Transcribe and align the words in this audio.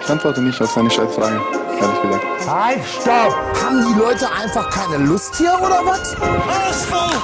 Ich 0.00 0.10
antworte 0.10 0.42
nicht 0.42 0.60
auf 0.60 0.70
seine 0.70 0.90
Scheißfrage, 0.90 1.40
ehrlich 1.80 2.02
gesagt. 2.02 2.24
Halt, 2.46 2.80
stopp! 2.84 3.34
Haben 3.64 3.86
die 3.88 3.98
Leute 3.98 4.28
einfach 4.30 4.70
keine 4.70 5.04
Lust 5.04 5.34
hier 5.36 5.58
oder 5.58 5.80
was? 5.84 6.14
Ausfall! 6.14 7.16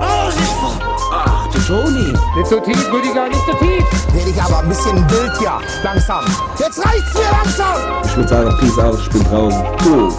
Ausfall! 0.00 0.80
Ach, 1.12 1.48
du 1.48 1.58
Toni. 1.60 2.12
Nicht 2.36 2.46
so 2.46 2.60
tief, 2.60 2.92
Rüdiger, 2.92 3.28
nicht 3.28 3.44
so 3.46 3.52
tief! 3.52 3.84
Werde 4.14 4.30
ich 4.30 4.42
aber 4.42 4.58
ein 4.60 4.68
bisschen 4.68 4.96
wild 5.10 5.38
hier. 5.38 5.60
Langsam. 5.84 6.24
Jetzt 6.58 6.84
reicht's 6.84 7.14
mir 7.14 7.30
langsam! 7.30 7.76
Ich 8.04 8.16
würde 8.16 8.28
sagen, 8.28 8.56
Peace 8.58 8.78
out, 8.78 8.98
ich 9.00 9.10
bin 9.10 9.24
draußen. 9.24 9.64
Cool. 9.84 10.12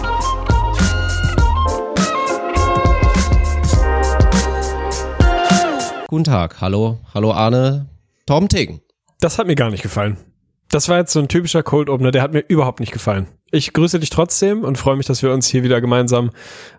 Guten 6.08 6.24
Tag, 6.24 6.60
hallo, 6.60 6.98
hallo 7.14 7.32
Arne, 7.32 7.86
Tom 8.26 8.48
Tegen. 8.48 8.80
Das 9.20 9.38
hat 9.38 9.46
mir 9.46 9.54
gar 9.54 9.70
nicht 9.70 9.82
gefallen. 9.82 10.16
Das 10.70 10.88
war 10.88 10.98
jetzt 10.98 11.12
so 11.12 11.18
ein 11.18 11.28
typischer 11.28 11.62
Cold 11.62 11.90
Opener, 11.90 12.12
der 12.12 12.22
hat 12.22 12.32
mir 12.32 12.44
überhaupt 12.46 12.78
nicht 12.78 12.92
gefallen. 12.92 13.26
Ich 13.50 13.72
grüße 13.72 13.98
dich 13.98 14.10
trotzdem 14.10 14.62
und 14.62 14.78
freue 14.78 14.96
mich, 14.96 15.06
dass 15.06 15.24
wir 15.24 15.32
uns 15.32 15.48
hier 15.48 15.64
wieder 15.64 15.80
gemeinsam 15.80 16.30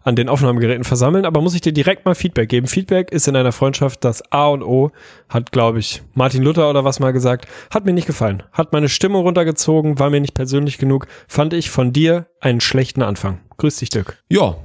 an 0.03 0.15
den 0.15 0.29
Aufnahmegeräten 0.29 0.85
versammeln. 0.85 1.25
Aber 1.25 1.41
muss 1.41 1.53
ich 1.53 1.59
dir 1.59 1.73
direkt 1.73 2.05
mal 2.05 2.15
Feedback 2.15 2.47
geben? 2.47 2.67
Feedback 2.67 3.11
ist 3.11 3.27
in 3.27 3.35
einer 3.35 3.51
Freundschaft 3.51 4.05
das 4.05 4.31
A 4.31 4.47
und 4.47 4.63
O, 4.63 4.91
hat, 5.27 5.51
glaube 5.51 5.79
ich, 5.79 6.01
Martin 6.13 6.41
Luther 6.41 6.69
oder 6.69 6.85
was 6.85 7.01
mal 7.01 7.11
gesagt. 7.11 7.47
Hat 7.69 7.83
mir 7.85 7.91
nicht 7.91 8.07
gefallen. 8.07 8.43
Hat 8.53 8.71
meine 8.71 8.87
Stimmung 8.87 9.23
runtergezogen, 9.23 9.99
war 9.99 10.09
mir 10.09 10.21
nicht 10.21 10.33
persönlich 10.33 10.77
genug. 10.77 11.07
Fand 11.27 11.53
ich 11.53 11.69
von 11.69 11.91
dir 11.91 12.27
einen 12.39 12.61
schlechten 12.61 13.01
Anfang. 13.01 13.41
Grüß 13.57 13.75
dich, 13.75 13.89
Dirk. 13.89 14.23
Ja. 14.29 14.55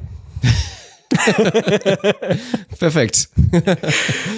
Perfekt. 2.79 3.29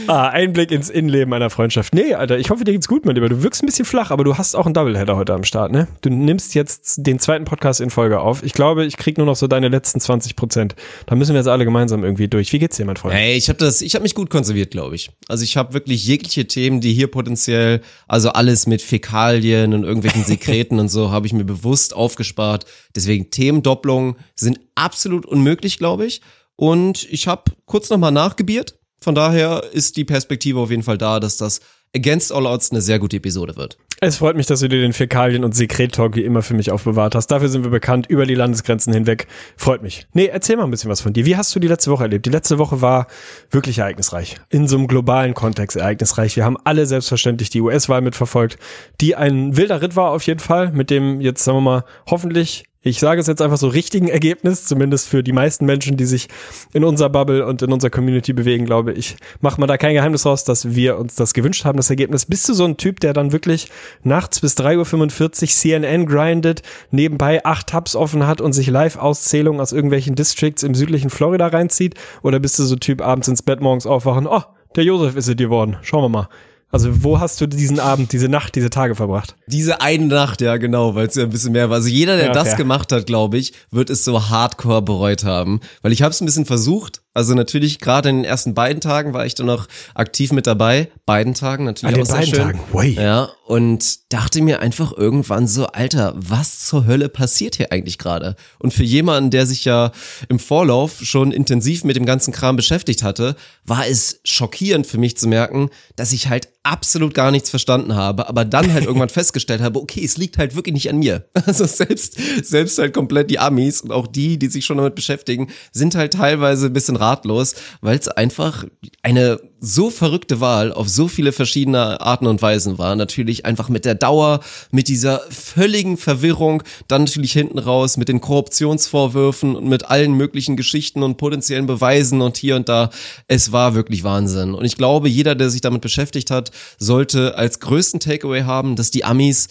Ah, 0.07 0.29
Einblick 0.29 0.71
ins 0.71 0.91
Innenleben 0.91 1.33
einer 1.33 1.51
Freundschaft. 1.51 1.95
Nee, 1.95 2.15
Alter, 2.15 2.39
ich 2.39 2.51
hoffe, 2.51 2.65
dir 2.65 2.73
geht's 2.73 2.89
gut, 2.89 3.05
mein 3.05 3.15
Lieber. 3.15 3.29
Du 3.29 3.43
wirkst 3.43 3.63
ein 3.63 3.67
bisschen 3.67 3.85
flach, 3.85 4.11
aber 4.11 4.25
du 4.25 4.37
hast 4.37 4.55
auch 4.55 4.65
einen 4.65 4.75
Doubleheader 4.75 5.17
heute 5.17 5.35
am 5.35 5.45
Start, 5.45 5.73
ne? 5.73 5.89
Du 6.03 6.11
nimmst 6.11 6.55
jetzt 6.55 7.07
den 7.07 7.19
zweiten 7.19 7.45
Podcast 7.45 7.81
in 7.81 7.91
Folge 7.91 8.21
auf. 8.21 8.43
Ich 8.43 8.53
glaube, 8.53 8.85
ich 8.85 8.97
krieg 8.97 9.19
nur 9.19 9.27
noch 9.27 9.37
so 9.37 9.47
deine 9.47 9.69
letzten 9.69 10.01
20 10.01 10.37
Prozent. 10.37 10.75
Da 11.07 11.15
müssen 11.15 11.33
wir 11.35 11.41
jetzt 11.41 11.49
alle 11.49 11.65
gemeinsam 11.65 12.05
irgendwie 12.05 12.29
durch. 12.29 12.53
Wie 12.53 12.59
geht's 12.59 12.77
dir, 12.77 12.85
mein 12.85 12.97
Freund? 12.97 13.15
Hey, 13.15 13.37
ich 13.37 13.49
habe 13.49 13.59
das, 13.59 13.83
ich 13.83 13.95
habe 13.95 14.03
mich 14.03 14.15
gut 14.15 14.31
konserviert, 14.31 14.71
glaube 14.71 14.95
ich. 14.95 15.11
Also 15.29 15.45
ich 15.45 15.57
habe 15.57 15.75
wirklich 15.75 16.07
jegliche 16.07 16.47
Themen, 16.47 16.81
die 16.81 16.93
hier 16.93 17.09
potenziell, 17.09 17.81
also 18.07 18.31
alles 18.31 18.67
mit 18.67 18.83
Fäkalien 18.83 19.75
und 19.75 19.85
irgendwelchen 19.85 20.25
Sekreten 20.27 20.79
und 20.79 20.89
so, 20.89 21.11
habe 21.11 21.27
ich 21.27 21.33
mir 21.33 21.45
bewusst 21.45 21.95
aufgespart. 21.95 22.67
Deswegen 22.95 23.31
Themendopplungen 23.31 24.17
sind 24.35 24.61
absolut 24.75 25.27
unmöglich, 25.27 25.79
glaube 25.79 26.07
ich. 26.07 26.21
Und 26.61 27.07
ich 27.11 27.29
habe 27.29 27.53
kurz 27.67 27.89
nochmal 27.89 28.11
nachgebiert. 28.11 28.75
Von 29.01 29.15
daher 29.15 29.63
ist 29.73 29.97
die 29.97 30.05
Perspektive 30.05 30.59
auf 30.59 30.71
jeden 30.71 30.83
Fall 30.83 30.99
da, 30.99 31.21
dass 31.21 31.37
das 31.37 31.61
Against 31.95 32.33
All 32.33 32.47
Odds 32.47 32.73
eine 32.73 32.81
sehr 32.81 32.99
gute 32.99 33.17
Episode 33.17 33.55
wird. 33.57 33.79
Es 34.01 34.17
freut 34.17 34.37
mich, 34.37 34.47
dass 34.47 34.61
du 34.61 34.69
dir 34.69 34.81
den 34.81 34.93
Fäkalien- 34.93 35.45
und 35.45 35.55
Sekret-Talk 35.55 36.17
wie 36.17 36.25
immer 36.25 36.43
für 36.43 36.55
mich 36.55 36.73
aufbewahrt 36.73 37.15
hast. 37.15 37.29
Dafür 37.29 37.49
sind 37.49 37.63
wir 37.63 37.71
bekannt, 37.71 38.07
über 38.09 38.27
die 38.27 38.35
Landesgrenzen 38.35 38.93
hinweg. 38.93 39.29
Freut 39.57 39.83
mich. 39.83 40.09
Nee, 40.13 40.27
erzähl 40.27 40.57
mal 40.57 40.65
ein 40.65 40.71
bisschen 40.71 40.91
was 40.91 41.01
von 41.01 41.13
dir. 41.13 41.27
Wie 41.27 41.37
hast 41.37 41.55
du 41.55 41.61
die 41.61 41.69
letzte 41.69 41.93
Woche 41.93 42.05
erlebt? 42.05 42.27
Die 42.27 42.31
letzte 42.31 42.59
Woche 42.59 42.81
war 42.81 43.07
wirklich 43.51 43.79
ereignisreich. 43.79 44.37
In 44.51 44.67
so 44.67 44.77
einem 44.77 44.89
globalen 44.89 45.35
Kontext 45.35 45.77
ereignisreich. 45.77 46.35
Wir 46.35 46.45
haben 46.45 46.57
alle 46.65 46.87
selbstverständlich 46.87 47.51
die 47.51 47.61
US-Wahl 47.61 48.01
mitverfolgt, 48.01 48.59
die 49.01 49.15
ein 49.15 49.57
wilder 49.57 49.81
Ritt 49.81 49.95
war 49.95 50.11
auf 50.11 50.25
jeden 50.25 50.41
Fall, 50.41 50.73
mit 50.73 50.91
dem 50.91 51.21
jetzt, 51.21 51.45
sagen 51.45 51.59
wir 51.59 51.63
mal, 51.63 51.85
hoffentlich 52.09 52.65
ich 52.81 53.01
sage 53.01 53.21
es 53.21 53.27
jetzt 53.27 53.43
einfach 53.43 53.57
so 53.57 53.69
richtigen 53.69 54.09
Ergebnis, 54.09 54.65
zumindest 54.65 55.09
für 55.09 55.25
die 55.25 55.33
meisten 55.33 55.67
Menschen, 55.67 55.97
die 55.97 56.05
sich 56.05 56.29
in 56.73 56.85
unserer 56.85 57.11
Bubble 57.11 57.45
und 57.45 57.61
in 57.61 57.73
unserer 57.73 57.91
Community 57.91 58.33
bewegen, 58.33 58.67
glaube 58.67 58.93
ich. 58.93 59.17
Mach 59.41 59.59
mal 59.59 59.67
da 59.67 59.77
kein 59.77 59.95
Geheimnis 59.95 60.25
raus, 60.25 60.45
dass 60.45 60.77
wir 60.77 60.97
uns 60.97 61.17
das 61.17 61.35
gewünscht 61.35 61.65
haben, 61.65 61.77
das 61.77 61.91
Ergebnis. 61.91 62.27
Bist 62.27 62.49
du 62.49 62.55
so 62.55 62.65
ein 62.65 62.77
Typ, 62.77 63.01
der 63.01 63.13
dann 63.13 63.33
wirklich 63.33 63.69
nachts 64.05 64.41
bis 64.41 64.57
3.45 64.57 65.43
Uhr 65.43 65.49
CNN 65.49 66.07
grindet, 66.07 66.63
nebenbei 66.93 67.45
acht 67.45 67.67
Tabs 67.67 67.97
offen 67.97 68.27
hat 68.27 68.41
und 68.41 68.53
sich 68.53 68.69
Live-Auszählungen 68.69 69.61
aus 69.61 69.73
irgendwelchen 69.73 70.15
Districts 70.15 70.63
im 70.63 70.77
südlichen 70.77 71.11
Florida 71.11 71.49
reinzieht? 71.49 71.97
Oder 72.23 72.39
bist 72.39 72.59
du 72.61 72.63
so 72.63 72.77
Typ 72.77 73.03
abends 73.03 73.27
ins 73.27 73.43
Bett 73.43 73.61
morgens 73.61 73.87
aufwachen, 73.87 74.29
oh, 74.29 74.43
der 74.77 74.85
Josef 74.85 75.17
ist 75.17 75.29
es 75.29 75.37
geworden, 75.37 75.79
schauen 75.83 76.05
wir 76.05 76.09
mal. 76.09 76.29
Also 76.71 77.03
wo 77.03 77.19
hast 77.19 77.41
du 77.41 77.47
diesen 77.47 77.81
Abend, 77.81 78.13
diese 78.13 78.29
Nacht, 78.29 78.55
diese 78.55 78.69
Tage 78.69 78.95
verbracht? 78.95 79.35
Diese 79.47 79.81
eine 79.81 80.07
Nacht, 80.07 80.43
ja 80.43 80.59
genau, 80.59 80.95
weil 80.95 81.07
es 81.07 81.15
ja 81.15 81.23
ein 81.23 81.31
bisschen 81.31 81.53
mehr 81.53 81.71
war. 81.71 81.77
Also 81.77 81.89
jeder, 81.89 82.17
der 82.17 82.27
Ja, 82.27 82.33
das 82.33 82.49
fair. 82.49 82.57
gemacht 82.59 82.93
hat, 82.93 83.07
glaube 83.07 83.39
ich, 83.39 83.55
wird 83.71 83.89
es 83.89 84.05
so 84.05 84.29
hardcore 84.29 84.83
bereut 84.83 85.25
haben. 85.25 85.61
Weil 85.81 85.93
ich 85.93 86.03
habe 86.03 86.13
es 86.13 86.21
ein 86.21 86.27
bisschen 86.27 86.45
versucht. 86.45 87.01
Also 87.19 87.35
natürlich, 87.35 87.81
gerade 87.81 88.11
in 88.11 88.19
den 88.19 88.25
ersten 88.25 88.55
beiden 88.55 88.81
Tagen 88.81 89.13
war 89.13 89.27
ich 89.27 89.35
dann 89.35 89.47
noch 89.47 89.67
aktiv 89.97 90.31
mit 90.31 90.47
dabei. 90.47 90.89
Beiden 91.05 91.35
Tagen 91.35 91.65
natürlich 91.65 91.97
An 91.97 92.01
auch 92.01 92.07
den 92.07 92.07
sehr 92.07 92.15
beiden 92.15 92.35
schön. 92.35 92.45
Tagen, 92.45 92.61
wey. 92.73 92.91
Ja, 92.91 93.29
und 93.45 94.13
dachte 94.13 94.41
mir 94.41 94.61
einfach 94.61 94.93
irgendwann 94.97 95.49
so, 95.49 95.67
Alter, 95.67 96.13
was 96.15 96.67
zur 96.67 96.87
Hölle 96.87 97.09
passiert 97.09 97.57
hier 97.57 97.73
eigentlich 97.73 97.99
gerade? 97.99 98.37
Und 98.61 98.73
für 98.73 98.85
jemanden, 98.85 99.31
der 99.31 99.47
sich 99.47 99.65
ja 99.65 99.91
im 100.29 100.39
Vorlauf 100.39 101.01
schon 101.03 101.33
intensiv 101.33 101.83
mit 101.83 101.97
dem 101.97 102.07
ganzen 102.07 102.33
Kram 102.33 102.55
beschäftigt 102.55 103.03
hatte, 103.03 103.35
war 103.65 103.89
es 103.89 104.21
schockierend 104.23 104.87
für 104.87 104.99
mich 104.99 105.17
zu 105.17 105.27
merken, 105.27 105.71
dass 105.97 106.13
ich 106.13 106.29
halt 106.29 106.49
absolut 106.63 107.15
gar 107.15 107.31
nichts 107.31 107.49
verstanden 107.49 107.95
habe, 107.95 108.29
aber 108.29 108.45
dann 108.45 108.73
halt 108.73 108.85
irgendwann 108.87 109.09
festgestellt 109.09 109.63
habe, 109.63 109.81
okay, 109.81 110.05
es 110.05 110.19
liegt 110.19 110.37
halt 110.37 110.55
wirklich 110.55 110.75
nicht 110.75 110.91
an 110.91 110.99
mir. 110.99 111.27
Also 111.49 111.65
selbst, 111.65 112.19
selbst 112.43 112.79
halt 112.79 112.93
komplett 112.93 113.31
die 113.31 113.39
Amis 113.39 113.81
und 113.81 113.91
auch 113.91 114.07
die, 114.07 114.39
die 114.39 114.49
sich 114.49 114.67
schon 114.67 114.77
damit 114.77 114.95
beschäftigen, 114.95 115.49
sind 115.73 115.95
halt 115.95 116.13
teilweise 116.13 116.67
ein 116.67 116.75
bisschen 116.75 116.97
ratlos, 117.09 117.55
weil 117.81 117.99
es 117.99 118.09
einfach 118.09 118.65
eine 119.03 119.41
so 119.61 119.91
verrückte 119.91 120.41
Wahl 120.41 120.73
auf 120.73 120.89
so 120.89 121.09
viele 121.09 121.33
verschiedene 121.33 122.01
Arten 122.01 122.27
und 122.27 122.41
Weisen 122.43 122.79
war. 122.79 122.95
Natürlich 122.95 123.45
einfach 123.45 123.69
mit 123.69 123.85
der 123.85 123.95
Dauer, 123.95 124.41
mit 124.71 124.89
dieser 124.89 125.21
völligen 125.31 125.97
Verwirrung, 125.97 126.63
dann 126.87 127.05
natürlich 127.05 127.33
hinten 127.33 127.59
raus 127.59 127.97
mit 127.97 128.09
den 128.09 128.21
Korruptionsvorwürfen 128.21 129.57
und 129.57 129.67
mit 129.67 129.91
allen 129.91 130.13
möglichen 130.13 130.57
Geschichten 130.57 131.03
und 131.03 131.17
potenziellen 131.17 131.67
Beweisen 131.67 132.21
und 132.21 132.37
hier 132.37 132.57
und 132.57 132.69
da. 132.69 132.91
Es 133.27 133.51
war 133.51 133.75
wirklich 133.75 134.05
Wahnsinn. 134.05 134.55
Und 134.55 134.65
ich 134.65 134.77
glaube, 134.77 135.09
jeder, 135.09 135.35
der 135.35 135.51
sich 135.51 135.61
damit 135.61 135.81
beschäftigt 135.81 136.31
hat, 136.31 136.51
sollte 136.79 137.37
als 137.37 137.59
größten 137.61 138.01
Takeaway 138.01 138.43
haben, 138.43 138.77
dass 138.77 138.91
die 138.91 139.05
Amis 139.05 139.49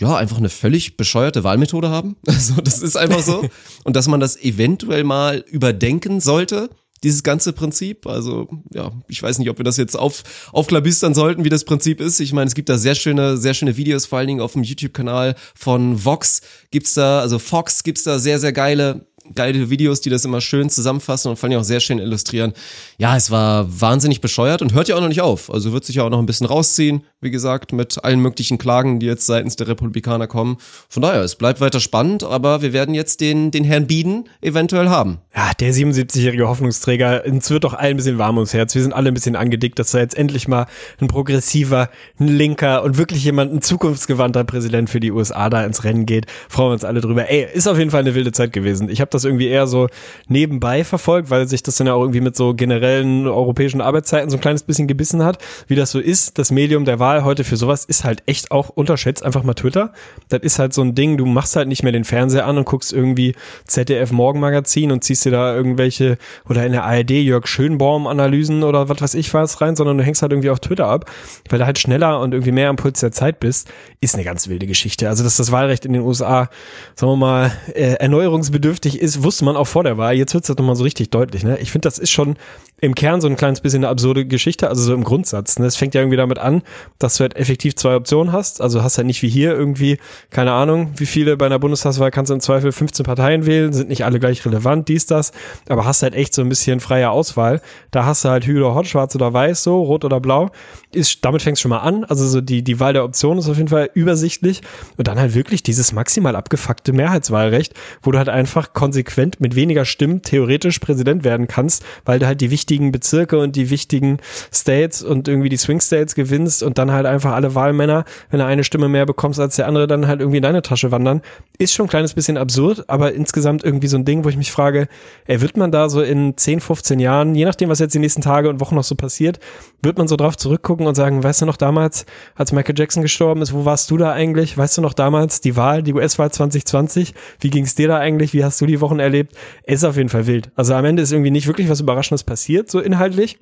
ja, 0.00 0.14
einfach 0.14 0.36
eine 0.36 0.50
völlig 0.50 0.96
bescheuerte 0.96 1.44
Wahlmethode 1.44 1.88
haben. 1.88 2.16
Also, 2.26 2.60
das 2.60 2.82
ist 2.82 2.96
einfach 2.96 3.22
so. 3.22 3.48
Und 3.84 3.96
dass 3.96 4.08
man 4.08 4.20
das 4.20 4.36
eventuell 4.36 5.04
mal 5.04 5.44
überdenken 5.48 6.20
sollte, 6.20 6.68
dieses 7.06 7.22
ganze 7.22 7.52
Prinzip. 7.52 8.06
Also, 8.06 8.48
ja, 8.74 8.90
ich 9.06 9.22
weiß 9.22 9.38
nicht, 9.38 9.48
ob 9.48 9.58
wir 9.58 9.64
das 9.64 9.76
jetzt 9.76 9.96
auf, 9.96 10.24
aufklabistern 10.52 11.14
sollten, 11.14 11.44
wie 11.44 11.48
das 11.48 11.64
Prinzip 11.64 12.00
ist. 12.00 12.18
Ich 12.18 12.32
meine, 12.32 12.48
es 12.48 12.54
gibt 12.54 12.68
da 12.68 12.78
sehr 12.78 12.96
schöne, 12.96 13.36
sehr 13.36 13.54
schöne 13.54 13.76
Videos, 13.76 14.06
vor 14.06 14.18
allen 14.18 14.26
Dingen 14.26 14.40
auf 14.40 14.54
dem 14.54 14.64
YouTube-Kanal 14.64 15.36
von 15.54 16.04
Vox 16.04 16.42
gibt's 16.72 16.94
da, 16.94 17.20
also 17.20 17.38
Fox 17.38 17.84
gibt's 17.84 18.02
da 18.02 18.18
sehr, 18.18 18.40
sehr 18.40 18.52
geile 18.52 19.06
geile 19.34 19.70
Videos, 19.70 20.00
die 20.00 20.10
das 20.10 20.24
immer 20.24 20.40
schön 20.40 20.70
zusammenfassen 20.70 21.30
und 21.30 21.36
vor 21.36 21.48
allem 21.48 21.58
auch 21.58 21.64
sehr 21.64 21.80
schön 21.80 21.98
illustrieren. 21.98 22.52
Ja, 22.96 23.16
es 23.16 23.30
war 23.30 23.80
wahnsinnig 23.80 24.20
bescheuert 24.20 24.62
und 24.62 24.72
hört 24.72 24.86
ja 24.86 24.94
auch 24.94 25.00
noch 25.00 25.08
nicht 25.08 25.20
auf. 25.20 25.52
Also 25.52 25.72
wird 25.72 25.84
sich 25.84 25.96
ja 25.96 26.04
auch 26.04 26.10
noch 26.10 26.20
ein 26.20 26.26
bisschen 26.26 26.46
rausziehen, 26.46 27.02
wie 27.26 27.30
gesagt, 27.32 27.72
mit 27.72 28.04
allen 28.04 28.20
möglichen 28.20 28.56
Klagen, 28.56 29.00
die 29.00 29.06
jetzt 29.06 29.26
seitens 29.26 29.56
der 29.56 29.66
Republikaner 29.66 30.28
kommen. 30.28 30.58
Von 30.88 31.02
daher, 31.02 31.22
es 31.22 31.34
bleibt 31.34 31.60
weiter 31.60 31.80
spannend, 31.80 32.22
aber 32.22 32.62
wir 32.62 32.72
werden 32.72 32.94
jetzt 32.94 33.20
den, 33.20 33.50
den 33.50 33.64
Herrn 33.64 33.88
Bieden 33.88 34.28
eventuell 34.40 34.88
haben. 34.88 35.18
Ja, 35.34 35.50
der 35.58 35.74
77-jährige 35.74 36.48
Hoffnungsträger, 36.48 37.24
uns 37.26 37.50
wird 37.50 37.64
doch 37.64 37.74
allen 37.74 37.94
ein 37.94 37.96
bisschen 37.96 38.18
warm 38.18 38.36
ums 38.36 38.54
Herz. 38.54 38.76
Wir 38.76 38.82
sind 38.82 38.92
alle 38.92 39.08
ein 39.08 39.14
bisschen 39.14 39.34
angedickt, 39.34 39.78
dass 39.78 39.90
da 39.90 39.98
jetzt 39.98 40.16
endlich 40.16 40.46
mal 40.46 40.66
ein 41.00 41.08
progressiver, 41.08 41.90
ein 42.20 42.28
linker 42.28 42.84
und 42.84 42.96
wirklich 42.96 43.24
jemand, 43.24 43.52
ein 43.52 43.60
zukunftsgewandter 43.60 44.44
Präsident 44.44 44.88
für 44.88 45.00
die 45.00 45.10
USA 45.10 45.50
da 45.50 45.64
ins 45.64 45.82
Rennen 45.82 46.06
geht. 46.06 46.26
Freuen 46.48 46.68
wir 46.68 46.74
uns 46.74 46.84
alle 46.84 47.00
drüber. 47.00 47.28
Ey, 47.28 47.48
ist 47.52 47.66
auf 47.66 47.76
jeden 47.76 47.90
Fall 47.90 48.00
eine 48.00 48.14
wilde 48.14 48.30
Zeit 48.30 48.52
gewesen. 48.52 48.88
Ich 48.88 49.00
habe 49.00 49.10
das 49.10 49.24
irgendwie 49.24 49.48
eher 49.48 49.66
so 49.66 49.88
nebenbei 50.28 50.84
verfolgt, 50.84 51.30
weil 51.30 51.48
sich 51.48 51.64
das 51.64 51.76
dann 51.76 51.88
ja 51.88 51.94
auch 51.94 52.02
irgendwie 52.02 52.20
mit 52.20 52.36
so 52.36 52.54
generellen 52.54 53.26
europäischen 53.26 53.80
Arbeitszeiten 53.80 54.30
so 54.30 54.36
ein 54.36 54.40
kleines 54.40 54.62
bisschen 54.62 54.86
gebissen 54.86 55.24
hat. 55.24 55.38
Wie 55.66 55.74
das 55.74 55.90
so 55.90 55.98
ist, 55.98 56.38
das 56.38 56.52
Medium 56.52 56.84
der 56.84 56.98
Wahl 56.98 57.15
heute 57.24 57.44
für 57.44 57.56
sowas 57.56 57.84
ist 57.84 58.04
halt 58.04 58.22
echt 58.26 58.50
auch 58.50 58.68
unterschätzt. 58.68 59.24
Einfach 59.24 59.42
mal 59.42 59.54
Twitter. 59.54 59.92
Das 60.28 60.40
ist 60.42 60.58
halt 60.58 60.72
so 60.74 60.82
ein 60.82 60.94
Ding, 60.94 61.16
du 61.16 61.26
machst 61.26 61.56
halt 61.56 61.68
nicht 61.68 61.82
mehr 61.82 61.92
den 61.92 62.04
Fernseher 62.04 62.46
an 62.46 62.58
und 62.58 62.64
guckst 62.64 62.92
irgendwie 62.92 63.34
ZDF 63.66 64.12
Morgenmagazin 64.12 64.92
und 64.92 65.04
ziehst 65.04 65.24
dir 65.24 65.30
da 65.30 65.54
irgendwelche 65.54 66.18
oder 66.48 66.64
in 66.64 66.72
der 66.72 66.84
ARD 66.84 67.10
Jörg 67.10 67.46
Schönbaum 67.46 68.06
Analysen 68.06 68.62
oder 68.62 68.88
was 68.88 69.00
weiß 69.00 69.14
ich 69.14 69.32
was 69.34 69.60
rein, 69.60 69.76
sondern 69.76 69.98
du 69.98 70.04
hängst 70.04 70.22
halt 70.22 70.32
irgendwie 70.32 70.50
auf 70.50 70.60
Twitter 70.60 70.86
ab, 70.86 71.10
weil 71.48 71.58
du 71.58 71.66
halt 71.66 71.78
schneller 71.78 72.20
und 72.20 72.32
irgendwie 72.32 72.52
mehr 72.52 72.68
am 72.68 72.76
Puls 72.76 73.00
der 73.00 73.12
Zeit 73.12 73.40
bist, 73.40 73.68
ist 74.00 74.14
eine 74.14 74.24
ganz 74.24 74.48
wilde 74.48 74.66
Geschichte. 74.66 75.08
Also, 75.08 75.24
dass 75.24 75.36
das 75.36 75.52
Wahlrecht 75.52 75.84
in 75.84 75.92
den 75.92 76.02
USA, 76.02 76.48
sagen 76.94 77.12
wir 77.12 77.16
mal, 77.16 77.52
äh, 77.74 77.94
erneuerungsbedürftig 77.94 79.00
ist, 79.00 79.22
wusste 79.22 79.44
man 79.44 79.56
auch 79.56 79.66
vor 79.66 79.84
der 79.84 79.98
Wahl. 79.98 80.14
Jetzt 80.14 80.34
wird 80.34 80.44
es 80.44 80.48
halt 80.48 80.58
nochmal 80.58 80.76
so 80.76 80.84
richtig 80.84 81.10
deutlich. 81.10 81.44
Ne? 81.44 81.58
Ich 81.58 81.72
finde, 81.72 81.86
das 81.86 81.98
ist 81.98 82.10
schon 82.10 82.36
im 82.78 82.94
Kern 82.94 83.22
so 83.22 83.28
ein 83.28 83.36
kleines 83.36 83.62
bisschen 83.62 83.84
eine 83.84 83.88
absurde 83.88 84.26
Geschichte, 84.26 84.68
also 84.68 84.82
so 84.82 84.92
im 84.92 85.02
Grundsatz. 85.02 85.58
Ne? 85.58 85.64
Es 85.64 85.76
fängt 85.76 85.94
ja 85.94 86.02
irgendwie 86.02 86.18
damit 86.18 86.38
an, 86.38 86.62
dass 86.98 87.16
du 87.16 87.22
halt 87.22 87.34
effektiv 87.36 87.74
zwei 87.74 87.96
Optionen 87.96 88.32
hast. 88.32 88.60
Also 88.60 88.82
hast 88.82 88.98
halt 88.98 89.06
nicht 89.06 89.22
wie 89.22 89.30
hier 89.30 89.52
irgendwie, 89.52 89.96
keine 90.28 90.52
Ahnung, 90.52 90.92
wie 90.96 91.06
viele 91.06 91.38
bei 91.38 91.46
einer 91.46 91.58
Bundestagswahl 91.58 92.10
kannst 92.10 92.28
du 92.30 92.34
im 92.34 92.40
Zweifel 92.40 92.72
15 92.72 93.04
Parteien 93.04 93.46
wählen, 93.46 93.72
sind 93.72 93.88
nicht 93.88 94.04
alle 94.04 94.20
gleich 94.20 94.44
relevant, 94.44 94.88
dies, 94.88 95.06
das, 95.06 95.32
aber 95.68 95.86
hast 95.86 96.02
halt 96.02 96.14
echt 96.14 96.34
so 96.34 96.42
ein 96.42 96.50
bisschen 96.50 96.80
freie 96.80 97.10
Auswahl. 97.10 97.62
Da 97.92 98.04
hast 98.04 98.24
du 98.24 98.28
halt 98.28 98.46
Hü 98.46 98.58
oder 98.58 98.74
Hot, 98.74 98.86
schwarz 98.86 99.14
oder 99.14 99.32
weiß, 99.32 99.62
so, 99.62 99.82
rot 99.82 100.04
oder 100.04 100.20
blau. 100.20 100.50
Ist, 100.92 101.24
damit 101.24 101.40
fängst 101.40 101.60
du 101.60 101.62
schon 101.62 101.70
mal 101.70 101.78
an. 101.78 102.04
Also 102.04 102.26
so 102.26 102.42
die, 102.42 102.62
die 102.62 102.78
Wahl 102.78 102.92
der 102.92 103.04
Optionen 103.04 103.38
ist 103.38 103.48
auf 103.48 103.56
jeden 103.56 103.68
Fall 103.68 103.90
übersichtlich. 103.94 104.60
Und 104.98 105.08
dann 105.08 105.18
halt 105.18 105.34
wirklich 105.34 105.62
dieses 105.62 105.92
maximal 105.92 106.36
abgefuckte 106.36 106.92
Mehrheitswahlrecht, 106.92 107.72
wo 108.02 108.10
du 108.10 108.18
halt 108.18 108.28
einfach 108.28 108.74
konsequent 108.74 109.40
mit 109.40 109.54
weniger 109.54 109.86
Stimmen 109.86 110.20
theoretisch 110.20 110.78
Präsident 110.78 111.24
werden 111.24 111.48
kannst, 111.48 111.84
weil 112.04 112.18
du 112.18 112.26
halt 112.26 112.40
die 112.42 112.50
wichtigen 112.50 112.65
Bezirke 112.66 113.38
und 113.38 113.56
die 113.56 113.70
wichtigen 113.70 114.18
States 114.52 115.02
und 115.02 115.28
irgendwie 115.28 115.48
die 115.48 115.56
Swing 115.56 115.80
States 115.80 116.14
gewinnst 116.14 116.62
und 116.62 116.78
dann 116.78 116.92
halt 116.92 117.06
einfach 117.06 117.32
alle 117.32 117.54
Wahlmänner, 117.54 118.04
wenn 118.30 118.40
du 118.40 118.46
eine 118.46 118.64
Stimme 118.64 118.88
mehr 118.88 119.06
bekommst 119.06 119.40
als 119.40 119.56
der 119.56 119.66
andere, 119.66 119.86
dann 119.86 120.06
halt 120.06 120.20
irgendwie 120.20 120.38
in 120.38 120.42
deine 120.42 120.62
Tasche 120.62 120.90
wandern. 120.90 121.22
Ist 121.58 121.74
schon 121.74 121.86
ein 121.86 121.90
kleines 121.90 122.14
bisschen 122.14 122.36
absurd, 122.36 122.84
aber 122.88 123.12
insgesamt 123.12 123.64
irgendwie 123.64 123.88
so 123.88 123.96
ein 123.96 124.04
Ding, 124.04 124.24
wo 124.24 124.28
ich 124.28 124.36
mich 124.36 124.52
frage, 124.52 124.88
ey, 125.26 125.40
wird 125.40 125.56
man 125.56 125.70
da 125.70 125.88
so 125.88 126.02
in 126.02 126.36
10, 126.36 126.60
15 126.60 127.00
Jahren, 127.00 127.34
je 127.34 127.44
nachdem, 127.44 127.68
was 127.68 127.78
jetzt 127.78 127.94
die 127.94 127.98
nächsten 127.98 128.22
Tage 128.22 128.48
und 128.48 128.60
Wochen 128.60 128.74
noch 128.74 128.84
so 128.84 128.94
passiert, 128.94 129.38
wird 129.82 129.98
man 129.98 130.08
so 130.08 130.16
drauf 130.16 130.36
zurückgucken 130.36 130.86
und 130.86 130.94
sagen, 130.94 131.22
weißt 131.22 131.42
du 131.42 131.46
noch 131.46 131.56
damals, 131.56 132.06
als 132.34 132.52
Michael 132.52 132.78
Jackson 132.78 133.02
gestorben 133.02 133.42
ist, 133.42 133.52
wo 133.52 133.64
warst 133.64 133.90
du 133.90 133.96
da 133.96 134.12
eigentlich? 134.12 134.56
Weißt 134.56 134.76
du 134.78 134.82
noch 134.82 134.94
damals 134.94 135.40
die 135.40 135.56
Wahl, 135.56 135.82
die 135.82 135.94
US-Wahl 135.94 136.30
2020? 136.30 137.14
Wie 137.40 137.50
ging 137.50 137.64
es 137.64 137.74
dir 137.74 137.88
da 137.88 137.98
eigentlich? 137.98 138.32
Wie 138.32 138.44
hast 138.44 138.60
du 138.60 138.66
die 138.66 138.80
Wochen 138.80 138.98
erlebt? 138.98 139.34
Ist 139.64 139.84
auf 139.84 139.96
jeden 139.96 140.08
Fall 140.08 140.26
wild. 140.26 140.50
Also 140.56 140.74
am 140.74 140.84
Ende 140.84 141.02
ist 141.02 141.12
irgendwie 141.12 141.30
nicht 141.30 141.46
wirklich 141.46 141.68
was 141.68 141.80
Überraschendes 141.80 142.24
passiert, 142.24 142.55
so 142.64 142.80
inhaltlich. 142.80 143.38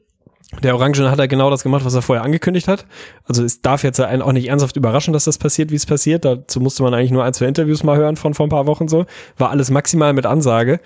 Der 0.62 0.74
Orangen 0.74 1.10
hat 1.10 1.18
er 1.18 1.26
genau 1.26 1.50
das 1.50 1.62
gemacht, 1.62 1.84
was 1.84 1.94
er 1.94 2.02
vorher 2.02 2.24
angekündigt 2.24 2.68
hat. 2.68 2.86
Also 3.24 3.42
es 3.42 3.60
darf 3.60 3.82
jetzt 3.82 4.00
einen 4.00 4.22
auch 4.22 4.32
nicht 4.32 4.48
ernsthaft 4.48 4.76
überraschen, 4.76 5.12
dass 5.12 5.24
das 5.24 5.38
passiert, 5.38 5.70
wie 5.70 5.76
es 5.76 5.86
passiert. 5.86 6.24
Dazu 6.24 6.60
musste 6.60 6.82
man 6.82 6.94
eigentlich 6.94 7.10
nur 7.10 7.24
ein, 7.24 7.34
zwei 7.34 7.46
Interviews 7.46 7.82
mal 7.82 7.96
hören 7.96 8.16
von 8.16 8.34
vor 8.34 8.46
ein 8.46 8.50
paar 8.50 8.66
Wochen 8.66 8.86
so. 8.86 9.06
War 9.36 9.50
alles 9.50 9.70
maximal 9.70 10.12
mit 10.12 10.26
Ansage. 10.26 10.80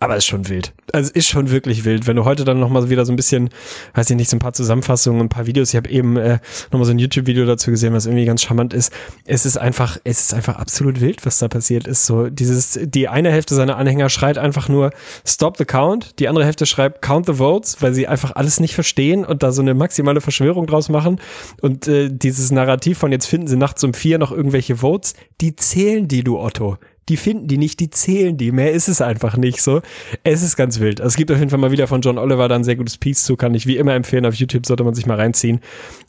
Aber 0.00 0.16
ist 0.16 0.26
schon 0.26 0.48
wild. 0.48 0.72
Also 0.92 1.12
ist 1.12 1.28
schon 1.28 1.50
wirklich 1.50 1.84
wild. 1.84 2.06
Wenn 2.06 2.16
du 2.16 2.24
heute 2.24 2.44
dann 2.44 2.58
nochmal 2.58 2.90
wieder 2.90 3.06
so 3.06 3.12
ein 3.12 3.16
bisschen, 3.16 3.50
weiß 3.94 4.10
ich 4.10 4.16
nicht, 4.16 4.28
so 4.28 4.36
ein 4.36 4.40
paar 4.40 4.52
Zusammenfassungen, 4.52 5.20
ein 5.22 5.28
paar 5.28 5.46
Videos, 5.46 5.70
ich 5.70 5.76
habe 5.76 5.88
eben 5.88 6.16
äh, 6.16 6.38
nochmal 6.72 6.86
so 6.86 6.92
ein 6.92 6.98
YouTube-Video 6.98 7.46
dazu 7.46 7.70
gesehen, 7.70 7.94
was 7.94 8.06
irgendwie 8.06 8.24
ganz 8.24 8.42
charmant 8.42 8.74
ist. 8.74 8.92
Es 9.24 9.46
ist 9.46 9.56
einfach, 9.56 9.98
es 10.04 10.20
ist 10.20 10.34
einfach 10.34 10.56
absolut 10.56 11.00
wild, 11.00 11.24
was 11.24 11.38
da 11.38 11.48
passiert 11.48 11.86
ist. 11.86 12.06
So 12.06 12.28
dieses, 12.28 12.78
die 12.82 13.08
eine 13.08 13.30
Hälfte 13.30 13.54
seiner 13.54 13.76
Anhänger 13.76 14.08
schreit 14.08 14.36
einfach 14.36 14.68
nur 14.68 14.90
Stop 15.24 15.56
the 15.56 15.64
count, 15.64 16.18
die 16.18 16.28
andere 16.28 16.44
Hälfte 16.44 16.66
schreibt 16.66 17.00
Count 17.00 17.26
the 17.26 17.34
votes, 17.34 17.80
weil 17.80 17.94
sie 17.94 18.08
einfach 18.08 18.32
alles 18.34 18.60
nicht 18.60 18.74
verstehen 18.74 19.24
und 19.24 19.42
da 19.42 19.52
so 19.52 19.62
eine 19.62 19.74
maximale 19.74 20.20
Verschwörung 20.20 20.66
draus 20.66 20.88
machen. 20.88 21.20
Und 21.60 21.88
äh, 21.88 22.10
dieses 22.10 22.50
Narrativ 22.50 22.98
von 22.98 23.12
jetzt 23.12 23.26
finden 23.26 23.46
sie 23.46 23.56
nachts 23.56 23.82
um 23.84 23.94
vier 23.94 24.18
noch 24.18 24.32
irgendwelche 24.32 24.76
Votes, 24.76 25.14
die 25.40 25.56
zählen 25.56 26.08
die, 26.08 26.24
du 26.24 26.38
Otto 26.38 26.78
die 27.08 27.16
finden 27.16 27.48
die 27.48 27.58
nicht, 27.58 27.80
die 27.80 27.90
zählen 27.90 28.36
die. 28.36 28.52
Mehr 28.52 28.72
ist 28.72 28.88
es 28.88 29.00
einfach 29.00 29.36
nicht 29.36 29.62
so. 29.62 29.82
Es 30.22 30.42
ist 30.42 30.56
ganz 30.56 30.80
wild. 30.80 31.00
Also 31.00 31.08
es 31.08 31.16
gibt 31.16 31.30
auf 31.30 31.38
jeden 31.38 31.50
Fall 31.50 31.58
mal 31.58 31.70
wieder 31.70 31.86
von 31.86 32.00
John 32.00 32.18
Oliver 32.18 32.48
da 32.48 32.54
ein 32.54 32.64
sehr 32.64 32.76
gutes 32.76 32.98
Piece 32.98 33.24
zu, 33.24 33.36
kann 33.36 33.54
ich 33.54 33.66
wie 33.66 33.76
immer 33.76 33.94
empfehlen. 33.94 34.26
Auf 34.26 34.34
YouTube 34.34 34.66
sollte 34.66 34.84
man 34.84 34.94
sich 34.94 35.06
mal 35.06 35.16
reinziehen. 35.16 35.60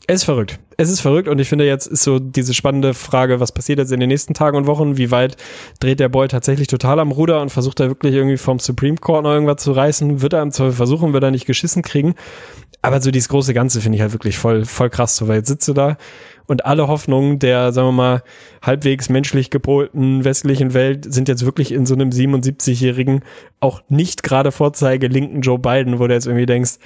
Es 0.08 0.20
ist 0.20 0.24
verrückt. 0.24 0.60
Es 0.76 0.88
ist 0.88 1.00
verrückt 1.00 1.26
und 1.26 1.40
ich 1.40 1.48
finde 1.48 1.66
jetzt 1.66 1.86
ist 1.86 2.04
so 2.04 2.20
diese 2.20 2.54
spannende 2.54 2.94
Frage, 2.94 3.40
was 3.40 3.50
passiert 3.50 3.80
jetzt 3.80 3.90
in 3.90 3.98
den 3.98 4.08
nächsten 4.08 4.34
Tagen 4.34 4.56
und 4.56 4.66
Wochen? 4.68 4.96
Wie 4.96 5.10
weit 5.10 5.36
dreht 5.80 5.98
der 5.98 6.08
Boy 6.08 6.28
tatsächlich 6.28 6.68
total 6.68 7.00
am 7.00 7.10
Ruder 7.10 7.40
und 7.40 7.50
versucht 7.50 7.80
er 7.80 7.88
wirklich 7.88 8.14
irgendwie 8.14 8.36
vom 8.36 8.60
Supreme 8.60 8.98
Court 8.98 9.24
noch 9.24 9.32
irgendwas 9.32 9.62
zu 9.62 9.72
reißen? 9.72 10.22
Wird 10.22 10.32
er 10.32 10.42
im 10.42 10.52
Zweifel 10.52 10.74
versuchen, 10.74 11.12
wird 11.12 11.24
er 11.24 11.32
nicht 11.32 11.46
geschissen 11.46 11.82
kriegen? 11.82 12.14
Aber 12.82 13.00
so 13.00 13.10
dieses 13.10 13.28
große 13.28 13.52
Ganze 13.52 13.80
finde 13.80 13.96
ich 13.96 14.02
halt 14.02 14.12
wirklich 14.12 14.38
voll, 14.38 14.64
voll 14.64 14.90
krass. 14.90 15.16
So, 15.16 15.26
weil 15.26 15.38
jetzt 15.38 15.48
sitzt 15.48 15.66
du 15.66 15.72
da 15.72 15.96
und 16.46 16.66
alle 16.66 16.86
Hoffnungen 16.86 17.40
der, 17.40 17.72
sagen 17.72 17.88
wir 17.88 17.92
mal, 17.92 18.22
halbwegs 18.62 19.08
menschlich 19.08 19.50
gepolten 19.50 20.24
westlichen 20.24 20.72
Welt 20.72 21.12
sind 21.12 21.28
jetzt 21.28 21.44
wirklich 21.44 21.72
in 21.72 21.84
so 21.84 21.94
einem 21.94 22.10
77-jährigen, 22.10 23.24
auch 23.58 23.82
nicht 23.88 24.22
gerade 24.22 24.52
Vorzeige 24.52 25.08
linken 25.08 25.40
Joe 25.40 25.58
Biden, 25.58 25.98
wo 25.98 26.06
du 26.06 26.14
jetzt 26.14 26.26
irgendwie 26.26 26.46
denkst, 26.46 26.78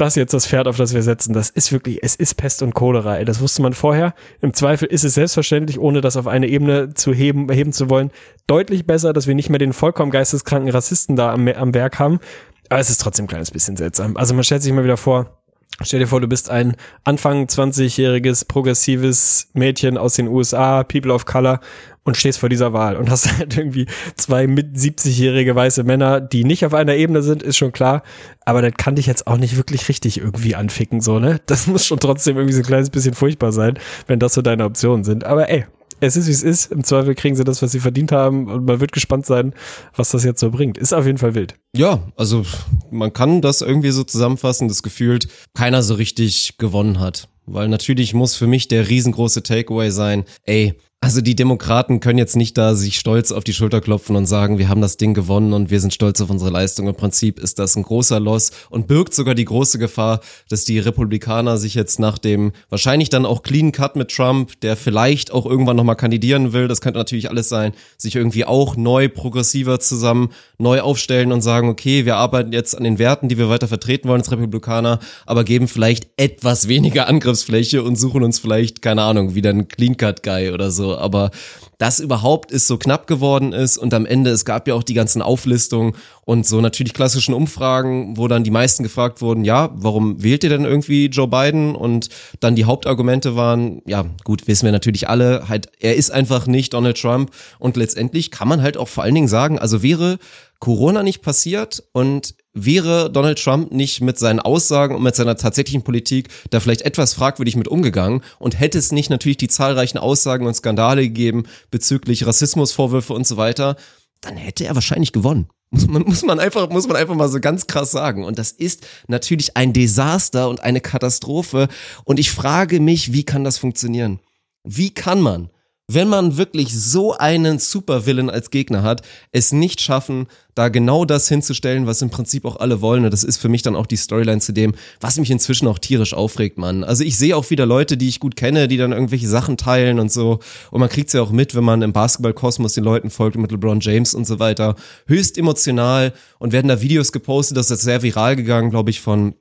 das 0.00 0.14
jetzt 0.14 0.32
das 0.32 0.46
Pferd, 0.46 0.66
auf 0.66 0.76
das 0.76 0.94
wir 0.94 1.02
setzen. 1.02 1.32
Das 1.32 1.50
ist 1.50 1.72
wirklich, 1.72 2.00
es 2.02 2.16
ist 2.16 2.34
Pest 2.34 2.62
und 2.62 2.74
Cholera. 2.74 3.18
Ey. 3.18 3.24
Das 3.24 3.40
wusste 3.40 3.62
man 3.62 3.74
vorher. 3.74 4.14
Im 4.40 4.54
Zweifel 4.54 4.88
ist 4.88 5.04
es 5.04 5.14
selbstverständlich, 5.14 5.78
ohne 5.78 6.00
das 6.00 6.16
auf 6.16 6.26
eine 6.26 6.48
Ebene 6.48 6.94
zu 6.94 7.12
heben, 7.12 7.50
heben 7.50 7.72
zu 7.72 7.90
wollen, 7.90 8.10
deutlich 8.46 8.86
besser, 8.86 9.12
dass 9.12 9.26
wir 9.26 9.34
nicht 9.34 9.50
mehr 9.50 9.58
den 9.58 9.72
vollkommen 9.72 10.10
geisteskranken 10.10 10.70
Rassisten 10.70 11.16
da 11.16 11.32
am, 11.32 11.46
am 11.48 11.74
Werk 11.74 11.98
haben. 11.98 12.20
Aber 12.68 12.80
es 12.80 12.90
ist 12.90 13.00
trotzdem 13.00 13.24
ein 13.24 13.28
kleines 13.28 13.50
bisschen 13.50 13.76
seltsam. 13.76 14.16
Also 14.16 14.34
man 14.34 14.44
stellt 14.44 14.62
sich 14.62 14.72
mal 14.72 14.84
wieder 14.84 14.96
vor, 14.96 15.40
Stell 15.82 16.00
dir 16.00 16.06
vor, 16.06 16.20
du 16.20 16.28
bist 16.28 16.50
ein 16.50 16.76
Anfang 17.04 17.46
20-jähriges 17.46 18.46
progressives 18.46 19.48
Mädchen 19.54 19.96
aus 19.96 20.14
den 20.14 20.28
USA, 20.28 20.84
People 20.84 21.14
of 21.14 21.24
Color 21.24 21.60
und 22.04 22.16
stehst 22.16 22.38
vor 22.38 22.48
dieser 22.48 22.72
Wahl 22.72 22.96
und 22.96 23.10
hast 23.10 23.30
halt 23.38 23.56
irgendwie 23.56 23.86
zwei 24.16 24.46
mit 24.46 24.76
70-jährige 24.76 25.54
weiße 25.54 25.84
Männer, 25.84 26.20
die 26.20 26.44
nicht 26.44 26.64
auf 26.64 26.74
einer 26.74 26.94
Ebene 26.94 27.22
sind, 27.22 27.42
ist 27.42 27.56
schon 27.56 27.72
klar, 27.72 28.02
aber 28.44 28.62
das 28.62 28.72
kann 28.76 28.96
dich 28.96 29.06
jetzt 29.06 29.26
auch 29.26 29.36
nicht 29.36 29.56
wirklich 29.56 29.88
richtig 29.88 30.18
irgendwie 30.18 30.54
anficken, 30.54 31.00
so, 31.00 31.18
ne? 31.18 31.40
Das 31.46 31.66
muss 31.68 31.86
schon 31.86 32.00
trotzdem 32.00 32.36
irgendwie 32.36 32.54
so 32.54 32.60
ein 32.60 32.66
kleines 32.66 32.90
bisschen 32.90 33.14
furchtbar 33.14 33.52
sein, 33.52 33.78
wenn 34.06 34.18
das 34.18 34.34
so 34.34 34.42
deine 34.42 34.64
Optionen 34.64 35.04
sind. 35.04 35.24
Aber 35.24 35.48
ey, 35.50 35.66
es 36.00 36.16
ist, 36.16 36.26
wie 36.26 36.32
es 36.32 36.42
ist. 36.42 36.72
Im 36.72 36.82
Zweifel 36.82 37.14
kriegen 37.14 37.36
sie 37.36 37.44
das, 37.44 37.60
was 37.62 37.72
sie 37.72 37.80
verdient 37.80 38.10
haben. 38.10 38.48
Und 38.48 38.64
man 38.64 38.80
wird 38.80 38.92
gespannt 38.92 39.26
sein, 39.26 39.54
was 39.94 40.10
das 40.10 40.24
jetzt 40.24 40.40
so 40.40 40.50
bringt. 40.50 40.78
Ist 40.78 40.94
auf 40.94 41.06
jeden 41.06 41.18
Fall 41.18 41.34
wild. 41.34 41.54
Ja, 41.76 42.00
also 42.16 42.44
man 42.90 43.12
kann 43.12 43.42
das 43.42 43.60
irgendwie 43.60 43.90
so 43.90 44.02
zusammenfassen, 44.02 44.68
das 44.68 44.82
gefühlt 44.82 45.28
keiner 45.54 45.82
so 45.82 45.94
richtig 45.94 46.56
gewonnen 46.58 47.00
hat. 47.00 47.28
Weil 47.46 47.68
natürlich 47.68 48.14
muss 48.14 48.36
für 48.36 48.46
mich 48.46 48.68
der 48.68 48.88
riesengroße 48.88 49.42
Takeaway 49.42 49.90
sein, 49.90 50.24
ey, 50.44 50.74
also 51.02 51.22
die 51.22 51.34
Demokraten 51.34 52.00
können 52.00 52.18
jetzt 52.18 52.36
nicht 52.36 52.58
da 52.58 52.74
sich 52.74 52.98
stolz 52.98 53.32
auf 53.32 53.42
die 53.42 53.54
Schulter 53.54 53.80
klopfen 53.80 54.16
und 54.16 54.26
sagen, 54.26 54.58
wir 54.58 54.68
haben 54.68 54.82
das 54.82 54.98
Ding 54.98 55.14
gewonnen 55.14 55.54
und 55.54 55.70
wir 55.70 55.80
sind 55.80 55.94
stolz 55.94 56.20
auf 56.20 56.28
unsere 56.28 56.50
Leistung. 56.50 56.88
Im 56.88 56.94
Prinzip 56.94 57.40
ist 57.40 57.58
das 57.58 57.74
ein 57.74 57.84
großer 57.84 58.20
Loss 58.20 58.50
und 58.68 58.86
birgt 58.86 59.14
sogar 59.14 59.34
die 59.34 59.46
große 59.46 59.78
Gefahr, 59.78 60.20
dass 60.50 60.66
die 60.66 60.78
Republikaner 60.78 61.56
sich 61.56 61.74
jetzt 61.74 62.00
nach 62.00 62.18
dem 62.18 62.52
wahrscheinlich 62.68 63.08
dann 63.08 63.24
auch 63.24 63.42
Clean 63.42 63.72
Cut 63.72 63.96
mit 63.96 64.10
Trump, 64.10 64.60
der 64.60 64.76
vielleicht 64.76 65.32
auch 65.32 65.46
irgendwann 65.46 65.76
nochmal 65.76 65.96
kandidieren 65.96 66.52
will, 66.52 66.68
das 66.68 66.82
könnte 66.82 66.98
natürlich 66.98 67.30
alles 67.30 67.48
sein, 67.48 67.72
sich 67.96 68.14
irgendwie 68.14 68.44
auch 68.44 68.76
neu 68.76 69.08
progressiver 69.08 69.80
zusammen 69.80 70.28
neu 70.58 70.82
aufstellen 70.82 71.32
und 71.32 71.40
sagen, 71.40 71.70
okay, 71.70 72.04
wir 72.04 72.16
arbeiten 72.16 72.52
jetzt 72.52 72.76
an 72.76 72.84
den 72.84 72.98
Werten, 72.98 73.30
die 73.30 73.38
wir 73.38 73.48
weiter 73.48 73.68
vertreten 73.68 74.06
wollen 74.06 74.20
als 74.20 74.30
Republikaner, 74.30 75.00
aber 75.24 75.44
geben 75.44 75.66
vielleicht 75.66 76.08
etwas 76.18 76.68
weniger 76.68 77.08
Angriffsfläche 77.08 77.82
und 77.82 77.96
suchen 77.96 78.22
uns 78.22 78.38
vielleicht, 78.38 78.82
keine 78.82 79.00
Ahnung, 79.02 79.34
wieder 79.34 79.48
einen 79.48 79.66
Clean 79.66 79.96
Cut 79.96 80.22
Guy 80.22 80.50
oder 80.50 80.70
so 80.70 80.89
aber 80.98 81.30
das 81.78 81.98
überhaupt 81.98 82.52
ist 82.52 82.66
so 82.66 82.76
knapp 82.76 83.06
geworden 83.06 83.52
ist 83.52 83.78
und 83.78 83.94
am 83.94 84.04
Ende, 84.04 84.30
es 84.30 84.44
gab 84.44 84.68
ja 84.68 84.74
auch 84.74 84.82
die 84.82 84.94
ganzen 84.94 85.22
Auflistungen 85.22 85.94
und 86.26 86.46
so 86.46 86.60
natürlich 86.60 86.92
klassischen 86.92 87.32
Umfragen, 87.32 88.18
wo 88.18 88.28
dann 88.28 88.44
die 88.44 88.50
meisten 88.50 88.82
gefragt 88.82 89.22
wurden, 89.22 89.44
ja, 89.44 89.70
warum 89.74 90.22
wählt 90.22 90.44
ihr 90.44 90.50
denn 90.50 90.66
irgendwie 90.66 91.06
Joe 91.06 91.26
Biden? 91.26 91.74
Und 91.74 92.10
dann 92.40 92.54
die 92.54 92.66
Hauptargumente 92.66 93.34
waren, 93.34 93.80
ja, 93.86 94.04
gut, 94.24 94.46
wissen 94.46 94.66
wir 94.66 94.72
natürlich 94.72 95.08
alle, 95.08 95.48
halt, 95.48 95.70
er 95.80 95.96
ist 95.96 96.10
einfach 96.10 96.46
nicht 96.46 96.74
Donald 96.74 97.00
Trump 97.00 97.30
und 97.58 97.78
letztendlich 97.78 98.30
kann 98.30 98.48
man 98.48 98.60
halt 98.60 98.76
auch 98.76 98.88
vor 98.88 99.04
allen 99.04 99.14
Dingen 99.14 99.28
sagen, 99.28 99.58
also 99.58 99.82
wäre 99.82 100.18
Corona 100.58 101.02
nicht 101.02 101.22
passiert 101.22 101.82
und 101.92 102.34
wäre 102.52 103.10
Donald 103.10 103.42
Trump 103.42 103.72
nicht 103.72 104.00
mit 104.00 104.18
seinen 104.18 104.40
Aussagen 104.40 104.94
und 104.94 105.02
mit 105.02 105.14
seiner 105.14 105.36
tatsächlichen 105.36 105.82
Politik 105.82 106.28
da 106.50 106.60
vielleicht 106.60 106.82
etwas 106.82 107.14
fragwürdig 107.14 107.56
mit 107.56 107.68
umgegangen 107.68 108.22
und 108.38 108.58
hätte 108.58 108.78
es 108.78 108.92
nicht 108.92 109.10
natürlich 109.10 109.36
die 109.36 109.48
zahlreichen 109.48 109.98
Aussagen 109.98 110.46
und 110.46 110.54
Skandale 110.54 111.02
gegeben 111.02 111.44
bezüglich 111.70 112.26
Rassismusvorwürfe 112.26 113.12
und 113.12 113.26
so 113.26 113.36
weiter, 113.36 113.76
dann 114.20 114.36
hätte 114.36 114.64
er 114.64 114.74
wahrscheinlich 114.74 115.12
gewonnen. 115.12 115.48
Muss 115.70 115.86
man, 115.86 116.02
muss 116.02 116.22
man 116.24 116.40
einfach, 116.40 116.68
muss 116.68 116.88
man 116.88 116.96
einfach 116.96 117.14
mal 117.14 117.28
so 117.28 117.38
ganz 117.38 117.68
krass 117.68 117.92
sagen. 117.92 118.24
Und 118.24 118.38
das 118.38 118.50
ist 118.50 118.86
natürlich 119.06 119.56
ein 119.56 119.72
Desaster 119.72 120.48
und 120.48 120.60
eine 120.60 120.80
Katastrophe. 120.80 121.68
Und 122.04 122.18
ich 122.18 122.32
frage 122.32 122.80
mich, 122.80 123.12
wie 123.12 123.22
kann 123.22 123.44
das 123.44 123.58
funktionieren? 123.58 124.18
Wie 124.64 124.90
kann 124.90 125.20
man 125.20 125.48
wenn 125.94 126.08
man 126.08 126.36
wirklich 126.36 126.72
so 126.78 127.14
einen 127.16 127.58
Supervillain 127.58 128.30
als 128.30 128.50
Gegner 128.50 128.82
hat, 128.82 129.02
es 129.32 129.52
nicht 129.52 129.80
schaffen, 129.80 130.26
da 130.54 130.68
genau 130.68 131.04
das 131.04 131.28
hinzustellen, 131.28 131.86
was 131.86 132.02
im 132.02 132.10
Prinzip 132.10 132.44
auch 132.44 132.56
alle 132.56 132.80
wollen. 132.80 133.04
Und 133.04 133.12
das 133.12 133.24
ist 133.24 133.38
für 133.38 133.48
mich 133.48 133.62
dann 133.62 133.76
auch 133.76 133.86
die 133.86 133.96
Storyline 133.96 134.40
zu 134.40 134.52
dem, 134.52 134.74
was 135.00 135.18
mich 135.18 135.30
inzwischen 135.30 135.66
auch 135.66 135.78
tierisch 135.78 136.14
aufregt, 136.14 136.58
Mann. 136.58 136.84
Also 136.84 137.02
ich 137.02 137.16
sehe 137.16 137.36
auch 137.36 137.48
wieder 137.50 137.66
Leute, 137.66 137.96
die 137.96 138.08
ich 138.08 138.20
gut 138.20 138.36
kenne, 138.36 138.68
die 138.68 138.76
dann 138.76 138.92
irgendwelche 138.92 139.28
Sachen 139.28 139.56
teilen 139.56 139.98
und 139.98 140.12
so. 140.12 140.40
Und 140.70 140.80
man 140.80 140.88
kriegt 140.88 141.08
es 141.08 141.14
ja 141.14 141.22
auch 141.22 141.32
mit, 141.32 141.54
wenn 141.54 141.64
man 141.64 141.82
im 141.82 141.92
Basketballkosmos 141.92 142.74
den 142.74 142.84
Leuten 142.84 143.10
folgt 143.10 143.36
mit 143.36 143.50
LeBron 143.50 143.80
James 143.80 144.14
und 144.14 144.26
so 144.26 144.38
weiter. 144.38 144.76
Höchst 145.06 145.38
emotional 145.38 146.12
und 146.38 146.52
werden 146.52 146.68
da 146.68 146.80
Videos 146.80 147.12
gepostet, 147.12 147.56
das 147.56 147.70
ist 147.70 147.82
sehr 147.82 148.02
viral 148.02 148.36
gegangen, 148.36 148.70
glaube 148.70 148.90
ich, 148.90 149.00
von 149.00 149.34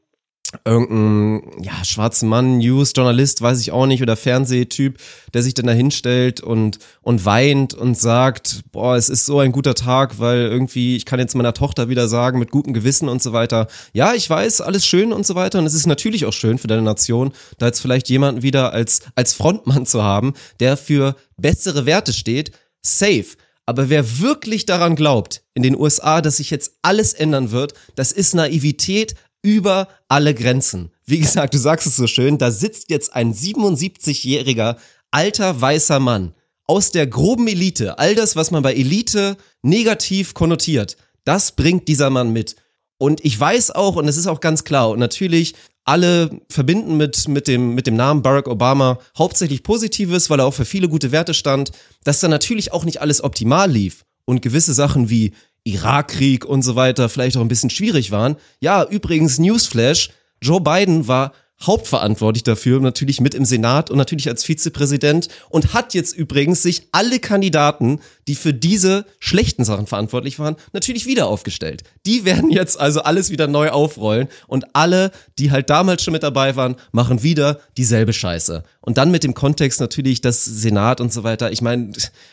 irgendein 0.65 1.61
ja, 1.61 1.85
schwarzen 1.85 2.27
Mann, 2.27 2.57
News-Journalist, 2.57 3.41
weiß 3.41 3.61
ich 3.61 3.71
auch 3.71 3.85
nicht, 3.85 4.01
oder 4.01 4.15
Fernsehtyp, 4.15 4.97
der 5.33 5.43
sich 5.43 5.53
dann 5.53 5.67
da 5.67 5.73
hinstellt 5.73 6.41
und, 6.41 6.79
und 7.01 7.23
weint 7.23 7.75
und 7.75 7.97
sagt, 7.97 8.61
boah, 8.71 8.95
es 8.95 9.09
ist 9.09 9.25
so 9.25 9.39
ein 9.39 9.51
guter 9.51 9.75
Tag, 9.75 10.19
weil 10.19 10.39
irgendwie, 10.39 10.95
ich 10.95 11.05
kann 11.05 11.19
jetzt 11.19 11.35
meiner 11.35 11.53
Tochter 11.53 11.87
wieder 11.87 12.07
sagen, 12.07 12.39
mit 12.39 12.49
gutem 12.49 12.73
Gewissen 12.73 13.09
und 13.09 13.21
so 13.21 13.31
weiter, 13.31 13.67
ja, 13.93 14.13
ich 14.15 14.27
weiß, 14.29 14.61
alles 14.61 14.85
schön 14.85 15.13
und 15.13 15.25
so 15.25 15.35
weiter. 15.35 15.59
Und 15.59 15.65
es 15.65 15.75
ist 15.75 15.85
natürlich 15.85 16.25
auch 16.25 16.33
schön 16.33 16.57
für 16.57 16.67
deine 16.67 16.81
Nation, 16.81 17.31
da 17.59 17.67
jetzt 17.67 17.79
vielleicht 17.79 18.09
jemanden 18.09 18.41
wieder 18.41 18.73
als, 18.73 19.01
als 19.15 19.33
Frontmann 19.33 19.85
zu 19.85 20.03
haben, 20.03 20.33
der 20.59 20.77
für 20.77 21.15
bessere 21.37 21.85
Werte 21.85 22.11
steht, 22.11 22.51
safe. 22.81 23.37
Aber 23.67 23.87
wer 23.89 24.19
wirklich 24.19 24.65
daran 24.65 24.95
glaubt, 24.95 25.43
in 25.53 25.61
den 25.61 25.77
USA, 25.77 26.21
dass 26.21 26.37
sich 26.37 26.49
jetzt 26.49 26.79
alles 26.81 27.13
ändern 27.13 27.51
wird, 27.51 27.75
das 27.95 28.11
ist 28.11 28.33
Naivität 28.33 29.13
über 29.41 29.87
alle 30.07 30.33
Grenzen. 30.33 30.91
Wie 31.05 31.19
gesagt, 31.19 31.53
du 31.53 31.57
sagst 31.57 31.87
es 31.87 31.95
so 31.95 32.07
schön, 32.07 32.37
da 32.37 32.51
sitzt 32.51 32.89
jetzt 32.89 33.13
ein 33.13 33.33
77-jähriger 33.33 34.77
alter 35.11 35.59
weißer 35.59 35.99
Mann 35.99 36.33
aus 36.67 36.91
der 36.91 37.07
groben 37.07 37.47
Elite. 37.47 37.97
All 37.97 38.15
das, 38.15 38.35
was 38.35 38.51
man 38.51 38.61
bei 38.61 38.73
Elite 38.73 39.37
negativ 39.61 40.33
konnotiert, 40.33 40.97
das 41.23 41.53
bringt 41.53 41.87
dieser 41.87 42.09
Mann 42.09 42.31
mit. 42.31 42.55
Und 42.97 43.23
ich 43.23 43.39
weiß 43.39 43.71
auch, 43.71 43.95
und 43.95 44.07
es 44.07 44.17
ist 44.17 44.27
auch 44.27 44.41
ganz 44.41 44.65
klar, 44.65 44.89
und 44.89 44.99
natürlich 44.99 45.55
alle 45.85 46.29
verbinden 46.49 46.97
mit, 46.97 47.27
mit, 47.27 47.47
dem, 47.47 47.73
mit 47.73 47.87
dem 47.87 47.95
Namen 47.95 48.21
Barack 48.21 48.47
Obama 48.47 48.99
hauptsächlich 49.17 49.63
Positives, 49.63 50.29
weil 50.29 50.39
er 50.39 50.45
auch 50.45 50.53
für 50.53 50.65
viele 50.65 50.89
gute 50.89 51.11
Werte 51.11 51.33
stand, 51.33 51.71
dass 52.03 52.19
da 52.19 52.27
natürlich 52.27 52.71
auch 52.71 52.85
nicht 52.85 53.01
alles 53.01 53.23
optimal 53.23 53.71
lief 53.71 54.05
und 54.25 54.43
gewisse 54.43 54.73
Sachen 54.73 55.09
wie 55.09 55.33
Irakkrieg 55.63 56.45
und 56.45 56.61
so 56.61 56.75
weiter 56.75 57.09
vielleicht 57.09 57.37
auch 57.37 57.41
ein 57.41 57.47
bisschen 57.47 57.69
schwierig 57.69 58.11
waren. 58.11 58.35
Ja, 58.59 58.83
übrigens 58.83 59.39
Newsflash, 59.39 60.09
Joe 60.41 60.61
Biden 60.61 61.07
war 61.07 61.33
hauptverantwortlich 61.61 62.43
dafür, 62.43 62.79
natürlich 62.79 63.19
mit 63.19 63.33
im 63.33 63.43
Senat 63.43 63.89
und 63.89 63.97
natürlich 63.97 64.29
als 64.29 64.43
Vizepräsident 64.45 65.27
und 65.49 65.73
hat 65.73 65.93
jetzt 65.93 66.15
übrigens 66.15 66.63
sich 66.63 66.87
alle 66.91 67.19
Kandidaten, 67.19 67.99
die 68.27 68.35
für 68.35 68.53
diese 68.53 69.05
schlechten 69.19 69.65
Sachen 69.65 69.85
verantwortlich 69.85 70.39
waren, 70.39 70.55
natürlich 70.71 71.05
wieder 71.05 71.27
aufgestellt. 71.27 71.83
Die 72.05 72.23
werden 72.23 72.49
jetzt 72.49 72.79
also 72.79 73.01
alles 73.01 73.29
wieder 73.29 73.47
neu 73.47 73.71
aufrollen 73.71 74.29
und 74.47 74.73
alle, 74.73 75.11
die 75.37 75.51
halt 75.51 75.69
damals 75.69 76.03
schon 76.03 76.13
mit 76.13 76.23
dabei 76.23 76.55
waren, 76.55 76.75
machen 76.91 77.23
wieder 77.23 77.59
dieselbe 77.75 78.13
Scheiße. 78.13 78.63
Und 78.89 78.97
dann 78.97 79.11
mit 79.11 79.23
dem 79.23 79.35
Kontext 79.35 79.79
natürlich 79.79 80.19
das 80.19 80.43
Senat 80.43 80.99
und 80.99 81.13
so 81.13 81.23
weiter. 81.23 81.51
Ich 81.51 81.61
meine, 81.61 81.91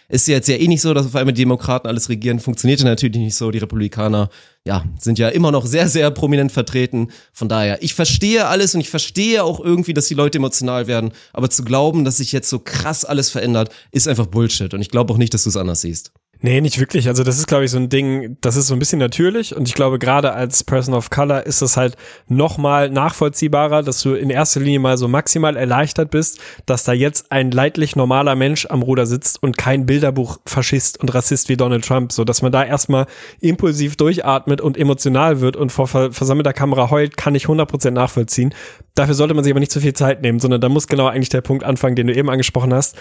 ist 0.09 0.27
ja 0.27 0.37
jetzt 0.37 0.49
ja 0.49 0.57
eh 0.57 0.69
nicht 0.69 0.81
so, 0.81 0.95
dass 0.95 1.05
auf 1.05 1.15
einmal 1.15 1.35
die 1.35 1.43
Demokraten 1.43 1.87
alles 1.87 2.09
regieren. 2.09 2.41
Funktionierte 2.41 2.87
natürlich 2.87 3.19
nicht 3.19 3.35
so. 3.35 3.51
Die 3.51 3.59
Republikaner, 3.59 4.31
ja, 4.65 4.83
sind 4.99 5.19
ja 5.19 5.29
immer 5.29 5.53
noch 5.53 5.67
sehr, 5.67 5.87
sehr 5.87 6.11
prominent 6.11 6.51
vertreten. 6.51 7.09
Von 7.35 7.51
daher, 7.51 7.83
ich 7.83 7.93
verstehe 7.93 8.47
alles 8.47 8.75
und 8.75 8.81
ich 8.81 8.89
verstehe 8.89 9.45
auch 9.45 9.61
irgendwie, 9.61 9.93
dass 9.93 10.07
die 10.07 10.15
Leute 10.15 10.39
emotional 10.39 10.87
werden. 10.87 11.13
Aber 11.35 11.51
zu 11.51 11.63
glauben, 11.63 12.07
dass 12.07 12.17
sich 12.17 12.33
jetzt 12.33 12.49
so 12.49 12.59
krass 12.59 13.05
alles 13.05 13.29
verändert, 13.29 13.69
ist 13.91 14.09
einfach 14.09 14.25
Bullshit. 14.25 14.73
Und 14.73 14.81
ich 14.81 14.89
glaube 14.89 15.13
auch 15.13 15.19
nicht, 15.19 15.35
dass 15.35 15.43
du 15.43 15.51
es 15.51 15.59
anders 15.59 15.83
siehst. 15.83 16.11
Nee, 16.47 16.61
nicht 16.61 16.79
wirklich. 16.79 17.09
Also 17.09 17.25
das 17.25 17.39
ist, 17.41 17.49
glaube 17.49 17.65
ich, 17.65 17.73
so 17.73 17.77
ein 17.77 17.89
Ding, 17.89 18.37
das 18.41 18.55
ist 18.55 18.69
so 18.69 18.75
ein 18.75 18.79
bisschen 18.79 19.01
natürlich 19.01 19.57
und 19.57 19.67
ich 19.67 19.75
glaube, 19.75 19.99
gerade 19.99 20.33
als 20.33 20.63
Person 20.63 20.95
of 20.95 21.11
Color 21.11 21.45
ist 21.45 21.61
es 21.61 21.77
halt 21.77 21.97
nochmal 22.29 22.89
nachvollziehbarer, 22.89 23.83
dass 23.83 24.01
du 24.01 24.15
in 24.15 24.31
erster 24.31 24.61
Linie 24.61 24.79
mal 24.79 24.97
so 24.97 25.09
maximal 25.09 25.57
erleichtert 25.57 26.13
bist, 26.13 26.39
dass 26.65 26.85
da 26.85 26.93
jetzt 26.93 27.33
ein 27.33 27.51
leidlich 27.51 27.97
normaler 27.97 28.37
Mensch 28.37 28.65
am 28.67 28.83
Ruder 28.83 29.07
sitzt 29.07 29.43
und 29.43 29.59
kein 29.59 29.87
Bilderbuch 29.87 30.39
Faschist 30.47 31.01
und 31.01 31.13
Rassist 31.13 31.49
wie 31.49 31.57
Donald 31.57 31.85
Trump, 31.85 32.13
so 32.13 32.23
dass 32.23 32.43
man 32.43 32.53
da 32.53 32.63
erstmal 32.63 33.07
impulsiv 33.41 33.97
durchatmet 33.97 34.61
und 34.61 34.79
emotional 34.79 35.41
wird 35.41 35.57
und 35.57 35.73
vor 35.73 35.89
versammelter 35.89 36.53
Kamera 36.53 36.93
heult, 36.93 37.17
kann 37.17 37.35
ich 37.35 37.47
100% 37.47 37.91
nachvollziehen. 37.91 38.55
Dafür 38.95 39.15
sollte 39.15 39.35
man 39.35 39.43
sich 39.43 39.53
aber 39.53 39.59
nicht 39.59 39.73
zu 39.73 39.81
viel 39.81 39.95
Zeit 39.95 40.23
nehmen, 40.23 40.39
sondern 40.39 40.61
da 40.61 40.69
muss 40.69 40.87
genau 40.87 41.09
eigentlich 41.09 41.29
der 41.29 41.41
Punkt 41.41 41.65
anfangen, 41.65 41.97
den 41.97 42.07
du 42.07 42.15
eben 42.15 42.31
angesprochen 42.31 42.73
hast. 42.73 42.95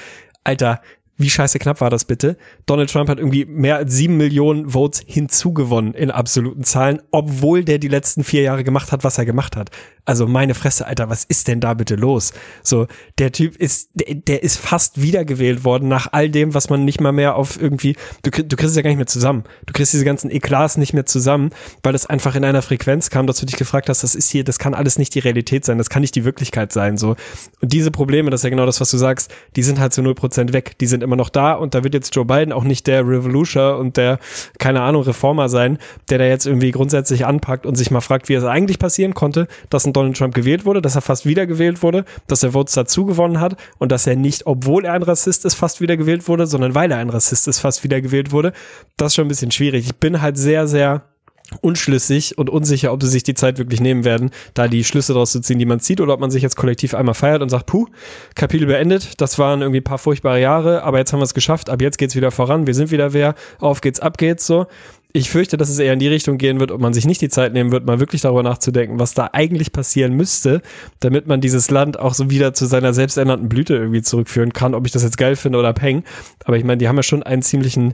Alter, 0.43 0.81
wie 1.17 1.29
scheiße 1.29 1.59
knapp 1.59 1.81
war 1.81 1.89
das 1.89 2.05
bitte? 2.05 2.37
Donald 2.65 2.89
Trump 2.89 3.09
hat 3.09 3.19
irgendwie 3.19 3.45
mehr 3.45 3.77
als 3.77 3.93
sieben 3.93 4.17
Millionen 4.17 4.69
Votes 4.69 5.01
hinzugewonnen 5.05 5.93
in 5.93 6.11
absoluten 6.11 6.63
Zahlen, 6.63 7.01
obwohl 7.11 7.63
der 7.63 7.77
die 7.77 7.87
letzten 7.87 8.23
vier 8.23 8.41
Jahre 8.41 8.63
gemacht 8.63 8.91
hat, 8.91 9.03
was 9.03 9.17
er 9.17 9.25
gemacht 9.25 9.55
hat. 9.55 9.71
Also 10.03 10.27
meine 10.27 10.53
Fresse, 10.53 10.85
Alter, 10.85 11.09
was 11.09 11.23
ist 11.23 11.47
denn 11.47 11.59
da 11.59 11.73
bitte 11.73 11.95
los? 11.95 12.33
So, 12.61 12.87
der 13.17 13.31
Typ 13.31 13.55
ist, 13.55 13.89
der, 13.93 14.15
der 14.15 14.43
ist 14.43 14.57
fast 14.57 15.01
wiedergewählt 15.01 15.63
worden 15.63 15.87
nach 15.87 16.09
all 16.11 16.29
dem, 16.29 16.53
was 16.53 16.69
man 16.69 16.85
nicht 16.85 17.01
mal 17.01 17.11
mehr 17.11 17.35
auf 17.35 17.59
irgendwie, 17.59 17.95
du, 18.21 18.29
du 18.29 18.55
kriegst 18.55 18.71
es 18.71 18.75
ja 18.75 18.81
gar 18.81 18.89
nicht 18.89 18.97
mehr 18.97 19.07
zusammen. 19.07 19.45
Du 19.65 19.73
kriegst 19.73 19.93
diese 19.93 20.05
ganzen 20.05 20.29
Eklats 20.29 20.77
nicht 20.77 20.93
mehr 20.93 21.05
zusammen, 21.05 21.51
weil 21.81 21.95
es 21.95 22.05
einfach 22.05 22.35
in 22.35 22.45
einer 22.45 22.61
Frequenz 22.61 23.09
kam, 23.09 23.25
dass 23.25 23.39
du 23.39 23.45
dich 23.45 23.55
gefragt 23.55 23.89
hast, 23.89 24.03
das 24.03 24.15
ist 24.15 24.29
hier, 24.29 24.43
das 24.43 24.59
kann 24.59 24.73
alles 24.73 24.99
nicht 24.99 25.15
die 25.15 25.19
Realität 25.19 25.65
sein, 25.65 25.77
das 25.77 25.89
kann 25.89 26.01
nicht 26.01 26.15
die 26.15 26.25
Wirklichkeit 26.25 26.71
sein, 26.71 26.97
so. 26.97 27.15
Und 27.61 27.73
diese 27.73 27.89
Probleme, 27.89 28.29
das 28.29 28.41
ist 28.41 28.43
ja 28.43 28.49
genau 28.51 28.65
das, 28.65 28.81
was 28.81 28.91
du 28.91 28.97
sagst, 28.97 29.33
die 29.55 29.63
sind 29.63 29.79
halt 29.79 29.93
zu 29.93 30.01
null 30.01 30.13
Prozent 30.15 30.53
weg. 30.53 30.77
Die 30.79 30.87
sind 30.87 31.03
immer 31.05 31.15
noch 31.15 31.29
da 31.29 31.53
und 31.53 31.73
da 31.73 31.83
wird 31.83 31.93
jetzt 31.93 32.13
Joe 32.15 32.25
Biden 32.25 32.51
auch 32.51 32.63
nicht 32.63 32.87
der 32.87 33.07
Revolution 33.07 33.75
und 33.79 33.97
der, 33.97 34.19
keine 34.59 34.81
Ahnung, 34.81 35.03
Reformer 35.03 35.47
sein, 35.47 35.77
der 36.09 36.17
da 36.17 36.25
jetzt 36.25 36.45
irgendwie 36.45 36.71
grundsätzlich 36.71 37.25
anpackt 37.25 37.65
und 37.65 37.75
sich 37.75 37.91
mal 37.91 38.01
fragt, 38.01 38.27
wie 38.27 38.33
es 38.33 38.43
eigentlich 38.43 38.79
passieren 38.79 39.13
konnte, 39.13 39.47
dass 39.69 39.85
ein 39.85 39.93
Donald 39.93 40.17
Trump 40.17 40.35
gewählt 40.35 40.65
wurde, 40.65 40.81
dass 40.81 40.95
er 40.95 41.01
fast 41.01 41.25
wieder 41.25 41.47
gewählt 41.47 41.81
wurde, 41.81 42.05
dass 42.27 42.43
er 42.43 42.51
Votes 42.51 42.73
dazu 42.73 43.05
gewonnen 43.05 43.39
hat 43.39 43.55
und 43.77 43.91
dass 43.91 44.07
er 44.07 44.15
nicht, 44.15 44.45
obwohl 44.45 44.85
er 44.85 44.93
ein 44.93 45.03
Rassist 45.03 45.45
ist, 45.45 45.55
fast 45.55 45.81
wieder 45.81 45.97
gewählt 45.97 46.27
wurde, 46.27 46.47
sondern 46.47 46.75
weil 46.75 46.91
er 46.91 46.97
ein 46.97 47.09
Rassist 47.09 47.47
ist, 47.47 47.59
fast 47.59 47.83
wieder 47.83 48.01
gewählt 48.01 48.31
wurde. 48.31 48.53
Das 48.97 49.11
ist 49.11 49.15
schon 49.15 49.25
ein 49.25 49.29
bisschen 49.29 49.51
schwierig. 49.51 49.85
Ich 49.85 49.95
bin 49.95 50.21
halt 50.21 50.37
sehr, 50.37 50.67
sehr 50.67 51.03
unschlüssig 51.61 52.37
und 52.37 52.49
unsicher, 52.49 52.91
ob 52.91 53.03
sie 53.03 53.09
sich 53.09 53.23
die 53.23 53.33
Zeit 53.33 53.57
wirklich 53.57 53.79
nehmen 53.79 54.03
werden, 54.03 54.31
da 54.53 54.67
die 54.67 54.83
Schlüsse 54.83 55.13
daraus 55.13 55.31
zu 55.31 55.41
ziehen, 55.41 55.59
die 55.59 55.65
man 55.65 55.79
zieht, 55.79 56.01
oder 56.01 56.13
ob 56.13 56.19
man 56.19 56.31
sich 56.31 56.41
jetzt 56.41 56.55
kollektiv 56.55 56.95
einmal 56.95 57.13
feiert 57.13 57.41
und 57.41 57.49
sagt, 57.49 57.67
puh, 57.67 57.87
Kapitel 58.35 58.67
beendet, 58.67 59.21
das 59.21 59.37
waren 59.37 59.61
irgendwie 59.61 59.81
paar 59.81 59.97
furchtbare 59.97 60.41
Jahre, 60.41 60.83
aber 60.83 60.97
jetzt 60.97 61.13
haben 61.13 61.19
wir 61.19 61.25
es 61.25 61.33
geschafft, 61.33 61.69
ab 61.69 61.81
jetzt 61.81 61.97
geht's 61.97 62.15
wieder 62.15 62.31
voran, 62.31 62.67
wir 62.67 62.73
sind 62.73 62.91
wieder 62.91 63.13
wer, 63.13 63.35
auf 63.59 63.81
geht's, 63.81 63.99
ab 63.99 64.17
geht's 64.17 64.47
so 64.47 64.67
ich 65.15 65.29
fürchte, 65.29 65.55
dass 65.55 65.69
es 65.69 65.79
eher 65.79 65.93
in 65.93 65.99
die 65.99 66.09
Richtung 66.09 66.37
gehen 66.37 66.59
wird, 66.59 66.71
ob 66.71 66.81
man 66.81 66.93
sich 66.93 67.05
nicht 67.05 67.21
die 67.21 67.29
Zeit 67.29 67.53
nehmen 67.53 67.71
wird, 67.71 67.85
mal 67.85 68.01
wirklich 68.01 68.19
darüber 68.19 68.43
nachzudenken, 68.43 68.99
was 68.99 69.13
da 69.13 69.29
eigentlich 69.31 69.71
passieren 69.71 70.13
müsste, 70.13 70.61
damit 70.99 71.25
man 71.25 71.39
dieses 71.39 71.71
Land 71.71 71.97
auch 71.97 72.13
so 72.13 72.29
wieder 72.29 72.53
zu 72.53 72.65
seiner 72.65 72.93
selbsternannten 72.93 73.47
Blüte 73.47 73.75
irgendwie 73.75 74.01
zurückführen 74.01 74.51
kann, 74.51 74.73
ob 74.75 74.85
ich 74.85 74.91
das 74.91 75.03
jetzt 75.03 75.17
geil 75.17 75.37
finde 75.37 75.57
oder 75.57 75.71
peng. 75.71 76.03
Aber 76.43 76.57
ich 76.57 76.65
meine, 76.65 76.79
die 76.79 76.89
haben 76.89 76.97
ja 76.97 77.03
schon 77.03 77.23
einen 77.23 77.43
ziemlichen, 77.43 77.93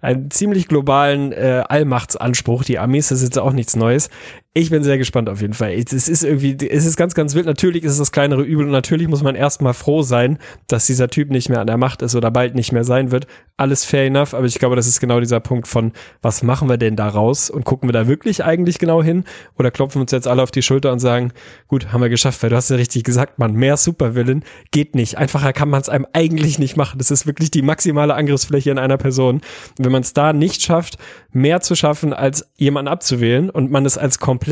einen 0.00 0.28
ziemlich 0.32 0.66
globalen 0.66 1.30
äh, 1.30 1.62
Allmachtsanspruch. 1.68 2.64
Die 2.64 2.80
Armees, 2.80 3.08
das 3.08 3.18
ist 3.18 3.26
jetzt 3.26 3.38
auch 3.38 3.52
nichts 3.52 3.76
Neues. 3.76 4.10
Ich 4.58 4.70
bin 4.70 4.82
sehr 4.82 4.96
gespannt 4.96 5.28
auf 5.28 5.42
jeden 5.42 5.52
Fall. 5.52 5.74
Es 5.74 6.08
ist 6.08 6.24
irgendwie, 6.24 6.56
es 6.66 6.86
ist 6.86 6.96
ganz, 6.96 7.14
ganz 7.14 7.34
wild. 7.34 7.44
Natürlich 7.44 7.84
ist 7.84 7.92
es 7.92 7.98
das 7.98 8.10
kleinere 8.10 8.40
Übel 8.40 8.64
und 8.64 8.72
natürlich 8.72 9.06
muss 9.06 9.22
man 9.22 9.34
erstmal 9.34 9.74
froh 9.74 10.00
sein, 10.00 10.38
dass 10.66 10.86
dieser 10.86 11.08
Typ 11.08 11.30
nicht 11.30 11.50
mehr 11.50 11.60
an 11.60 11.66
der 11.66 11.76
Macht 11.76 12.00
ist 12.00 12.14
oder 12.14 12.30
bald 12.30 12.54
nicht 12.54 12.72
mehr 12.72 12.82
sein 12.82 13.10
wird. 13.10 13.26
Alles 13.58 13.84
fair 13.84 14.06
enough, 14.06 14.32
aber 14.32 14.46
ich 14.46 14.58
glaube, 14.58 14.74
das 14.74 14.86
ist 14.86 14.98
genau 14.98 15.20
dieser 15.20 15.40
Punkt 15.40 15.68
von, 15.68 15.92
was 16.22 16.42
machen 16.42 16.70
wir 16.70 16.78
denn 16.78 16.96
daraus 16.96 17.50
und 17.50 17.66
gucken 17.66 17.86
wir 17.86 17.92
da 17.92 18.08
wirklich 18.08 18.44
eigentlich 18.44 18.78
genau 18.78 19.02
hin 19.02 19.24
oder 19.58 19.70
klopfen 19.70 20.00
uns 20.00 20.10
jetzt 20.10 20.26
alle 20.26 20.42
auf 20.42 20.50
die 20.50 20.62
Schulter 20.62 20.90
und 20.90 21.00
sagen, 21.00 21.32
gut, 21.68 21.92
haben 21.92 22.00
wir 22.00 22.08
geschafft, 22.08 22.42
weil 22.42 22.48
du 22.48 22.56
hast 22.56 22.70
ja 22.70 22.76
richtig 22.76 23.04
gesagt, 23.04 23.38
man, 23.38 23.52
mehr 23.52 23.76
Supervillain 23.76 24.42
geht 24.70 24.94
nicht. 24.94 25.18
Einfacher 25.18 25.52
kann 25.52 25.68
man 25.68 25.82
es 25.82 25.90
einem 25.90 26.06
eigentlich 26.14 26.58
nicht 26.58 26.78
machen. 26.78 26.96
Das 26.96 27.10
ist 27.10 27.26
wirklich 27.26 27.50
die 27.50 27.60
maximale 27.60 28.14
Angriffsfläche 28.14 28.70
in 28.70 28.78
einer 28.78 28.96
Person. 28.96 29.42
Und 29.76 29.84
wenn 29.84 29.92
man 29.92 30.00
es 30.00 30.14
da 30.14 30.32
nicht 30.32 30.62
schafft, 30.62 30.96
mehr 31.32 31.60
zu 31.60 31.74
schaffen, 31.74 32.14
als 32.14 32.48
jemanden 32.56 32.88
abzuwählen 32.88 33.50
und 33.50 33.70
man 33.70 33.84
es 33.84 33.98
als 33.98 34.18
komplett 34.18 34.45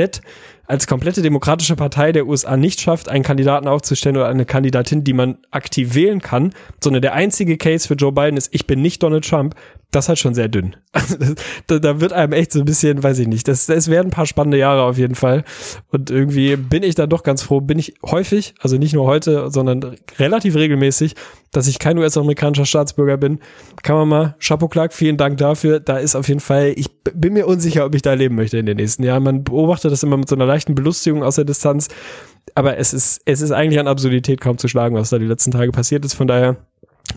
als 0.67 0.87
komplette 0.87 1.21
demokratische 1.21 1.77
Partei 1.77 2.13
der 2.13 2.27
USA 2.27 2.57
nicht 2.57 2.81
schafft, 2.81 3.09
einen 3.09 3.25
Kandidaten 3.25 3.69
aufzustellen 3.69 4.17
oder 4.17 4.29
eine 4.29 4.47
Kandidatin, 4.47 5.05
die 5.05 5.13
man 5.13 5.39
aktiv 5.51 5.95
wählen 5.95 6.21
kann, 6.21 6.55
sondern 6.83 7.03
der 7.03 7.13
einzige 7.13 7.59
Case 7.59 7.87
für 7.87 7.95
Joe 7.95 8.13
Biden 8.13 8.37
ist, 8.37 8.49
ich 8.53 8.67
bin 8.67 8.81
nicht 8.81 9.03
Donald 9.03 9.29
Trump, 9.29 9.55
das 9.95 10.09
halt 10.09 10.19
schon 10.19 10.35
sehr 10.35 10.49
dünn. 10.49 10.77
da, 11.67 11.79
da, 11.79 12.01
wird 12.01 12.13
einem 12.13 12.33
echt 12.33 12.53
so 12.53 12.61
ein 12.61 12.65
bisschen, 12.65 13.03
weiß 13.03 13.19
ich 13.19 13.29
nicht, 13.29 13.49
das, 13.49 13.69
es 13.69 13.89
werden 13.89 14.09
ein 14.09 14.11
paar 14.11 14.27
spannende 14.27 14.59
Jahre 14.59 14.83
auf 14.83 14.99
jeden 14.99 15.15
Fall. 15.15 15.45
Und 15.91 16.11
irgendwie 16.11 16.57
bin 16.57 16.83
ich 16.83 16.95
dann 16.95 17.11
doch 17.11 17.23
ganz 17.23 17.43
froh, 17.43 17.61
bin 17.61 17.79
ich 17.79 17.95
häufig, 18.05 18.55
also 18.61 18.77
nicht 18.77 18.95
nur 18.95 19.07
heute, 19.07 19.51
sondern 19.51 19.97
relativ 20.19 20.55
regelmäßig, 20.55 21.15
dass 21.53 21.67
ich 21.67 21.79
kein 21.79 21.99
US-amerikanischer 21.99 22.67
Staatsbürger 22.67 23.17
bin. 23.17 23.39
Kann 23.83 23.97
man 23.97 24.09
mal, 24.09 24.37
Chapeau 24.41 24.69
Clark, 24.69 24.93
vielen 24.93 25.17
Dank 25.17 25.39
dafür. 25.39 25.81
Da 25.81 25.99
ist 25.99 26.17
auf 26.17 26.29
jeden 26.29 26.41
Fall, 26.41 26.73
ich 26.77 26.91
bin 27.03 27.33
mir 27.33 27.47
unsicher, 27.47 27.87
ob 27.87 27.95
ich 27.95 28.03
da 28.03 28.15
leben 28.15 28.35
möchte 28.35 28.59
in 28.59 28.67
den 28.67 28.77
nächsten 28.77 29.03
Jahren. 29.05 29.23
Man 29.23 29.45
beobachtet 29.45 29.93
das 29.93 30.03
immer 30.03 30.17
mit 30.17 30.29
so 30.29 30.35
einer 30.35 30.47
leichten 30.47 30.75
Belustigung 30.75 31.23
aus 31.23 31.37
der 31.37 31.45
Distanz. 31.45 31.89
Aber 32.55 32.77
es 32.77 32.93
ist, 32.93 33.23
es 33.25 33.41
ist 33.41 33.53
eigentlich 33.53 33.79
an 33.81 33.89
Absurdität 33.89 34.41
kaum 34.41 34.59
zu 34.59 34.69
schlagen, 34.69 34.97
was 34.97 35.11
da 35.11 35.19
die 35.19 35.27
letzten 35.27 35.51
Tage 35.51 35.73
passiert 35.73 36.05
ist. 36.05 36.15
Von 36.15 36.27
daher, 36.27 36.57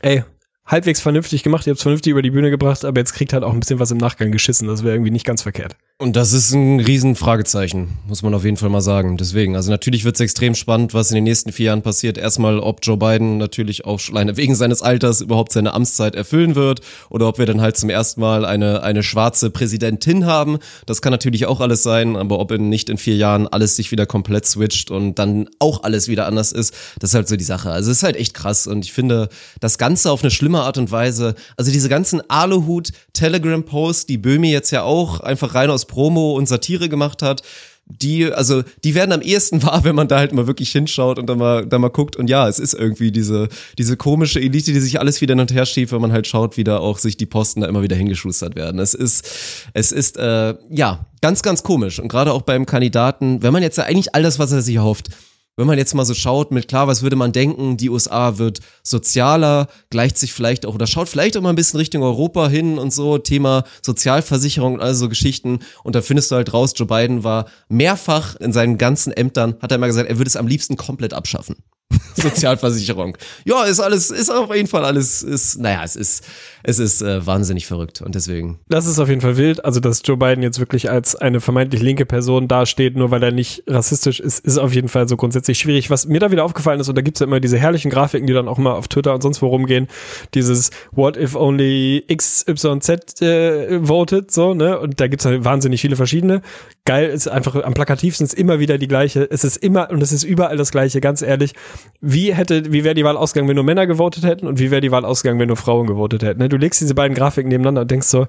ey, 0.01 0.23
halbwegs 0.67 1.01
vernünftig 1.01 1.43
gemacht, 1.43 1.65
ihr 1.65 1.71
habt 1.71 1.77
es 1.77 1.83
vernünftig 1.83 2.11
über 2.11 2.21
die 2.21 2.31
Bühne 2.31 2.49
gebracht, 2.49 2.85
aber 2.85 2.99
jetzt 2.99 3.13
kriegt 3.13 3.33
halt 3.33 3.43
auch 3.43 3.53
ein 3.53 3.59
bisschen 3.59 3.79
was 3.79 3.91
im 3.91 3.97
Nachgang 3.97 4.31
geschissen. 4.31 4.67
Das 4.67 4.83
wäre 4.83 4.93
irgendwie 4.95 5.11
nicht 5.11 5.25
ganz 5.25 5.41
verkehrt. 5.41 5.75
Und 5.99 6.15
das 6.15 6.31
ist 6.31 6.51
ein 6.51 6.79
Riesenfragezeichen, 6.79 7.97
muss 8.07 8.21
man 8.21 8.35
auf 8.35 8.45
jeden 8.45 8.57
Fall 8.57 8.69
mal 8.69 8.81
sagen. 8.81 9.17
Deswegen, 9.17 9.55
also 9.55 9.71
natürlich 9.71 10.05
wird 10.05 10.13
es 10.13 10.19
extrem 10.19 10.53
spannend, 10.53 10.93
was 10.93 11.09
in 11.09 11.15
den 11.15 11.23
nächsten 11.23 11.51
vier 11.51 11.67
Jahren 11.67 11.81
passiert. 11.81 12.19
Erstmal, 12.19 12.59
ob 12.59 12.81
Joe 12.83 12.97
Biden 12.97 13.39
natürlich 13.39 13.85
auch 13.85 13.99
alleine 14.11 14.37
wegen 14.37 14.53
seines 14.53 14.83
Alters 14.83 15.21
überhaupt 15.21 15.53
seine 15.53 15.73
Amtszeit 15.73 16.13
erfüllen 16.13 16.53
wird 16.53 16.81
oder 17.09 17.27
ob 17.27 17.39
wir 17.39 17.47
dann 17.47 17.61
halt 17.61 17.77
zum 17.77 17.89
ersten 17.89 18.21
Mal 18.21 18.45
eine, 18.45 18.83
eine 18.83 19.01
schwarze 19.01 19.49
Präsidentin 19.49 20.27
haben. 20.27 20.59
Das 20.85 21.01
kann 21.01 21.09
natürlich 21.09 21.47
auch 21.47 21.61
alles 21.61 21.81
sein, 21.81 22.15
aber 22.15 22.37
ob 22.37 22.51
in 22.51 22.69
nicht 22.69 22.91
in 22.91 22.99
vier 22.99 23.15
Jahren 23.15 23.47
alles 23.47 23.75
sich 23.75 23.91
wieder 23.91 24.05
komplett 24.05 24.45
switcht 24.45 24.91
und 24.91 25.15
dann 25.15 25.49
auch 25.57 25.81
alles 25.81 26.07
wieder 26.07 26.27
anders 26.27 26.51
ist, 26.51 26.75
das 26.99 27.09
ist 27.09 27.15
halt 27.15 27.27
so 27.27 27.37
die 27.37 27.43
Sache. 27.43 27.71
Also 27.71 27.89
es 27.89 27.97
ist 27.97 28.03
halt 28.03 28.17
echt 28.17 28.35
krass 28.35 28.67
und 28.67 28.85
ich 28.85 28.93
finde 28.93 29.29
das 29.61 29.79
Ganze 29.79 30.11
auf 30.11 30.21
eine 30.21 30.29
schlimme 30.29 30.61
Art 30.61 30.77
und 30.77 30.91
Weise, 30.91 31.33
also 31.55 31.71
diese 31.71 31.89
ganzen 31.89 32.21
Aluhut-Telegram-Posts, 32.29 34.05
die 34.05 34.19
Böhmi 34.19 34.51
jetzt 34.51 34.69
ja 34.69 34.83
auch 34.83 35.21
einfach 35.21 35.55
rein 35.55 35.71
aus 35.71 35.86
Promo 35.87 36.33
und 36.33 36.47
Satire 36.47 36.89
gemacht 36.89 37.21
hat, 37.21 37.41
die, 37.89 38.31
also, 38.31 38.63
die 38.83 38.95
werden 38.95 39.13
am 39.13 39.21
ehesten 39.21 39.63
wahr, 39.63 39.83
wenn 39.83 39.95
man 39.95 40.07
da 40.07 40.17
halt 40.17 40.33
mal 40.33 40.47
wirklich 40.47 40.71
hinschaut 40.71 41.19
und 41.19 41.27
dann 41.27 41.37
mal, 41.37 41.65
dann 41.65 41.81
mal 41.81 41.89
guckt. 41.89 42.15
Und 42.15 42.29
ja, 42.29 42.47
es 42.47 42.59
ist 42.59 42.73
irgendwie 42.73 43.11
diese, 43.11 43.47
diese 43.77 43.97
komische 43.97 44.39
Elite, 44.39 44.73
die 44.73 44.79
sich 44.79 44.99
alles 44.99 45.21
wieder 45.21 45.33
hin 45.33 45.39
und 45.39 45.53
her 45.53 45.65
schiebt, 45.65 45.91
wenn 45.91 46.01
man 46.01 46.11
halt 46.11 46.27
schaut, 46.27 46.57
wie 46.57 46.63
da 46.63 46.77
auch 46.77 46.97
sich 46.97 47.17
die 47.17 47.25
Posten 47.25 47.61
da 47.61 47.67
immer 47.67 47.81
wieder 47.81 47.95
hingeschustert 47.95 48.55
werden. 48.55 48.79
Es 48.79 48.93
ist, 48.93 49.29
es 49.73 49.91
ist, 49.91 50.17
äh, 50.17 50.55
ja, 50.69 51.05
ganz, 51.21 51.41
ganz 51.41 51.63
komisch. 51.63 51.99
Und 51.99 52.09
gerade 52.09 52.33
auch 52.33 52.41
beim 52.41 52.65
Kandidaten, 52.65 53.41
wenn 53.41 53.53
man 53.53 53.63
jetzt 53.63 53.77
ja 53.77 53.85
eigentlich 53.85 54.13
all 54.13 54.23
das, 54.23 54.37
was 54.39 54.51
er 54.51 54.61
sich 54.61 54.75
erhofft, 54.75 55.09
wenn 55.57 55.67
man 55.67 55.77
jetzt 55.79 55.95
mal 55.95 56.05
so 56.05 56.13
schaut, 56.13 56.51
mit 56.51 56.67
klar, 56.67 56.87
was 56.87 57.01
würde 57.01 57.15
man 57.15 57.31
denken, 57.31 57.77
die 57.77 57.89
USA 57.89 58.37
wird 58.37 58.59
sozialer, 58.83 59.67
gleicht 59.89 60.17
sich 60.17 60.31
vielleicht 60.31 60.65
auch 60.65 60.75
oder 60.75 60.85
schaut 60.87 61.09
vielleicht 61.09 61.35
auch 61.35 61.41
mal 61.41 61.49
ein 61.49 61.55
bisschen 61.55 61.79
Richtung 61.79 62.03
Europa 62.03 62.47
hin 62.47 62.77
und 62.77 62.93
so, 62.93 63.17
Thema 63.17 63.63
Sozialversicherung 63.81 64.75
und 64.75 64.81
all 64.81 64.93
so 64.93 65.09
Geschichten. 65.09 65.59
Und 65.83 65.95
da 65.95 66.01
findest 66.01 66.31
du 66.31 66.35
halt 66.35 66.53
raus, 66.53 66.73
Joe 66.75 66.87
Biden 66.87 67.23
war 67.23 67.47
mehrfach 67.69 68.35
in 68.35 68.53
seinen 68.53 68.77
ganzen 68.77 69.11
Ämtern, 69.11 69.55
hat 69.59 69.71
er 69.71 69.75
immer 69.75 69.87
gesagt, 69.87 70.07
er 70.07 70.17
würde 70.19 70.29
es 70.29 70.35
am 70.35 70.47
liebsten 70.47 70.77
komplett 70.77 71.13
abschaffen. 71.13 71.55
Sozialversicherung. 72.15 73.17
Ja, 73.45 73.63
ist 73.63 73.79
alles, 73.79 74.11
ist 74.11 74.29
auf 74.29 74.53
jeden 74.53 74.67
Fall 74.67 74.83
alles, 74.83 75.23
ist, 75.23 75.59
naja, 75.59 75.81
es 75.83 75.95
ist, 75.95 76.25
es 76.63 76.79
ist 76.79 77.01
äh, 77.01 77.25
wahnsinnig 77.25 77.65
verrückt 77.65 78.01
und 78.01 78.15
deswegen. 78.15 78.59
Das 78.67 78.85
ist 78.85 78.99
auf 78.99 79.07
jeden 79.07 79.21
Fall 79.21 79.37
wild. 79.37 79.63
Also, 79.63 79.79
dass 79.79 80.01
Joe 80.03 80.17
Biden 80.17 80.43
jetzt 80.43 80.59
wirklich 80.59 80.89
als 80.89 81.15
eine 81.15 81.39
vermeintlich 81.39 81.81
linke 81.81 82.05
Person 82.05 82.47
dasteht, 82.47 82.97
nur 82.97 83.11
weil 83.11 83.23
er 83.23 83.31
nicht 83.31 83.63
rassistisch 83.67 84.19
ist, 84.19 84.45
ist 84.45 84.57
auf 84.57 84.73
jeden 84.73 84.89
Fall 84.89 85.07
so 85.07 85.15
grundsätzlich 85.15 85.59
schwierig. 85.59 85.89
Was 85.89 86.07
mir 86.07 86.19
da 86.19 86.31
wieder 86.31 86.43
aufgefallen 86.43 86.79
ist, 86.79 86.89
und 86.89 86.97
da 86.97 87.01
gibt's 87.01 87.19
ja 87.19 87.25
immer 87.25 87.39
diese 87.39 87.57
herrlichen 87.57 87.89
Grafiken, 87.89 88.27
die 88.27 88.33
dann 88.33 88.47
auch 88.47 88.57
mal 88.57 88.73
auf 88.73 88.87
Twitter 88.87 89.13
und 89.13 89.21
sonst 89.21 89.41
wo 89.41 89.47
rumgehen, 89.47 89.87
dieses 90.33 90.71
What 90.91 91.15
if 91.15 91.35
only 91.35 92.03
XYZ 92.13 93.21
äh, 93.21 93.87
voted, 93.87 94.31
so, 94.31 94.53
ne? 94.53 94.79
Und 94.79 94.99
da 94.99 95.07
gibt's 95.07 95.25
halt 95.25 95.45
wahnsinnig 95.45 95.81
viele 95.81 95.95
verschiedene. 95.95 96.41
Geil 96.87 97.09
ist 97.09 97.27
einfach, 97.27 97.61
am 97.65 97.73
plakativsten 97.73 98.25
ist 98.25 98.33
immer 98.33 98.59
wieder 98.59 98.77
die 98.77 98.87
gleiche. 98.87 99.27
Es 99.29 99.43
ist 99.43 99.57
immer, 99.57 99.91
und 99.91 100.01
es 100.01 100.13
ist 100.13 100.23
überall 100.23 100.55
das 100.55 100.71
gleiche, 100.71 101.01
ganz 101.01 101.21
ehrlich. 101.21 101.51
Wie 101.99 102.33
hätte, 102.33 102.71
wie 102.71 102.85
wäre 102.85 102.95
die 102.95 103.03
Wahl 103.03 103.17
ausgegangen, 103.17 103.49
wenn 103.49 103.57
nur 103.57 103.65
Männer 103.65 103.87
gewotet 103.87 104.23
hätten 104.23 104.47
und 104.47 104.57
wie 104.57 104.71
wäre 104.71 104.79
die 104.79 104.89
Wahl 104.89 105.03
ausgegangen, 105.03 105.37
wenn 105.37 105.49
nur 105.49 105.57
Frauen 105.57 105.85
gewotet 105.85 106.23
hätten? 106.23 106.39
Ne? 106.39 106.47
Du 106.47 106.55
legst 106.55 106.79
diese 106.79 106.95
beiden 106.95 107.13
Grafiken 107.13 107.49
nebeneinander 107.49 107.81
und 107.81 107.91
denkst 107.91 108.07
so, 108.07 108.27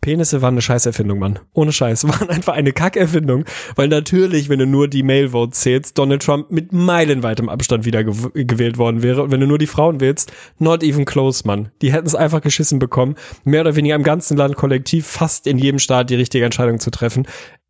Penisse 0.00 0.40
waren 0.40 0.54
eine 0.54 0.62
Scheißerfindung, 0.62 1.18
Mann. 1.18 1.40
Ohne 1.52 1.72
Scheiß. 1.72 2.04
Waren 2.08 2.30
einfach 2.30 2.52
eine 2.52 2.72
Kackerfindung. 2.72 3.44
Weil 3.74 3.88
natürlich, 3.88 4.48
wenn 4.48 4.60
du 4.60 4.66
nur 4.66 4.86
die 4.86 5.02
Mail-Votes 5.02 5.58
zählst, 5.58 5.98
Donald 5.98 6.22
Trump 6.22 6.52
mit 6.52 6.72
meilenweitem 6.72 7.48
Abstand 7.48 7.86
wieder 7.86 8.04
gew 8.04 8.30
gewählt 8.34 8.78
worden 8.78 9.02
wäre. 9.02 9.24
Und 9.24 9.32
wenn 9.32 9.40
du 9.40 9.48
nur 9.48 9.58
die 9.58 9.66
Frauen 9.66 10.00
wählst, 10.00 10.30
not 10.60 10.84
even 10.84 11.06
close, 11.06 11.42
Mann. 11.44 11.70
Die 11.82 11.92
hätten 11.92 12.06
es 12.06 12.14
einfach 12.14 12.40
geschissen 12.40 12.78
bekommen. 12.78 13.16
Mehr 13.42 13.62
oder 13.62 13.74
weniger 13.74 13.96
im 13.96 14.04
ganzen 14.04 14.36
Land 14.36 14.54
kollektiv 14.54 15.08
fast 15.08 15.48
in 15.48 15.58
jedem 15.58 15.80
Staat 15.80 16.10
die 16.10 16.14
richtige 16.14 16.44
Entscheidung 16.44 16.78
zu 16.78 16.92
treffen 16.92 17.26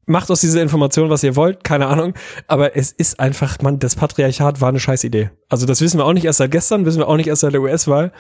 macht 0.07 0.31
aus 0.31 0.41
dieser 0.41 0.63
Information, 0.63 1.11
was 1.11 1.23
ihr 1.23 1.37
wollt, 1.37 1.65
keine 1.65 1.87
Ahnung. 1.87 2.15
Aber 2.47 2.77
es 2.77 2.93
ist 2.93 3.21
einfach, 3.21 3.59
man, 3.61 3.79
das 3.79 3.97
Patriarchat 3.97 4.61
war 4.61 4.69
eine 4.69 4.81
scheiß 4.81 5.05
Idee. 5.05 5.31
Also 5.49 5.67
das 5.67 5.81
wissen 5.81 5.99
wir 5.99 6.05
auch 6.05 6.13
nicht 6.13 6.25
erst 6.25 6.39
seit 6.39 6.51
gestern, 6.51 6.87
wissen 6.87 6.99
wir 6.99 7.09
auch 7.09 7.17
nicht 7.17 7.27
erst 7.27 7.43
seit 7.43 7.53
der 7.53 7.61
US-Wahl 7.61 8.13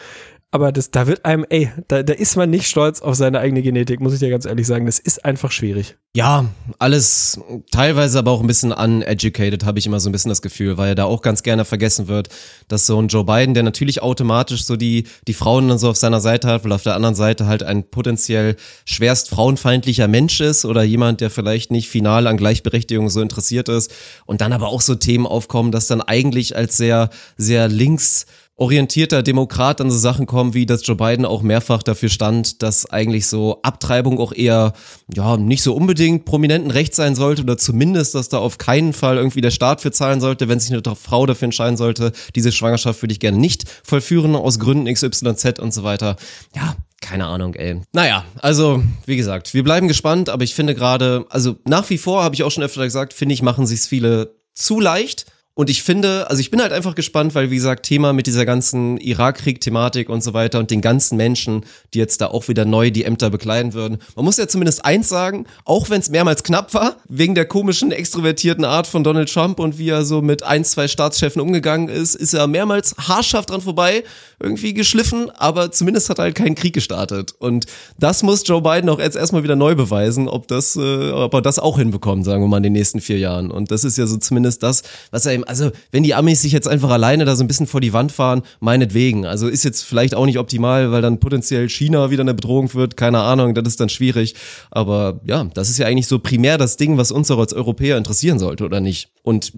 aber 0.56 0.72
das, 0.72 0.90
da 0.90 1.06
wird 1.06 1.26
einem, 1.26 1.44
ey, 1.50 1.70
da, 1.86 2.02
da 2.02 2.14
ist 2.14 2.34
man 2.34 2.48
nicht 2.48 2.66
stolz 2.66 3.02
auf 3.02 3.14
seine 3.14 3.40
eigene 3.40 3.60
Genetik, 3.60 4.00
muss 4.00 4.14
ich 4.14 4.20
dir 4.20 4.30
ganz 4.30 4.46
ehrlich 4.46 4.66
sagen. 4.66 4.86
Das 4.86 4.98
ist 4.98 5.22
einfach 5.22 5.52
schwierig. 5.52 5.96
Ja, 6.14 6.46
alles 6.78 7.38
teilweise 7.70 8.18
aber 8.18 8.30
auch 8.30 8.40
ein 8.40 8.46
bisschen 8.46 8.72
uneducated, 8.72 9.66
habe 9.66 9.78
ich 9.78 9.86
immer 9.86 10.00
so 10.00 10.08
ein 10.08 10.12
bisschen 10.12 10.30
das 10.30 10.40
Gefühl, 10.40 10.78
weil 10.78 10.94
da 10.94 11.04
auch 11.04 11.20
ganz 11.20 11.42
gerne 11.42 11.66
vergessen 11.66 12.08
wird, 12.08 12.30
dass 12.68 12.86
so 12.86 12.98
ein 12.98 13.08
Joe 13.08 13.24
Biden, 13.24 13.52
der 13.52 13.64
natürlich 13.64 14.00
automatisch 14.00 14.64
so 14.64 14.76
die, 14.76 15.04
die 15.28 15.34
Frauen 15.34 15.68
dann 15.68 15.76
so 15.76 15.90
auf 15.90 15.96
seiner 15.96 16.20
Seite 16.20 16.48
hat, 16.48 16.64
weil 16.64 16.72
auf 16.72 16.82
der 16.82 16.94
anderen 16.94 17.14
Seite 17.14 17.46
halt 17.46 17.62
ein 17.62 17.90
potenziell 17.90 18.56
schwerst 18.86 19.28
frauenfeindlicher 19.28 20.08
Mensch 20.08 20.40
ist 20.40 20.64
oder 20.64 20.82
jemand, 20.82 21.20
der 21.20 21.28
vielleicht 21.28 21.70
nicht 21.70 21.90
final 21.90 22.26
an 22.26 22.38
Gleichberechtigung 22.38 23.10
so 23.10 23.20
interessiert 23.20 23.68
ist 23.68 23.92
und 24.24 24.40
dann 24.40 24.54
aber 24.54 24.68
auch 24.68 24.80
so 24.80 24.94
Themen 24.94 25.26
aufkommen, 25.26 25.70
dass 25.70 25.86
dann 25.86 26.00
eigentlich 26.00 26.56
als 26.56 26.78
sehr, 26.78 27.10
sehr 27.36 27.68
links 27.68 28.24
orientierter 28.58 29.22
Demokrat 29.22 29.80
an 29.82 29.90
so 29.90 29.98
Sachen 29.98 30.26
kommen, 30.26 30.54
wie 30.54 30.64
dass 30.64 30.86
Joe 30.86 30.96
Biden 30.96 31.26
auch 31.26 31.42
mehrfach 31.42 31.82
dafür 31.82 32.08
stand, 32.08 32.62
dass 32.62 32.86
eigentlich 32.86 33.26
so 33.26 33.60
Abtreibung 33.62 34.18
auch 34.18 34.32
eher, 34.32 34.72
ja, 35.14 35.36
nicht 35.36 35.62
so 35.62 35.74
unbedingt 35.74 36.24
prominenten 36.24 36.70
Recht 36.70 36.94
sein 36.94 37.14
sollte 37.14 37.42
oder 37.42 37.58
zumindest, 37.58 38.14
dass 38.14 38.30
da 38.30 38.38
auf 38.38 38.56
keinen 38.56 38.94
Fall 38.94 39.18
irgendwie 39.18 39.42
der 39.42 39.50
Staat 39.50 39.82
für 39.82 39.92
zahlen 39.92 40.20
sollte, 40.20 40.48
wenn 40.48 40.58
sich 40.58 40.72
eine 40.72 40.82
Frau 40.96 41.26
dafür 41.26 41.46
entscheiden 41.46 41.76
sollte, 41.76 42.12
diese 42.34 42.50
Schwangerschaft 42.50 43.02
würde 43.02 43.12
ich 43.12 43.20
gerne 43.20 43.36
nicht 43.36 43.64
vollführen 43.84 44.34
aus 44.34 44.58
Gründen 44.58 44.92
XYZ 44.92 45.58
und 45.58 45.74
so 45.74 45.82
weiter. 45.82 46.16
Ja, 46.54 46.76
keine 47.02 47.26
Ahnung, 47.26 47.54
ey. 47.54 47.82
Naja, 47.92 48.24
also, 48.40 48.82
wie 49.04 49.18
gesagt, 49.18 49.52
wir 49.52 49.64
bleiben 49.64 49.86
gespannt, 49.86 50.30
aber 50.30 50.44
ich 50.44 50.54
finde 50.54 50.74
gerade, 50.74 51.26
also 51.28 51.56
nach 51.66 51.90
wie 51.90 51.98
vor, 51.98 52.24
habe 52.24 52.34
ich 52.34 52.42
auch 52.42 52.50
schon 52.50 52.64
öfter 52.64 52.84
gesagt, 52.84 53.12
finde 53.12 53.34
ich, 53.34 53.42
machen 53.42 53.66
sich's 53.66 53.86
viele 53.86 54.34
zu 54.54 54.80
leicht 54.80 55.26
und 55.58 55.70
ich 55.70 55.82
finde, 55.82 56.28
also 56.28 56.38
ich 56.38 56.50
bin 56.50 56.60
halt 56.60 56.72
einfach 56.72 56.94
gespannt, 56.94 57.34
weil 57.34 57.50
wie 57.50 57.54
gesagt, 57.56 57.86
Thema 57.86 58.12
mit 58.12 58.26
dieser 58.26 58.44
ganzen 58.44 58.98
Irakkrieg-Thematik 58.98 60.10
und 60.10 60.22
so 60.22 60.34
weiter 60.34 60.58
und 60.58 60.70
den 60.70 60.82
ganzen 60.82 61.16
Menschen, 61.16 61.64
die 61.94 61.98
jetzt 61.98 62.20
da 62.20 62.26
auch 62.26 62.48
wieder 62.48 62.66
neu 62.66 62.90
die 62.90 63.04
Ämter 63.04 63.30
bekleiden 63.30 63.72
würden. 63.72 63.96
Man 64.16 64.26
muss 64.26 64.36
ja 64.36 64.48
zumindest 64.48 64.84
eins 64.84 65.08
sagen, 65.08 65.46
auch 65.64 65.88
wenn 65.88 66.00
es 66.00 66.10
mehrmals 66.10 66.42
knapp 66.42 66.74
war, 66.74 66.96
wegen 67.08 67.34
der 67.34 67.46
komischen, 67.46 67.90
extrovertierten 67.90 68.66
Art 68.66 68.86
von 68.86 69.02
Donald 69.02 69.32
Trump 69.32 69.58
und 69.58 69.78
wie 69.78 69.88
er 69.88 70.04
so 70.04 70.20
mit 70.20 70.42
ein, 70.42 70.62
zwei 70.62 70.88
Staatschefen 70.88 71.40
umgegangen 71.40 71.88
ist, 71.88 72.16
ist 72.16 72.34
er 72.34 72.46
mehrmals 72.48 72.94
haarscharf 72.98 73.46
dran 73.46 73.62
vorbei, 73.62 74.04
irgendwie 74.38 74.74
geschliffen, 74.74 75.30
aber 75.30 75.72
zumindest 75.72 76.10
hat 76.10 76.18
er 76.18 76.24
halt 76.24 76.34
keinen 76.34 76.54
Krieg 76.54 76.74
gestartet. 76.74 77.32
Und 77.38 77.64
das 77.98 78.22
muss 78.22 78.46
Joe 78.46 78.60
Biden 78.60 78.90
auch 78.90 78.98
jetzt 78.98 79.16
erstmal 79.16 79.42
wieder 79.42 79.56
neu 79.56 79.74
beweisen, 79.74 80.28
ob 80.28 80.48
das, 80.48 80.76
äh, 80.76 81.12
ob 81.12 81.32
er 81.32 81.40
das 81.40 81.58
auch 81.58 81.78
hinbekommt, 81.78 82.26
sagen 82.26 82.42
wir 82.42 82.48
mal, 82.48 82.58
in 82.58 82.64
den 82.64 82.74
nächsten 82.74 83.00
vier 83.00 83.18
Jahren. 83.18 83.50
Und 83.50 83.70
das 83.70 83.84
ist 83.84 83.96
ja 83.96 84.06
so 84.06 84.18
zumindest 84.18 84.62
das, 84.62 84.82
was 85.10 85.24
er 85.24 85.32
ihm 85.32 85.45
also 85.46 85.70
wenn 85.90 86.02
die 86.02 86.14
Amis 86.14 86.42
sich 86.42 86.52
jetzt 86.52 86.68
einfach 86.68 86.90
alleine 86.90 87.24
da 87.24 87.36
so 87.36 87.44
ein 87.44 87.48
bisschen 87.48 87.66
vor 87.66 87.80
die 87.80 87.92
Wand 87.92 88.12
fahren, 88.12 88.42
meinetwegen. 88.60 89.26
Also 89.26 89.48
ist 89.48 89.64
jetzt 89.64 89.82
vielleicht 89.82 90.14
auch 90.14 90.26
nicht 90.26 90.38
optimal, 90.38 90.92
weil 90.92 91.02
dann 91.02 91.20
potenziell 91.20 91.68
China 91.68 92.10
wieder 92.10 92.22
eine 92.22 92.34
Bedrohung 92.34 92.72
wird, 92.74 92.96
keine 92.96 93.20
Ahnung, 93.20 93.54
das 93.54 93.68
ist 93.68 93.80
dann 93.80 93.88
schwierig. 93.88 94.34
Aber 94.70 95.20
ja, 95.24 95.44
das 95.54 95.70
ist 95.70 95.78
ja 95.78 95.86
eigentlich 95.86 96.06
so 96.06 96.18
primär 96.18 96.58
das 96.58 96.76
Ding, 96.76 96.96
was 96.96 97.10
uns 97.10 97.30
auch 97.30 97.38
als 97.38 97.52
Europäer 97.52 97.98
interessieren 97.98 98.38
sollte, 98.38 98.64
oder 98.64 98.80
nicht? 98.80 99.10
Und 99.22 99.52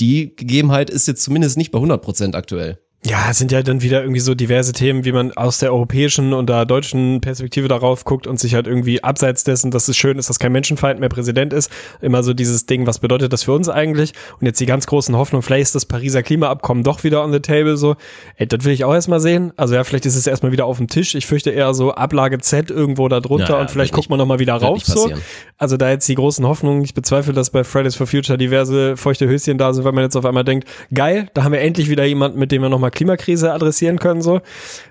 die 0.00 0.34
Gegebenheit 0.34 0.90
ist 0.90 1.06
jetzt 1.06 1.22
zumindest 1.22 1.58
nicht 1.58 1.70
bei 1.70 1.78
100 1.78 2.00
Prozent 2.02 2.34
aktuell. 2.34 2.78
Ja, 3.02 3.28
es 3.30 3.38
sind 3.38 3.50
ja 3.50 3.62
dann 3.62 3.80
wieder 3.80 4.02
irgendwie 4.02 4.20
so 4.20 4.34
diverse 4.34 4.74
Themen, 4.74 5.06
wie 5.06 5.12
man 5.12 5.32
aus 5.32 5.58
der 5.58 5.72
europäischen 5.72 6.34
und 6.34 6.50
der 6.50 6.66
deutschen 6.66 7.22
Perspektive 7.22 7.66
darauf 7.66 8.04
guckt 8.04 8.26
und 8.26 8.38
sich 8.38 8.54
halt 8.54 8.66
irgendwie 8.66 9.02
abseits 9.02 9.42
dessen, 9.42 9.70
dass 9.70 9.88
es 9.88 9.96
schön 9.96 10.18
ist, 10.18 10.28
dass 10.28 10.38
kein 10.38 10.52
Menschenfeind 10.52 11.00
mehr 11.00 11.08
Präsident 11.08 11.54
ist, 11.54 11.72
immer 12.02 12.22
so 12.22 12.34
dieses 12.34 12.66
Ding, 12.66 12.86
was 12.86 12.98
bedeutet 12.98 13.32
das 13.32 13.44
für 13.44 13.52
uns 13.52 13.70
eigentlich? 13.70 14.12
Und 14.38 14.46
jetzt 14.46 14.60
die 14.60 14.66
ganz 14.66 14.86
großen 14.86 15.16
Hoffnung, 15.16 15.40
vielleicht 15.40 15.62
ist 15.62 15.74
das 15.74 15.86
Pariser 15.86 16.22
Klimaabkommen 16.22 16.84
doch 16.84 17.02
wieder 17.02 17.24
on 17.24 17.32
the 17.32 17.40
table 17.40 17.78
so. 17.78 17.96
Ey, 18.36 18.46
das 18.46 18.66
will 18.66 18.74
ich 18.74 18.84
auch 18.84 18.92
erstmal 18.92 19.20
sehen. 19.20 19.54
Also 19.56 19.76
ja, 19.76 19.84
vielleicht 19.84 20.04
ist 20.04 20.16
es 20.16 20.26
erstmal 20.26 20.52
wieder 20.52 20.66
auf 20.66 20.76
dem 20.76 20.88
Tisch. 20.88 21.14
Ich 21.14 21.24
fürchte 21.24 21.48
eher 21.48 21.72
so 21.72 21.94
Ablage 21.94 22.38
Z 22.40 22.70
irgendwo 22.70 23.08
da 23.08 23.20
drunter 23.20 23.54
ja, 23.54 23.60
und 23.62 23.70
vielleicht 23.70 23.94
guckt 23.94 24.10
man 24.10 24.18
nochmal 24.18 24.40
wieder 24.40 24.56
rauf 24.56 24.84
so. 24.84 25.10
Also 25.56 25.78
da 25.78 25.88
jetzt 25.88 26.06
die 26.06 26.16
großen 26.16 26.46
Hoffnungen, 26.46 26.84
ich 26.84 26.92
bezweifle, 26.92 27.32
dass 27.32 27.48
bei 27.48 27.64
Fridays 27.64 27.94
for 27.94 28.06
Future 28.06 28.36
diverse 28.36 28.98
feuchte 28.98 29.26
Höschen 29.26 29.56
da 29.56 29.72
sind, 29.72 29.84
weil 29.84 29.92
man 29.92 30.04
jetzt 30.04 30.16
auf 30.16 30.26
einmal 30.26 30.44
denkt, 30.44 30.68
geil, 30.92 31.28
da 31.32 31.44
haben 31.44 31.52
wir 31.52 31.60
endlich 31.62 31.88
wieder 31.88 32.04
jemanden, 32.04 32.38
mit 32.38 32.52
dem 32.52 32.60
wir 32.60 32.68
nochmal 32.68 32.89
Klimakrise 32.90 33.52
adressieren 33.52 33.98
können, 33.98 34.22
so. 34.22 34.40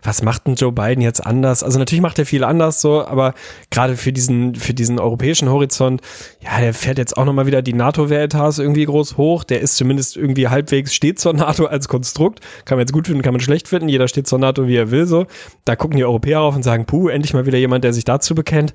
Was 0.04 0.24
macht 0.24 0.48
denn 0.48 0.56
Joe 0.56 0.72
Biden 0.72 1.02
jetzt 1.02 1.26
anders? 1.26 1.64
Also 1.64 1.80
natürlich 1.80 2.02
macht 2.02 2.20
er 2.20 2.26
viel 2.26 2.44
anders, 2.44 2.82
so, 2.82 3.06
aber 3.06 3.34
gerade 3.72 3.96
für 3.96 4.14
diesen, 4.14 4.56
für 4.56 4.74
diesen 4.74 5.00
europäischen 5.00 5.50
Horizont, 5.50 6.02
ja, 6.42 6.60
der 6.60 6.74
fährt 6.74 6.98
jetzt 6.98 7.18
auch 7.18 7.26
nochmal 7.26 7.46
wieder 7.46 7.62
die 7.62 7.74
NATO-Veritas 7.74 8.60
irgendwie 8.60 8.86
groß 8.86 9.18
hoch. 9.18 9.44
Der 9.44 9.62
ist 9.62 9.76
zumindest 9.76 10.18
irgendwie 10.18 10.48
halbwegs 10.48 10.94
steht 10.94 11.20
zur 11.20 11.34
NATO 11.34 11.66
als 11.66 11.88
Konstrukt. 11.88 12.40
Kann 12.66 12.78
man 12.78 12.84
jetzt 12.84 12.94
gut 12.94 13.08
finden, 13.08 13.22
kann 13.22 13.34
man 13.34 13.42
schlecht 13.42 13.68
finden. 13.68 13.90
Jeder 13.90 14.08
steht 14.08 14.28
zur 14.28 14.40
NATO, 14.40 14.68
wie 14.68 14.76
er 14.76 14.92
will, 14.92 15.06
so. 15.06 15.26
Da 15.66 15.76
gucken 15.76 15.98
die 15.98 16.06
Europäer 16.06 16.42
auf 16.42 16.56
und 16.56 16.64
sagen, 16.64 16.86
puh, 16.86 17.10
endlich 17.10 17.34
mal 17.34 17.46
wieder 17.46 17.58
jemand, 17.58 17.84
der 17.84 17.94
sich 17.94 18.06
dazu 18.06 18.36
bekennt 18.36 18.74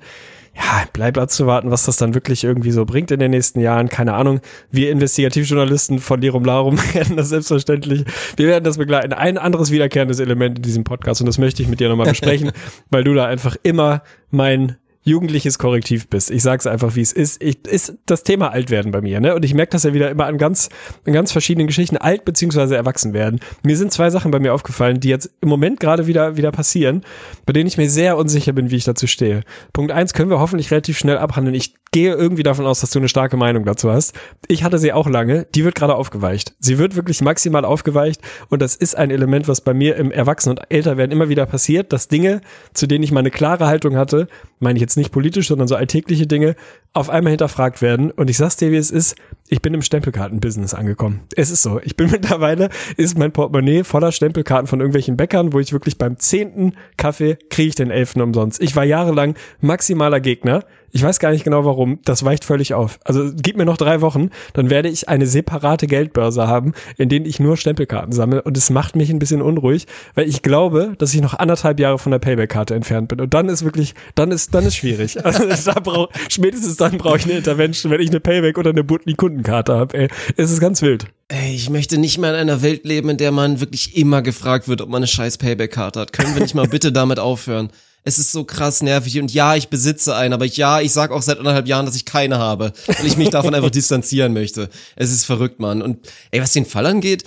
ja, 0.55 0.85
bleibt 0.93 1.17
abzuwarten, 1.17 1.69
was 1.69 1.83
das 1.83 1.97
dann 1.97 2.13
wirklich 2.13 2.43
irgendwie 2.43 2.71
so 2.71 2.85
bringt 2.85 3.11
in 3.11 3.19
den 3.19 3.31
nächsten 3.31 3.59
Jahren. 3.59 3.89
Keine 3.89 4.13
Ahnung. 4.13 4.39
Wir 4.71 4.91
Investigativjournalisten 4.91 5.99
von 5.99 6.21
Lirum 6.21 6.45
Larum 6.45 6.77
werden 6.93 7.17
das 7.17 7.29
selbstverständlich. 7.29 8.05
Wir 8.37 8.47
werden 8.47 8.63
das 8.63 8.77
begleiten. 8.77 9.11
Ein 9.13 9.37
anderes 9.37 9.71
wiederkehrendes 9.71 10.19
Element 10.19 10.59
in 10.59 10.63
diesem 10.63 10.83
Podcast 10.85 11.21
und 11.21 11.27
das 11.27 11.37
möchte 11.37 11.61
ich 11.61 11.67
mit 11.67 11.79
dir 11.79 11.89
nochmal 11.89 12.07
besprechen, 12.07 12.51
weil 12.89 13.03
du 13.03 13.13
da 13.13 13.25
einfach 13.25 13.57
immer 13.63 14.03
mein 14.31 14.77
jugendliches 15.05 15.59
Korrektiv 15.59 16.09
bist. 16.09 16.31
Ich 16.31 16.41
sag's 16.41 16.67
einfach, 16.67 16.95
wie 16.95 17.01
es 17.01 17.13
ist. 17.13 17.41
Ich, 17.41 17.65
ist 17.65 17.93
das 18.07 18.23
Thema 18.23 18.51
alt 18.51 18.71
werden 18.71 18.91
bei 18.91 19.01
mir, 19.01 19.21
ne? 19.21 19.35
Und 19.35 19.45
ich 19.45 19.53
merke 19.53 19.71
das 19.71 19.83
ja 19.83 19.93
wieder 19.93 20.09
immer 20.09 20.25
an 20.25 20.37
ganz, 20.37 20.69
an 21.05 21.13
ganz 21.13 21.31
verschiedenen 21.31 21.67
Geschichten, 21.67 21.95
alt 21.95 22.25
beziehungsweise 22.25 22.75
erwachsen 22.75 23.13
werden. 23.13 23.39
Mir 23.63 23.77
sind 23.77 23.91
zwei 23.91 24.09
Sachen 24.09 24.31
bei 24.31 24.39
mir 24.39 24.53
aufgefallen, 24.53 24.99
die 24.99 25.09
jetzt 25.09 25.29
im 25.41 25.49
Moment 25.49 25.79
gerade 25.79 26.07
wieder, 26.07 26.37
wieder 26.37 26.51
passieren, 26.51 27.03
bei 27.45 27.53
denen 27.53 27.67
ich 27.67 27.77
mir 27.77 27.89
sehr 27.89 28.17
unsicher 28.17 28.51
bin, 28.51 28.71
wie 28.71 28.77
ich 28.77 28.83
dazu 28.83 29.05
stehe. 29.05 29.41
Punkt 29.73 29.91
eins 29.91 30.13
können 30.13 30.31
wir 30.31 30.39
hoffentlich 30.39 30.71
relativ 30.71 30.97
schnell 30.97 31.19
abhandeln. 31.19 31.55
Ich 31.55 31.75
gehe 31.95 32.13
irgendwie 32.13 32.43
davon 32.43 32.65
aus, 32.65 32.81
dass 32.81 32.89
du 32.89 32.99
eine 32.99 33.07
starke 33.07 33.37
Meinung 33.37 33.63
dazu 33.63 33.89
hast. 33.89 34.13
Ich 34.49 34.65
hatte 34.65 34.79
sie 34.79 34.91
auch 34.91 35.07
lange. 35.07 35.47
Die 35.55 35.63
wird 35.63 35.75
gerade 35.75 35.95
aufgeweicht. 35.95 36.53
Sie 36.59 36.77
wird 36.77 36.97
wirklich 36.97 37.21
maximal 37.21 37.63
aufgeweicht. 37.63 38.19
Und 38.49 38.61
das 38.61 38.75
ist 38.75 38.97
ein 38.97 39.11
Element, 39.11 39.47
was 39.47 39.61
bei 39.61 39.73
mir 39.73 39.95
im 39.95 40.11
Erwachsenen 40.11 40.57
und 40.57 40.65
Älterwerden 40.69 41.13
immer 41.13 41.29
wieder 41.29 41.45
passiert, 41.45 41.93
dass 41.93 42.09
Dinge, 42.09 42.41
zu 42.73 42.85
denen 42.85 43.03
ich 43.05 43.13
mal 43.13 43.21
eine 43.21 43.31
klare 43.31 43.67
Haltung 43.67 43.95
hatte, 43.95 44.27
meine 44.59 44.75
ich 44.75 44.81
jetzt 44.81 44.94
nicht 44.97 45.11
politisch, 45.11 45.47
sondern 45.47 45.67
so 45.67 45.75
alltägliche 45.75 46.27
Dinge, 46.27 46.55
auf 46.93 47.09
einmal 47.09 47.31
hinterfragt 47.31 47.81
werden. 47.81 48.11
Und 48.11 48.29
ich 48.29 48.37
sag's 48.37 48.57
dir, 48.57 48.71
wie 48.71 48.77
es 48.77 48.91
ist. 48.91 49.15
Ich 49.47 49.61
bin 49.61 49.73
im 49.73 49.81
Stempelkartenbusiness 49.81 50.73
angekommen. 50.73 51.21
Es 51.35 51.51
ist 51.51 51.61
so. 51.61 51.79
Ich 51.83 51.95
bin 51.95 52.09
mittlerweile, 52.11 52.69
ist 52.97 53.17
mein 53.17 53.31
Portemonnaie 53.31 53.83
voller 53.83 54.11
Stempelkarten 54.11 54.67
von 54.67 54.79
irgendwelchen 54.79 55.17
Bäckern, 55.17 55.53
wo 55.53 55.59
ich 55.59 55.73
wirklich 55.73 55.97
beim 55.97 56.17
zehnten 56.17 56.73
Kaffee 56.97 57.37
kriege 57.49 57.69
ich 57.69 57.75
den 57.75 57.91
elften 57.91 58.21
umsonst. 58.21 58.61
Ich 58.61 58.75
war 58.75 58.83
jahrelang 58.83 59.35
maximaler 59.61 60.19
Gegner. 60.19 60.65
Ich 60.95 61.03
weiß 61.03 61.19
gar 61.19 61.31
nicht 61.31 61.43
genau 61.43 61.65
warum. 61.65 61.99
Das 62.05 62.23
weicht 62.23 62.45
völlig 62.45 62.73
auf. 62.73 62.99
Also 63.03 63.29
gib 63.35 63.57
mir 63.57 63.65
noch 63.65 63.75
drei 63.75 63.99
Wochen, 63.99 64.29
dann 64.53 64.69
werde 64.69 64.87
ich 64.87 65.09
eine 65.09 65.27
separate 65.27 65.87
Geldbörse 65.87 66.47
haben, 66.47 66.71
in 66.95 67.09
denen 67.09 67.25
ich 67.25 67.37
nur 67.37 67.57
Stempelkarten 67.57 68.13
sammle. 68.13 68.41
Und 68.43 68.55
es 68.55 68.69
macht 68.69 68.95
mich 68.95 69.09
ein 69.09 69.19
bisschen 69.19 69.41
unruhig, 69.41 69.87
weil 70.13 70.25
ich 70.25 70.41
glaube, 70.41 70.93
dass 70.97 71.13
ich 71.13 71.19
noch 71.19 71.33
anderthalb 71.33 71.81
Jahre 71.81 71.99
von 71.99 72.13
der 72.13 72.19
Payback-Karte 72.19 72.75
entfernt 72.75 73.09
bin. 73.09 73.19
Und 73.19 73.33
dann 73.33 73.49
ist 73.49 73.65
wirklich, 73.65 73.93
dann 74.15 74.31
ist, 74.31 74.55
dann 74.55 74.65
ist 74.65 74.77
schwierig. 74.77 75.17
Also 75.25 75.71
da 75.71 75.79
brauch, 75.81 76.09
spätestens 76.29 76.77
dann 76.77 76.97
brauche 76.97 77.17
ich 77.17 77.25
eine 77.25 77.33
Intervention, 77.33 77.91
wenn 77.91 77.99
ich 77.99 78.09
eine 78.09 78.21
Payback 78.21 78.57
oder 78.57 78.69
eine 78.69 78.85
Butni-Kundenkarte 78.85 79.75
habe. 79.75 79.97
Ey, 79.97 80.07
es 80.37 80.49
ist 80.49 80.61
ganz 80.61 80.81
wild. 80.81 81.07
Ey, 81.27 81.53
ich 81.53 81.69
möchte 81.69 81.97
nicht 81.97 82.19
mehr 82.19 82.29
in 82.29 82.35
einer 82.37 82.61
Welt 82.61 82.85
leben, 82.85 83.09
in 83.09 83.17
der 83.17 83.31
man 83.31 83.59
wirklich 83.59 83.97
immer 83.97 84.21
gefragt 84.21 84.69
wird, 84.69 84.81
ob 84.81 84.87
man 84.87 84.97
eine 84.97 85.07
scheiß 85.07 85.39
Payback-Karte 85.39 85.99
hat. 85.99 86.13
Können 86.13 86.35
wir 86.35 86.41
nicht 86.41 86.55
mal 86.55 86.67
bitte 86.67 86.93
damit 86.93 87.19
aufhören? 87.19 87.69
Es 88.07 88.19
ist 88.19 88.31
so 88.31 88.43
krass 88.43 88.81
nervig 88.83 89.19
und 89.19 89.33
ja, 89.33 89.55
ich 89.55 89.67
besitze 89.69 90.15
einen, 90.15 90.33
aber 90.33 90.45
ich, 90.45 90.55
ja, 90.57 90.79
ich 90.79 90.93
sag 90.93 91.11
auch 91.11 91.21
seit 91.23 91.39
anderthalb 91.39 91.67
Jahren, 91.67 91.85
dass 91.87 91.95
ich 91.95 92.05
keine 92.05 92.37
habe, 92.37 92.71
weil 92.87 93.05
ich 93.07 93.17
mich 93.17 93.31
davon 93.31 93.53
einfach 93.55 93.69
distanzieren 93.71 94.31
möchte. 94.31 94.69
Es 94.95 95.11
ist 95.11 95.25
verrückt, 95.25 95.59
Mann. 95.59 95.81
Und 95.81 96.07
ey, 96.31 96.39
was 96.39 96.53
den 96.53 96.65
Fall 96.65 96.85
angeht, 96.85 97.23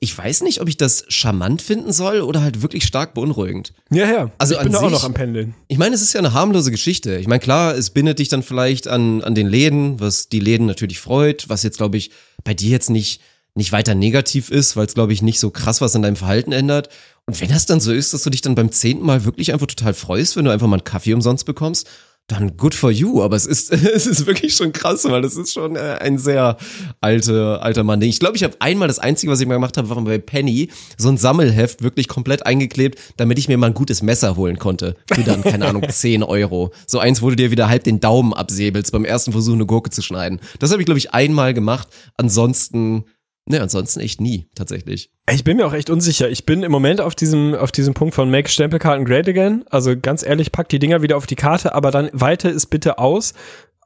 ich 0.00 0.16
weiß 0.18 0.42
nicht, 0.42 0.60
ob 0.60 0.68
ich 0.68 0.76
das 0.76 1.04
charmant 1.08 1.62
finden 1.62 1.92
soll 1.92 2.22
oder 2.22 2.42
halt 2.42 2.60
wirklich 2.60 2.82
stark 2.84 3.14
beunruhigend. 3.14 3.72
Ja, 3.90 4.10
ja. 4.10 4.32
Also 4.38 4.54
ich 4.54 4.60
bin 4.60 4.68
an 4.68 4.72
da 4.72 4.78
auch 4.78 4.82
sich- 4.84 4.92
noch 4.92 5.04
am 5.04 5.14
Pendeln. 5.14 5.54
Ich 5.68 5.78
meine, 5.78 5.94
es 5.94 6.02
ist 6.02 6.12
ja 6.12 6.18
eine 6.18 6.32
harmlose 6.32 6.72
Geschichte. 6.72 7.18
Ich 7.18 7.28
meine, 7.28 7.38
klar, 7.38 7.76
es 7.76 7.90
bindet 7.90 8.18
dich 8.18 8.28
dann 8.28 8.42
vielleicht 8.42 8.88
an, 8.88 9.22
an 9.22 9.36
den 9.36 9.46
Läden, 9.46 10.00
was 10.00 10.28
die 10.28 10.40
Läden 10.40 10.66
natürlich 10.66 10.98
freut, 10.98 11.48
was 11.50 11.62
jetzt, 11.62 11.76
glaube 11.76 11.98
ich, 11.98 12.10
bei 12.42 12.52
dir 12.54 12.70
jetzt 12.70 12.90
nicht, 12.90 13.20
nicht 13.54 13.72
weiter 13.72 13.94
negativ 13.94 14.50
ist, 14.50 14.76
weil 14.76 14.86
es, 14.86 14.94
glaube 14.94 15.12
ich, 15.12 15.22
nicht 15.22 15.38
so 15.38 15.50
krass 15.50 15.80
was 15.80 15.94
an 15.94 16.02
deinem 16.02 16.16
Verhalten 16.16 16.52
ändert. 16.52 16.88
Und 17.26 17.40
wenn 17.40 17.50
das 17.50 17.66
dann 17.66 17.80
so 17.80 17.92
ist, 17.92 18.14
dass 18.14 18.22
du 18.22 18.30
dich 18.30 18.40
dann 18.40 18.54
beim 18.54 18.72
zehnten 18.72 19.04
Mal 19.04 19.24
wirklich 19.24 19.52
einfach 19.52 19.66
total 19.66 19.94
freust, 19.94 20.36
wenn 20.36 20.44
du 20.44 20.50
einfach 20.50 20.66
mal 20.66 20.76
einen 20.76 20.84
Kaffee 20.84 21.14
umsonst 21.14 21.44
bekommst, 21.44 21.88
dann 22.28 22.56
good 22.56 22.74
for 22.74 22.90
you. 22.90 23.22
Aber 23.22 23.36
es 23.36 23.46
ist, 23.46 23.72
es 23.72 24.06
ist 24.06 24.26
wirklich 24.26 24.54
schon 24.54 24.72
krass, 24.72 25.04
weil 25.04 25.22
das 25.22 25.36
ist 25.36 25.52
schon 25.52 25.76
äh, 25.76 25.98
ein 26.00 26.18
sehr 26.18 26.56
alter, 27.00 27.62
alter 27.62 27.84
Mann. 27.84 28.00
Ich 28.02 28.20
glaube, 28.20 28.36
ich 28.36 28.44
habe 28.44 28.56
einmal 28.60 28.88
das 28.88 28.98
Einzige, 28.98 29.30
was 29.30 29.40
ich 29.40 29.46
mal 29.46 29.54
gemacht 29.54 29.76
habe, 29.76 29.88
war 29.88 30.00
bei 30.02 30.18
Penny 30.18 30.68
so 30.96 31.08
ein 31.08 31.18
Sammelheft 31.18 31.82
wirklich 31.82 32.08
komplett 32.08 32.46
eingeklebt, 32.46 32.98
damit 33.16 33.38
ich 33.38 33.48
mir 33.48 33.58
mal 33.58 33.68
ein 33.68 33.74
gutes 33.74 34.02
Messer 34.02 34.36
holen 34.36 34.58
konnte. 34.58 34.96
Für 35.12 35.22
dann, 35.22 35.42
keine 35.42 35.66
Ahnung, 35.66 35.84
10 35.88 36.22
Euro. 36.22 36.72
So 36.86 36.98
eins, 36.98 37.22
wo 37.22 37.30
du 37.30 37.36
dir 37.36 37.50
wieder 37.50 37.68
halb 37.68 37.84
den 37.84 38.00
Daumen 38.00 38.32
absäbelst 38.32 38.92
beim 38.92 39.04
ersten 39.04 39.32
Versuch, 39.32 39.54
eine 39.54 39.66
Gurke 39.66 39.90
zu 39.90 40.02
schneiden. 40.02 40.40
Das 40.58 40.70
habe 40.72 40.82
ich, 40.82 40.86
glaube 40.86 40.98
ich, 40.98 41.12
einmal 41.12 41.54
gemacht. 41.54 41.88
Ansonsten, 42.16 43.04
ne, 43.46 43.60
ansonsten 43.60 44.00
echt 44.00 44.20
nie, 44.20 44.48
tatsächlich. 44.54 45.10
Ich 45.30 45.44
bin 45.44 45.56
mir 45.56 45.66
auch 45.66 45.72
echt 45.72 45.90
unsicher. 45.90 46.28
Ich 46.28 46.46
bin 46.46 46.62
im 46.62 46.72
Moment 46.72 47.00
auf 47.00 47.14
diesem, 47.14 47.54
auf 47.54 47.72
diesem 47.72 47.94
Punkt 47.94 48.14
von 48.14 48.30
Make 48.30 48.48
Stempelkarten 48.48 49.04
Great 49.04 49.28
Again. 49.28 49.64
Also 49.70 49.96
ganz 49.98 50.22
ehrlich, 50.22 50.52
pack 50.52 50.68
die 50.68 50.78
Dinger 50.78 51.02
wieder 51.02 51.16
auf 51.16 51.26
die 51.26 51.36
Karte, 51.36 51.74
aber 51.74 51.90
dann 51.90 52.10
weite 52.12 52.48
es 52.48 52.66
bitte 52.66 52.98
aus 52.98 53.34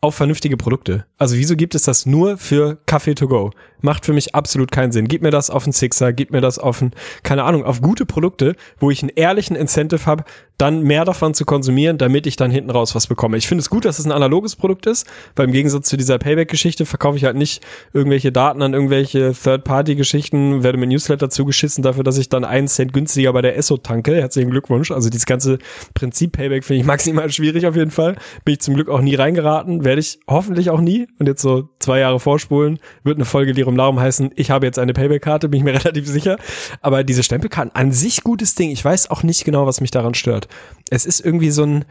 auf 0.00 0.14
vernünftige 0.14 0.56
Produkte. 0.56 1.06
Also 1.16 1.36
wieso 1.36 1.56
gibt 1.56 1.74
es 1.74 1.82
das 1.82 2.06
nur 2.06 2.36
für 2.38 2.78
Kaffee 2.86 3.14
to 3.14 3.28
go? 3.28 3.50
Macht 3.80 4.04
für 4.04 4.12
mich 4.12 4.34
absolut 4.34 4.70
keinen 4.70 4.92
Sinn. 4.92 5.08
Gib 5.08 5.22
mir 5.22 5.30
das 5.30 5.50
auf 5.50 5.64
einen 5.64 5.72
Sixer, 5.72 6.12
gib 6.12 6.30
mir 6.30 6.40
das 6.40 6.58
auf 6.58 6.82
ein, 6.82 6.92
keine 7.22 7.44
Ahnung, 7.44 7.64
auf 7.64 7.80
gute 7.80 8.04
Produkte, 8.06 8.56
wo 8.78 8.90
ich 8.90 9.02
einen 9.02 9.12
ehrlichen 9.14 9.56
Incentive 9.56 10.06
habe, 10.06 10.24
dann 10.58 10.82
mehr 10.82 11.04
davon 11.04 11.34
zu 11.34 11.44
konsumieren, 11.44 11.98
damit 11.98 12.26
ich 12.26 12.36
dann 12.36 12.50
hinten 12.50 12.70
raus 12.70 12.94
was 12.94 13.06
bekomme. 13.06 13.36
Ich 13.36 13.48
finde 13.48 13.60
es 13.60 13.70
gut, 13.70 13.84
dass 13.84 13.98
es 13.98 14.06
ein 14.06 14.12
analoges 14.12 14.56
Produkt 14.56 14.86
ist, 14.86 15.06
weil 15.34 15.46
im 15.46 15.52
Gegensatz 15.52 15.88
zu 15.88 15.96
dieser 15.96 16.18
Payback-Geschichte 16.18 16.86
verkaufe 16.86 17.18
ich 17.18 17.24
halt 17.24 17.36
nicht 17.36 17.62
irgendwelche 17.92 18.32
Daten 18.32 18.62
an 18.62 18.72
irgendwelche 18.72 19.32
Third-Party-Geschichten, 19.32 20.62
werde 20.62 20.78
mit 20.78 20.88
Newsletter 20.88 21.30
zugeschissen 21.30 21.82
dafür, 21.82 22.04
dass 22.04 22.18
ich 22.18 22.28
dann 22.28 22.44
einen 22.44 22.68
Cent 22.68 22.92
günstiger 22.92 23.32
bei 23.32 23.42
der 23.42 23.56
Esso 23.56 23.76
tanke. 23.76 24.16
Herzlichen 24.16 24.50
Glückwunsch. 24.50 24.90
Also 24.90 25.10
dieses 25.10 25.26
ganze 25.26 25.58
Prinzip 25.94 26.32
Payback 26.32 26.64
finde 26.64 26.80
ich 26.80 26.86
maximal 26.86 27.30
schwierig 27.30 27.66
auf 27.66 27.76
jeden 27.76 27.90
Fall. 27.90 28.16
Bin 28.44 28.54
ich 28.54 28.60
zum 28.60 28.74
Glück 28.74 28.88
auch 28.88 29.00
nie 29.00 29.14
reingeraten, 29.14 29.84
werde 29.84 30.00
ich 30.00 30.20
hoffentlich 30.26 30.70
auch 30.70 30.80
nie. 30.80 31.06
Und 31.18 31.26
jetzt 31.26 31.42
so 31.42 31.68
zwei 31.86 32.00
Jahre 32.00 32.18
vorspulen, 32.18 32.80
wird 33.04 33.16
eine 33.16 33.24
Folge 33.24 33.52
Lirum 33.52 33.76
Larum 33.76 34.00
heißen, 34.00 34.32
ich 34.34 34.50
habe 34.50 34.66
jetzt 34.66 34.78
eine 34.78 34.92
Payback-Karte, 34.92 35.48
bin 35.48 35.58
ich 35.58 35.64
mir 35.64 35.74
relativ 35.84 36.08
sicher. 36.08 36.36
Aber 36.82 37.04
diese 37.04 37.22
Stempelkarten, 37.22 37.74
an 37.74 37.92
sich 37.92 38.24
gutes 38.24 38.56
Ding. 38.56 38.70
Ich 38.70 38.84
weiß 38.84 39.08
auch 39.10 39.22
nicht 39.22 39.44
genau, 39.44 39.66
was 39.66 39.80
mich 39.80 39.92
daran 39.92 40.14
stört. 40.14 40.48
Es 40.90 41.06
ist 41.06 41.20
irgendwie 41.20 41.50
so 41.50 41.62
ein, 41.62 41.84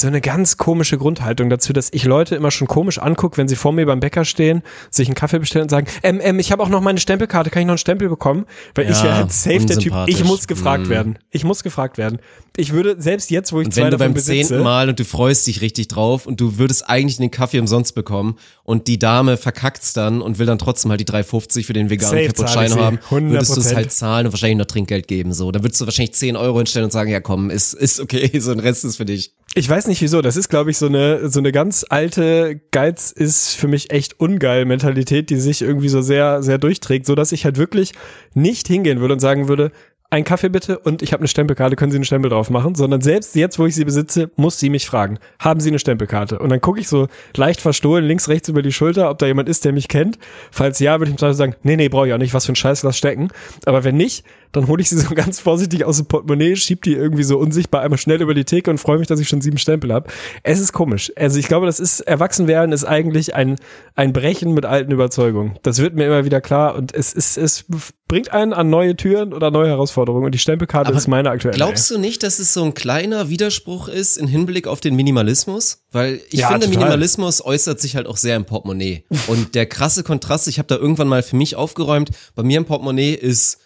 so 0.00 0.08
eine 0.08 0.20
ganz 0.20 0.56
komische 0.56 0.98
Grundhaltung 0.98 1.50
dazu, 1.50 1.72
dass 1.72 1.88
ich 1.92 2.04
Leute 2.04 2.34
immer 2.34 2.50
schon 2.50 2.66
komisch 2.68 2.98
angucke, 2.98 3.36
wenn 3.36 3.48
sie 3.48 3.56
vor 3.56 3.72
mir 3.72 3.86
beim 3.86 4.00
Bäcker 4.00 4.24
stehen, 4.24 4.62
sich 4.90 5.08
einen 5.08 5.14
Kaffee 5.14 5.38
bestellen 5.38 5.64
und 5.64 5.70
sagen, 5.70 5.86
ähm, 6.02 6.20
ähm, 6.22 6.38
ich 6.38 6.52
habe 6.52 6.62
auch 6.62 6.68
noch 6.68 6.80
meine 6.80 6.98
Stempelkarte, 7.00 7.50
kann 7.50 7.60
ich 7.60 7.66
noch 7.66 7.72
einen 7.72 7.78
Stempel 7.78 8.08
bekommen? 8.08 8.46
Weil 8.74 8.90
ich 8.90 8.98
Ja, 8.98 9.04
wäre 9.04 9.16
halt 9.16 9.32
safe 9.32 9.66
der 9.66 9.78
Typ, 9.78 9.94
ich 10.06 10.24
muss 10.24 10.46
gefragt 10.46 10.86
Mm. 10.86 10.90
werden. 10.90 11.18
Ich 11.30 11.44
muss 11.44 11.62
gefragt 11.62 11.98
werden. 11.98 12.18
Ich 12.56 12.72
würde, 12.72 12.96
selbst 13.00 13.30
jetzt, 13.30 13.52
wo 13.52 13.60
ich 13.60 13.66
Und 13.66 13.74
zwei 13.74 13.82
wenn 13.84 13.90
du 13.90 13.98
beim 13.98 14.16
zehnten 14.16 14.62
Mal 14.62 14.88
und 14.88 14.98
du 15.00 15.04
freust 15.04 15.46
dich 15.46 15.60
richtig 15.60 15.88
drauf 15.88 16.26
und 16.26 16.40
du 16.40 16.58
würdest 16.58 16.88
eigentlich 16.88 17.16
den 17.16 17.30
Kaffee 17.32 17.58
umsonst 17.58 17.94
bekommen 17.94 18.36
und 18.62 18.86
die 18.86 18.98
Dame 18.98 19.36
verkackt's 19.36 19.92
dann 19.92 20.22
und 20.22 20.38
will 20.38 20.46
dann 20.46 20.58
trotzdem 20.58 20.90
halt 20.90 21.00
die 21.00 21.04
3,50 21.06 21.64
für 21.64 21.72
den 21.72 21.90
veganen 21.90 22.18
ich 22.18 22.26
Cappuccino 22.34 22.76
haben, 22.76 22.98
würdest 23.10 23.56
du 23.56 23.60
es 23.60 23.72
100%. 23.72 23.74
halt 23.74 23.92
zahlen 23.92 24.26
und 24.26 24.32
wahrscheinlich 24.32 24.58
noch 24.58 24.66
Trinkgeld 24.66 25.08
geben. 25.08 25.32
So, 25.32 25.50
dann 25.50 25.64
würdest 25.64 25.80
du 25.80 25.86
wahrscheinlich 25.86 26.14
10 26.14 26.36
Euro 26.36 26.58
hinstellen 26.58 26.84
und 26.84 26.90
sagen, 26.92 27.10
ja 27.10 27.20
komm, 27.20 27.50
ist, 27.50 27.74
ist 27.74 27.98
okay, 28.00 28.30
so 28.40 28.52
ein 28.52 28.60
Rest 28.60 28.84
ist 28.84 28.96
für 28.96 29.04
dich. 29.04 29.32
Ich 29.56 29.68
weiß 29.68 29.86
nicht 29.86 30.02
wieso, 30.02 30.20
das 30.20 30.36
ist 30.36 30.48
glaube 30.48 30.72
ich 30.72 30.78
so 30.78 30.86
eine 30.86 31.28
so 31.30 31.38
eine 31.38 31.52
ganz 31.52 31.86
alte 31.88 32.60
Geiz 32.72 33.12
ist 33.12 33.54
für 33.54 33.68
mich 33.68 33.92
echt 33.92 34.18
ungeil 34.18 34.64
Mentalität, 34.64 35.30
die 35.30 35.36
sich 35.36 35.62
irgendwie 35.62 35.88
so 35.88 36.02
sehr 36.02 36.42
sehr 36.42 36.58
durchträgt, 36.58 37.06
so 37.06 37.14
dass 37.14 37.30
ich 37.30 37.44
halt 37.44 37.56
wirklich 37.56 37.92
nicht 38.34 38.66
hingehen 38.66 39.00
würde 39.00 39.14
und 39.14 39.20
sagen 39.20 39.46
würde, 39.46 39.70
ein 40.10 40.24
Kaffee 40.24 40.48
bitte 40.48 40.78
und 40.78 41.02
ich 41.02 41.12
habe 41.12 41.22
eine 41.22 41.28
Stempelkarte, 41.28 41.76
können 41.76 41.90
Sie 41.90 41.96
einen 41.96 42.04
Stempel 42.04 42.30
drauf 42.30 42.48
machen, 42.48 42.74
sondern 42.74 43.00
selbst 43.00 43.34
jetzt, 43.34 43.58
wo 43.58 43.66
ich 43.66 43.74
sie 43.74 43.84
besitze, 43.84 44.30
muss 44.36 44.60
sie 44.60 44.70
mich 44.70 44.86
fragen, 44.86 45.18
haben 45.40 45.58
Sie 45.58 45.70
eine 45.70 45.78
Stempelkarte? 45.80 46.38
Und 46.38 46.50
dann 46.50 46.60
gucke 46.60 46.78
ich 46.78 46.86
so 46.86 47.08
leicht 47.36 47.60
verstohlen 47.60 48.04
links 48.04 48.28
rechts 48.28 48.48
über 48.48 48.62
die 48.62 48.72
Schulter, 48.72 49.10
ob 49.10 49.18
da 49.18 49.26
jemand 49.26 49.48
ist, 49.48 49.64
der 49.64 49.72
mich 49.72 49.88
kennt. 49.88 50.18
Falls 50.52 50.78
ja, 50.78 51.00
würde 51.00 51.10
ich 51.10 51.18
Zweifel 51.18 51.34
sagen, 51.34 51.56
nee, 51.62 51.76
nee, 51.76 51.88
brauche 51.88 52.06
ich 52.06 52.12
auch 52.12 52.18
nicht, 52.18 52.34
was 52.34 52.46
für 52.46 52.52
ein 52.52 52.56
Scheiß 52.56 52.84
lass 52.84 52.96
stecken. 52.96 53.28
Aber 53.66 53.82
wenn 53.82 53.96
nicht, 53.96 54.24
dann 54.56 54.68
hole 54.68 54.80
ich 54.80 54.88
sie 54.88 54.98
so 54.98 55.08
ganz 55.14 55.40
vorsichtig 55.40 55.84
aus 55.84 55.98
dem 55.98 56.06
Portemonnaie, 56.06 56.56
schieb 56.56 56.82
die 56.82 56.94
irgendwie 56.94 57.24
so 57.24 57.38
unsichtbar 57.38 57.82
einmal 57.82 57.98
schnell 57.98 58.22
über 58.22 58.34
die 58.34 58.44
Theke 58.44 58.70
und 58.70 58.78
freue 58.78 58.98
mich, 58.98 59.08
dass 59.08 59.20
ich 59.20 59.28
schon 59.28 59.40
sieben 59.40 59.58
Stempel 59.58 59.92
habe. 59.92 60.10
Es 60.42 60.60
ist 60.60 60.72
komisch. 60.72 61.12
Also 61.16 61.38
ich 61.38 61.48
glaube, 61.48 61.66
das 61.66 61.80
ist, 61.80 62.00
Erwachsenwerden 62.00 62.72
ist 62.72 62.84
eigentlich 62.84 63.34
ein, 63.34 63.56
ein 63.94 64.12
Brechen 64.12 64.54
mit 64.54 64.64
alten 64.64 64.92
Überzeugungen. 64.92 65.58
Das 65.62 65.78
wird 65.78 65.94
mir 65.94 66.06
immer 66.06 66.24
wieder 66.24 66.40
klar 66.40 66.74
und 66.74 66.94
es 66.94 67.12
ist, 67.12 67.36
es 67.36 67.64
bringt 68.06 68.32
einen 68.32 68.52
an 68.52 68.70
neue 68.70 68.96
Türen 68.96 69.32
oder 69.32 69.50
neue 69.50 69.68
Herausforderungen 69.68 70.26
und 70.26 70.32
die 70.32 70.38
Stempelkarte 70.38 70.88
Aber 70.88 70.96
ist 70.96 71.08
meine 71.08 71.30
aktuelle. 71.30 71.56
Glaubst 71.56 71.90
du 71.90 71.98
nicht, 71.98 72.22
dass 72.22 72.38
es 72.38 72.52
so 72.52 72.62
ein 72.62 72.74
kleiner 72.74 73.28
Widerspruch 73.30 73.88
ist 73.88 74.16
in 74.16 74.26
Hinblick 74.26 74.66
auf 74.66 74.80
den 74.80 74.94
Minimalismus? 74.94 75.84
Weil 75.90 76.20
ich 76.30 76.40
Ja, 76.40 76.48
finde, 76.48 76.66
total. 76.66 76.80
Minimalismus 76.80 77.44
äußert 77.44 77.80
sich 77.80 77.96
halt 77.96 78.06
auch 78.06 78.16
sehr 78.16 78.36
im 78.36 78.44
Portemonnaie. 78.44 79.04
Und 79.26 79.54
der 79.54 79.66
krasse 79.66 80.04
Kontrast, 80.04 80.48
ich 80.48 80.58
habe 80.58 80.68
da 80.68 80.76
irgendwann 80.76 81.08
mal 81.08 81.22
für 81.22 81.36
mich 81.36 81.56
aufgeräumt, 81.56 82.10
bei 82.34 82.42
mir 82.42 82.58
im 82.58 82.66
Portemonnaie 82.66 83.14
ist 83.14 83.58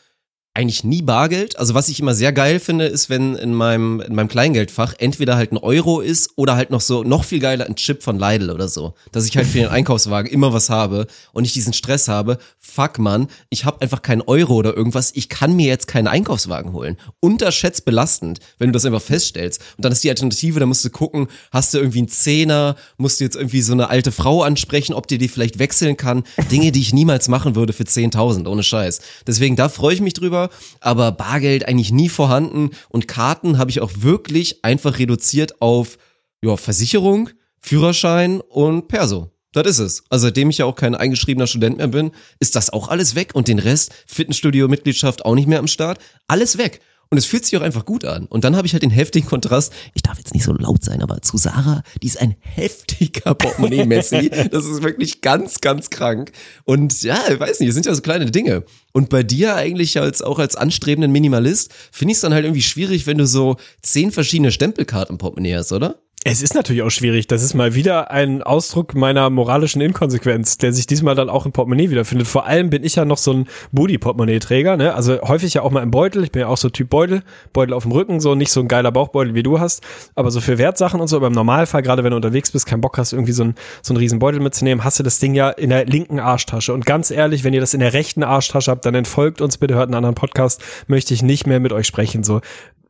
eigentlich 0.59 0.83
nie 0.83 1.03
Bargeld. 1.03 1.57
Also 1.57 1.75
was 1.75 1.88
ich 1.88 2.01
immer 2.01 2.16
sehr 2.16 2.33
geil 2.33 2.59
finde, 2.59 2.87
ist, 2.87 3.09
wenn 3.09 3.37
in 3.37 3.55
meinem, 3.55 4.01
in 4.01 4.12
meinem 4.16 4.27
Kleingeldfach 4.27 4.94
entweder 4.99 5.37
halt 5.37 5.53
ein 5.53 5.57
Euro 5.57 6.01
ist 6.01 6.31
oder 6.35 6.57
halt 6.57 6.71
noch 6.71 6.81
so, 6.81 7.05
noch 7.05 7.23
viel 7.23 7.38
geiler 7.38 7.66
ein 7.66 7.77
Chip 7.77 8.03
von 8.03 8.18
Lidl 8.18 8.51
oder 8.51 8.66
so. 8.66 8.94
Dass 9.12 9.25
ich 9.25 9.37
halt 9.37 9.47
für 9.47 9.59
den 9.59 9.68
Einkaufswagen 9.68 10.29
immer 10.29 10.53
was 10.53 10.68
habe 10.68 11.07
und 11.33 11.42
nicht 11.44 11.55
diesen 11.55 11.75
Stress 11.75 12.09
habe. 12.09 12.38
Fuck 12.59 12.99
man, 12.99 13.29
ich 13.51 13.64
habe 13.64 13.81
einfach 13.83 14.03
keinen 14.03 14.21
Euro 14.23 14.57
oder 14.57 14.77
irgendwas. 14.77 15.12
Ich 15.14 15.29
kann 15.29 15.55
mir 15.55 15.68
jetzt 15.68 15.87
keinen 15.87 16.09
Einkaufswagen 16.09 16.73
holen. 16.73 16.97
Unterschätzt 17.21 17.85
belastend, 17.85 18.40
wenn 18.59 18.71
du 18.71 18.73
das 18.73 18.85
einfach 18.85 19.01
feststellst. 19.01 19.62
Und 19.77 19.85
dann 19.85 19.92
ist 19.92 20.03
die 20.03 20.11
Alternative, 20.11 20.59
da 20.59 20.66
musst 20.66 20.85
du 20.85 20.90
gucken, 20.90 21.29
hast 21.53 21.73
du 21.73 21.79
irgendwie 21.79 21.99
einen 21.99 22.09
Zehner, 22.09 22.75
musst 22.97 23.21
du 23.21 23.25
jetzt 23.25 23.37
irgendwie 23.37 23.62
so 23.62 23.75
eine 23.75 23.90
alte 23.90 24.11
Frau 24.11 24.42
ansprechen, 24.42 24.92
ob 24.92 25.07
die 25.07 25.18
die 25.18 25.29
vielleicht 25.29 25.61
wechseln 25.61 25.97
kann. 25.97 26.25
Dinge, 26.51 26.73
die 26.73 26.81
ich 26.81 26.92
niemals 26.92 27.29
machen 27.29 27.55
würde 27.55 27.73
für 27.73 27.85
10.000, 27.85 28.49
ohne 28.49 28.64
Scheiß. 28.64 29.01
Deswegen, 29.25 29.55
da 29.55 29.68
freue 29.68 29.94
ich 29.94 30.01
mich 30.01 30.14
drüber, 30.14 30.48
aber 30.81 31.13
Bargeld 31.13 31.67
eigentlich 31.67 31.93
nie 31.93 32.09
vorhanden 32.09 32.71
und 32.89 33.09
Karten 33.09 33.59
habe 33.59 33.71
ich 33.71 33.81
auch 33.81 33.93
wirklich 33.97 34.65
einfach 34.65 34.99
reduziert 34.99 35.61
auf 35.61 35.99
ja, 36.43 36.57
Versicherung, 36.57 37.31
Führerschein 37.59 38.41
und 38.41 38.89
Perso. 38.89 39.31
Das 39.53 39.67
ist 39.67 39.79
es. 39.79 40.05
Also 40.11 40.27
seitdem 40.27 40.51
ich 40.51 40.59
ja 40.59 40.67
auch 40.67 40.75
kein 40.77 40.95
eingeschriebener 40.95 41.47
Student 41.47 41.79
mehr 41.79 41.89
bin, 41.89 42.13
ist 42.39 42.55
das 42.55 42.71
auch 42.71 42.89
alles 42.89 43.15
weg 43.15 43.31
und 43.35 43.49
den 43.49 43.59
Rest, 43.59 43.93
Fitnessstudio-Mitgliedschaft 44.07 45.25
auch 45.25 45.35
nicht 45.35 45.49
mehr 45.49 45.59
am 45.59 45.69
Start, 45.69 45.99
alles 46.27 46.59
weg. 46.59 46.81
Und 47.11 47.16
es 47.16 47.25
fühlt 47.25 47.47
sich 47.47 47.57
auch 47.57 47.62
einfach 47.62 47.87
gut 47.87 48.05
an. 48.05 48.27
Und 48.27 48.44
dann 48.44 48.55
habe 48.55 48.66
ich 48.66 48.75
halt 48.75 48.83
den 48.83 48.90
heftigen 48.90 49.27
Kontrast. 49.27 49.73
Ich 49.94 50.03
darf 50.03 50.18
jetzt 50.18 50.35
nicht 50.35 50.44
so 50.44 50.53
laut 50.53 50.85
sein, 50.85 51.03
aber 51.03 51.23
zu 51.23 51.38
Sarah, 51.38 51.83
die 52.03 52.07
ist 52.07 52.21
ein 52.21 52.37
heftiger 52.40 53.35
Portemonnaie-Messi. 53.35 54.31
Das 54.51 54.66
ist 54.66 54.83
wirklich 54.83 55.21
ganz, 55.21 55.61
ganz 55.61 55.90
krank. 55.90 56.33
Und 56.64 57.03
ja, 57.03 57.18
ich 57.31 57.40
weiß 57.40 57.61
nicht, 57.61 57.68
es 57.68 57.75
sind 57.75 57.87
ja 57.87 57.94
so 57.94 58.03
kleine 58.03 58.31
Dinge. 58.31 58.64
Und 58.92 59.09
bei 59.09 59.23
dir 59.23 59.55
eigentlich 59.55 59.99
als 60.01 60.23
auch 60.23 60.38
als 60.38 60.57
anstrebenden 60.57 61.12
Minimalist 61.12 61.73
finde 61.92 62.12
ich 62.12 62.16
es 62.16 62.23
dann 62.23 62.35
halt 62.35 62.44
irgendwie 62.44 62.62
schwierig, 62.62 63.07
wenn 63.07 63.18
du 63.18 63.27
so 63.27 63.57
zehn 63.83 64.11
verschiedene 64.11 64.53
Stempelkarten 64.53 65.14
im 65.14 65.18
Portemonnaie 65.18 65.57
hast, 65.57 65.73
oder? 65.73 66.01
Es 66.24 66.42
ist 66.42 66.54
natürlich 66.54 66.83
auch 66.83 66.90
schwierig. 66.90 67.28
Das 67.28 67.44
ist 67.44 67.54
mal 67.54 67.74
wieder 67.74 68.11
ein 68.11 68.42
Ausdruck 68.42 68.96
meiner 68.96 69.31
moralischen 69.31 69.81
Inkonsequenz, 69.81 70.59
der 70.59 70.72
sich 70.72 70.87
diesmal 70.87 71.14
dann 71.14 71.31
auch 71.31 71.46
im 71.46 71.52
Portemonnaie 71.52 71.90
wiederfindet. 71.90 72.26
Vor 72.26 72.44
allem 72.44 72.70
bin 72.70 72.83
ich 72.83 72.96
ja 72.96 73.04
noch 73.04 73.18
so 73.18 73.33
ein 73.33 73.48
Booty-Portemonnaie-Träger, 73.70 74.76
ne? 74.76 74.94
Also 74.94 75.20
häufig 75.22 75.54
ja 75.54 75.62
auch 75.62 75.70
mal 75.70 75.83
im 75.83 75.92
Beutel. 75.92 76.24
Ich 76.24 76.33
bin 76.33 76.40
ja 76.40 76.48
auch 76.48 76.57
so 76.57 76.70
Typ 76.70 76.90
Beutel, 76.90 77.22
Beutel 77.52 77.72
auf 77.72 77.85
dem 77.85 77.92
Rücken, 77.92 78.18
so 78.18 78.35
nicht 78.35 78.50
so 78.50 78.61
ein 78.61 78.66
geiler 78.66 78.90
Bauchbeutel 78.90 79.35
wie 79.35 79.44
du 79.44 79.61
hast, 79.61 79.83
aber 80.16 80.33
so 80.33 80.40
für 80.40 80.59
Wertsachen 80.59 81.00
und 81.00 81.07
so. 81.07 81.16
Aber 81.16 81.28
im 81.28 81.33
Normalfall, 81.35 81.83
gerade 81.83 82.02
wenn 82.02 82.11
du 82.11 82.16
unterwegs 82.16 82.50
bist, 82.50 82.66
keinen 82.66 82.81
Bock 82.81 82.98
hast, 82.98 83.12
irgendwie 83.12 83.33
so 83.33 83.44
ein 83.44 83.54
so 83.83 83.94
einen 83.94 83.98
riesen 83.98 84.18
Beutel 84.18 84.40
mitzunehmen, 84.40 84.83
hast 84.83 84.98
du 84.98 85.04
das 85.04 85.20
Ding 85.20 85.35
ja 85.35 85.50
in 85.50 85.70
der 85.70 85.87
linken 85.87 86.18
Arschtasche. 86.18 86.74
Und 86.74 86.85
ganz 86.85 87.12
ehrlich, 87.12 87.44
wenn 87.44 87.54
ihr 87.54 87.61
das 87.61 87.74
in 87.74 87.81
der 87.81 87.92
rechten 87.92 88.24
Arschtasche 88.24 88.72
habt, 88.72 88.85
dann 88.85 88.96
entfolgt 88.96 89.40
uns 89.40 89.57
bitte, 89.57 89.76
hört 89.76 89.87
einen 89.87 89.94
anderen 89.94 90.16
Podcast, 90.16 90.62
möchte 90.88 91.14
ich 91.14 91.22
nicht 91.22 91.46
mehr 91.46 91.61
mit 91.61 91.72
euch 91.72 91.87
sprechen. 91.87 92.24
So, 92.24 92.40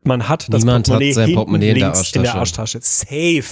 man 0.05 0.29
hat 0.29 0.47
das 0.53 0.61
Niemand 0.65 0.87
Portemonnaie, 0.87 1.09
hat 1.11 1.15
sein 1.15 1.35
Portemonnaie 1.35 1.69
in 1.71 1.79
der 1.79 1.93
in 2.15 2.23
der 2.23 2.35
Arschtasche. 2.35 2.79
Safe. 2.83 3.45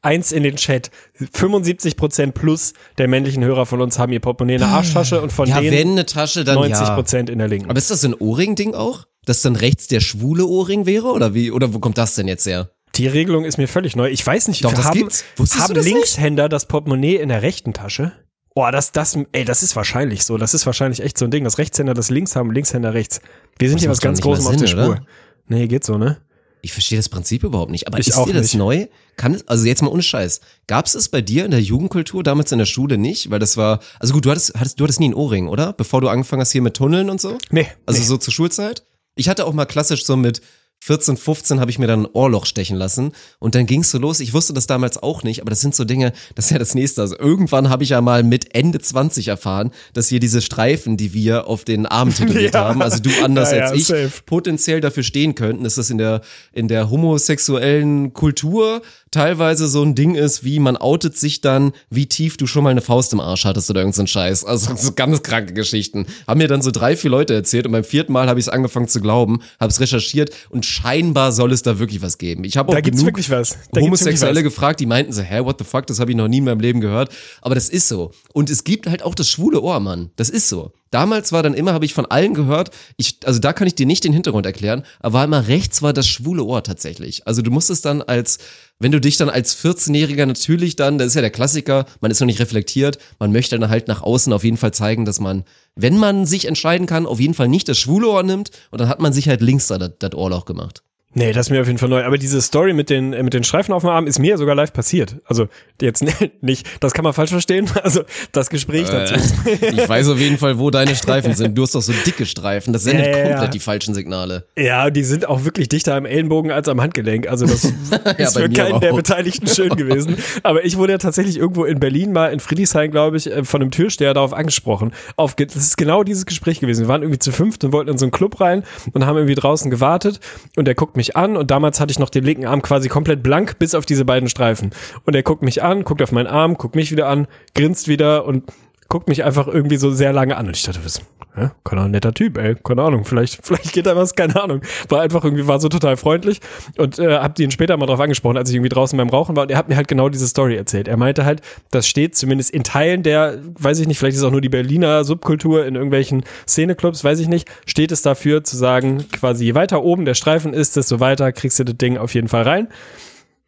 Eins 0.00 0.30
in 0.30 0.44
den 0.44 0.56
Chat. 0.56 0.90
75 1.32 1.96
Prozent 1.96 2.34
plus 2.34 2.72
der 2.98 3.08
männlichen 3.08 3.42
Hörer 3.44 3.66
von 3.66 3.80
uns 3.80 3.98
haben 3.98 4.12
ihr 4.12 4.20
Portemonnaie 4.20 4.54
in 4.54 4.60
der 4.60 4.68
Arschtasche 4.68 5.20
und 5.20 5.32
von 5.32 5.48
Ja, 5.48 5.60
denen 5.60 5.72
wenn 5.76 5.90
eine 5.92 6.06
Tasche, 6.06 6.44
dann 6.44 6.54
90 6.54 6.88
ja. 6.88 6.94
Prozent 6.94 7.30
in 7.30 7.38
der 7.38 7.48
linken. 7.48 7.68
Aber 7.68 7.78
ist 7.78 7.90
das 7.90 8.04
ein 8.04 8.14
Ohrring-Ding 8.14 8.74
auch? 8.74 9.06
Dass 9.24 9.42
dann 9.42 9.56
rechts 9.56 9.88
der 9.88 10.00
schwule 10.00 10.46
Ohrring 10.46 10.86
wäre? 10.86 11.08
Oder 11.08 11.34
wie? 11.34 11.50
Oder 11.50 11.74
wo 11.74 11.80
kommt 11.80 11.98
das 11.98 12.14
denn 12.14 12.28
jetzt 12.28 12.46
her? 12.46 12.70
Die 12.94 13.06
Regelung 13.06 13.44
ist 13.44 13.58
mir 13.58 13.68
völlig 13.68 13.96
neu. 13.96 14.08
Ich 14.08 14.24
weiß 14.26 14.48
nicht, 14.48 14.64
Doch, 14.64 14.72
das 14.72 14.86
haben, 14.86 15.00
haben 15.00 15.08
das 15.38 15.84
nicht? 15.84 15.84
Linkshänder 15.84 16.48
das 16.48 16.66
Portemonnaie 16.66 17.16
in 17.16 17.28
der 17.28 17.42
rechten 17.42 17.72
Tasche? 17.72 18.12
Boah, 18.54 18.72
das, 18.72 18.90
das, 18.92 19.16
ey, 19.32 19.44
das 19.44 19.62
ist 19.62 19.76
wahrscheinlich 19.76 20.24
so. 20.24 20.36
Das 20.36 20.54
ist 20.54 20.66
wahrscheinlich 20.66 21.00
echt 21.02 21.16
so 21.18 21.24
ein 21.26 21.30
Ding, 21.30 21.44
dass 21.44 21.58
Rechtshänder 21.58 21.94
das 21.94 22.10
links 22.10 22.34
haben, 22.34 22.50
Linkshänder 22.50 22.94
rechts. 22.94 23.20
Wir 23.58 23.68
sind 23.68 23.76
Das 23.76 23.82
hier 23.82 23.90
was 23.90 24.00
ganz 24.00 24.18
nicht 24.18 24.26
mal 24.26 24.50
auf 24.50 24.56
der 24.56 24.66
Spur. 24.66 24.86
oder? 24.88 25.06
Nee, 25.48 25.66
geht 25.66 25.84
so, 25.84 25.98
ne? 25.98 26.18
Ich 26.60 26.72
verstehe 26.72 26.98
das 26.98 27.08
Prinzip 27.08 27.44
überhaupt 27.44 27.70
nicht. 27.70 27.86
Aber 27.86 27.98
Ich 27.98 28.08
ist 28.08 28.16
dir 28.16 28.32
das 28.32 28.42
nicht. 28.42 28.56
neu? 28.56 28.86
Kann 29.16 29.34
es, 29.34 29.46
also 29.46 29.64
jetzt 29.64 29.82
mal 29.82 29.90
ohne 29.90 30.02
Scheiß. 30.02 30.40
Gab 30.66 30.86
es 30.86 30.94
es 30.94 31.08
bei 31.08 31.20
dir 31.20 31.44
in 31.44 31.50
der 31.52 31.60
Jugendkultur 31.62 32.22
damals 32.22 32.50
in 32.52 32.58
der 32.58 32.66
Schule 32.66 32.98
nicht? 32.98 33.30
Weil 33.30 33.38
das 33.38 33.56
war, 33.56 33.80
also 34.00 34.12
gut, 34.12 34.24
du 34.24 34.30
hattest, 34.30 34.54
hattest, 34.54 34.78
du 34.78 34.84
hattest 34.84 34.98
nie 35.00 35.06
einen 35.06 35.14
Ohrring, 35.14 35.48
oder? 35.48 35.72
Bevor 35.72 36.00
du 36.00 36.08
angefangen 36.08 36.40
hast 36.40 36.52
hier 36.52 36.62
mit 36.62 36.74
Tunneln 36.74 37.10
und 37.10 37.20
so? 37.20 37.38
Nee. 37.50 37.68
Also 37.86 38.00
nee. 38.00 38.06
so 38.06 38.16
zur 38.16 38.32
Schulzeit? 38.32 38.82
Ich 39.14 39.28
hatte 39.28 39.46
auch 39.46 39.52
mal 39.52 39.66
klassisch 39.66 40.04
so 40.04 40.16
mit 40.16 40.40
14, 40.80 41.16
15 41.16 41.60
habe 41.60 41.70
ich 41.70 41.78
mir 41.78 41.86
dann 41.86 42.02
ein 42.04 42.08
Ohrloch 42.12 42.46
stechen 42.46 42.76
lassen 42.76 43.12
und 43.40 43.54
dann 43.54 43.66
ging's 43.66 43.90
so 43.90 43.98
los. 43.98 44.20
Ich 44.20 44.32
wusste 44.32 44.52
das 44.52 44.66
damals 44.66 44.96
auch 45.02 45.22
nicht, 45.22 45.40
aber 45.40 45.50
das 45.50 45.60
sind 45.60 45.74
so 45.74 45.84
Dinge, 45.84 46.12
das 46.34 46.46
ist 46.46 46.50
ja 46.52 46.58
das 46.58 46.74
nächste. 46.74 47.00
Also 47.02 47.18
irgendwann 47.18 47.68
habe 47.68 47.82
ich 47.82 47.90
ja 47.90 48.00
mal 48.00 48.22
mit 48.22 48.54
Ende 48.54 48.78
20 48.78 49.28
erfahren, 49.28 49.70
dass 49.92 50.08
hier 50.08 50.20
diese 50.20 50.40
Streifen, 50.40 50.96
die 50.96 51.12
wir 51.12 51.46
auf 51.46 51.64
den 51.64 51.84
Armen 51.86 52.14
tätowiert 52.14 52.54
Ja. 52.54 52.64
haben, 52.68 52.80
also 52.80 53.00
du 53.02 53.10
anders 53.22 53.50
Ja, 53.50 53.58
ja, 53.58 53.64
als 53.66 53.72
ich, 53.76 53.86
safe. 53.86 54.10
potenziell 54.24 54.80
dafür 54.80 55.02
stehen 55.02 55.34
könnten, 55.34 55.64
dass 55.64 55.74
das 55.74 55.90
in 55.90 55.98
der, 55.98 56.20
in 56.52 56.68
der 56.68 56.90
homosexuellen 56.90 58.12
Kultur 58.12 58.82
teilweise 59.10 59.68
so 59.68 59.82
ein 59.82 59.94
Ding 59.94 60.14
ist, 60.14 60.44
wie 60.44 60.58
man 60.58 60.76
outet 60.76 61.16
sich 61.16 61.40
dann, 61.40 61.72
wie 61.90 62.06
tief 62.06 62.36
du 62.36 62.46
schon 62.46 62.64
mal 62.64 62.70
eine 62.70 62.80
Faust 62.80 63.12
im 63.12 63.20
Arsch 63.20 63.44
hattest 63.44 63.70
oder 63.70 63.80
irgend 63.80 63.94
so 63.94 64.02
ein 64.02 64.06
Scheiß. 64.06 64.44
Also 64.44 64.74
so 64.76 64.92
ganz 64.92 65.22
kranke 65.22 65.54
Geschichten. 65.54 66.06
Haben 66.26 66.38
mir 66.38 66.48
dann 66.48 66.62
so 66.62 66.70
drei, 66.70 66.96
vier 66.96 67.10
Leute 67.10 67.34
erzählt 67.34 67.66
und 67.66 67.72
beim 67.72 67.84
vierten 67.84 68.12
Mal 68.12 68.28
habe 68.28 68.40
ich 68.40 68.46
es 68.46 68.48
angefangen 68.48 68.88
zu 68.88 69.00
glauben, 69.00 69.40
habe 69.60 69.70
es 69.70 69.80
recherchiert 69.80 70.30
und 70.50 70.66
scheinbar 70.66 71.32
soll 71.32 71.52
es 71.52 71.62
da 71.62 71.78
wirklich 71.78 72.02
was 72.02 72.18
geben. 72.18 72.44
Ich 72.44 72.56
habe 72.56 72.70
auch 72.70 72.74
Da 72.74 72.80
gibt's 72.80 73.00
genug 73.00 73.08
wirklich 73.08 73.30
was. 73.30 73.50
Da 73.50 73.56
wirklich 73.56 73.84
Homosexuelle 73.84 74.36
was. 74.36 74.44
gefragt, 74.44 74.80
die 74.80 74.86
meinten 74.86 75.12
so, 75.12 75.22
hä, 75.22 75.40
what 75.44 75.56
the 75.58 75.64
fuck, 75.64 75.86
das 75.86 76.00
habe 76.00 76.10
ich 76.10 76.16
noch 76.16 76.28
nie 76.28 76.38
in 76.38 76.44
meinem 76.44 76.60
Leben 76.60 76.80
gehört. 76.80 77.10
Aber 77.42 77.54
das 77.54 77.68
ist 77.68 77.88
so. 77.88 78.12
Und 78.32 78.50
es 78.50 78.64
gibt 78.64 78.86
halt 78.86 79.02
auch 79.02 79.14
das 79.14 79.30
schwule 79.30 79.60
Ohr, 79.60 79.80
Mann. 79.80 80.10
Das 80.16 80.28
ist 80.28 80.48
so. 80.48 80.72
Damals 80.90 81.32
war 81.32 81.42
dann 81.42 81.54
immer, 81.54 81.74
habe 81.74 81.84
ich 81.84 81.92
von 81.92 82.06
allen 82.06 82.32
gehört, 82.32 82.70
ich, 82.96 83.18
also 83.24 83.38
da 83.40 83.52
kann 83.52 83.66
ich 83.66 83.74
dir 83.74 83.84
nicht 83.84 84.04
den 84.04 84.12
Hintergrund 84.12 84.46
erklären, 84.46 84.84
aber 85.00 85.14
war 85.14 85.24
immer 85.24 85.48
rechts 85.48 85.82
war 85.82 85.92
das 85.92 86.08
schwule 86.08 86.44
Ohr 86.44 86.62
tatsächlich. 86.62 87.26
Also 87.26 87.42
du 87.42 87.50
musstest 87.50 87.84
dann 87.84 88.00
als, 88.00 88.38
wenn 88.78 88.92
du 88.92 89.00
dich 89.00 89.16
dann 89.16 89.28
als 89.28 89.56
14-Jähriger 89.56 90.26
natürlich 90.26 90.76
dann, 90.76 90.98
das 90.98 91.08
ist 91.08 91.14
ja 91.14 91.20
der 91.20 91.30
Klassiker, 91.30 91.86
man 92.00 92.10
ist 92.10 92.20
noch 92.20 92.26
nicht 92.26 92.40
reflektiert, 92.40 92.98
man 93.18 93.32
möchte 93.32 93.58
dann 93.58 93.70
halt 93.70 93.88
nach 93.88 94.02
außen 94.02 94.32
auf 94.32 94.44
jeden 94.44 94.56
Fall 94.56 94.72
zeigen, 94.72 95.04
dass 95.04 95.20
man, 95.20 95.44
wenn 95.74 95.98
man 95.98 96.26
sich 96.26 96.46
entscheiden 96.46 96.86
kann, 96.86 97.06
auf 97.06 97.20
jeden 97.20 97.34
Fall 97.34 97.48
nicht 97.48 97.68
das 97.68 97.78
schwule 97.78 98.08
Ohr 98.08 98.22
nimmt 98.22 98.50
und 98.70 98.80
dann 98.80 98.88
hat 98.88 99.00
man 99.00 99.12
sich 99.12 99.28
halt 99.28 99.40
links 99.40 99.66
da 99.66 99.78
das, 99.78 100.14
Ohrloch 100.14 100.44
gemacht. 100.44 100.82
Nee, 101.14 101.32
das 101.32 101.46
ist 101.46 101.50
mir 101.50 101.60
auf 101.62 101.66
jeden 101.66 101.78
Fall 101.78 101.88
neu. 101.88 102.04
Aber 102.04 102.18
diese 102.18 102.40
Story 102.42 102.74
mit 102.74 102.90
den, 102.90 103.14
äh, 103.14 103.22
mit 103.22 103.32
den 103.32 103.42
Streifen 103.42 103.72
auf 103.72 103.82
dem 103.82 103.88
Arm 103.88 104.06
ist 104.06 104.18
mir 104.18 104.36
sogar 104.36 104.54
live 104.54 104.72
passiert. 104.74 105.16
Also 105.24 105.48
jetzt 105.80 106.04
nicht, 106.42 106.68
das 106.80 106.92
kann 106.92 107.02
man 107.02 107.12
falsch 107.12 107.30
verstehen. 107.30 107.68
Also 107.88 108.02
das 108.32 108.50
Gespräch 108.50 108.88
dazu. 108.90 109.14
Ich 109.62 109.88
weiß 109.88 110.08
auf 110.08 110.18
jeden 110.18 110.36
Fall, 110.36 110.58
wo 110.58 110.70
deine 110.70 110.94
Streifen 110.94 111.34
sind. 111.34 111.56
Du 111.56 111.62
hast 111.62 111.74
doch 111.74 111.80
so 111.80 111.92
dicke 112.04 112.26
Streifen. 112.26 112.72
Das 112.72 112.82
sendet 112.82 113.06
Ja, 113.06 113.12
ja, 113.12 113.18
komplett 113.22 113.42
ja. 113.42 113.48
die 113.48 113.58
falschen 113.60 113.94
Signale. 113.94 114.44
Ja, 114.58 114.90
die 114.90 115.04
sind 115.04 115.26
auch 115.26 115.44
wirklich 115.44 115.68
dichter 115.68 115.94
am 115.94 116.04
Ellenbogen 116.04 116.50
als 116.50 116.68
am 116.68 116.80
Handgelenk. 116.80 117.28
Also 117.28 117.46
das 117.46 117.64
ist 117.64 118.36
für 118.36 118.48
keinen 118.50 118.72
aber 118.72 118.80
der 118.80 118.92
auch. 118.92 118.96
Beteiligten 118.96 119.46
schön 119.46 119.74
gewesen. 119.76 120.16
Aber 120.42 120.64
ich 120.64 120.76
wurde 120.76 120.92
ja 120.92 120.98
tatsächlich 120.98 121.38
irgendwo 121.38 121.64
in 121.64 121.80
Berlin 121.80 122.12
mal, 122.12 122.32
in 122.32 122.40
Friedrichshain, 122.40 122.90
glaube 122.90 123.16
ich, 123.16 123.30
äh, 123.30 123.44
von 123.44 123.62
einem 123.62 123.70
Türsteher 123.70 124.12
darauf 124.12 124.34
angesprochen. 124.34 124.92
Auf, 125.16 125.34
das 125.34 125.56
ist 125.56 125.78
genau 125.78 126.02
dieses 126.02 126.26
Gespräch 126.26 126.60
gewesen. 126.60 126.82
Wir 126.82 126.88
waren 126.88 127.02
irgendwie 127.02 127.20
zu 127.20 127.32
fünft 127.32 127.64
und 127.64 127.72
wollten 127.72 127.90
in 127.90 127.96
so 127.98 128.04
einen 128.04 128.12
Club 128.12 128.40
rein 128.40 128.64
und 128.92 129.06
haben 129.06 129.16
irgendwie 129.16 129.36
draußen 129.36 129.70
gewartet. 129.70 130.20
Und 130.56 130.66
der 130.66 130.74
guckt 130.74 130.96
mich 130.98 131.16
an 131.16 131.38
und 131.38 131.50
damals 131.50 131.80
hatte 131.80 131.90
ich 131.90 131.98
noch 131.98 132.10
den 132.10 132.24
linken 132.24 132.44
Arm 132.44 132.60
quasi 132.60 132.90
komplett 132.90 133.22
blank 133.22 133.58
bis 133.58 133.74
auf 133.74 133.86
diese 133.86 134.04
beiden 134.04 134.28
Streifen. 134.28 134.72
Und 135.04 135.16
er 135.16 135.22
guckt 135.22 135.42
mich 135.42 135.62
an, 135.62 135.84
guckt 135.84 136.02
auf 136.02 136.12
meinen 136.12 136.26
Arm, 136.26 136.58
guckt 136.58 136.74
mich 136.74 136.92
wieder 136.92 137.08
an, 137.08 137.26
grinst 137.54 137.88
wieder 137.88 138.26
und 138.26 138.44
guckt 138.88 139.08
mich 139.08 139.22
einfach 139.22 139.46
irgendwie 139.46 139.76
so 139.76 139.90
sehr 139.90 140.12
lange 140.12 140.36
an. 140.36 140.46
Und 140.46 140.56
ich 140.56 140.62
dachte, 140.62 140.80
was, 140.82 141.02
ja, 141.36 141.52
keine 141.62 141.82
Ahnung, 141.82 141.92
netter 141.92 142.14
Typ, 142.14 142.38
ey, 142.38 142.54
keine 142.56 142.82
Ahnung, 142.82 143.04
vielleicht, 143.04 143.40
vielleicht 143.46 143.72
geht 143.72 143.86
da 143.86 143.94
was, 143.96 144.14
keine 144.14 144.42
Ahnung. 144.42 144.62
War 144.88 145.02
einfach 145.02 145.24
irgendwie, 145.24 145.46
war 145.46 145.60
so 145.60 145.68
total 145.68 145.96
freundlich 145.96 146.40
und 146.78 146.98
äh, 146.98 147.18
hab 147.18 147.38
ihn 147.38 147.50
später 147.50 147.76
mal 147.76 147.86
drauf 147.86 148.00
angesprochen, 148.00 148.38
als 148.38 148.48
ich 148.48 148.56
irgendwie 148.56 148.70
draußen 148.70 148.96
beim 148.96 149.10
Rauchen 149.10 149.36
war 149.36 149.42
und 149.42 149.50
er 149.50 149.58
hat 149.58 149.68
mir 149.68 149.76
halt 149.76 149.88
genau 149.88 150.08
diese 150.08 150.26
Story 150.26 150.56
erzählt. 150.56 150.88
Er 150.88 150.96
meinte 150.96 151.24
halt, 151.24 151.42
das 151.70 151.86
steht 151.86 152.16
zumindest 152.16 152.50
in 152.50 152.64
Teilen 152.64 153.02
der, 153.02 153.38
weiß 153.58 153.78
ich 153.78 153.86
nicht, 153.86 153.98
vielleicht 153.98 154.16
ist 154.16 154.22
auch 154.22 154.30
nur 154.30 154.40
die 154.40 154.48
Berliner 154.48 155.04
Subkultur 155.04 155.66
in 155.66 155.74
irgendwelchen 155.74 156.24
Szeneclubs, 156.46 157.04
weiß 157.04 157.20
ich 157.20 157.28
nicht, 157.28 157.48
steht 157.66 157.92
es 157.92 158.02
dafür 158.02 158.42
zu 158.42 158.56
sagen, 158.56 159.04
quasi 159.12 159.44
je 159.44 159.54
weiter 159.54 159.82
oben 159.82 160.06
der 160.06 160.14
Streifen 160.14 160.54
ist, 160.54 160.76
desto 160.76 160.98
weiter 160.98 161.32
kriegst 161.32 161.58
du 161.58 161.64
das 161.64 161.76
Ding 161.76 161.98
auf 161.98 162.14
jeden 162.14 162.28
Fall 162.28 162.42
rein 162.42 162.68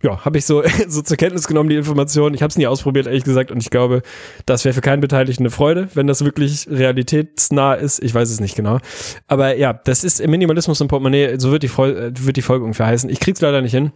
ja, 0.02 0.24
habe 0.24 0.38
ich 0.38 0.46
so, 0.46 0.62
so 0.88 1.02
zur 1.02 1.16
Kenntnis 1.16 1.46
genommen, 1.46 1.68
die 1.68 1.76
Information. 1.76 2.34
Ich 2.34 2.42
habe 2.42 2.50
es 2.50 2.56
nie 2.56 2.66
ausprobiert, 2.66 3.06
ehrlich 3.06 3.24
gesagt. 3.24 3.50
Und 3.50 3.62
ich 3.62 3.70
glaube, 3.70 4.02
das 4.46 4.64
wäre 4.64 4.72
für 4.72 4.80
keinen 4.80 5.00
Beteiligten 5.00 5.42
eine 5.42 5.50
Freude, 5.50 5.88
wenn 5.94 6.06
das 6.06 6.24
wirklich 6.24 6.68
realitätsnah 6.70 7.74
ist. 7.74 8.02
Ich 8.02 8.14
weiß 8.14 8.30
es 8.30 8.40
nicht 8.40 8.56
genau. 8.56 8.78
Aber 9.26 9.56
ja, 9.56 9.72
das 9.72 10.04
ist 10.04 10.20
im 10.20 10.30
Minimalismus 10.30 10.80
im 10.80 10.88
Portemonnaie, 10.88 11.38
so 11.38 11.52
wird 11.52 11.62
die, 11.62 11.68
Fol 11.68 11.96
äh, 11.96 12.24
wird 12.24 12.36
die 12.36 12.42
Folge 12.42 12.64
ungefähr 12.64 12.86
heißen. 12.86 13.10
Ich 13.10 13.20
krieg's 13.20 13.40
leider 13.40 13.60
nicht 13.60 13.72
hin. 13.72 13.92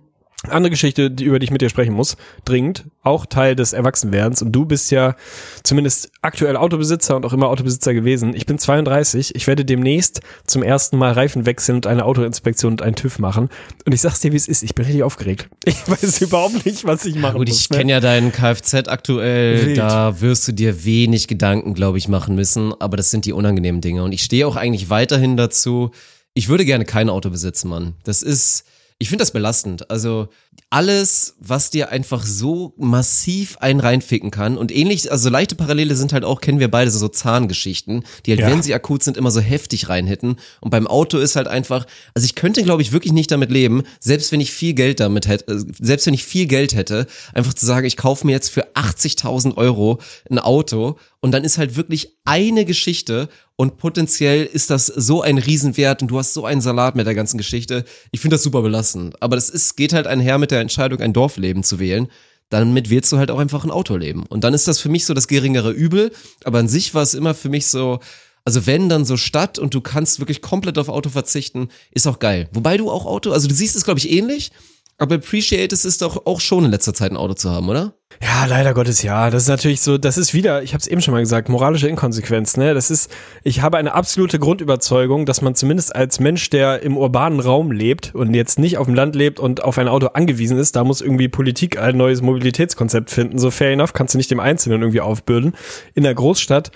Andere 0.51 0.71
Geschichte, 0.71 1.11
die, 1.11 1.25
über 1.25 1.39
die 1.39 1.45
ich 1.45 1.51
mit 1.51 1.61
dir 1.61 1.69
sprechen 1.69 1.95
muss, 1.95 2.17
dringend, 2.45 2.85
auch 3.03 3.27
Teil 3.27 3.57
des 3.57 3.73
Erwachsenwerdens. 3.73 4.43
Und 4.43 4.53
du 4.53 4.65
bist 4.67 4.91
ja 4.91 5.17
zumindest 5.63 6.11
aktuell 6.23 6.57
Autobesitzer 6.57 7.17
und 7.17 7.25
auch 7.25 7.33
immer 7.33 7.49
Autobesitzer 7.49 7.95
gewesen. 7.95 8.35
Ich 8.35 8.47
bin 8.47 8.59
32. 8.59 9.35
Ich 9.35 9.47
werde 9.47 9.65
demnächst 9.65 10.21
zum 10.47 10.63
ersten 10.63 10.97
Mal 10.97 11.13
Reifen 11.13 11.47
wechseln 11.47 11.77
und 11.77 11.87
eine 11.87 12.05
Autoinspektion 12.05 12.73
und 12.73 12.83
einen 12.83 12.97
TÜV 12.97 13.19
machen. 13.19 13.49
Und 13.85 13.93
ich 13.93 14.01
sag's 14.01 14.21
dir, 14.21 14.33
wie 14.33 14.37
es 14.37 14.49
ist. 14.49 14.63
Ich 14.63 14.75
bin 14.75 14.85
richtig 14.85 15.03
aufgeregt. 15.03 15.49
Ich 15.75 15.91
weiß 15.91 16.23
überhaupt 16.23 16.65
nicht, 16.65 16.85
was 16.87 17.05
ich 17.05 17.15
machen 17.17 17.39
Gut, 17.39 17.49
muss. 17.49 17.61
ich 17.61 17.71
ne? 17.71 17.79
kenne 17.79 17.93
ja 17.93 18.01
deinen 18.01 18.33
Kfz 18.33 18.89
aktuell. 18.89 19.67
Wild. 19.67 19.79
Da 19.79 20.21
wirst 20.21 20.49
du 20.49 20.53
dir 20.53 20.85
wenig 20.85 21.29
Gedanken, 21.29 21.75
glaube 21.75 21.99
ich, 21.99 22.09
machen 22.09 22.35
müssen. 22.35 22.73
Aber 22.81 22.97
das 22.97 23.11
sind 23.11 23.27
die 23.27 23.33
unangenehmen 23.33 23.81
Dinge. 23.81 24.03
Und 24.03 24.13
ich 24.13 24.23
stehe 24.23 24.47
auch 24.47 24.57
eigentlich 24.57 24.89
weiterhin 24.89 25.37
dazu. 25.37 25.91
Ich 26.33 26.49
würde 26.49 26.65
gerne 26.65 26.85
kein 26.85 27.11
Auto 27.11 27.31
besitzen, 27.31 27.69
Mann. 27.69 27.95
Das 28.05 28.23
ist, 28.23 28.65
ich 28.99 29.09
finde 29.09 29.23
das 29.23 29.33
belastend. 29.33 29.91
Also 29.91 30.29
alles, 30.71 31.37
was 31.39 31.71
dir 31.71 31.91
einfach 31.91 32.25
so 32.27 32.75
massiv 32.77 33.59
einen 33.59 33.79
reinficken 33.79 34.31
kann 34.33 34.57
und 34.59 34.75
ähnlich, 34.75 35.11
also 35.13 35.29
leichte 35.31 35.55
Parallele 35.55 35.95
sind 35.95 36.13
halt 36.13 36.25
auch, 36.25 36.41
kennen 36.41 36.59
wir 36.59 36.69
beide, 36.71 36.91
so 36.91 37.07
Zahngeschichten, 37.07 38.05
die 38.27 38.33
halt, 38.33 38.41
Ja. 38.41 38.51
wenn 38.51 38.63
sie 38.63 38.75
akut 38.75 39.03
sind, 39.05 39.17
immer 39.17 39.31
so 39.31 39.41
heftig 39.41 39.89
reinhitten. 39.89 40.37
Und 40.61 40.71
beim 40.71 40.87
Auto 40.87 41.19
ist 41.19 41.37
halt 41.37 41.47
einfach, 41.47 41.87
also 42.15 42.25
ich 42.25 42.35
könnte, 42.35 42.63
glaube 42.65 42.83
ich, 42.83 42.91
wirklich 42.93 43.13
nicht 43.13 43.31
damit 43.31 43.51
leben, 43.53 43.85
selbst 44.01 44.33
wenn 44.33 44.41
ich 44.41 44.51
viel 44.53 44.75
Geld 44.75 44.99
damit 45.01 45.29
hätte, 45.29 45.53
äh, 45.53 45.65
selbst 45.81 46.07
wenn 46.07 46.15
ich 46.15 46.25
viel 46.25 46.47
Geld 46.47 46.75
hätte, 46.75 47.07
einfach 47.35 47.55
zu 47.55 47.67
sagen, 47.67 47.87
ich 47.87 47.97
kaufe 47.97 48.27
mir 48.27 48.33
jetzt 48.33 48.49
für 48.51 48.75
80.000 48.75 49.57
Euro 49.57 50.01
ein 50.29 50.39
Auto 50.39 50.97
und 51.21 51.31
dann 51.33 51.45
ist 51.45 51.57
halt 51.59 51.77
wirklich 51.77 52.17
eine 52.25 52.65
Geschichte 52.65 53.29
und 53.57 53.79
potenziell 53.79 54.45
ist 54.45 54.71
das 54.71 54.87
so 54.87 55.23
ein 55.23 55.39
Riesenwert 55.39 56.03
und 56.03 56.09
du 56.09 56.19
hast 56.19 56.35
so 56.35 56.45
einen 56.45 56.61
Salat 56.61 56.97
mit 56.97 57.07
der 57.07 57.15
ganzen 57.15 57.39
Geschichte. 57.39 57.85
Ich 58.11 58.21
finde 58.21 58.35
das 58.35 58.43
super 58.43 58.63
belastend. 58.63 59.23
Aber 59.23 59.37
das 59.37 59.49
ist, 59.49 59.77
geht 59.77 59.93
halt 59.93 60.09
einher 60.09 60.39
mit 60.39 60.44
der 60.51 60.61
Entscheidung, 60.61 61.01
ein 61.01 61.13
Dorfleben 61.13 61.63
zu 61.63 61.79
wählen. 61.79 62.09
Damit 62.51 62.91
wählst 62.91 63.11
du 63.11 63.17
halt 63.17 63.31
auch 63.31 63.39
einfach 63.39 63.65
ein 63.65 63.71
Autoleben. 63.71 64.25
Und 64.27 64.45
dann 64.45 64.55
ist 64.55 64.69
das 64.69 64.81
für 64.81 64.89
mich 64.89 65.07
so 65.07 65.15
das 65.15 65.29
geringere 65.29 65.71
Übel. 65.71 66.13
Aber 66.45 66.59
an 66.59 66.69
sich 66.69 66.95
war 66.95 67.03
es 67.03 67.15
immer 67.15 67.35
für 67.35 67.49
mich 67.49 67.67
so, 67.67 68.01
also 68.45 68.67
wenn 68.67 68.89
dann 68.89 69.05
so 69.05 69.17
Stadt 69.17 69.59
und 69.59 69.75
du 69.75 69.81
kannst 69.81 70.21
wirklich 70.21 70.43
komplett 70.43 70.79
auf 70.79 70.89
Auto 70.89 71.11
verzichten, 71.11 71.69
ist 71.91 72.07
auch 72.07 72.19
geil. 72.19 72.49
Wobei 72.53 72.77
du 72.77 72.91
auch 72.91 73.07
Auto, 73.07 73.33
also 73.33 73.49
du 73.49 73.55
siehst 73.55 73.75
es 73.75 73.85
glaube 73.85 73.99
ich 73.99 74.11
ähnlich, 74.11 74.53
aber 74.99 75.17
Appreciate 75.17 75.75
es 75.75 75.85
ist 75.85 76.03
doch 76.03 76.27
auch 76.27 76.41
schon 76.41 76.65
in 76.65 76.71
letzter 76.71 76.95
Zeit 76.95 77.11
ein 77.11 77.17
Auto 77.17 77.35
zu 77.35 77.51
haben, 77.51 77.69
oder? 77.69 77.95
Ja, 78.23 78.47
leider 78.47 78.75
Gottes 78.75 79.03
ja. 79.03 79.31
Das 79.31 79.43
ist 79.43 79.49
natürlich 79.49 79.81
so, 79.81 79.99
das 79.99 80.19
ist 80.19 80.35
wieder, 80.35 80.63
ich 80.63 80.73
habe 80.73 80.81
es 80.81 80.87
eben 80.87 81.01
schon 81.01 81.13
mal 81.13 81.21
gesagt, 81.21 81.49
moralische 81.49 81.89
Inkonsequenz. 81.89 82.57
Ne? 82.57 82.75
Das 82.75 82.91
ist, 82.91 83.11
ich 83.43 83.63
habe 83.63 83.77
eine 83.77 83.95
absolute 83.95 84.39
Grundüberzeugung, 84.39 85.27
dass 85.27 85.43
man 85.43 85.55
zumindest 85.55 85.95
als 85.95 86.21
Mensch, 86.21 86.51
der 86.51 86.83
im 86.83 86.97
urbanen 86.97 87.41
Raum 87.41 87.73
lebt 87.73 88.15
und 88.15 88.35
jetzt 88.35 88.59
nicht 88.59 88.79
auf 88.79 88.87
dem 88.87 88.95
Land 88.95 89.15
lebt 89.15 89.41
und 89.41 89.63
auf 89.65 89.79
ein 89.79 89.89
Auto 89.89 90.09
angewiesen 90.09 90.59
ist, 90.59 90.77
da 90.77 90.85
muss 90.85 91.01
irgendwie 91.01 91.29
Politik 91.29 91.79
ein 91.79 91.97
neues 91.97 92.23
Mobilitätskonzept 92.23 93.11
finden. 93.11 93.39
So 93.39 93.51
fair 93.51 93.73
enough 93.73 93.93
kannst 93.93 94.15
du 94.15 94.19
nicht 94.19 94.31
dem 94.31 94.41
Einzelnen 94.41 94.83
irgendwie 94.83 95.01
aufbürden. 95.01 95.55
In 95.95 96.05
der 96.05 96.15
Großstadt 96.15 96.71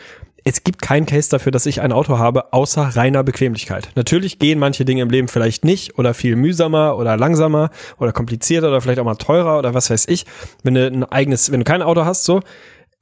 es 0.49 0.65
gibt 0.65 0.81
keinen 0.81 1.05
Case 1.05 1.29
dafür, 1.29 1.53
dass 1.53 1.67
ich 1.67 1.83
ein 1.83 1.93
Auto 1.93 2.17
habe, 2.17 2.55
außer 2.55 2.83
reiner 2.83 3.23
Bequemlichkeit. 3.23 3.91
Natürlich 3.97 4.39
gehen 4.39 4.59
manche 4.59 4.87
Dinge 4.87 5.03
im 5.03 5.11
Leben 5.11 5.29
vielleicht 5.29 5.63
nicht 5.63 5.99
oder 5.99 6.15
viel 6.15 6.37
mühsamer 6.37 6.97
oder 6.97 7.19
langsamer 7.19 7.69
oder 7.99 8.13
komplizierter 8.13 8.69
oder 8.69 8.81
vielleicht 8.81 8.99
auch 8.99 9.05
mal 9.05 9.17
teurer 9.17 9.59
oder 9.59 9.75
was 9.75 9.91
weiß 9.91 10.09
ich. 10.09 10.25
Wenn 10.63 10.73
du 10.73 10.87
ein 10.87 11.05
eigenes, 11.05 11.53
wenn 11.53 11.61
du 11.61 11.65
kein 11.65 11.83
Auto 11.83 12.07
hast, 12.07 12.25
so, 12.25 12.41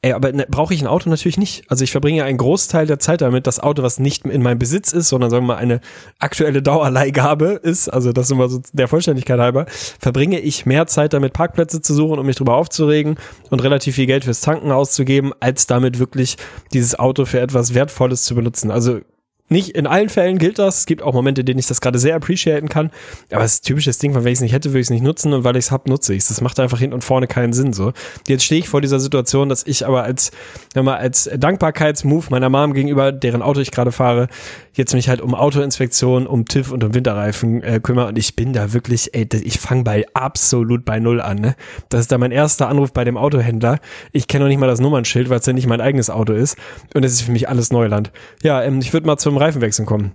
Ey, 0.02 0.12
aber 0.12 0.30
ne, 0.32 0.46
brauche 0.48 0.74
ich 0.74 0.82
ein 0.82 0.86
Auto 0.86 1.08
natürlich 1.08 1.38
nicht. 1.38 1.64
Also 1.68 1.82
ich 1.82 1.90
verbringe 1.90 2.22
einen 2.22 2.38
Großteil 2.38 2.86
der 2.86 2.98
Zeit 2.98 3.22
damit, 3.22 3.46
das 3.46 3.58
Auto, 3.58 3.82
was 3.82 3.98
nicht 3.98 4.24
in 4.26 4.42
meinem 4.42 4.58
Besitz 4.58 4.92
ist, 4.92 5.08
sondern 5.08 5.30
sagen 5.30 5.44
wir 5.44 5.54
mal 5.54 5.56
eine 5.60 5.80
aktuelle 6.18 6.62
Dauerleihgabe 6.62 7.60
ist, 7.62 7.88
also 7.88 8.12
das 8.12 8.30
immer 8.30 8.48
so 8.48 8.60
der 8.72 8.88
Vollständigkeit 8.88 9.40
halber, 9.40 9.66
verbringe 9.98 10.38
ich 10.38 10.66
mehr 10.66 10.86
Zeit 10.86 11.12
damit, 11.12 11.32
Parkplätze 11.32 11.80
zu 11.80 11.94
suchen, 11.94 12.18
um 12.18 12.26
mich 12.26 12.36
drüber 12.36 12.56
aufzuregen 12.56 13.16
und 13.50 13.62
relativ 13.62 13.96
viel 13.96 14.06
Geld 14.06 14.24
fürs 14.24 14.42
Tanken 14.42 14.70
auszugeben, 14.70 15.32
als 15.40 15.66
damit 15.66 15.98
wirklich 15.98 16.36
dieses 16.72 16.98
Auto 16.98 17.24
für 17.24 17.40
etwas 17.40 17.74
Wertvolles 17.74 18.22
zu 18.24 18.34
benutzen. 18.34 18.70
Also 18.70 19.00
nicht 19.48 19.70
in 19.70 19.86
allen 19.86 20.08
Fällen 20.08 20.38
gilt 20.38 20.58
das. 20.58 20.80
Es 20.80 20.86
gibt 20.86 21.02
auch 21.02 21.14
Momente, 21.14 21.42
in 21.42 21.46
denen 21.46 21.58
ich 21.58 21.66
das 21.66 21.80
gerade 21.80 21.98
sehr 21.98 22.16
appreciaten 22.16 22.68
kann. 22.68 22.90
Aber 23.30 23.44
es 23.44 23.54
ist 23.54 23.66
typisches 23.66 23.98
Ding, 23.98 24.14
weil 24.14 24.24
wenn 24.24 24.32
ich 24.32 24.38
es 24.38 24.42
nicht 24.42 24.52
hätte, 24.52 24.70
würde 24.70 24.80
ich 24.80 24.86
es 24.86 24.90
nicht 24.90 25.04
nutzen 25.04 25.32
und 25.32 25.44
weil 25.44 25.56
ich 25.56 25.66
es 25.66 25.70
habe, 25.70 25.88
nutze 25.88 26.14
ich 26.14 26.22
es. 26.22 26.28
Das 26.28 26.40
macht 26.40 26.58
einfach 26.58 26.78
hinten 26.78 26.94
und 26.94 27.04
vorne 27.04 27.26
keinen 27.26 27.52
Sinn 27.52 27.72
so. 27.72 27.92
Jetzt 28.26 28.44
stehe 28.44 28.60
ich 28.60 28.68
vor 28.68 28.80
dieser 28.80 28.98
Situation, 28.98 29.48
dass 29.48 29.64
ich 29.66 29.86
aber 29.86 30.02
als, 30.02 30.32
mal, 30.74 30.96
als 30.96 31.30
Dankbarkeitsmove 31.36 32.30
meiner 32.30 32.48
Mom 32.48 32.74
gegenüber, 32.74 33.12
deren 33.12 33.42
Auto 33.42 33.60
ich 33.60 33.70
gerade 33.70 33.92
fahre, 33.92 34.28
jetzt 34.74 34.94
mich 34.94 35.08
halt 35.08 35.20
um 35.20 35.34
Autoinspektion, 35.34 36.26
um 36.26 36.44
TÜV 36.44 36.72
und 36.72 36.82
um 36.82 36.94
Winterreifen 36.94 37.62
äh, 37.62 37.80
kümmere. 37.80 38.08
Und 38.08 38.18
ich 38.18 38.34
bin 38.34 38.52
da 38.52 38.72
wirklich, 38.72 39.14
ey, 39.14 39.28
ich 39.42 39.60
fange 39.60 39.84
bei 39.84 40.06
absolut 40.12 40.84
bei 40.84 40.98
Null 40.98 41.20
an. 41.20 41.38
Ne? 41.38 41.54
Das 41.88 42.00
ist 42.00 42.12
da 42.12 42.18
mein 42.18 42.32
erster 42.32 42.68
Anruf 42.68 42.92
bei 42.92 43.04
dem 43.04 43.16
Autohändler. 43.16 43.78
Ich 44.12 44.26
kenne 44.26 44.44
noch 44.44 44.48
nicht 44.48 44.58
mal 44.58 44.66
das 44.66 44.80
Nummernschild, 44.80 45.30
weil 45.30 45.38
es 45.38 45.46
ja 45.46 45.52
nicht 45.52 45.66
mein 45.66 45.80
eigenes 45.80 46.10
Auto 46.10 46.32
ist. 46.32 46.56
Und 46.94 47.04
es 47.04 47.12
ist 47.12 47.22
für 47.22 47.32
mich 47.32 47.48
alles 47.48 47.70
Neuland. 47.70 48.10
Ja, 48.42 48.62
ähm, 48.62 48.80
ich 48.80 48.92
würde 48.92 49.06
mal 49.06 49.16
zum 49.16 49.35
Reifenwechseln 49.36 49.86
kommen. 49.86 50.12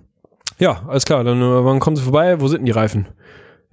Ja, 0.59 0.83
alles 0.87 1.05
klar. 1.05 1.23
Dann 1.23 1.41
äh, 1.41 1.65
wann 1.65 1.79
kommen 1.79 1.95
Sie 1.95 2.03
vorbei? 2.03 2.39
Wo 2.39 2.47
sind 2.47 2.59
denn 2.59 2.65
die 2.65 2.71
Reifen? 2.71 3.07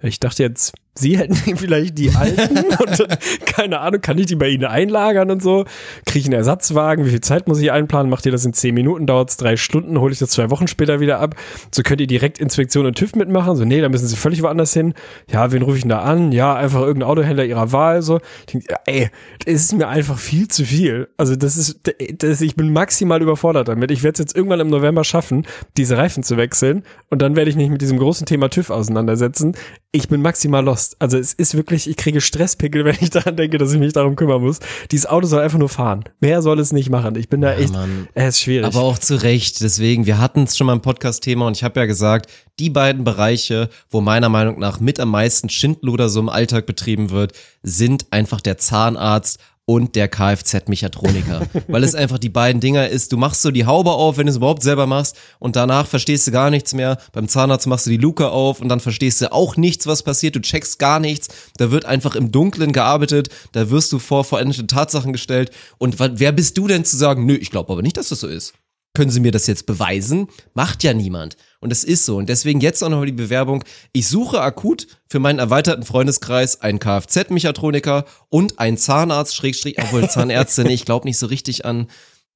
Ich 0.00 0.20
dachte 0.20 0.42
jetzt, 0.42 0.74
Sie 0.98 1.16
hätten 1.16 1.34
vielleicht 1.56 1.98
die 1.98 2.10
alten 2.10 2.58
und 2.58 3.08
keine 3.46 3.80
Ahnung, 3.80 4.00
kann 4.00 4.18
ich 4.18 4.26
die 4.26 4.36
bei 4.36 4.48
Ihnen 4.48 4.64
einlagern 4.64 5.30
und 5.30 5.42
so? 5.42 5.64
Kriege 6.06 6.20
ich 6.20 6.26
einen 6.26 6.34
Ersatzwagen? 6.34 7.04
Wie 7.04 7.10
viel 7.10 7.20
Zeit 7.20 7.46
muss 7.46 7.60
ich 7.60 7.70
einplanen? 7.70 8.10
Macht 8.10 8.26
ihr 8.26 8.32
das 8.32 8.44
in 8.44 8.52
zehn 8.52 8.74
Minuten? 8.74 9.06
Dauert 9.06 9.30
es 9.30 9.36
drei 9.36 9.56
Stunden? 9.56 9.98
Hole 10.00 10.12
ich 10.12 10.18
das 10.18 10.30
zwei 10.30 10.50
Wochen 10.50 10.66
später 10.66 11.00
wieder 11.00 11.20
ab? 11.20 11.36
So 11.72 11.82
könnt 11.82 12.00
ihr 12.00 12.06
direkt 12.06 12.38
Inspektion 12.38 12.86
und 12.86 12.96
TÜV 12.96 13.14
mitmachen? 13.14 13.56
So, 13.56 13.64
nee, 13.64 13.80
da 13.80 13.88
müssen 13.88 14.06
Sie 14.06 14.16
völlig 14.16 14.42
woanders 14.42 14.72
hin. 14.72 14.94
Ja, 15.30 15.52
wen 15.52 15.62
rufe 15.62 15.76
ich 15.76 15.82
denn 15.82 15.90
da 15.90 16.00
an? 16.00 16.32
Ja, 16.32 16.54
einfach 16.54 16.80
irgendein 16.80 17.08
Autohändler 17.08 17.44
Ihrer 17.44 17.72
Wahl. 17.72 18.02
So, 18.02 18.20
ich 18.46 18.52
denk, 18.52 18.64
ey, 18.86 19.10
das 19.44 19.54
ist 19.54 19.74
mir 19.74 19.88
einfach 19.88 20.18
viel 20.18 20.48
zu 20.48 20.64
viel. 20.64 21.08
Also 21.16 21.36
das 21.36 21.56
ist, 21.56 21.80
das, 22.18 22.40
ich 22.40 22.56
bin 22.56 22.72
maximal 22.72 23.22
überfordert 23.22 23.68
damit. 23.68 23.90
Ich 23.90 24.02
werde 24.02 24.14
es 24.14 24.18
jetzt 24.18 24.36
irgendwann 24.36 24.60
im 24.60 24.68
November 24.68 25.04
schaffen, 25.04 25.46
diese 25.76 25.96
Reifen 25.96 26.22
zu 26.22 26.36
wechseln 26.36 26.82
und 27.10 27.22
dann 27.22 27.36
werde 27.36 27.50
ich 27.50 27.56
mich 27.56 27.70
mit 27.70 27.80
diesem 27.80 27.98
großen 27.98 28.26
Thema 28.26 28.48
TÜV 28.48 28.70
auseinandersetzen. 28.70 29.56
Ich 29.92 30.08
bin 30.08 30.22
maximal 30.22 30.64
lost. 30.64 30.87
Also 30.98 31.18
es 31.18 31.32
ist 31.32 31.54
wirklich, 31.54 31.88
ich 31.88 31.96
kriege 31.96 32.20
Stresspickel, 32.20 32.84
wenn 32.84 32.96
ich 33.00 33.10
daran 33.10 33.36
denke, 33.36 33.58
dass 33.58 33.72
ich 33.72 33.78
mich 33.78 33.92
darum 33.92 34.16
kümmern 34.16 34.42
muss. 34.42 34.58
Dieses 34.90 35.06
Auto 35.06 35.26
soll 35.26 35.40
einfach 35.40 35.58
nur 35.58 35.68
fahren. 35.68 36.04
Mehr 36.20 36.42
soll 36.42 36.58
es 36.60 36.72
nicht 36.72 36.90
machen. 36.90 37.16
Ich 37.16 37.28
bin 37.28 37.40
da 37.40 37.52
ja, 37.52 37.58
echt, 37.58 37.74
es 38.14 38.28
ist 38.36 38.40
schwierig. 38.40 38.66
Aber 38.66 38.82
auch 38.82 38.98
zu 38.98 39.16
Recht. 39.22 39.60
Deswegen, 39.60 40.06
wir 40.06 40.18
hatten 40.18 40.44
es 40.44 40.56
schon 40.56 40.66
mal 40.66 40.72
im 40.72 40.82
Podcast-Thema 40.82 41.46
und 41.46 41.56
ich 41.56 41.64
habe 41.64 41.80
ja 41.80 41.86
gesagt, 41.86 42.30
die 42.58 42.70
beiden 42.70 43.04
Bereiche, 43.04 43.68
wo 43.88 44.00
meiner 44.00 44.28
Meinung 44.28 44.58
nach 44.58 44.80
mit 44.80 45.00
am 45.00 45.10
meisten 45.10 45.48
Schindluder 45.48 46.08
so 46.08 46.20
im 46.20 46.28
Alltag 46.28 46.66
betrieben 46.66 47.10
wird, 47.10 47.32
sind 47.62 48.06
einfach 48.10 48.40
der 48.40 48.58
Zahnarzt 48.58 49.38
und 49.68 49.96
der 49.96 50.08
Kfz-Mechatroniker. 50.08 51.42
Weil 51.68 51.84
es 51.84 51.94
einfach 51.94 52.16
die 52.16 52.30
beiden 52.30 52.58
Dinger 52.58 52.88
ist, 52.88 53.12
du 53.12 53.18
machst 53.18 53.42
so 53.42 53.50
die 53.50 53.66
Haube 53.66 53.90
auf, 53.90 54.16
wenn 54.16 54.24
du 54.24 54.30
es 54.30 54.38
überhaupt 54.38 54.62
selber 54.62 54.86
machst 54.86 55.14
und 55.40 55.56
danach 55.56 55.86
verstehst 55.86 56.26
du 56.26 56.30
gar 56.30 56.48
nichts 56.48 56.72
mehr. 56.72 56.96
Beim 57.12 57.28
Zahnarzt 57.28 57.66
machst 57.66 57.84
du 57.84 57.90
die 57.90 57.98
Luke 57.98 58.30
auf 58.30 58.62
und 58.62 58.70
dann 58.70 58.80
verstehst 58.80 59.20
du 59.20 59.30
auch 59.30 59.58
nichts, 59.58 59.86
was 59.86 60.02
passiert, 60.02 60.36
du 60.36 60.40
checkst 60.40 60.78
gar 60.78 61.00
nichts. 61.00 61.28
Da 61.58 61.70
wird 61.70 61.84
einfach 61.84 62.14
im 62.14 62.32
Dunkeln 62.32 62.72
gearbeitet, 62.72 63.28
da 63.52 63.68
wirst 63.68 63.92
du 63.92 63.98
vor 63.98 64.24
vollendete 64.24 64.66
Tatsachen 64.66 65.12
gestellt 65.12 65.50
und 65.76 65.98
wer 65.98 66.32
bist 66.32 66.56
du 66.56 66.66
denn 66.66 66.86
zu 66.86 66.96
sagen, 66.96 67.26
nö, 67.26 67.34
ich 67.34 67.50
glaube 67.50 67.70
aber 67.70 67.82
nicht, 67.82 67.98
dass 67.98 68.08
das 68.08 68.20
so 68.20 68.26
ist. 68.26 68.54
Können 68.98 69.12
Sie 69.12 69.20
mir 69.20 69.30
das 69.30 69.46
jetzt 69.46 69.66
beweisen? 69.66 70.26
Macht 70.54 70.82
ja 70.82 70.92
niemand. 70.92 71.36
Und 71.60 71.70
es 71.70 71.84
ist 71.84 72.04
so. 72.04 72.16
Und 72.16 72.28
deswegen 72.28 72.60
jetzt 72.60 72.82
auch 72.82 72.88
noch 72.88 73.04
die 73.04 73.12
Bewerbung. 73.12 73.62
Ich 73.92 74.08
suche 74.08 74.40
akut 74.40 74.88
für 75.08 75.20
meinen 75.20 75.38
erweiterten 75.38 75.84
Freundeskreis 75.84 76.62
einen 76.62 76.80
Kfz-Mechatroniker 76.80 78.06
und 78.28 78.58
einen 78.58 78.76
Zahnarzt, 78.76 79.36
Schrägstrich, 79.36 79.80
obwohl 79.80 80.10
Zahnärzte, 80.10 80.66
ich 80.66 80.84
glaube 80.84 81.06
nicht 81.06 81.16
so 81.16 81.26
richtig 81.26 81.64
an, 81.64 81.86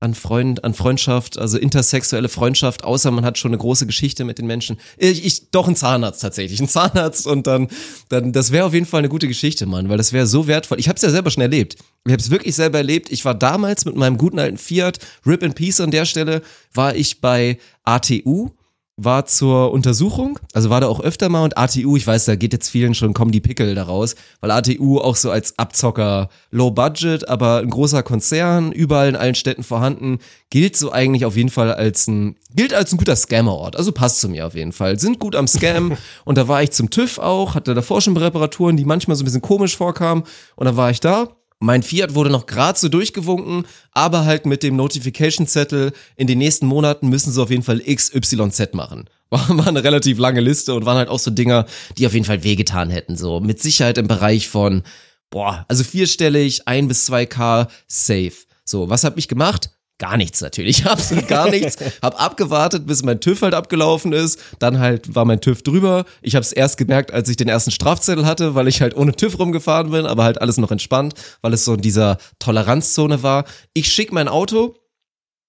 an 0.02 0.14
Freund, 0.14 0.64
an 0.64 0.74
Freundschaft, 0.74 1.38
also 1.38 1.58
intersexuelle 1.58 2.28
Freundschaft, 2.28 2.82
außer 2.84 3.10
man 3.10 3.24
hat 3.24 3.38
schon 3.38 3.50
eine 3.50 3.58
große 3.58 3.86
Geschichte 3.86 4.24
mit 4.24 4.38
den 4.38 4.46
Menschen. 4.46 4.78
Ich, 4.96 5.24
ich 5.24 5.50
doch 5.50 5.68
ein 5.68 5.76
Zahnarzt 5.76 6.20
tatsächlich, 6.20 6.60
ein 6.60 6.68
Zahnarzt 6.68 7.26
und 7.26 7.46
dann, 7.46 7.68
dann, 8.08 8.32
das 8.32 8.50
wäre 8.50 8.66
auf 8.66 8.74
jeden 8.74 8.86
Fall 8.86 8.98
eine 8.98 9.08
gute 9.08 9.28
Geschichte, 9.28 9.64
Mann, 9.66 9.88
weil 9.88 9.98
das 9.98 10.12
wäre 10.12 10.26
so 10.26 10.46
wertvoll. 10.48 10.80
Ich 10.80 10.88
habe 10.88 10.96
es 10.96 11.02
ja 11.02 11.10
selber 11.10 11.30
schon 11.30 11.42
erlebt. 11.42 11.76
Ich 12.04 12.12
habe 12.12 12.20
es 12.20 12.30
wirklich 12.30 12.56
selber 12.56 12.78
erlebt. 12.78 13.12
Ich 13.12 13.24
war 13.24 13.34
damals 13.34 13.84
mit 13.84 13.94
meinem 13.94 14.18
guten 14.18 14.40
alten 14.40 14.58
Fiat, 14.58 14.98
Rip 15.24 15.42
in 15.42 15.54
Peace 15.54 15.80
an 15.80 15.92
der 15.92 16.04
Stelle, 16.04 16.42
war 16.74 16.96
ich 16.96 17.20
bei 17.20 17.58
ATU 17.84 18.50
war 18.96 19.24
zur 19.24 19.72
Untersuchung, 19.72 20.38
also 20.52 20.68
war 20.68 20.80
da 20.80 20.88
auch 20.88 21.00
öfter 21.00 21.28
mal 21.30 21.44
und 21.44 21.56
ATU, 21.56 21.96
ich 21.96 22.06
weiß, 22.06 22.26
da 22.26 22.36
geht 22.36 22.52
jetzt 22.52 22.68
vielen 22.68 22.94
schon, 22.94 23.14
kommen 23.14 23.32
die 23.32 23.40
Pickel 23.40 23.74
daraus, 23.74 24.14
weil 24.40 24.50
ATU 24.50 24.98
auch 24.98 25.16
so 25.16 25.30
als 25.30 25.58
Abzocker, 25.58 26.28
Low 26.50 26.70
Budget, 26.70 27.28
aber 27.28 27.58
ein 27.58 27.70
großer 27.70 28.02
Konzern, 28.02 28.70
überall 28.70 29.08
in 29.08 29.16
allen 29.16 29.34
Städten 29.34 29.62
vorhanden, 29.62 30.18
gilt 30.50 30.76
so 30.76 30.92
eigentlich 30.92 31.24
auf 31.24 31.36
jeden 31.36 31.48
Fall 31.48 31.72
als 31.72 32.06
ein, 32.06 32.36
gilt 32.54 32.74
als 32.74 32.92
ein 32.92 32.98
guter 32.98 33.16
Scammerort, 33.16 33.76
also 33.76 33.92
passt 33.92 34.20
zu 34.20 34.28
mir 34.28 34.46
auf 34.46 34.54
jeden 34.54 34.72
Fall, 34.72 34.98
sind 34.98 35.18
gut 35.18 35.36
am 35.36 35.48
Scam. 35.48 35.96
Und 36.24 36.36
da 36.36 36.46
war 36.46 36.62
ich 36.62 36.72
zum 36.72 36.90
TÜV 36.90 37.18
auch, 37.18 37.54
hatte 37.54 37.74
davor 37.74 38.02
schon 38.02 38.16
Reparaturen, 38.16 38.76
die 38.76 38.84
manchmal 38.84 39.16
so 39.16 39.22
ein 39.22 39.24
bisschen 39.24 39.40
komisch 39.40 39.76
vorkamen. 39.76 40.24
Und 40.56 40.66
dann 40.66 40.76
war 40.76 40.90
ich 40.90 41.00
da 41.00 41.28
mein 41.62 41.82
Fiat 41.82 42.14
wurde 42.14 42.30
noch 42.30 42.46
gerade 42.46 42.78
so 42.78 42.88
durchgewunken, 42.88 43.64
aber 43.92 44.24
halt 44.24 44.46
mit 44.46 44.62
dem 44.62 44.76
Notification-Zettel, 44.76 45.92
in 46.16 46.26
den 46.26 46.38
nächsten 46.38 46.66
Monaten 46.66 47.08
müssen 47.08 47.32
sie 47.32 47.40
auf 47.40 47.50
jeden 47.50 47.62
Fall 47.62 47.80
XYZ 47.80 48.74
machen. 48.74 49.08
War, 49.32 49.48
war 49.56 49.68
eine 49.68 49.82
relativ 49.82 50.18
lange 50.18 50.40
Liste 50.40 50.74
und 50.74 50.84
waren 50.84 50.98
halt 50.98 51.08
auch 51.08 51.18
so 51.18 51.30
Dinger, 51.30 51.64
die 51.96 52.06
auf 52.06 52.12
jeden 52.12 52.26
Fall 52.26 52.44
wehgetan 52.44 52.90
hätten. 52.90 53.16
So 53.16 53.40
mit 53.40 53.62
Sicherheit 53.62 53.96
im 53.96 54.06
Bereich 54.06 54.46
von, 54.46 54.82
boah, 55.30 55.64
also 55.68 55.84
vierstellig, 55.84 56.68
ein 56.68 56.86
bis 56.86 57.06
zwei 57.06 57.24
K 57.24 57.66
safe. 57.86 58.34
So, 58.66 58.90
was 58.90 59.04
hab 59.04 59.16
ich 59.16 59.28
gemacht? 59.28 59.70
Gar 60.02 60.16
nichts 60.16 60.40
natürlich, 60.40 60.84
absolut 60.88 61.28
gar 61.28 61.48
nichts. 61.48 61.76
Hab 62.02 62.20
abgewartet, 62.20 62.88
bis 62.88 63.04
mein 63.04 63.20
TÜV 63.20 63.42
halt 63.42 63.54
abgelaufen 63.54 64.12
ist. 64.12 64.40
Dann 64.58 64.80
halt 64.80 65.14
war 65.14 65.24
mein 65.24 65.40
TÜV 65.40 65.62
drüber. 65.62 66.06
Ich 66.22 66.34
habe 66.34 66.42
es 66.42 66.50
erst 66.50 66.76
gemerkt, 66.76 67.12
als 67.12 67.28
ich 67.28 67.36
den 67.36 67.48
ersten 67.48 67.70
Strafzettel 67.70 68.26
hatte, 68.26 68.56
weil 68.56 68.66
ich 68.66 68.80
halt 68.80 68.96
ohne 68.96 69.14
TÜV 69.14 69.38
rumgefahren 69.38 69.92
bin, 69.92 70.04
aber 70.06 70.24
halt 70.24 70.40
alles 70.40 70.56
noch 70.56 70.72
entspannt, 70.72 71.14
weil 71.40 71.52
es 71.52 71.64
so 71.64 71.74
in 71.74 71.82
dieser 71.82 72.18
Toleranzzone 72.40 73.22
war. 73.22 73.44
Ich 73.74 73.92
schick 73.92 74.10
mein 74.10 74.26
Auto 74.26 74.74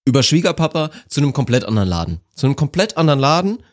über 0.06 0.22
Schwiegerpapa 0.22 0.92
zu 1.10 1.22
einem 1.22 1.34
komplett 1.34 1.66
anderen 1.66 1.90
Laden. 1.90 2.20
Zu 2.36 2.46
einem 2.46 2.56
komplett 2.56 2.96
anderen 2.96 3.20
Laden. 3.20 3.64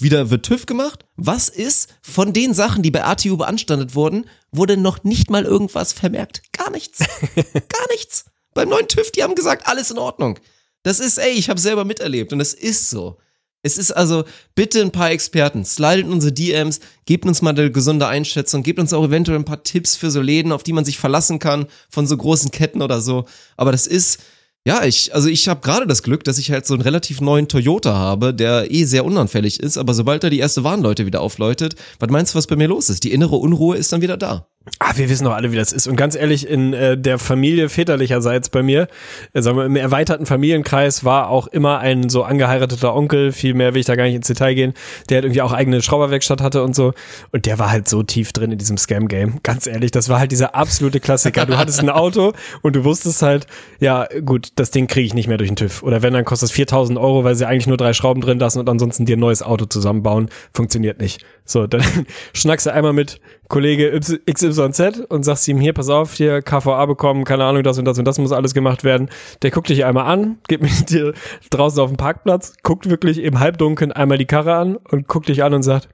Wieder 0.00 0.30
wird 0.30 0.46
TÜV 0.46 0.64
gemacht. 0.64 1.04
Was 1.16 1.50
ist 1.50 1.90
von 2.00 2.32
den 2.32 2.54
Sachen, 2.54 2.82
die 2.82 2.90
bei 2.90 3.04
ATU 3.04 3.36
beanstandet 3.36 3.94
wurden, 3.94 4.24
wurde 4.50 4.78
noch 4.78 5.04
nicht 5.04 5.28
mal 5.28 5.44
irgendwas 5.44 5.92
vermerkt? 5.92 6.40
Gar 6.52 6.70
nichts. 6.70 7.00
Gar 7.34 7.88
nichts. 7.90 8.24
Beim 8.56 8.70
neuen 8.70 8.88
TÜV, 8.88 9.10
die 9.10 9.22
haben 9.22 9.34
gesagt, 9.34 9.66
alles 9.66 9.90
in 9.90 9.98
Ordnung. 9.98 10.38
Das 10.82 10.98
ist, 10.98 11.18
ey, 11.18 11.32
ich 11.32 11.50
habe 11.50 11.60
selber 11.60 11.84
miterlebt 11.84 12.32
und 12.32 12.40
es 12.40 12.54
ist 12.54 12.88
so. 12.88 13.18
Es 13.62 13.76
ist 13.76 13.90
also 13.90 14.24
bitte 14.54 14.80
ein 14.80 14.92
paar 14.92 15.10
Experten, 15.10 15.64
slidet 15.64 16.06
unsere 16.06 16.32
DMs, 16.32 16.80
gebt 17.04 17.26
uns 17.26 17.42
mal 17.42 17.50
eine 17.50 17.70
gesunde 17.70 18.06
Einschätzung, 18.06 18.62
gebt 18.62 18.78
uns 18.78 18.94
auch 18.94 19.04
eventuell 19.04 19.38
ein 19.38 19.44
paar 19.44 19.62
Tipps 19.62 19.94
für 19.96 20.10
so 20.10 20.22
Läden, 20.22 20.52
auf 20.52 20.62
die 20.62 20.72
man 20.72 20.86
sich 20.86 20.98
verlassen 20.98 21.38
kann, 21.38 21.66
von 21.90 22.06
so 22.06 22.16
großen 22.16 22.50
Ketten 22.50 22.80
oder 22.80 23.02
so. 23.02 23.26
Aber 23.58 23.72
das 23.72 23.86
ist, 23.86 24.20
Ja, 24.66 24.84
ich, 24.84 25.14
also 25.14 25.28
ich 25.28 25.48
habe 25.48 25.60
gerade 25.60 25.86
das 25.86 26.02
Glück, 26.02 26.24
dass 26.24 26.38
ich 26.38 26.50
halt 26.50 26.66
so 26.66 26.72
einen 26.74 26.82
relativ 26.82 27.20
neuen 27.20 27.48
Toyota 27.48 27.94
habe, 27.94 28.32
der 28.32 28.70
eh 28.70 28.84
sehr 28.84 29.04
unanfällig 29.04 29.60
ist, 29.60 29.76
aber 29.76 29.92
sobald 29.92 30.24
er 30.24 30.30
die 30.30 30.38
erste 30.38 30.64
Warnleute 30.64 31.04
wieder 31.04 31.20
aufläutet, 31.20 31.76
was 31.98 32.10
meinst 32.10 32.32
du, 32.34 32.38
was 32.38 32.46
bei 32.46 32.56
mir 32.56 32.68
los 32.68 32.88
ist? 32.88 33.04
Die 33.04 33.12
innere 33.12 33.36
Unruhe 33.36 33.76
ist 33.76 33.92
dann 33.92 34.00
wieder 34.00 34.16
da. 34.16 34.48
Ah, 34.80 34.92
wir 34.96 35.08
wissen 35.08 35.24
doch 35.24 35.32
alle, 35.32 35.52
wie 35.52 35.56
das 35.56 35.72
ist. 35.72 35.86
Und 35.86 35.96
ganz 35.96 36.16
ehrlich, 36.16 36.48
in 36.48 36.74
äh, 36.74 36.98
der 36.98 37.18
Familie 37.18 37.68
väterlicherseits 37.68 38.50
bei 38.50 38.62
mir, 38.62 38.88
äh, 39.32 39.40
sagen 39.40 39.56
wir, 39.56 39.64
im 39.64 39.76
erweiterten 39.76 40.26
Familienkreis 40.26 41.04
war 41.04 41.28
auch 41.30 41.46
immer 41.46 41.78
ein 41.78 42.08
so 42.08 42.24
angeheirateter 42.24 42.94
Onkel, 42.94 43.30
viel 43.30 43.54
mehr 43.54 43.74
will 43.74 43.80
ich 43.80 43.86
da 43.86 43.94
gar 43.94 44.04
nicht 44.04 44.16
ins 44.16 44.26
Detail 44.26 44.54
gehen, 44.54 44.74
der 45.08 45.16
halt 45.16 45.24
irgendwie 45.26 45.42
auch 45.42 45.52
eigene 45.52 45.80
Schrauberwerkstatt 45.80 46.40
hatte 46.40 46.64
und 46.64 46.74
so. 46.74 46.94
Und 47.30 47.46
der 47.46 47.60
war 47.60 47.70
halt 47.70 47.88
so 47.88 48.02
tief 48.02 48.32
drin 48.32 48.52
in 48.52 48.58
diesem 48.58 48.76
Scam-Game. 48.76 49.38
Ganz 49.44 49.68
ehrlich, 49.68 49.92
das 49.92 50.08
war 50.08 50.18
halt 50.18 50.32
dieser 50.32 50.56
absolute 50.56 50.98
Klassiker. 50.98 51.46
Du 51.46 51.56
hattest 51.56 51.78
ein 51.80 51.88
Auto 51.88 52.32
und 52.62 52.74
du 52.74 52.82
wusstest 52.82 53.22
halt, 53.22 53.46
ja 53.78 54.08
gut, 54.24 54.48
das 54.56 54.72
Ding 54.72 54.88
kriege 54.88 55.06
ich 55.06 55.14
nicht 55.14 55.28
mehr 55.28 55.38
durch 55.38 55.48
den 55.48 55.56
TÜV. 55.56 55.84
Oder 55.84 56.02
wenn, 56.02 56.12
dann 56.12 56.24
kostet 56.24 56.48
es 56.48 56.52
4000 56.52 56.98
Euro, 56.98 57.22
weil 57.22 57.36
sie 57.36 57.46
eigentlich 57.46 57.68
nur 57.68 57.76
drei 57.76 57.92
Schrauben 57.92 58.20
drin 58.20 58.40
lassen 58.40 58.58
und 58.58 58.68
ansonsten 58.68 59.06
dir 59.06 59.16
ein 59.16 59.20
neues 59.20 59.42
Auto 59.42 59.66
zusammenbauen. 59.66 60.28
Funktioniert 60.52 61.00
nicht. 61.00 61.24
So, 61.44 61.66
dann 61.66 61.82
schnackst 62.34 62.66
du 62.66 62.72
einmal 62.72 62.92
mit 62.92 63.20
Kollege 63.48 63.98
XYZ 64.00 65.06
und 65.08 65.24
sagst 65.24 65.46
ihm 65.48 65.60
hier, 65.60 65.72
pass 65.72 65.88
auf, 65.88 66.14
hier 66.14 66.42
KVA 66.42 66.86
bekommen, 66.86 67.24
keine 67.24 67.44
Ahnung, 67.44 67.62
das 67.62 67.78
und 67.78 67.84
das 67.84 67.98
und 67.98 68.04
das 68.04 68.18
muss 68.18 68.32
alles 68.32 68.54
gemacht 68.54 68.84
werden. 68.84 69.08
Der 69.42 69.50
guckt 69.50 69.68
dich 69.68 69.84
einmal 69.84 70.06
an, 70.06 70.38
geht 70.48 70.62
mit 70.62 70.90
dir 70.90 71.12
draußen 71.50 71.80
auf 71.80 71.90
dem 71.90 71.96
Parkplatz, 71.96 72.54
guckt 72.62 72.90
wirklich 72.90 73.22
im 73.22 73.40
Halbdunkeln 73.40 73.92
einmal 73.92 74.18
die 74.18 74.26
Karre 74.26 74.54
an 74.54 74.76
und 74.76 75.06
guckt 75.08 75.28
dich 75.28 75.42
an 75.42 75.54
und 75.54 75.62
sagt, 75.62 75.88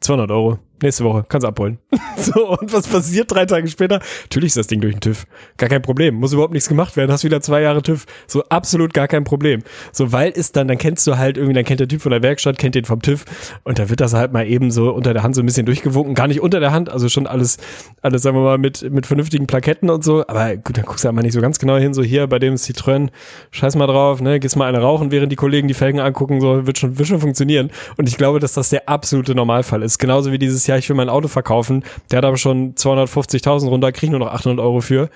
200 0.00 0.30
Euro. 0.30 0.58
Nächste 0.84 1.02
Woche, 1.04 1.24
kannst 1.26 1.46
abholen. 1.46 1.78
so, 2.18 2.58
und 2.58 2.70
was 2.70 2.86
passiert 2.86 3.32
drei 3.32 3.46
Tage 3.46 3.66
später? 3.68 4.00
Natürlich 4.24 4.48
ist 4.48 4.58
das 4.58 4.66
Ding 4.66 4.82
durch 4.82 4.92
den 4.92 5.00
TÜV. 5.00 5.24
Gar 5.56 5.70
kein 5.70 5.80
Problem. 5.80 6.16
Muss 6.16 6.34
überhaupt 6.34 6.52
nichts 6.52 6.68
gemacht 6.68 6.98
werden. 6.98 7.10
Hast 7.10 7.24
wieder 7.24 7.40
zwei 7.40 7.62
Jahre 7.62 7.80
TÜV. 7.80 8.04
So, 8.26 8.44
absolut 8.50 8.92
gar 8.92 9.08
kein 9.08 9.24
Problem. 9.24 9.62
So, 9.92 10.12
weil 10.12 10.30
ist 10.32 10.56
dann, 10.56 10.68
dann 10.68 10.76
kennst 10.76 11.06
du 11.06 11.16
halt 11.16 11.38
irgendwie, 11.38 11.54
dann 11.54 11.64
kennt 11.64 11.80
der 11.80 11.88
Typ 11.88 12.02
von 12.02 12.10
der 12.10 12.22
Werkstatt, 12.22 12.58
kennt 12.58 12.74
den 12.74 12.84
vom 12.84 13.00
TÜV. 13.00 13.24
Und 13.62 13.78
da 13.78 13.88
wird 13.88 14.02
das 14.02 14.12
halt 14.12 14.34
mal 14.34 14.46
eben 14.46 14.70
so 14.70 14.90
unter 14.90 15.14
der 15.14 15.22
Hand 15.22 15.36
so 15.36 15.40
ein 15.40 15.46
bisschen 15.46 15.64
durchgewunken. 15.64 16.14
Gar 16.14 16.28
nicht 16.28 16.42
unter 16.42 16.60
der 16.60 16.70
Hand, 16.70 16.90
also 16.90 17.08
schon 17.08 17.26
alles, 17.26 17.56
alles, 18.02 18.20
sagen 18.20 18.36
wir 18.36 18.42
mal, 18.42 18.58
mit, 18.58 18.82
mit 18.92 19.06
vernünftigen 19.06 19.46
Plaketten 19.46 19.88
und 19.88 20.04
so. 20.04 20.26
Aber 20.26 20.54
gut, 20.56 20.76
dann 20.76 20.84
guckst 20.84 21.04
du 21.04 21.06
halt 21.06 21.16
mal 21.16 21.22
nicht 21.22 21.32
so 21.32 21.40
ganz 21.40 21.58
genau 21.58 21.78
hin. 21.78 21.94
So, 21.94 22.02
hier 22.02 22.26
bei 22.26 22.38
dem 22.38 22.56
Citroën, 22.56 23.08
scheiß 23.52 23.74
mal 23.76 23.86
drauf, 23.86 24.20
ne, 24.20 24.38
gehst 24.38 24.56
mal 24.56 24.68
eine 24.68 24.82
rauchen, 24.82 25.10
während 25.12 25.32
die 25.32 25.36
Kollegen 25.36 25.66
die 25.66 25.72
Felgen 25.72 26.00
angucken. 26.00 26.42
So, 26.42 26.66
wird 26.66 26.78
schon, 26.78 26.98
wird 26.98 27.08
schon 27.08 27.20
funktionieren. 27.20 27.70
Und 27.96 28.06
ich 28.06 28.18
glaube, 28.18 28.38
dass 28.38 28.52
das 28.52 28.68
der 28.68 28.86
absolute 28.86 29.34
Normalfall 29.34 29.82
ist. 29.82 29.98
Genauso 29.98 30.30
wie 30.30 30.38
dieses 30.38 30.66
Jahr, 30.66 30.73
ich 30.78 30.88
will 30.88 30.96
mein 30.96 31.08
Auto 31.08 31.28
verkaufen 31.28 31.54
kaufen. 31.54 31.84
Der 32.10 32.18
hat 32.18 32.24
aber 32.24 32.36
schon 32.36 32.74
250.000 32.74 33.68
runter, 33.68 33.92
kriegt 33.92 34.10
nur 34.10 34.20
noch 34.20 34.32
800 34.32 34.58
Euro 34.64 34.80
für. 34.80 35.08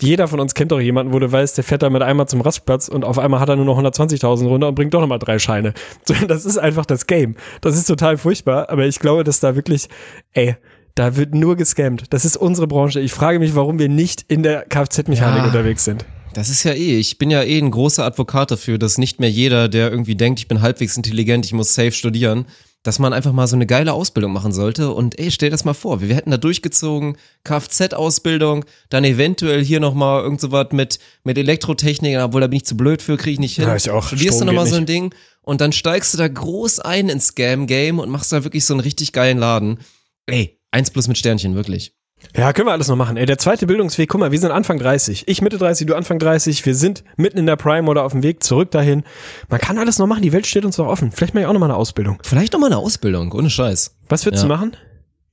Jeder 0.00 0.26
von 0.26 0.40
uns 0.40 0.54
kennt 0.54 0.72
doch 0.72 0.80
jemanden, 0.80 1.12
wo 1.12 1.20
du 1.20 1.30
weißt, 1.30 1.56
der 1.56 1.62
fährt 1.62 1.82
da 1.82 1.90
mit 1.90 2.02
einmal 2.02 2.26
zum 2.26 2.40
Rastplatz 2.40 2.88
und 2.88 3.04
auf 3.04 3.18
einmal 3.18 3.38
hat 3.38 3.48
er 3.48 3.54
nur 3.56 3.64
noch 3.64 3.78
120.000 3.78 4.46
runter 4.46 4.68
und 4.68 4.74
bringt 4.74 4.92
doch 4.92 5.00
nochmal 5.00 5.20
drei 5.20 5.38
Scheine. 5.38 5.72
Das 6.26 6.44
ist 6.44 6.58
einfach 6.58 6.84
das 6.84 7.06
Game. 7.06 7.36
Das 7.60 7.76
ist 7.76 7.86
total 7.86 8.16
furchtbar, 8.18 8.70
aber 8.70 8.86
ich 8.86 8.98
glaube, 8.98 9.22
dass 9.22 9.38
da 9.38 9.54
wirklich, 9.54 9.88
ey, 10.32 10.56
da 10.96 11.16
wird 11.16 11.34
nur 11.34 11.54
gescammt. 11.54 12.04
Das 12.10 12.24
ist 12.24 12.36
unsere 12.36 12.66
Branche. 12.66 12.98
Ich 13.00 13.12
frage 13.12 13.38
mich, 13.38 13.54
warum 13.54 13.78
wir 13.78 13.88
nicht 13.88 14.24
in 14.26 14.42
der 14.42 14.62
Kfz-Mechanik 14.62 15.38
Ja. 15.42 15.46
unterwegs 15.46 15.84
sind. 15.84 16.04
Das 16.34 16.48
ist 16.48 16.64
ja 16.64 16.72
eh, 16.72 16.98
ich 16.98 17.18
bin 17.18 17.30
ja 17.30 17.42
eh 17.44 17.58
ein 17.58 17.70
großer 17.70 18.04
Advokat 18.04 18.50
dafür, 18.50 18.78
dass 18.78 18.98
nicht 18.98 19.20
mehr 19.20 19.30
jeder, 19.30 19.68
der 19.68 19.92
irgendwie 19.92 20.16
denkt, 20.16 20.40
ich 20.40 20.48
bin 20.48 20.60
halbwegs 20.60 20.96
intelligent, 20.96 21.46
ich 21.46 21.52
muss 21.52 21.72
safe 21.74 21.92
studieren, 21.92 22.46
dass 22.84 23.00
man 23.00 23.12
einfach 23.12 23.32
mal 23.32 23.48
so 23.48 23.56
eine 23.56 23.66
geile 23.66 23.92
Ausbildung 23.92 24.32
machen 24.32 24.52
sollte. 24.52 24.92
Und 24.92 25.18
ey, 25.18 25.32
stell 25.32 25.50
das 25.50 25.64
mal 25.64 25.74
vor, 25.74 26.00
wir 26.00 26.14
hätten 26.14 26.30
da 26.30 26.36
durchgezogen, 26.36 27.16
Kfz-Ausbildung, 27.42 28.64
dann 28.90 29.02
eventuell 29.02 29.64
hier 29.64 29.80
nochmal 29.80 30.22
irgend 30.22 30.40
so 30.40 30.52
was 30.52 30.68
mit, 30.70 31.00
mit 31.24 31.36
Elektrotechnik, 31.36 32.16
obwohl 32.18 32.42
da 32.42 32.46
bin 32.46 32.58
ich 32.58 32.66
zu 32.66 32.76
blöd 32.76 33.02
für, 33.02 33.16
kriege 33.16 33.32
ich 33.32 33.40
nicht 33.40 33.56
hin. 33.56 33.64
Ja, 33.64 33.74
ich 33.74 33.90
auch. 33.90 34.06
Studierst 34.06 34.36
Strom 34.36 34.48
du 34.48 34.52
nochmal 34.52 34.68
so 34.68 34.76
ein 34.76 34.86
Ding 34.86 35.14
und 35.40 35.60
dann 35.60 35.72
steigst 35.72 36.12
du 36.14 36.18
da 36.18 36.28
groß 36.28 36.80
ein 36.80 37.08
ins 37.08 37.28
Scam-Game 37.28 37.98
und 37.98 38.10
machst 38.10 38.32
da 38.32 38.44
wirklich 38.44 38.66
so 38.66 38.74
einen 38.74 38.80
richtig 38.80 39.12
geilen 39.12 39.38
Laden. 39.38 39.78
Ey, 40.26 40.60
eins 40.70 40.90
plus 40.90 41.08
mit 41.08 41.16
Sternchen, 41.16 41.54
wirklich. 41.54 41.93
Ja, 42.36 42.52
können 42.52 42.66
wir 42.66 42.72
alles 42.72 42.88
noch 42.88 42.96
machen. 42.96 43.16
Ey, 43.16 43.26
der 43.26 43.38
zweite 43.38 43.66
Bildungsweg, 43.66 44.08
guck 44.08 44.18
mal, 44.20 44.32
wir 44.32 44.38
sind 44.40 44.50
Anfang 44.50 44.78
30. 44.78 45.28
Ich 45.28 45.40
Mitte 45.40 45.56
30, 45.56 45.86
du 45.86 45.94
Anfang 45.94 46.18
30. 46.18 46.66
Wir 46.66 46.74
sind 46.74 47.04
mitten 47.16 47.38
in 47.38 47.46
der 47.46 47.54
Prime 47.56 47.88
oder 47.88 48.02
auf 48.04 48.10
dem 48.12 48.24
Weg 48.24 48.42
zurück 48.42 48.72
dahin. 48.72 49.04
Man 49.48 49.60
kann 49.60 49.78
alles 49.78 49.98
noch 50.00 50.08
machen, 50.08 50.22
die 50.22 50.32
Welt 50.32 50.46
steht 50.46 50.64
uns 50.64 50.76
doch 50.76 50.86
offen. 50.88 51.12
Vielleicht 51.12 51.34
mache 51.34 51.42
ich 51.42 51.46
auch 51.48 51.52
noch 51.52 51.60
mal 51.60 51.66
eine 51.66 51.76
Ausbildung. 51.76 52.18
Vielleicht 52.24 52.52
nochmal 52.52 52.70
eine 52.72 52.78
Ausbildung, 52.78 53.30
ohne 53.32 53.50
Scheiß. 53.50 53.94
Was 54.08 54.24
würdest 54.26 54.42
Ja. 54.42 54.48
du 54.48 54.54
machen? 54.54 54.76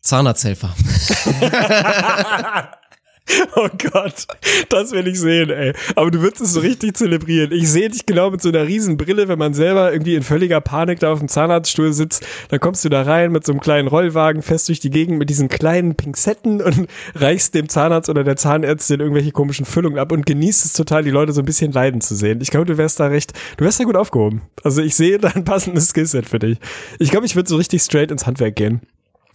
Zahnarzthelfer. 0.01 0.75
Oh 3.55 3.69
Gott, 3.91 4.27
das 4.69 4.91
will 4.91 5.07
ich 5.07 5.19
sehen, 5.19 5.49
ey. 5.49 5.73
Aber 5.95 6.11
du 6.11 6.21
würdest 6.21 6.41
es 6.41 6.53
so 6.53 6.61
richtig 6.61 6.95
zelebrieren. 6.97 7.51
Ich 7.51 7.69
sehe 7.69 7.89
dich 7.89 8.05
genau 8.05 8.31
mit 8.31 8.41
so 8.41 8.49
einer 8.49 8.65
riesen 8.65 8.97
Brille, 8.97 9.27
wenn 9.27 9.39
man 9.39 9.53
selber 9.53 9.91
irgendwie 9.91 10.15
in 10.15 10.23
völliger 10.23 10.61
Panik 10.61 10.99
da 10.99 11.11
auf 11.11 11.19
dem 11.19 11.27
Zahnarztstuhl 11.27 11.93
sitzt. 11.93 12.25
Dann 12.49 12.59
kommst 12.59 12.85
du 12.85 12.89
da 12.89 13.01
rein 13.01 13.31
mit 13.31 13.45
so 13.45 13.51
einem 13.51 13.61
kleinen 13.61 13.87
Rollwagen 13.87 14.41
fest 14.41 14.69
durch 14.69 14.79
die 14.79 14.89
Gegend 14.89 15.17
mit 15.17 15.29
diesen 15.29 15.49
kleinen 15.49 15.95
Pinzetten 15.95 16.61
und 16.61 16.87
reichst 17.15 17.53
dem 17.55 17.69
Zahnarzt 17.69 18.09
oder 18.09 18.23
der 18.23 18.37
Zahnärztin 18.37 18.99
irgendwelche 18.99 19.31
komischen 19.31 19.65
Füllungen 19.65 19.99
ab 19.99 20.11
und 20.11 20.25
genießt 20.25 20.65
es 20.65 20.73
total, 20.73 21.03
die 21.03 21.09
Leute 21.09 21.33
so 21.33 21.41
ein 21.41 21.45
bisschen 21.45 21.71
leiden 21.71 22.01
zu 22.01 22.15
sehen. 22.15 22.39
Ich 22.41 22.51
glaube, 22.51 22.65
du 22.65 22.77
wärst 22.77 22.99
da 22.99 23.07
recht, 23.07 23.33
du 23.57 23.65
wärst 23.65 23.79
da 23.79 23.83
gut 23.83 23.97
aufgehoben. 23.97 24.41
Also 24.63 24.81
ich 24.81 24.95
sehe 24.95 25.19
da 25.19 25.29
ein 25.29 25.43
passendes 25.43 25.89
Skillset 25.89 26.29
für 26.29 26.39
dich. 26.39 26.57
Ich 26.99 27.11
glaube, 27.11 27.25
ich 27.25 27.35
würde 27.35 27.49
so 27.49 27.57
richtig 27.57 27.81
straight 27.81 28.11
ins 28.11 28.25
Handwerk 28.25 28.55
gehen. 28.55 28.81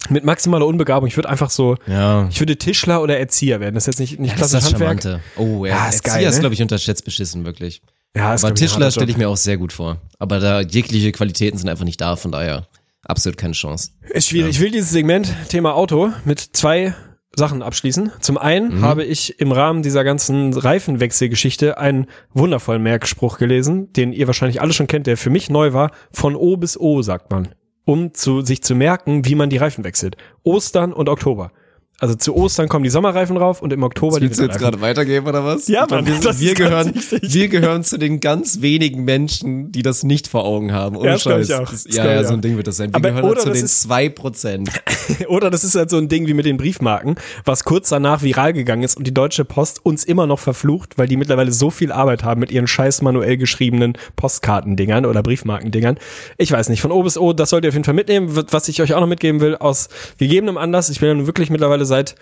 Mit 0.09 0.23
maximaler 0.23 0.65
Unbegabung. 0.65 1.07
Ich 1.07 1.17
würde 1.17 1.29
einfach 1.29 1.49
so, 1.49 1.75
Ja. 1.87 2.27
ich 2.29 2.39
würde 2.39 2.55
Tischler 2.57 3.01
oder 3.01 3.17
Erzieher 3.19 3.59
werden. 3.59 3.75
Das 3.75 3.83
ist 3.87 3.99
jetzt 3.99 3.99
nicht, 3.99 4.19
nicht 4.19 4.31
Ja, 4.33 4.37
das 4.39 4.47
ist 4.47 4.51
klassisch 4.59 4.71
das 4.73 4.81
Handwerk. 4.81 5.03
Charmante. 5.03 5.23
Oh, 5.37 5.65
ja. 5.65 5.75
Ja, 5.75 5.87
ist 5.89 5.95
Erzieher 6.05 6.13
geil, 6.21 6.29
ist, 6.29 6.35
ne? 6.35 6.39
glaube 6.41 6.53
ich, 6.55 6.61
unterschätzt 6.61 7.03
beschissen, 7.05 7.45
wirklich. 7.45 7.81
Ja, 8.15 8.33
ist, 8.33 8.43
Aber 8.45 8.55
Tischler 8.55 8.89
stelle 8.91 9.11
ich 9.11 9.17
mir 9.17 9.27
auch 9.29 9.37
sehr 9.37 9.57
gut 9.57 9.73
vor. 9.73 9.97
Aber 10.17 10.39
da 10.39 10.61
jegliche 10.61 11.11
Qualitäten 11.11 11.57
sind 11.57 11.69
einfach 11.69 11.85
nicht 11.85 11.99
da, 12.01 12.15
von 12.15 12.31
daher 12.31 12.67
absolut 13.03 13.37
keine 13.37 13.53
Chance. 13.53 13.91
Ist 14.09 14.27
schwierig. 14.29 14.51
Ich 14.55 14.59
will 14.61 14.71
dieses 14.71 14.91
Segment 14.91 15.31
Thema 15.49 15.73
Auto 15.75 16.11
mit 16.25 16.39
zwei 16.39 16.95
Sachen 17.35 17.61
abschließen. 17.61 18.11
Zum 18.19 18.37
einen 18.37 18.77
Mhm. 18.79 18.81
habe 18.83 19.03
ich 19.03 19.39
im 19.39 19.51
Rahmen 19.51 19.83
dieser 19.83 20.03
ganzen 20.03 20.53
Reifenwechselgeschichte 20.53 21.77
einen 21.77 22.07
wundervollen 22.33 22.81
Merkspruch 22.81 23.37
gelesen, 23.37 23.93
den 23.93 24.13
ihr 24.13 24.25
wahrscheinlich 24.27 24.61
alle 24.61 24.73
schon 24.73 24.87
kennt, 24.87 25.05
der 25.07 25.17
für 25.17 25.29
mich 25.29 25.49
neu 25.49 25.73
war. 25.73 25.91
Von 26.11 26.35
O 26.35 26.57
bis 26.57 26.79
O, 26.79 27.01
sagt 27.03 27.29
man. 27.31 27.49
Um 27.87 28.13
zu, 28.13 28.41
sich 28.41 28.61
zu 28.61 28.75
merken, 28.75 29.23
wie 29.23 29.35
man 29.35 29.49
die 29.49 29.55
Reifen 29.55 29.85
wechselt. 29.85 30.17
Ostern 30.43 30.91
und 30.91 31.07
Oktober. 31.07 31.53
Also 31.99 32.13
zu 32.13 32.35
Ostern 32.35 32.69
kommen 32.69 32.83
die 32.83 32.91
Sommerreifen 32.91 33.37
rauf 33.37 33.59
und 33.61 33.73
im 33.73 33.81
Oktober 33.81 34.19
die 34.19 34.27
Willst 34.27 34.39
du 34.39 34.43
jetzt 34.43 34.59
gerade 34.59 34.81
weitergeben 34.81 35.25
oder 35.25 35.43
was? 35.43 35.67
Ja, 35.67 35.87
Mann, 35.89 36.05
wir, 36.05 36.19
das 36.19 36.39
wir, 36.39 36.53
gehören, 36.53 36.93
wir 37.21 37.47
gehören 37.47 37.83
zu 37.83 37.97
den 37.97 38.19
ganz 38.19 38.61
wenigen 38.61 39.03
Menschen, 39.03 39.71
die 39.71 39.81
das 39.81 40.03
nicht 40.03 40.27
vor 40.27 40.45
Augen 40.45 40.73
haben. 40.73 40.95
Ohne 40.95 41.07
Ja, 41.07 41.13
das 41.13 41.23
glaub 41.23 41.39
ich 41.39 41.47
Scheiß. 41.47 41.59
auch. 41.59 41.71
Das, 41.71 41.83
Das 41.85 41.95
ja, 41.95 42.05
ja, 42.05 42.23
so 42.23 42.33
ein. 42.33 42.41
Ding 42.41 42.55
wird 42.55 42.67
das 42.67 42.77
sein. 42.77 42.91
Wir 42.91 42.97
Aber- 42.97 43.09
gehören 43.09 43.25
oder 43.31 43.41
zu 43.41 43.49
den 43.49 43.63
ist- 43.65 43.81
zwei 43.81 44.09
Prozent. 44.09 44.69
Oder 45.29 45.49
das 45.49 45.63
ist 45.63 45.73
halt 45.75 45.89
so 45.89 45.97
ein 45.97 46.09
Ding 46.09 46.27
wie 46.27 46.33
mit 46.33 46.45
den 46.45 46.57
Briefmarken, 46.57 47.15
was 47.45 47.63
kurz 47.63 47.87
danach 47.89 48.21
viral 48.23 48.51
gegangen 48.51 48.83
ist 48.83 48.97
und 48.97 49.07
die 49.07 49.13
Deutsche 49.13 49.45
Post 49.45 49.85
uns 49.85 50.03
immer 50.03 50.27
noch 50.27 50.37
verflucht, 50.39 50.97
weil 50.97 51.07
die 51.07 51.15
mittlerweile 51.15 51.53
so 51.53 51.69
viel 51.69 51.93
Arbeit 51.93 52.25
haben 52.25 52.41
mit 52.41 52.51
ihren 52.51 52.67
scheiß 52.67 53.01
manuell 53.01 53.37
geschriebenen 53.37 53.93
Postkartendingern 54.17 55.05
oder 55.05 55.23
Briefmarkendingern. 55.23 55.97
Ich 56.37 56.51
weiß 56.51 56.67
nicht, 56.67 56.81
von 56.81 56.91
O 56.91 57.01
bis 57.03 57.17
O, 57.17 57.31
das 57.31 57.49
sollt 57.51 57.63
ihr 57.63 57.69
auf 57.69 57.73
jeden 57.73 57.85
Fall 57.85 57.93
mitnehmen. 57.93 58.27
Was 58.51 58.67
ich 58.67 58.81
euch 58.81 58.93
auch 58.93 58.99
noch 58.99 59.07
mitgeben 59.07 59.39
will, 59.39 59.55
aus 59.55 59.87
gegebenem 60.17 60.57
Anlass, 60.57 60.89
ich 60.89 60.99
bin 60.99 61.07
ja 61.07 61.15
nun 61.15 61.25
wirklich 61.25 61.49
mittlerweile 61.49 61.85
seit 61.87 62.15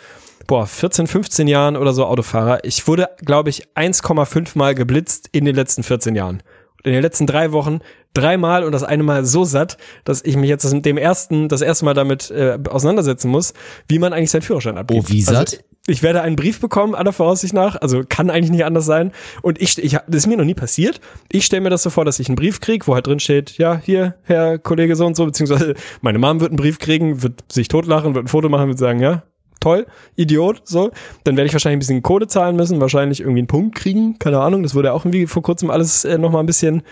boah, 0.47 0.67
14, 0.67 1.07
15 1.07 1.47
Jahren 1.47 1.75
oder 1.75 1.93
so 1.93 2.05
Autofahrer. 2.05 2.63
Ich 2.63 2.87
wurde, 2.87 3.09
glaube 3.23 3.49
ich, 3.49 3.67
1,5 3.75 4.57
Mal 4.57 4.75
geblitzt 4.75 5.29
in 5.31 5.45
den 5.45 5.55
letzten 5.55 5.83
14 5.83 6.15
Jahren. 6.15 6.43
Und 6.77 6.85
in 6.85 6.93
den 6.93 7.01
letzten 7.01 7.25
drei 7.25 7.51
Wochen 7.51 7.79
dreimal 8.13 8.63
und 8.63 8.71
das 8.71 8.83
eine 8.83 9.03
Mal 9.03 9.25
so 9.25 9.43
satt, 9.43 9.77
dass 10.03 10.23
ich 10.23 10.37
mich 10.37 10.49
jetzt 10.49 10.71
mit 10.71 10.85
dem 10.85 10.97
ersten, 10.97 11.49
das 11.49 11.61
erste 11.61 11.85
Mal 11.85 11.93
damit 11.93 12.31
äh, 12.31 12.57
auseinandersetzen 12.69 13.29
muss, 13.29 13.53
wie 13.87 13.99
man 13.99 14.13
eigentlich 14.13 14.31
seinen 14.31 14.43
Führerschein 14.43 14.77
abgibt. 14.77 15.05
Oh, 15.05 15.11
wie 15.11 15.21
satt? 15.21 15.35
Also, 15.35 15.57
ich 15.87 16.01
werde 16.01 16.21
einen 16.21 16.35
Brief 16.35 16.59
bekommen, 16.59 16.95
aller 16.95 17.13
Voraussicht 17.13 17.53
nach. 17.53 17.79
Also 17.79 18.03
kann 18.07 18.31
eigentlich 18.31 18.49
nicht 18.49 18.65
anders 18.65 18.85
sein. 18.85 19.11
Und 19.43 19.61
ich, 19.61 19.77
ich 19.77 19.91
das 19.93 20.15
ist 20.15 20.27
mir 20.27 20.37
noch 20.37 20.45
nie 20.45 20.55
passiert. 20.55 20.99
Ich 21.31 21.45
stelle 21.45 21.61
mir 21.61 21.69
das 21.69 21.83
so 21.83 21.91
vor, 21.91 22.05
dass 22.05 22.19
ich 22.19 22.27
einen 22.27 22.35
Brief 22.35 22.59
krieg, 22.59 22.87
wo 22.87 22.95
halt 22.95 23.05
drin 23.05 23.19
steht, 23.19 23.57
ja, 23.59 23.79
hier, 23.83 24.15
Herr 24.23 24.57
Kollege 24.57 24.95
so 24.95 25.05
und 25.05 25.15
so, 25.15 25.25
beziehungsweise 25.25 25.75
meine 26.01 26.17
Mom 26.17 26.39
wird 26.39 26.51
einen 26.51 26.57
Brief 26.57 26.79
kriegen, 26.79 27.21
wird 27.21 27.43
sich 27.51 27.67
totlachen, 27.67 28.15
wird 28.15 28.25
ein 28.25 28.29
Foto 28.29 28.49
machen, 28.49 28.67
wird 28.67 28.79
sagen, 28.79 28.99
ja, 28.99 29.23
toll, 29.65 29.87
Idiot, 30.15 30.61
so. 30.63 30.91
Dann 31.23 31.35
werde 31.37 31.47
ich 31.47 31.53
wahrscheinlich 31.53 31.77
ein 31.77 31.79
bisschen 31.79 32.03
Kohle 32.03 32.27
zahlen 32.27 32.55
müssen, 32.55 32.79
wahrscheinlich 32.79 33.19
irgendwie 33.21 33.39
einen 33.39 33.47
Punkt 33.47 33.75
kriegen, 33.75 34.19
keine 34.19 34.39
Ahnung. 34.39 34.61
Das 34.63 34.75
wurde 34.75 34.93
auch 34.93 35.01
irgendwie 35.05 35.25
vor 35.25 35.41
kurzem 35.41 35.71
alles 35.71 36.05
äh, 36.05 36.17
nochmal 36.19 36.43
ein 36.43 36.45
bisschen, 36.45 36.83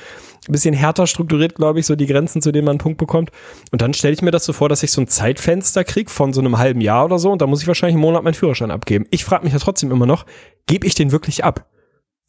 ein 0.47 0.51
bisschen 0.51 0.73
härter 0.73 1.05
strukturiert, 1.05 1.53
glaube 1.55 1.79
ich, 1.79 1.85
so 1.85 1.95
die 1.95 2.07
Grenzen, 2.07 2.41
zu 2.41 2.51
denen 2.51 2.65
man 2.65 2.73
einen 2.73 2.79
Punkt 2.79 2.97
bekommt. 2.97 3.29
Und 3.71 3.81
dann 3.83 3.93
stelle 3.93 4.13
ich 4.15 4.21
mir 4.23 4.31
das 4.31 4.43
so 4.45 4.53
vor, 4.53 4.69
dass 4.69 4.81
ich 4.81 4.91
so 4.91 5.01
ein 5.01 5.07
Zeitfenster 5.07 5.83
krieg 5.83 6.09
von 6.09 6.33
so 6.33 6.41
einem 6.41 6.57
halben 6.57 6.81
Jahr 6.81 7.05
oder 7.05 7.19
so 7.19 7.31
und 7.31 7.41
da 7.41 7.47
muss 7.47 7.61
ich 7.61 7.67
wahrscheinlich 7.67 7.93
einen 7.95 8.01
Monat 8.01 8.23
meinen 8.23 8.33
Führerschein 8.33 8.71
abgeben. 8.71 9.05
Ich 9.11 9.23
frage 9.23 9.43
mich 9.43 9.53
ja 9.53 9.59
trotzdem 9.59 9.91
immer 9.91 10.05
noch, 10.07 10.25
gebe 10.65 10.87
ich 10.87 10.95
den 10.95 11.11
wirklich 11.11 11.43
ab? 11.43 11.67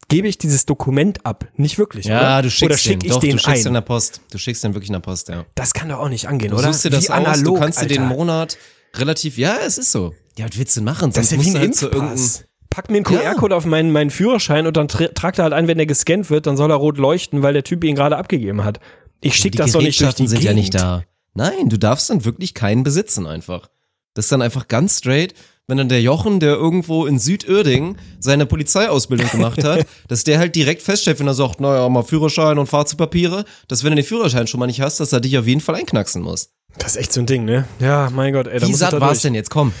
Gebe 0.07 0.27
ich 0.27 0.37
dieses 0.37 0.67
Dokument 0.67 1.25
ab? 1.25 1.47
Nicht 1.55 1.79
wirklich, 1.79 2.05
Ja, 2.05 2.19
oder? 2.19 2.41
du 2.43 2.51
schickst 2.51 2.63
oder 2.65 2.77
schick 2.77 2.99
den. 2.99 3.07
ich 3.07 3.13
Doch, 3.13 3.19
den 3.21 3.31
du 3.31 3.37
schickst 3.39 3.65
den 3.65 3.71
in 3.71 3.75
ein? 3.77 3.81
der 3.81 3.81
Post. 3.81 4.21
Du 4.31 4.37
schickst 4.37 4.63
den 4.63 4.75
wirklich 4.75 4.89
in 4.89 4.93
der 4.93 4.99
Post, 4.99 5.29
ja. 5.29 5.45
Das 5.55 5.73
kann 5.73 5.89
doch 5.89 5.97
auch 5.97 6.09
nicht 6.09 6.27
angehen, 6.27 6.51
Du 6.51 6.57
oder? 6.57 6.67
suchst 6.71 6.85
dir 6.85 6.91
das 6.91 7.05
Wie 7.05 7.09
aus, 7.11 7.23
du 7.23 7.25
analog, 7.31 7.59
kannst 7.59 7.81
dir 7.81 7.87
den. 7.87 8.05
Monat 8.05 8.55
relativ, 8.93 9.37
ja, 9.39 9.55
es 9.65 9.77
ist 9.79 9.91
so. 9.91 10.13
Ja, 10.37 10.45
was 10.49 10.57
willst 10.57 10.75
du 10.75 10.81
denn 10.81 10.85
machen? 10.85 11.11
Das 11.11 11.25
ist 11.25 11.29
Sonst 11.31 11.45
ja 11.45 11.51
wie 11.51 11.55
ein 11.55 11.61
halt 11.61 11.81
Impfpass. 11.81 12.45
Pack 12.69 12.89
mir 12.89 12.97
einen 12.97 13.05
QR-Code 13.05 13.55
auf 13.55 13.65
meinen, 13.65 13.91
meinen 13.91 14.09
Führerschein 14.09 14.67
und 14.67 14.75
dann 14.75 14.89
tra 14.89 15.07
tragt 15.07 15.39
er 15.39 15.43
halt 15.43 15.53
ein, 15.53 15.67
wenn 15.67 15.77
der 15.77 15.85
gescannt 15.87 16.29
wird, 16.29 16.45
dann 16.45 16.57
soll 16.57 16.69
er 16.71 16.75
rot 16.75 16.97
leuchten, 16.97 17.41
weil 17.41 17.53
der 17.53 17.63
Typ 17.63 17.83
ihn 17.85 17.95
gerade 17.95 18.17
abgegeben 18.17 18.65
hat. 18.65 18.79
Ich 19.21 19.35
schick 19.35 19.53
die 19.53 19.59
das 19.59 19.71
doch 19.71 19.81
nicht 19.81 19.99
durch 20.01 20.13
die 20.13 20.27
sind 20.27 20.43
ja 20.43 20.53
nicht 20.53 20.73
Gegend. 20.73 20.83
da. 20.83 21.03
Nein, 21.33 21.69
du 21.69 21.77
darfst 21.77 22.09
dann 22.09 22.25
wirklich 22.25 22.53
keinen 22.53 22.83
besitzen 22.83 23.27
einfach. 23.27 23.69
Das 24.13 24.25
ist 24.25 24.31
dann 24.31 24.41
einfach 24.41 24.67
ganz 24.67 24.97
straight, 24.97 25.33
wenn 25.67 25.77
dann 25.77 25.89
der 25.89 26.01
Jochen, 26.01 26.39
der 26.39 26.53
irgendwo 26.55 27.05
in 27.05 27.17
Südörding 27.17 27.97
seine 28.19 28.45
Polizeiausbildung 28.45 29.29
gemacht 29.29 29.63
hat, 29.63 29.85
dass 30.09 30.23
der 30.25 30.37
halt 30.39 30.55
direkt 30.55 30.81
feststellt, 30.81 31.19
wenn 31.19 31.27
er 31.27 31.33
sagt, 31.33 31.59
naja, 31.61 31.87
mal 31.89 32.03
Führerschein 32.03 32.57
und 32.57 32.67
Fahrzeugpapiere, 32.67 33.45
dass 33.67 33.83
wenn 33.83 33.91
du 33.91 33.95
den 33.97 34.05
Führerschein 34.05 34.47
schon 34.47 34.59
mal 34.59 34.67
nicht 34.67 34.81
hast, 34.81 34.99
dass 34.99 35.13
er 35.13 35.21
dich 35.21 35.37
auf 35.37 35.47
jeden 35.47 35.61
Fall 35.61 35.75
einknacksen 35.75 36.21
muss. 36.21 36.49
Das 36.77 36.91
ist 36.91 36.97
echt 36.97 37.13
so 37.13 37.21
ein 37.21 37.25
Ding, 37.25 37.45
ne? 37.45 37.65
Ja, 37.79 38.09
mein 38.13 38.33
Gott, 38.33 38.47
ey, 38.47 38.59
da 38.59 38.67
Wie 38.67 38.73
satt 38.73 38.93
da 38.93 38.99
war 38.99 39.07
durch. 39.09 39.17
es 39.17 39.21
denn 39.23 39.33
jetzt? 39.33 39.49
Komm. 39.49 39.71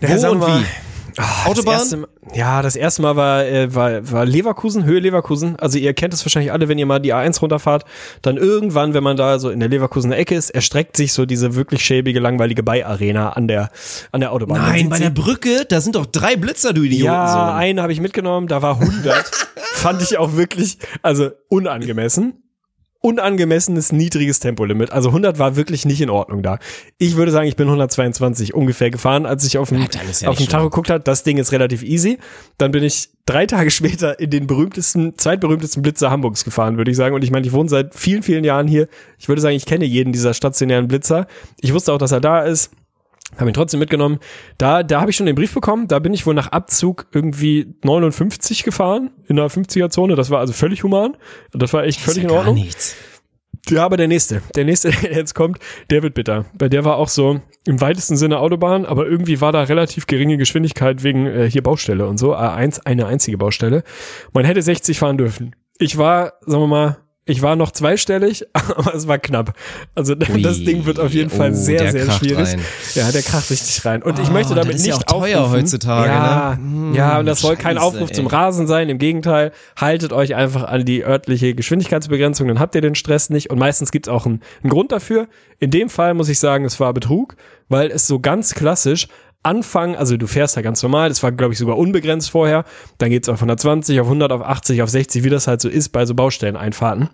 Ja, 0.00 0.22
Wo 0.22 0.30
und 0.32 0.38
mal, 0.38 0.60
wie? 0.60 0.64
ah, 1.16 1.46
Autobahn? 1.46 1.74
Das 1.74 1.82
erste 1.82 1.96
Mal, 1.96 2.08
ja, 2.34 2.62
das 2.62 2.76
erste 2.76 3.02
Mal 3.02 3.16
war, 3.16 3.44
äh, 3.44 3.74
war, 3.74 4.10
war 4.10 4.24
Leverkusen, 4.26 4.84
Höhe 4.84 5.00
Leverkusen. 5.00 5.56
Also 5.56 5.78
ihr 5.78 5.94
kennt 5.94 6.12
es 6.12 6.24
wahrscheinlich 6.24 6.52
alle, 6.52 6.68
wenn 6.68 6.78
ihr 6.78 6.86
mal 6.86 6.98
die 6.98 7.14
A1 7.14 7.40
runterfahrt. 7.40 7.84
Dann 8.22 8.36
irgendwann, 8.36 8.94
wenn 8.94 9.02
man 9.02 9.16
da 9.16 9.38
so 9.38 9.50
in 9.50 9.60
der 9.60 9.68
Leverkusener 9.68 10.16
Ecke 10.16 10.34
ist, 10.34 10.50
erstreckt 10.50 10.96
sich 10.96 11.12
so 11.12 11.24
diese 11.24 11.54
wirklich 11.54 11.84
schäbige, 11.84 12.20
langweilige 12.20 12.62
Bay-Arena 12.62 13.30
an 13.30 13.48
der, 13.48 13.70
an 14.12 14.20
der 14.20 14.32
Autobahn. 14.32 14.60
Nein, 14.60 14.88
bei 14.88 14.98
der 14.98 15.10
Brücke, 15.10 15.64
da 15.68 15.80
sind 15.80 15.96
doch 15.96 16.06
drei 16.06 16.36
Blitzer, 16.36 16.72
du 16.72 16.82
Idioten. 16.82 17.04
Ja, 17.04 17.32
so. 17.32 17.38
einen 17.38 17.80
habe 17.80 17.92
ich 17.92 18.00
mitgenommen, 18.00 18.48
da 18.48 18.62
war 18.62 18.80
100. 18.80 19.24
Fand 19.74 20.02
ich 20.02 20.18
auch 20.18 20.36
wirklich, 20.36 20.78
also 21.02 21.30
unangemessen. 21.48 22.42
Unangemessenes 23.00 23.92
niedriges 23.92 24.40
Tempolimit. 24.40 24.90
Also 24.90 25.10
100 25.10 25.38
war 25.38 25.56
wirklich 25.56 25.84
nicht 25.84 26.00
in 26.00 26.10
Ordnung 26.10 26.42
da. 26.42 26.58
Ich 26.98 27.16
würde 27.16 27.30
sagen, 27.30 27.46
ich 27.46 27.56
bin 27.56 27.66
122 27.66 28.54
ungefähr 28.54 28.90
gefahren, 28.90 29.26
als 29.26 29.44
ich 29.44 29.58
auf 29.58 29.68
dem, 29.68 29.78
Ja, 29.80 30.28
auf 30.28 30.38
dem 30.38 30.48
Tacho 30.48 30.70
geguckt 30.70 30.90
habe. 30.90 31.00
Das 31.00 31.22
Ding 31.22 31.38
ist 31.38 31.52
relativ 31.52 31.82
easy. 31.82 32.18
Dann 32.58 32.72
bin 32.72 32.82
ich 32.82 33.10
drei 33.26 33.46
Tage 33.46 33.70
später 33.72 34.18
in 34.18 34.30
den 34.30 34.46
berühmtesten, 34.46 35.16
zweitberühmtesten 35.16 35.82
Blitzer 35.82 36.10
Hamburgs 36.10 36.44
gefahren, 36.44 36.78
würde 36.78 36.90
ich 36.90 36.96
sagen. 36.96 37.14
Und 37.14 37.22
ich 37.22 37.30
meine, 37.30 37.46
ich 37.46 37.52
wohne 37.52 37.68
seit 37.68 37.94
vielen, 37.94 38.22
vielen 38.22 38.44
Jahren 38.44 38.66
hier. 38.66 38.88
Ich 39.18 39.28
würde 39.28 39.40
sagen, 39.40 39.56
ich 39.56 39.66
kenne 39.66 39.84
jeden 39.84 40.12
dieser 40.12 40.34
stationären 40.34 40.88
Blitzer. 40.88 41.26
Ich 41.60 41.72
wusste 41.72 41.92
auch, 41.92 41.98
dass 41.98 42.12
er 42.12 42.20
da 42.20 42.42
ist. 42.42 42.70
Habe 43.38 43.50
ihn 43.50 43.54
trotzdem 43.54 43.80
mitgenommen. 43.80 44.18
Da, 44.56 44.82
da 44.82 45.00
habe 45.00 45.10
ich 45.10 45.16
schon 45.16 45.26
den 45.26 45.34
Brief 45.34 45.52
bekommen. 45.52 45.88
Da 45.88 45.98
bin 45.98 46.14
ich 46.14 46.26
wohl 46.26 46.34
nach 46.34 46.48
Abzug 46.48 47.06
irgendwie 47.12 47.74
59 47.84 48.62
gefahren 48.62 49.10
in 49.26 49.36
der 49.36 49.50
50er-Zone. 49.50 50.14
Das 50.14 50.30
war 50.30 50.38
also 50.38 50.52
völlig 50.52 50.84
human. 50.84 51.16
Das 51.52 51.72
war 51.72 51.84
echt 51.84 51.98
Das 51.98 52.14
völlig 52.14 52.24
ja 52.24 52.30
in 52.30 52.36
Ordnung. 52.36 52.54
nichts. 52.54 52.96
Ja, 53.68 53.84
aber 53.84 53.96
der 53.96 54.06
nächste, 54.06 54.42
der 54.54 54.64
nächste, 54.64 54.90
der 55.02 55.12
jetzt 55.12 55.34
kommt, 55.34 55.58
der 55.90 56.02
wird 56.02 56.14
bitter. 56.14 56.44
Bei 56.56 56.68
der 56.68 56.84
war 56.84 56.96
auch 56.96 57.08
so 57.08 57.40
im 57.66 57.80
weitesten 57.80 58.16
Sinne 58.16 58.38
Autobahn, 58.38 58.86
aber 58.86 59.06
irgendwie 59.06 59.40
war 59.40 59.50
da 59.50 59.64
relativ 59.64 60.06
geringe 60.06 60.36
Geschwindigkeit 60.36 61.02
wegen 61.02 61.26
äh, 61.26 61.50
hier 61.50 61.62
Baustelle 61.62 62.06
und 62.06 62.18
so. 62.18 62.34
A1, 62.34 62.82
eine 62.84 63.06
einzige 63.06 63.38
Baustelle. 63.38 63.82
Man 64.32 64.44
hätte 64.44 64.62
60 64.62 64.98
fahren 65.00 65.18
dürfen. 65.18 65.56
Ich 65.78 65.98
war, 65.98 66.34
sagen 66.46 66.62
wir 66.62 66.68
mal, 66.68 66.96
ich 67.28 67.42
war 67.42 67.56
noch 67.56 67.72
zweistellig, 67.72 68.46
aber 68.52 68.94
es 68.94 69.08
war 69.08 69.18
knapp. 69.18 69.52
Also 69.96 70.14
Ui. 70.32 70.42
das 70.42 70.58
Ding 70.62 70.86
wird 70.86 71.00
auf 71.00 71.12
jeden 71.12 71.28
Fall 71.28 71.50
Oh, 71.50 71.54
sehr, 71.54 71.90
sehr 71.90 72.10
schwierig. 72.12 72.48
rein. 72.48 72.60
Ja, 72.94 73.10
der 73.10 73.22
kracht 73.22 73.50
richtig 73.50 73.84
rein. 73.84 74.02
Und 74.02 74.18
ich 74.20 74.28
Oh, 74.28 74.32
möchte 74.32 74.54
damit 74.54 74.74
das 74.74 74.80
ist 74.82 74.86
nicht 74.86 74.94
ja 75.08 75.14
auch 75.14 75.20
teuer 75.20 75.40
aufrufen. 75.40 75.62
heutzutage, 75.62 76.06
ja, 76.08 76.50
ne? 76.50 76.56
Hm, 76.56 76.94
ja, 76.94 77.18
und 77.18 77.26
das 77.26 77.40
soll 77.40 77.56
kein 77.56 77.76
scheiße, 77.76 77.84
Aufruf 77.86 78.12
zum 78.12 78.26
ey. 78.26 78.30
Rasen 78.32 78.66
sein. 78.68 78.88
Im 78.88 78.98
Gegenteil, 78.98 79.50
haltet 79.76 80.12
euch 80.12 80.36
einfach 80.36 80.62
an 80.64 80.84
die 80.84 81.04
örtliche 81.04 81.54
Geschwindigkeitsbegrenzung, 81.54 82.46
dann 82.48 82.60
habt 82.60 82.74
ihr 82.76 82.80
den 82.80 82.94
Stress 82.94 83.28
nicht. 83.28 83.50
Und 83.50 83.58
meistens 83.58 83.90
gibt's 83.90 84.08
auch 84.08 84.24
einen, 84.24 84.40
einen 84.62 84.70
Grund 84.70 84.92
dafür. 84.92 85.26
In 85.58 85.70
dem 85.72 85.90
Fall 85.90 86.14
muss 86.14 86.28
ich 86.28 86.38
sagen, 86.38 86.64
es 86.64 86.78
war 86.78 86.92
Betrug, 86.94 87.34
weil 87.68 87.90
es 87.90 88.06
so 88.06 88.20
ganz 88.20 88.54
klassisch 88.54 89.08
Anfang, 89.46 89.96
also 89.96 90.16
du 90.16 90.26
fährst 90.26 90.56
ja 90.56 90.62
ganz 90.62 90.82
normal, 90.82 91.08
das 91.08 91.22
war 91.22 91.32
glaube 91.32 91.52
ich 91.52 91.58
sogar 91.58 91.78
unbegrenzt 91.78 92.30
vorher, 92.30 92.64
dann 92.98 93.10
geht's 93.10 93.28
auf 93.28 93.36
120, 93.36 94.00
auf 94.00 94.06
100, 94.06 94.32
auf 94.32 94.42
80, 94.42 94.82
auf 94.82 94.90
60, 94.90 95.24
wie 95.24 95.30
das 95.30 95.46
halt 95.46 95.60
so 95.60 95.68
ist 95.68 95.90
bei 95.90 96.04
so 96.04 96.14
Baustelleneinfahrten. 96.14 97.08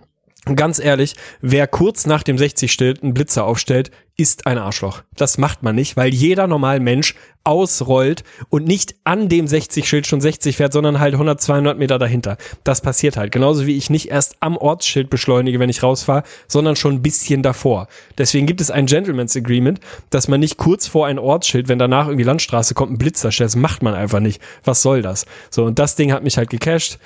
Und 0.46 0.56
ganz 0.56 0.80
ehrlich, 0.80 1.14
wer 1.40 1.68
kurz 1.68 2.06
nach 2.06 2.24
dem 2.24 2.36
60 2.36 2.72
stellt, 2.72 3.02
einen 3.02 3.14
Blitzer 3.14 3.44
aufstellt, 3.44 3.92
ist 4.16 4.46
ein 4.46 4.58
Arschloch. 4.58 5.02
Das 5.16 5.38
macht 5.38 5.62
man 5.62 5.74
nicht, 5.74 5.96
weil 5.96 6.12
jeder 6.12 6.46
normal 6.46 6.80
Mensch 6.80 7.14
ausrollt 7.44 8.22
und 8.50 8.66
nicht 8.66 8.94
an 9.04 9.28
dem 9.28 9.46
60-Schild 9.46 10.06
schon 10.06 10.20
60 10.20 10.56
fährt, 10.56 10.72
sondern 10.72 11.00
halt 11.00 11.14
100, 11.14 11.40
200 11.40 11.78
Meter 11.78 11.98
dahinter. 11.98 12.36
Das 12.62 12.80
passiert 12.80 13.16
halt. 13.16 13.32
Genauso 13.32 13.66
wie 13.66 13.76
ich 13.76 13.90
nicht 13.90 14.10
erst 14.10 14.36
am 14.40 14.56
Ortsschild 14.56 15.10
beschleunige, 15.10 15.58
wenn 15.58 15.68
ich 15.68 15.82
rausfahre, 15.82 16.22
sondern 16.46 16.76
schon 16.76 16.94
ein 16.94 17.02
bisschen 17.02 17.42
davor. 17.42 17.88
Deswegen 18.16 18.46
gibt 18.46 18.60
es 18.60 18.70
ein 18.70 18.86
Gentleman's 18.86 19.36
Agreement, 19.36 19.80
dass 20.10 20.28
man 20.28 20.40
nicht 20.40 20.56
kurz 20.56 20.86
vor 20.86 21.06
ein 21.06 21.18
Ortsschild, 21.18 21.68
wenn 21.68 21.78
danach 21.78 22.06
irgendwie 22.06 22.24
Landstraße 22.24 22.74
kommt, 22.74 22.90
einen 22.90 22.98
Blitzer 22.98 23.32
stellt. 23.32 23.48
Das 23.48 23.56
macht 23.56 23.82
man 23.82 23.94
einfach 23.94 24.20
nicht. 24.20 24.40
Was 24.62 24.82
soll 24.82 25.02
das? 25.02 25.26
So, 25.50 25.64
und 25.64 25.78
das 25.78 25.96
Ding 25.96 26.12
hat 26.12 26.22
mich 26.22 26.36
halt 26.36 26.50
gecasht. 26.50 26.98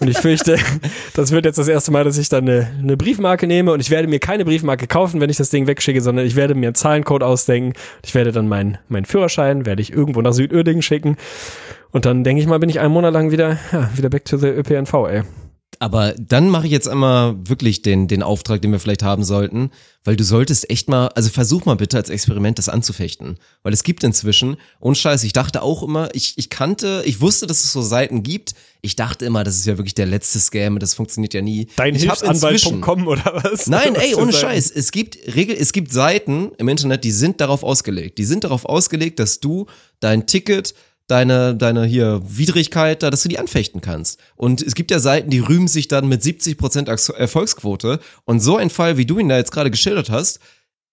Und 0.00 0.08
ich 0.08 0.18
fürchte, 0.18 0.58
das 1.14 1.30
wird 1.30 1.44
jetzt 1.44 1.58
das 1.58 1.68
erste 1.68 1.92
Mal, 1.92 2.02
dass 2.02 2.18
ich 2.18 2.28
dann 2.28 2.48
eine, 2.48 2.66
eine 2.82 2.96
Briefmarke 2.96 3.46
nehme 3.46 3.72
und 3.72 3.80
ich 3.80 3.90
werde 3.90 4.08
mir 4.08 4.18
keine 4.18 4.44
Briefmarke 4.44 4.88
kaufen, 4.88 5.20
wenn 5.20 5.30
ich 5.30 5.36
das 5.36 5.50
Ding 5.50 5.68
wegschicke, 5.68 6.00
sondern 6.00 6.26
ich 6.26 6.34
werde 6.34 6.53
mir 6.60 6.68
einen 6.68 6.74
Zahlencode 6.74 7.22
ausdenken. 7.22 7.72
Ich 8.04 8.14
werde 8.14 8.32
dann 8.32 8.48
meinen 8.48 8.78
meinen 8.88 9.04
Führerschein, 9.04 9.66
werde 9.66 9.82
ich 9.82 9.92
irgendwo 9.92 10.20
nach 10.22 10.32
Südördingen 10.32 10.82
schicken. 10.82 11.16
Und 11.90 12.06
dann 12.06 12.24
denke 12.24 12.42
ich 12.42 12.48
mal, 12.48 12.58
bin 12.58 12.70
ich 12.70 12.80
einen 12.80 12.92
Monat 12.92 13.12
lang 13.12 13.30
wieder, 13.30 13.58
ja, 13.72 13.90
wieder 13.94 14.10
back 14.10 14.24
to 14.24 14.36
the 14.36 14.48
ÖPNV, 14.48 14.94
ey. 15.08 15.22
Aber 15.84 16.14
dann 16.18 16.48
mache 16.48 16.64
ich 16.64 16.72
jetzt 16.72 16.88
einmal 16.88 17.36
wirklich 17.46 17.82
den, 17.82 18.08
den 18.08 18.22
Auftrag, 18.22 18.62
den 18.62 18.72
wir 18.72 18.80
vielleicht 18.80 19.02
haben 19.02 19.22
sollten, 19.22 19.70
weil 20.02 20.16
du 20.16 20.24
solltest 20.24 20.70
echt 20.70 20.88
mal, 20.88 21.08
also 21.08 21.28
versuch 21.28 21.66
mal 21.66 21.74
bitte 21.74 21.98
als 21.98 22.08
Experiment 22.08 22.58
das 22.58 22.70
anzufechten. 22.70 23.36
Weil 23.62 23.74
es 23.74 23.82
gibt 23.82 24.02
inzwischen, 24.02 24.56
und 24.80 24.96
scheiße, 24.96 25.26
ich 25.26 25.34
dachte 25.34 25.60
auch 25.60 25.82
immer, 25.82 26.08
ich, 26.14 26.38
ich 26.38 26.48
kannte, 26.48 27.02
ich 27.04 27.20
wusste, 27.20 27.46
dass 27.46 27.64
es 27.64 27.72
so 27.74 27.82
Seiten 27.82 28.22
gibt. 28.22 28.54
Ich 28.80 28.96
dachte 28.96 29.26
immer, 29.26 29.44
das 29.44 29.56
ist 29.56 29.66
ja 29.66 29.76
wirklich 29.76 29.92
der 29.92 30.06
letzte 30.06 30.40
Scam, 30.40 30.78
das 30.78 30.94
funktioniert 30.94 31.34
ja 31.34 31.42
nie. 31.42 31.66
Dein 31.76 31.94
Hilfsanwalt.com 31.94 33.06
oder 33.06 33.42
was? 33.44 33.66
Nein, 33.66 33.94
ey, 33.94 34.14
ohne? 34.14 34.32
Scheiß. 34.32 34.70
Es 34.70 34.90
gibt 34.90 35.18
Regel, 35.36 35.54
es 35.54 35.74
gibt 35.74 35.92
Seiten 35.92 36.52
im 36.56 36.68
Internet, 36.68 37.04
die 37.04 37.12
sind 37.12 37.42
darauf 37.42 37.62
ausgelegt. 37.62 38.16
Die 38.16 38.24
sind 38.24 38.44
darauf 38.44 38.64
ausgelegt, 38.64 39.18
dass 39.18 39.38
du 39.40 39.66
dein 40.00 40.26
Ticket, 40.26 40.74
deine, 41.06 41.54
deine 41.54 41.84
hier 41.84 42.22
Widrigkeit, 42.24 43.02
da, 43.02 43.10
dass 43.10 43.22
du 43.22 43.28
die 43.28 43.38
anfechten 43.38 43.80
kannst. 43.80 44.18
Und 44.36 44.62
es 44.62 44.74
gibt 44.74 44.90
ja 44.90 44.98
Seiten, 44.98 45.30
die 45.30 45.40
rühmen 45.40 45.68
sich 45.68 45.88
dann 45.88 46.08
mit 46.08 46.22
70% 46.22 46.88
Erx- 46.88 47.08
Erfolgsquote. 47.10 48.00
Und 48.24 48.40
so 48.40 48.56
ein 48.56 48.70
Fall, 48.70 48.96
wie 48.96 49.06
du 49.06 49.18
ihn 49.18 49.28
da 49.28 49.36
jetzt 49.36 49.52
gerade 49.52 49.70
geschildert 49.70 50.10
hast, 50.10 50.40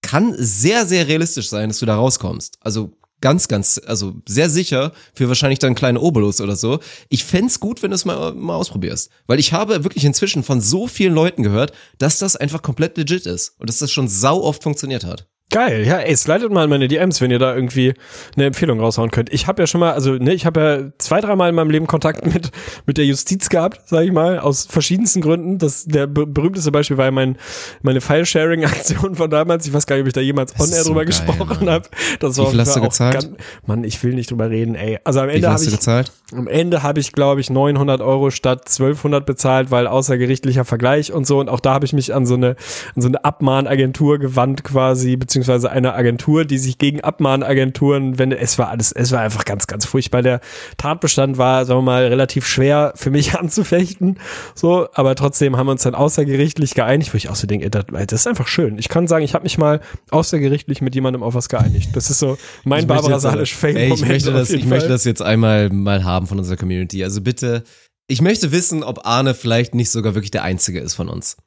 kann 0.02 0.34
sehr, 0.38 0.86
sehr 0.86 1.08
realistisch 1.08 1.50
sein, 1.50 1.70
dass 1.70 1.80
du 1.80 1.86
da 1.86 1.96
rauskommst. 1.96 2.58
Also 2.60 2.98
ganz, 3.22 3.48
ganz, 3.48 3.80
also 3.86 4.16
sehr 4.28 4.50
sicher 4.50 4.92
für 5.14 5.28
wahrscheinlich 5.28 5.60
dann 5.60 5.76
kleine 5.76 6.02
Obolus 6.02 6.42
oder 6.42 6.56
so. 6.56 6.80
Ich 7.08 7.24
fänd's 7.24 7.60
gut, 7.60 7.82
wenn 7.84 7.92
du 7.92 7.96
es 7.96 8.04
mal, 8.04 8.34
mal 8.34 8.56
ausprobierst. 8.56 9.12
Weil 9.28 9.40
ich 9.40 9.54
habe 9.54 9.84
wirklich 9.84 10.04
inzwischen 10.04 10.44
von 10.44 10.60
so 10.60 10.88
vielen 10.88 11.14
Leuten 11.14 11.44
gehört, 11.44 11.72
dass 12.00 12.20
das 12.20 12.36
einfach 12.36 12.62
komplett 12.62 12.98
legit 12.98 13.28
ist. 13.28 13.56
Und 13.60 13.70
dass 13.70 13.78
das 13.78 13.92
schon 13.92 14.08
sau 14.08 14.42
oft 14.42 14.64
funktioniert 14.64 15.06
hat. 15.06 15.28
Geil, 15.52 15.86
ja, 15.86 15.98
ey, 15.98 16.16
slidet 16.16 16.52
mal 16.52 16.64
in 16.64 16.70
meine 16.70 16.88
DMs, 16.88 17.20
wenn 17.22 17.30
ihr 17.30 17.40
da 17.40 17.54
irgendwie 17.54 17.94
eine 18.36 18.46
Empfehlung 18.46 18.80
raushauen 18.80 19.12
könnt. 19.12 19.32
Ich 19.34 19.48
habe 19.48 19.62
ja 19.62 19.68
schon 19.68 19.82
mal, 19.82 19.92
also 19.92 20.14
ne, 20.14 20.34
ich 20.34 20.46
habe 20.46 20.60
ja 20.62 20.92
zwei, 20.98 21.20
dreimal 21.20 21.50
in 21.50 21.56
meinem 21.56 21.70
Leben 21.70 21.88
Kontakt 21.88 22.26
mit 22.26 22.52
mit 22.86 22.98
der 22.98 23.06
Justiz 23.06 23.50
gehabt, 23.50 23.88
sage 23.90 24.06
ich 24.06 24.12
mal, 24.14 24.40
aus 24.40 24.66
verschiedensten 24.66 25.20
Gründen. 25.22 25.58
Das 25.58 25.84
der 25.86 26.08
be 26.08 26.26
berühmteste 26.26 26.72
Beispiel 26.72 26.98
war 26.98 27.06
ja 27.06 27.12
mein 27.12 27.38
meine 27.82 28.00
File-Sharing-Aktion 28.00 29.16
von 29.16 29.30
damals. 29.30 29.68
Ich 29.68 29.74
weiß 29.74 29.86
gar 29.88 29.98
nicht, 29.98 30.04
ob 30.04 30.08
ich 30.08 30.14
da 30.14 30.22
jemals 30.22 30.54
on 30.60 30.70
air 30.70 30.84
so 30.84 30.90
drüber 30.90 31.02
geil, 31.06 31.08
gesprochen 31.08 31.70
habe. 31.70 31.90
Das 32.22 32.38
Wie 32.38 32.46
viel 32.46 32.60
hast 32.60 32.76
du 32.76 32.80
war 32.80 32.84
auch 32.84 32.90
gezahlt? 32.90 33.14
ganz- 33.14 33.30
Mann, 33.66 33.84
ich 33.84 34.02
will 34.04 34.14
nicht 34.14 34.32
drüber 34.32 34.50
reden, 34.50 34.76
ey. 34.76 35.00
Also 35.04 35.20
am 35.20 35.30
Ende 35.30 35.50
habe 35.52 35.62
ich 35.64 35.70
gezahlt? 35.72 36.14
am 36.34 36.48
Ende 36.48 36.82
habe 36.82 37.02
ich, 37.02 37.12
glaube 37.12 37.42
ich, 37.42 37.50
900 37.50 38.00
Euro 38.00 38.30
statt 38.32 38.62
1200 38.70 39.26
bezahlt, 39.26 39.70
weil 39.70 39.86
außergerichtlicher 39.86 40.64
Vergleich 40.64 41.12
und 41.12 41.28
so. 41.28 41.40
Und 41.42 41.50
auch 41.50 41.60
da 41.60 41.74
habe 41.74 41.86
ich 41.86 41.92
mich 41.92 42.14
an 42.14 42.26
so 42.26 42.36
eine, 42.36 42.56
an 42.96 43.02
so 43.02 43.10
eine 43.10 43.26
Abmahnagentur 43.26 44.18
gewandt 44.18 44.64
quasi, 44.64 45.18
beziehungsweise 45.18 45.41
eine 45.50 45.94
Agentur, 45.94 46.46
die 46.46 46.58
sich 46.58 46.78
gegen 46.78 47.02
Abmahnagenturen 47.02 48.18
wendet. 48.20 48.40
Es 48.42 48.58
war 48.58 48.70
alles, 48.70 48.92
es 48.92 49.12
war 49.12 49.22
einfach 49.22 49.46
ganz, 49.46 49.68
ganz 49.68 49.86
furchtbar. 49.86 50.22
Der 50.22 50.42
Tatbestand 50.78 51.38
war, 51.38 51.66
sagen 51.66 51.80
wir 51.80 51.84
mal, 51.84 52.06
relativ 52.06 52.46
schwer 52.48 52.94
für 52.96 53.10
mich 53.10 53.36
anzufechten. 53.40 54.20
So, 54.56 54.88
aber 54.94 55.16
trotzdem 55.16 55.58
haben 55.58 55.68
wir 55.68 55.72
uns 55.72 55.84
dann 55.84 55.96
außergerichtlich 55.96 56.74
geeinigt, 56.74 57.14
wo 57.14 57.18
ich 57.18 57.30
auch 57.30 57.36
so 57.36 57.48
denke, 57.48 57.70
das, 57.70 57.86
ist 58.12 58.28
einfach 58.28 58.48
schön. 58.48 58.78
Ich 58.78 58.90
kann 58.90 59.08
sagen, 59.08 59.24
ich 59.24 59.34
habe 59.34 59.44
mich 59.44 59.58
mal 59.58 59.82
außergerichtlich 60.12 60.82
mit 60.82 60.96
jemandem 60.96 61.24
auf 61.24 61.34
was 61.34 61.50
geeinigt. 61.50 61.90
Das 61.96 62.10
ist 62.10 62.20
so 62.20 62.38
mein 62.64 62.82
Ich 62.82 62.88
Barbara 62.88 63.14
jetzt 63.14 63.26
aber- 63.26 63.36
Salisch 63.36 63.56
Fame 63.56 63.76
Ey, 63.78 63.90
Moment. 63.90 64.02
Ich 64.04 64.08
möchte 64.10 64.32
das, 64.34 64.50
ich 64.52 64.66
möchte 64.66 64.90
das 64.90 65.04
jetzt 65.06 65.22
einmal 65.22 65.70
mal 65.70 66.04
haben 66.04 66.28
von 66.28 66.38
unserer 66.38 66.58
Community. 66.58 67.04
Also 67.04 67.22
bitte, 67.22 67.64
ich 68.08 68.22
möchte 68.22 68.52
wissen, 68.52 68.84
ob 68.84 69.06
Arne 69.06 69.34
vielleicht 69.34 69.74
nicht 69.74 69.90
sogar 69.90 70.16
wirklich 70.16 70.32
der 70.32 70.44
Einzige 70.44 70.80
ist 70.80 70.96
von 70.96 71.08
uns. 71.10 71.38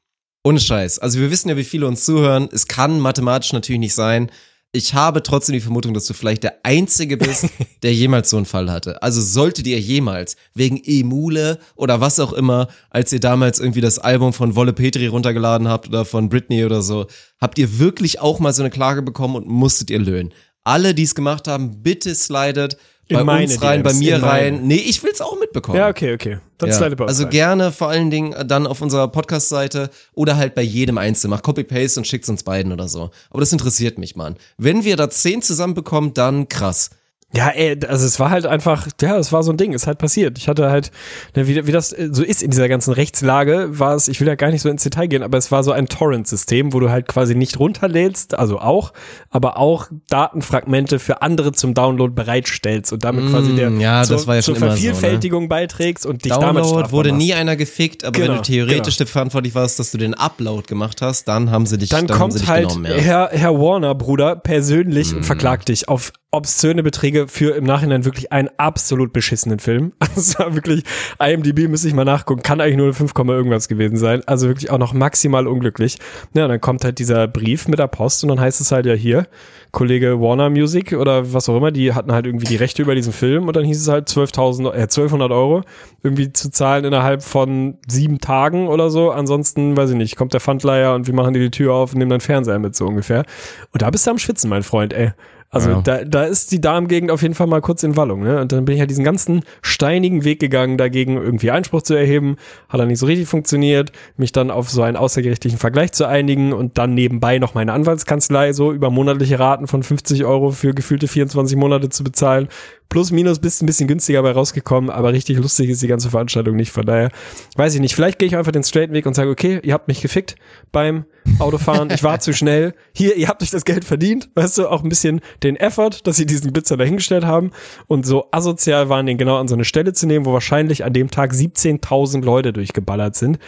Ohne 0.47 0.61
Scheiß. 0.61 0.99
Also 0.99 1.19
wir 1.21 1.31
wissen 1.31 1.49
ja, 1.49 1.57
wie 1.57 1.65
viele 1.65 1.87
uns 1.87 2.05
zuhören. 2.05 2.51
Es 2.53 2.69
kann 2.69 3.01
mathematisch 3.01 3.55
natürlich 3.55 3.81
nicht 3.81 3.95
sein. 3.95 4.31
Ich 4.73 4.93
habe 4.93 5.23
trotzdem 5.23 5.55
die 5.55 5.61
Vermutung, 5.61 5.95
dass 5.95 6.05
du 6.05 6.13
vielleicht 6.13 6.43
der 6.43 6.59
Einzige 6.65 7.17
bist, 7.17 7.47
der 7.83 7.95
jemals 7.95 8.29
so 8.29 8.37
einen 8.37 8.45
Fall 8.45 8.71
hatte. 8.71 9.03
Also 9.03 9.23
solltet 9.23 9.67
ihr 9.67 9.81
jemals 9.81 10.37
wegen 10.53 10.83
Emule 10.85 11.61
oder 11.77 12.03
was 12.03 12.21
auch 12.21 12.35
immer, 12.35 12.69
als 12.91 13.11
ihr 13.13 13.21
damals 13.21 13.59
irgendwie 13.59 13.81
das 13.81 13.99
Album 13.99 14.35
von 14.35 14.55
Wolle 14.55 14.75
Petri 14.75 15.07
runtergeladen 15.07 15.69
habt 15.69 15.89
oder 15.89 16.05
von 16.05 16.29
Britney 16.29 16.65
oder 16.65 16.83
so, 16.83 17.07
habt 17.41 17.59
ihr 17.59 17.79
wirklich 17.79 18.21
auch 18.21 18.39
mal 18.39 18.53
so 18.53 18.63
eine 18.63 18.71
Klage 18.71 19.01
bekommen 19.01 19.37
und 19.37 19.47
musstet 19.47 19.91
ihr 19.91 20.01
löhnen. 20.01 20.35
Alle, 20.63 20.93
die 20.93 21.05
es 21.05 21.15
gemacht 21.15 21.49
haben, 21.49 21.83
bitte 21.83 22.15
slidet 22.15 22.77
In 23.09 23.27
bei 23.27 23.43
uns 23.43 23.63
rein, 23.63 23.83
DMs, 23.83 23.93
bei 23.93 23.99
mir 24.05 24.19
meine. 24.19 24.33
rein. 24.33 24.67
Nee, 24.67 24.77
ich 24.77 25.03
will's 25.03 25.21
auch 25.21 25.39
mitbekommen. 25.39 25.77
Ja, 25.79 25.89
okay, 25.89 26.15
okay. 26.15 26.39
Dann 26.59 26.71
Ja, 26.71 26.75
slide 26.77 27.07
also 27.07 27.25
rein. 27.25 27.31
gerne 27.31 27.73
vor 27.73 27.89
allen 27.89 28.11
Dingen 28.11 28.35
dann 28.49 28.67
auf 28.67 28.81
unserer 28.81 29.09
Podcast-Seite 29.09 29.91
oder 30.15 30.37
halt 30.37 30.55
bei 30.55 30.63
jedem 30.63 30.97
Einzelnen. 30.97 31.31
Mach 31.31 31.43
Copy-Paste 31.43 32.01
und 32.01 32.07
schickt's 32.07 32.29
uns 32.29 32.43
beiden 32.43 32.73
oder 32.73 32.89
so. 32.89 33.11
Aber 33.31 33.41
das 33.41 33.53
interessiert 33.53 33.99
mich, 33.99 34.17
Mann. 34.17 34.37
Wenn 34.57 34.85
wir 34.85 34.97
da 34.97 35.11
zehn 35.11 35.43
zusammenbekommen, 35.43 36.15
dann 36.15 36.49
krass. 36.49 36.91
Ja, 37.37 37.49
ey, 37.49 37.77
also 37.89 38.07
es 38.07 38.21
war 38.21 38.31
halt 38.31 38.47
einfach, 38.47 38.87
ja, 39.01 39.17
es 39.19 39.33
war 39.33 39.43
so 39.43 39.51
ein 39.53 39.57
Ding, 39.57 39.73
ist 39.73 39.87
halt 39.87 39.99
passiert. 39.99 40.39
Ich 40.39 40.49
hatte 40.49 40.71
halt, 40.71 40.91
ne, 41.35 41.49
wie, 41.49 41.67
wie 41.67 41.73
das 41.73 41.93
äh, 41.93 42.09
so 42.13 42.23
ist 42.23 42.43
in 42.43 42.51
dieser 42.51 42.69
ganzen 42.69 42.93
Rechtslage, 42.93 43.69
war 43.79 43.95
es, 43.95 44.09
ich 44.09 44.21
will 44.21 44.29
ja 44.29 44.35
gar 44.37 44.51
nicht 44.51 44.63
so 44.63 44.69
ins 44.69 44.83
Detail 44.85 45.07
gehen, 45.09 45.23
aber 45.23 45.37
es 45.39 45.51
war 45.51 45.65
so 45.65 45.73
ein 45.73 45.87
Torrent-System, 45.89 46.73
wo 46.73 46.81
du 46.81 46.91
halt 46.91 47.09
quasi 47.09 47.35
nicht 47.35 47.59
runterlädst, 47.59 48.39
also 48.39 48.61
auch, 48.61 48.93
aber 49.31 49.59
auch 49.59 49.89
Datenfragmente 50.09 50.99
für 50.99 51.23
andere 51.23 51.53
zum 51.53 51.75
Download 51.75 52.13
bereitstellst 52.15 52.93
und 52.93 53.05
damit 53.05 53.27
quasi 53.31 53.55
der 53.55 53.71
Mm, 53.71 53.81
ja, 53.81 54.01
das 54.05 54.09
zur, 54.23 54.27
war 54.29 54.37
ja 54.37 54.43
zur 54.43 54.57
immer 54.57 54.67
so, 54.67 54.71
ne? 54.73 54.77
Vervielfältigung 54.77 55.49
beiträgst 55.49 56.07
und 56.07 56.25
dich 56.25 56.33
damit 56.33 56.65
Download 56.65 56.91
wurde 56.93 57.11
machst. 57.11 57.23
nie 57.27 57.35
einer 57.35 57.57
gefickt, 57.57 58.05
aber 58.05 58.17
wenn 58.19 58.27
Genau, 58.27 58.37
du 58.37 58.43
theoretisch 58.43 58.97
genau. 58.97 59.05
dafür 59.07 59.13
verantwortlich 59.13 59.55
warst, 59.55 59.79
dass 59.79 59.91
du 59.91 59.99
den 59.99 60.15
Upload 60.15 60.65
gemacht 60.67 61.03
hast, 61.03 61.25
dann 61.29 61.51
haben 61.51 61.67
sie 61.67 61.79
dich, 61.79 61.89
dann, 61.89 62.07
sie 62.07 62.15
kommt 62.15 62.35
dich 62.35 62.47
halt 62.47 62.69
genommen, 62.69 62.87
ja. 62.87 62.97
Herr, 62.97 63.29
Herr 63.33 63.59
Warner, 63.59 63.95
Bruder, 63.95 64.37
persönlich 64.37 65.11
Mhm. 65.11 65.19
und 65.19 65.25
verklagt 65.25 65.69
dich 65.69 65.89
auf 65.89 66.13
obszöne 66.35 66.83
Beträge 66.83 67.29
für 67.29 67.55
im 67.55 67.65
Nachhinein 67.65 68.05
wirklich 68.05 68.33
einen 68.33 68.49
absolut 68.57 69.13
beschissenen 69.13 69.59
Film. 69.59 69.93
Also 70.17 70.55
wirklich, 70.55 70.85
IMDb 71.19 71.69
müsste 71.69 71.89
ich 71.89 71.95
mal 71.95 72.05
nachgucken, 72.05 72.43
kann 72.43 72.61
eigentlich 72.61 72.77
nur 72.77 72.87
eine 72.87 72.95
5, 72.95 73.13
irgendwas 73.17 73.67
gewesen 73.67 73.97
sein. 73.97 74.23
Also 74.27 74.47
wirklich 74.47 74.71
auch 74.71 74.79
noch 74.79 74.93
maximal 74.93 75.49
unglücklich. 75.49 75.99
Ja, 76.35 76.47
dann 76.47 76.61
kommt 76.61 76.85
halt 76.85 77.01
dieser 77.01 77.27
Brief 77.27 77.67
mit 77.67 77.81
der 77.81 77.89
Post 77.89 78.23
und 78.23 78.29
dann 78.29 78.39
heißt 78.39 78.61
es 78.61 78.71
halt 78.71 78.87
ja 78.87 78.95
hier, 78.95 79.27
Kollege 79.73 80.21
Warner 80.21 80.51
Music 80.51 80.93
oder 80.93 81.33
was 81.33 81.49
auch 81.49 81.57
immer, 81.57 81.73
die 81.73 81.95
hatten 81.95 82.13
halt 82.13 82.27
irgendwie 82.27 82.47
die 82.47 82.57
Rechte 82.57 82.83
über 82.83 82.95
diesen 82.95 83.13
Film 83.13 83.49
und 83.49 83.57
dann 83.57 83.65
hieß 83.65 83.81
es 83.81 83.89
halt 83.89 84.09
12.000, 84.09 84.73
äh, 84.73 84.83
1200 84.83 85.33
Euro 85.33 85.63
irgendwie 86.05 86.33
zu 86.33 86.51
zahlen 86.51 86.85
innerhalb 86.85 87.23
von 87.23 87.79
sieben 87.89 88.21
Tagen 88.21 88.69
oder 88.69 88.89
so. 88.91 89.11
Ansonsten, 89.11 89.77
weiß 89.77 89.91
ich 89.91 89.97
nicht, 89.97 90.17
kommt 90.17 90.33
der 90.33 90.41
Pfandleiher 90.41 90.95
und 90.95 91.09
wir 91.09 91.15
machen 91.15 91.35
dir 91.35 91.41
die 91.41 91.51
Tür 91.51 91.75
auf 91.75 91.93
und 91.93 91.99
nehmen 91.99 92.11
deinen 92.11 92.21
Fernseher 92.21 92.61
mit, 92.61 92.77
so 92.77 92.87
ungefähr. 92.87 93.25
Und 93.73 93.83
da 93.83 93.91
bist 93.91 94.07
du 94.07 94.13
am 94.13 94.19
Schwitzen, 94.19 94.49
mein 94.49 94.63
Freund, 94.63 94.93
ey. 94.93 95.13
Also 95.55 95.71
Ja. 95.71 95.81
da, 95.83 96.05
da 96.05 96.25
ist 96.25 96.53
die 96.53 96.61
Darmgegend 96.61 97.11
auf 97.11 97.23
jeden 97.23 97.35
Fall 97.35 97.47
mal 97.47 97.61
kurz 97.61 97.83
in 97.83 97.97
Wallung. 97.97 98.23
Ne? 98.23 98.41
Und 98.41 98.53
dann 98.53 98.65
bin 98.65 98.75
ich 98.75 98.81
halt 98.81 98.91
diesen 98.91 99.05
ganzen 99.05 99.43
steinigen 99.63 100.25
Weg 100.25 100.41
gegangen, 100.41 100.77
dagegen 100.77 101.17
irgendwie 101.17 101.51
Einspruch 101.51 101.83
zu 101.83 101.95
erheben. 101.95 102.37
Hat 102.69 102.81
dann 102.81 102.89
nicht 102.89 102.99
so 102.99 103.07
richtig 103.07 103.29
funktioniert. 103.29 103.93
Mich 104.17 104.33
dann 104.33 104.51
auf 104.51 104.69
so 104.69 104.83
einen 104.83 104.97
außergerichtlichen 104.97 105.59
Vergleich 105.59 105.93
zu 105.93 106.07
einigen 106.07 106.53
und 106.53 106.77
dann 106.77 106.95
nebenbei 106.95 107.39
noch 107.39 107.55
meine 107.55 107.73
Anwaltskanzlei 107.73 108.53
so 108.53 108.73
über 108.73 108.91
monatliche 108.91 109.39
Raten 109.39 109.67
von 109.67 109.83
50 109.83 110.25
Euro 110.25 110.51
für 110.51 110.75
gefühlte 110.75 111.09
24 111.09 111.57
Monate 111.57 111.89
zu 111.89 112.05
bezahlen. 112.05 112.49
Plus, 112.89 113.11
minus, 113.11 113.41
bist 113.41 113.63
ein 113.63 113.67
bisschen 113.67 113.89
günstiger 113.89 114.23
bei 114.23 114.31
rausgekommen, 114.31 114.89
aber 114.89 115.13
richtig 115.13 115.39
lustig 115.39 115.69
ist 115.69 115.83
die 115.83 115.89
ganze 115.89 116.11
Veranstaltung 116.11 116.55
nicht. 116.55 116.71
Von 116.71 116.87
daher 116.87 117.11
weiß 117.57 117.75
ich 117.75 117.81
nicht. 117.81 117.95
Vielleicht 117.95 118.19
gehe 118.19 118.29
ich 118.29 118.37
einfach 118.37 118.53
den 118.53 118.63
straighten 118.63 118.95
Weg 118.95 119.07
und 119.07 119.15
sage, 119.15 119.31
okay, 119.31 119.61
ihr 119.63 119.75
habt 119.75 119.89
mich 119.89 120.01
gefickt 120.01 120.37
beim 120.71 121.05
Autofahren. 121.41 121.91
Ich 121.91 122.03
war 122.05 122.21
zu 122.21 122.33
schnell. 122.33 122.75
Hier, 122.93 123.17
ihr 123.17 123.29
habt 123.29 123.43
euch 123.43 123.51
das 123.51 123.65
Geld 123.65 123.85
verdient. 123.85 124.31
Weißt 124.35 124.59
du, 124.59 124.69
auch 124.69 124.83
ein 124.83 124.89
bisschen 124.89 125.21
den 125.43 125.57
Effort, 125.57 126.01
dass 126.05 126.17
sie 126.17 126.27
diesen 126.27 126.53
Blitzer 126.53 126.77
dahingestellt 126.77 127.25
haben 127.25 127.51
und 127.87 128.07
so 128.07 128.29
asozial 128.31 128.89
waren, 128.89 129.07
den 129.07 129.19
genau 129.19 129.39
an 129.39 129.49
so 129.49 129.55
eine 129.55 129.65
Stelle 129.65 129.93
zu 129.93 130.07
nehmen, 130.07 130.25
wo 130.25 130.33
wahrscheinlich 130.33 130.85
an 130.85 130.93
dem 130.93 131.11
Tag 131.11 131.33
17.000 131.33 132.23
Leute 132.25 132.53
durchgeballert 132.53 133.17
sind. 133.17 133.39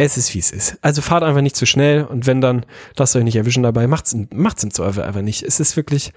Es 0.00 0.16
ist, 0.16 0.32
wie 0.32 0.38
es 0.38 0.52
ist. 0.52 0.78
Also 0.80 1.02
fahrt 1.02 1.24
einfach 1.24 1.42
nicht 1.42 1.56
zu 1.56 1.66
schnell 1.66 2.04
und 2.04 2.26
wenn 2.28 2.40
dann, 2.40 2.64
lasst 2.96 3.16
euch 3.16 3.24
nicht 3.24 3.34
erwischen 3.34 3.64
dabei, 3.64 3.88
macht's, 3.88 4.16
macht's 4.32 4.62
im 4.62 4.72
Zweifel 4.72 5.02
einfach 5.02 5.22
nicht. 5.22 5.42
Es 5.42 5.58
ist 5.58 5.76
wirklich, 5.76 6.12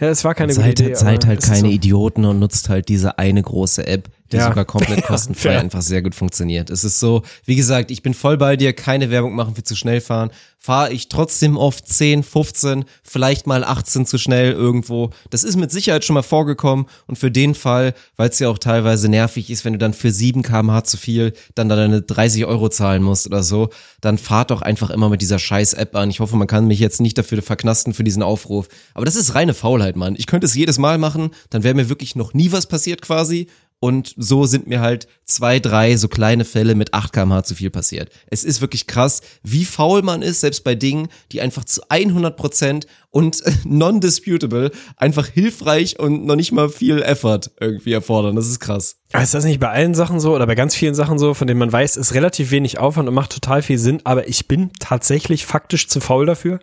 ja, 0.00 0.08
es 0.08 0.24
war 0.24 0.34
keine 0.34 0.52
Seid, 0.52 0.76
gute 0.76 0.84
Idee. 0.84 0.94
seid 0.94 1.26
halt 1.26 1.42
keine 1.42 1.60
so. 1.60 1.66
Idioten 1.66 2.24
und 2.24 2.38
nutzt 2.38 2.68
halt 2.68 2.88
diese 2.88 3.18
eine 3.18 3.42
große 3.42 3.86
App, 3.86 4.08
die 4.32 4.36
Ja. 4.36 4.48
sogar 4.48 4.64
komplett 4.64 5.02
kostenfrei 5.06 5.50
fair. 5.50 5.60
einfach 5.60 5.82
sehr 5.82 6.02
gut 6.02 6.14
funktioniert. 6.14 6.70
Es 6.70 6.84
ist 6.84 7.00
so, 7.00 7.22
wie 7.44 7.56
gesagt, 7.56 7.90
ich 7.90 8.02
bin 8.02 8.14
voll 8.14 8.36
bei 8.36 8.56
dir, 8.56 8.72
keine 8.72 9.10
Werbung 9.10 9.34
machen 9.34 9.54
für 9.54 9.62
zu 9.64 9.74
schnell 9.76 10.00
fahren. 10.00 10.30
Fahre 10.60 10.92
ich 10.92 11.08
trotzdem 11.08 11.56
oft 11.56 11.86
10, 11.86 12.24
15, 12.24 12.84
vielleicht 13.04 13.46
mal 13.46 13.62
18 13.62 14.06
zu 14.06 14.18
schnell 14.18 14.50
irgendwo. 14.52 15.10
Das 15.30 15.44
ist 15.44 15.54
mit 15.56 15.70
Sicherheit 15.70 16.04
schon 16.04 16.14
mal 16.14 16.22
vorgekommen 16.22 16.86
und 17.06 17.16
für 17.16 17.30
den 17.30 17.54
Fall, 17.54 17.94
weil 18.16 18.28
es 18.30 18.40
ja 18.40 18.48
auch 18.48 18.58
teilweise 18.58 19.08
nervig 19.08 19.50
ist, 19.50 19.64
wenn 19.64 19.72
du 19.74 19.78
dann 19.78 19.94
für 19.94 20.10
7 20.10 20.42
kmh 20.42 20.82
zu 20.82 20.96
viel 20.96 21.32
dann 21.54 21.68
da 21.68 21.76
deine 21.76 22.02
30 22.02 22.44
Euro 22.44 22.68
zahlen 22.68 23.04
musst 23.04 23.26
oder 23.28 23.44
so, 23.44 23.70
dann 24.00 24.18
fahrt 24.18 24.50
doch 24.50 24.60
einfach 24.60 24.90
immer 24.90 25.08
mit 25.08 25.22
dieser 25.22 25.38
scheiß 25.38 25.74
App 25.74 25.94
an. 25.94 26.10
Ich 26.10 26.18
hoffe, 26.18 26.36
man 26.36 26.48
kann 26.48 26.66
mich 26.66 26.80
jetzt 26.80 27.00
nicht 27.00 27.16
dafür 27.16 27.40
verknasten 27.40 27.94
für 27.94 28.04
diesen 28.04 28.24
Aufruf. 28.24 28.68
Aber 28.94 29.04
das 29.04 29.14
ist 29.14 29.36
reine 29.36 29.54
Faulheit, 29.54 29.87
Mann. 29.96 30.16
Ich 30.18 30.26
könnte 30.26 30.46
es 30.46 30.54
jedes 30.54 30.78
Mal 30.78 30.98
machen, 30.98 31.30
dann 31.50 31.62
wäre 31.62 31.74
mir 31.74 31.88
wirklich 31.88 32.16
noch 32.16 32.34
nie 32.34 32.52
was 32.52 32.66
passiert 32.66 33.02
quasi. 33.02 33.48
Und 33.80 34.12
so 34.16 34.44
sind 34.44 34.66
mir 34.66 34.80
halt 34.80 35.06
zwei, 35.24 35.60
drei 35.60 35.96
so 35.96 36.08
kleine 36.08 36.44
Fälle 36.44 36.74
mit 36.74 36.94
8 36.94 37.12
kmh 37.12 37.44
zu 37.44 37.54
viel 37.54 37.70
passiert. 37.70 38.10
Es 38.26 38.42
ist 38.42 38.60
wirklich 38.60 38.88
krass, 38.88 39.20
wie 39.44 39.64
faul 39.64 40.02
man 40.02 40.20
ist, 40.20 40.40
selbst 40.40 40.64
bei 40.64 40.74
Dingen, 40.74 41.08
die 41.30 41.40
einfach 41.40 41.64
zu 41.64 41.82
100 41.88 42.36
Prozent 42.36 42.86
und 43.10 43.40
non-disputable 43.64 44.72
einfach 44.96 45.28
hilfreich 45.28 45.98
und 46.00 46.26
noch 46.26 46.34
nicht 46.34 46.50
mal 46.50 46.68
viel 46.70 47.02
Effort 47.02 47.52
irgendwie 47.60 47.92
erfordern. 47.92 48.34
Das 48.34 48.48
ist 48.48 48.58
krass. 48.58 48.96
Ist 49.12 49.34
das 49.34 49.44
nicht 49.44 49.60
bei 49.60 49.70
allen 49.70 49.94
Sachen 49.94 50.18
so 50.18 50.34
oder 50.34 50.46
bei 50.46 50.56
ganz 50.56 50.74
vielen 50.74 50.96
Sachen 50.96 51.18
so, 51.18 51.32
von 51.32 51.46
denen 51.46 51.60
man 51.60 51.72
weiß, 51.72 51.96
ist 51.96 52.14
relativ 52.14 52.50
wenig 52.50 52.78
Aufwand 52.78 53.08
und 53.08 53.14
macht 53.14 53.32
total 53.32 53.62
viel 53.62 53.78
Sinn, 53.78 54.00
aber 54.02 54.28
ich 54.28 54.48
bin 54.48 54.70
tatsächlich 54.80 55.46
faktisch 55.46 55.86
zu 55.88 56.00
faul 56.00 56.26
dafür? 56.26 56.58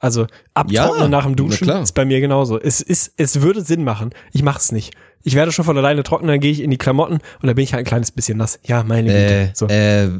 Also 0.00 0.26
abtrocknen 0.54 1.02
Ja, 1.02 1.08
nach 1.08 1.24
dem 1.26 1.36
Duschen 1.36 1.68
ist 1.68 1.92
bei 1.92 2.04
mir 2.04 2.20
genauso. 2.20 2.58
Es 2.58 2.80
ist, 2.80 3.12
es 3.18 3.42
würde 3.42 3.60
Sinn 3.62 3.84
machen. 3.84 4.10
Ich 4.32 4.42
mache 4.42 4.58
es 4.58 4.72
nicht. 4.72 4.94
Ich 5.22 5.34
werde 5.34 5.52
schon 5.52 5.64
von 5.66 5.76
alleine 5.76 6.02
trocken, 6.02 6.26
dann 6.26 6.40
gehe 6.40 6.50
ich 6.50 6.60
in 6.60 6.70
die 6.70 6.78
Klamotten 6.78 7.14
und 7.16 7.46
dann 7.46 7.54
bin 7.54 7.62
ich 7.62 7.74
halt 7.74 7.82
ein 7.84 7.88
kleines 7.88 8.10
bisschen 8.10 8.38
nass. 8.38 8.58
Ja, 8.64 8.82
meine 8.82 9.08
Güte. 9.10 9.34
Äh, 9.34 9.50
So. 9.54 9.66
äh, 9.68 10.04
äh, 10.06 10.10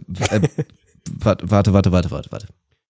warte, 1.19 1.51
warte, 1.51 1.73
warte, 1.73 2.11
warte, 2.11 2.31
warte. 2.31 2.47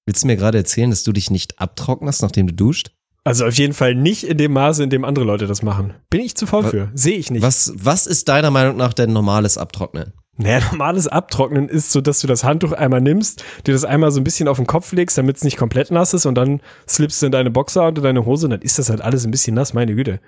Willst 0.06 0.22
du 0.22 0.26
mir 0.26 0.36
gerade 0.36 0.58
erzählen, 0.58 0.90
dass 0.90 1.04
du 1.04 1.12
dich 1.12 1.30
nicht 1.30 1.60
abtrocknest, 1.60 2.22
nachdem 2.22 2.48
du 2.48 2.52
duscht? 2.54 2.90
Also 3.22 3.46
auf 3.46 3.54
jeden 3.54 3.74
Fall 3.74 3.94
nicht 3.94 4.24
in 4.24 4.38
dem 4.38 4.52
Maße, 4.54 4.82
in 4.82 4.90
dem 4.90 5.04
andere 5.04 5.24
Leute 5.24 5.46
das 5.46 5.62
machen. 5.62 5.92
Bin 6.08 6.20
ich 6.22 6.34
zu 6.34 6.46
faul 6.46 6.64
Wa- 6.64 6.68
für. 6.70 6.90
Sehe 6.94 7.16
ich 7.18 7.30
nicht. 7.30 7.42
Was, 7.42 7.72
was 7.76 8.06
ist 8.06 8.28
deiner 8.28 8.50
Meinung 8.50 8.76
nach 8.76 8.94
denn 8.94 9.12
normales 9.12 9.58
Abtrocknen? 9.58 10.12
Naja, 10.40 10.60
normales 10.70 11.06
Abtrocknen 11.06 11.68
ist 11.68 11.92
so, 11.92 12.00
dass 12.00 12.20
du 12.20 12.26
das 12.26 12.44
Handtuch 12.44 12.72
einmal 12.72 13.02
nimmst, 13.02 13.44
dir 13.66 13.74
das 13.74 13.84
einmal 13.84 14.10
so 14.10 14.20
ein 14.20 14.24
bisschen 14.24 14.48
auf 14.48 14.56
den 14.56 14.66
Kopf 14.66 14.90
legst, 14.92 15.18
damit 15.18 15.36
es 15.36 15.44
nicht 15.44 15.58
komplett 15.58 15.90
nass 15.90 16.14
ist 16.14 16.24
und 16.24 16.34
dann 16.34 16.62
slippst 16.88 17.20
du 17.20 17.26
in 17.26 17.32
deine 17.32 17.50
Boxer 17.50 17.86
unter 17.86 18.00
deine 18.00 18.24
Hose 18.24 18.46
und 18.46 18.52
dann 18.52 18.62
ist 18.62 18.78
das 18.78 18.88
halt 18.88 19.02
alles 19.02 19.26
ein 19.26 19.30
bisschen 19.30 19.54
nass, 19.54 19.74
meine 19.74 19.94
Güte. 19.94 20.18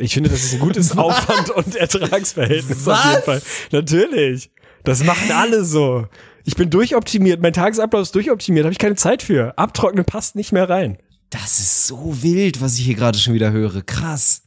Ich 0.00 0.14
finde, 0.14 0.28
das 0.28 0.42
ist 0.42 0.54
ein 0.54 0.60
gutes 0.60 0.90
Aufwand- 0.98 1.50
und 1.50 1.76
Ertragsverhältnis 1.76 2.88
auf 2.88 3.04
jeden 3.04 3.16
Was? 3.16 3.24
Fall. 3.24 3.42
Natürlich. 3.70 4.50
Das 4.82 5.04
machen 5.04 5.30
alle 5.30 5.64
so. 5.64 6.06
Ich 6.44 6.56
bin 6.56 6.68
durchoptimiert, 6.68 7.40
mein 7.40 7.52
Tagesablauf 7.52 8.02
ist 8.02 8.14
durchoptimiert, 8.14 8.64
habe 8.64 8.72
ich 8.72 8.78
keine 8.78 8.96
Zeit 8.96 9.22
für. 9.22 9.56
Abtrocknen 9.56 10.04
passt 10.04 10.34
nicht 10.34 10.50
mehr 10.50 10.68
rein. 10.68 10.98
Das 11.28 11.60
ist 11.60 11.86
so 11.86 12.24
wild, 12.24 12.60
was 12.60 12.76
ich 12.76 12.86
hier 12.86 12.96
gerade 12.96 13.18
schon 13.18 13.34
wieder 13.34 13.52
höre. 13.52 13.82
Krass. 13.82 14.42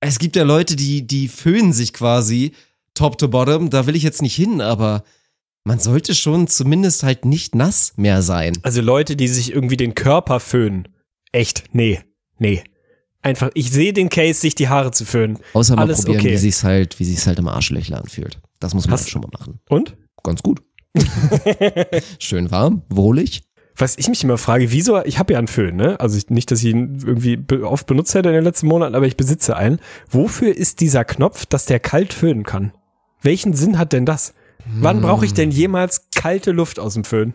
Es 0.00 0.18
gibt 0.18 0.34
ja 0.34 0.42
Leute, 0.42 0.74
die, 0.74 1.06
die 1.06 1.28
föhnen 1.28 1.72
sich 1.72 1.92
quasi 1.92 2.54
top 2.94 3.18
to 3.18 3.28
bottom. 3.28 3.70
Da 3.70 3.86
will 3.86 3.96
ich 3.96 4.02
jetzt 4.02 4.22
nicht 4.22 4.34
hin, 4.34 4.60
aber 4.60 5.04
man 5.64 5.78
sollte 5.78 6.14
schon 6.14 6.46
zumindest 6.46 7.02
halt 7.02 7.24
nicht 7.24 7.54
nass 7.54 7.92
mehr 7.96 8.22
sein. 8.22 8.58
Also 8.62 8.80
Leute, 8.80 9.16
die 9.16 9.28
sich 9.28 9.52
irgendwie 9.52 9.76
den 9.76 9.94
Körper 9.94 10.40
föhnen. 10.40 10.88
Echt, 11.32 11.64
nee, 11.72 12.00
nee. 12.38 12.62
Einfach, 13.22 13.50
ich 13.54 13.70
sehe 13.70 13.94
den 13.94 14.10
Case, 14.10 14.40
sich 14.40 14.54
die 14.54 14.68
Haare 14.68 14.90
zu 14.90 15.06
föhnen. 15.06 15.38
Außer 15.54 15.76
mal 15.76 15.82
Alles 15.82 16.02
probieren, 16.02 16.20
okay. 16.20 16.32
wie 16.32 16.36
sich's 16.36 16.62
halt, 16.62 17.00
wie 17.00 17.04
sich's 17.04 17.26
halt 17.26 17.38
im 17.38 17.48
Arschlöchler 17.48 17.98
anfühlt. 17.98 18.38
Das 18.60 18.74
muss 18.74 18.86
man 18.86 18.98
halt 18.98 19.08
schon 19.08 19.22
mal 19.22 19.30
machen. 19.32 19.60
Und? 19.70 19.96
Ganz 20.22 20.42
gut. 20.42 20.62
Schön 22.18 22.50
warm, 22.50 22.82
wohlig. 22.90 23.42
Was 23.76 23.98
ich 23.98 24.08
mich 24.08 24.22
immer 24.22 24.38
frage, 24.38 24.70
wieso, 24.70 25.02
ich 25.04 25.18
habe 25.18 25.32
ja 25.32 25.38
einen 25.38 25.48
Föhn, 25.48 25.74
ne? 25.74 25.98
Also 25.98 26.16
ich, 26.16 26.28
nicht, 26.28 26.50
dass 26.50 26.60
ich 26.60 26.66
ihn 26.66 27.02
irgendwie 27.04 27.38
oft 27.62 27.86
benutzt 27.86 28.14
hätte 28.14 28.28
in 28.28 28.34
den 28.34 28.44
letzten 28.44 28.68
Monaten, 28.68 28.94
aber 28.94 29.06
ich 29.06 29.16
besitze 29.16 29.56
einen. 29.56 29.80
Wofür 30.08 30.54
ist 30.54 30.80
dieser 30.80 31.04
Knopf, 31.04 31.46
dass 31.46 31.64
der 31.64 31.80
kalt 31.80 32.12
föhnen 32.12 32.44
kann? 32.44 32.72
Welchen 33.24 33.54
Sinn 33.54 33.78
hat 33.78 33.92
denn 33.92 34.06
das? 34.06 34.34
Wann 34.66 35.00
brauche 35.00 35.24
ich 35.26 35.34
denn 35.34 35.50
jemals 35.50 36.08
kalte 36.14 36.52
Luft 36.52 36.78
aus 36.78 36.94
dem 36.94 37.04
Föhn? 37.04 37.34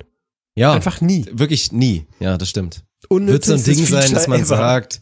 Ja, 0.55 0.73
Einfach 0.73 1.01
nie. 1.01 1.25
wirklich 1.31 1.71
nie. 1.71 2.05
Ja, 2.19 2.37
das 2.37 2.49
stimmt. 2.49 2.83
Wird 3.09 3.43
so 3.43 3.53
ein 3.53 3.63
Ding 3.63 3.85
sein, 3.85 4.11
dass 4.13 4.27
man 4.27 4.39
ever. 4.41 4.45
sagt, 4.57 5.01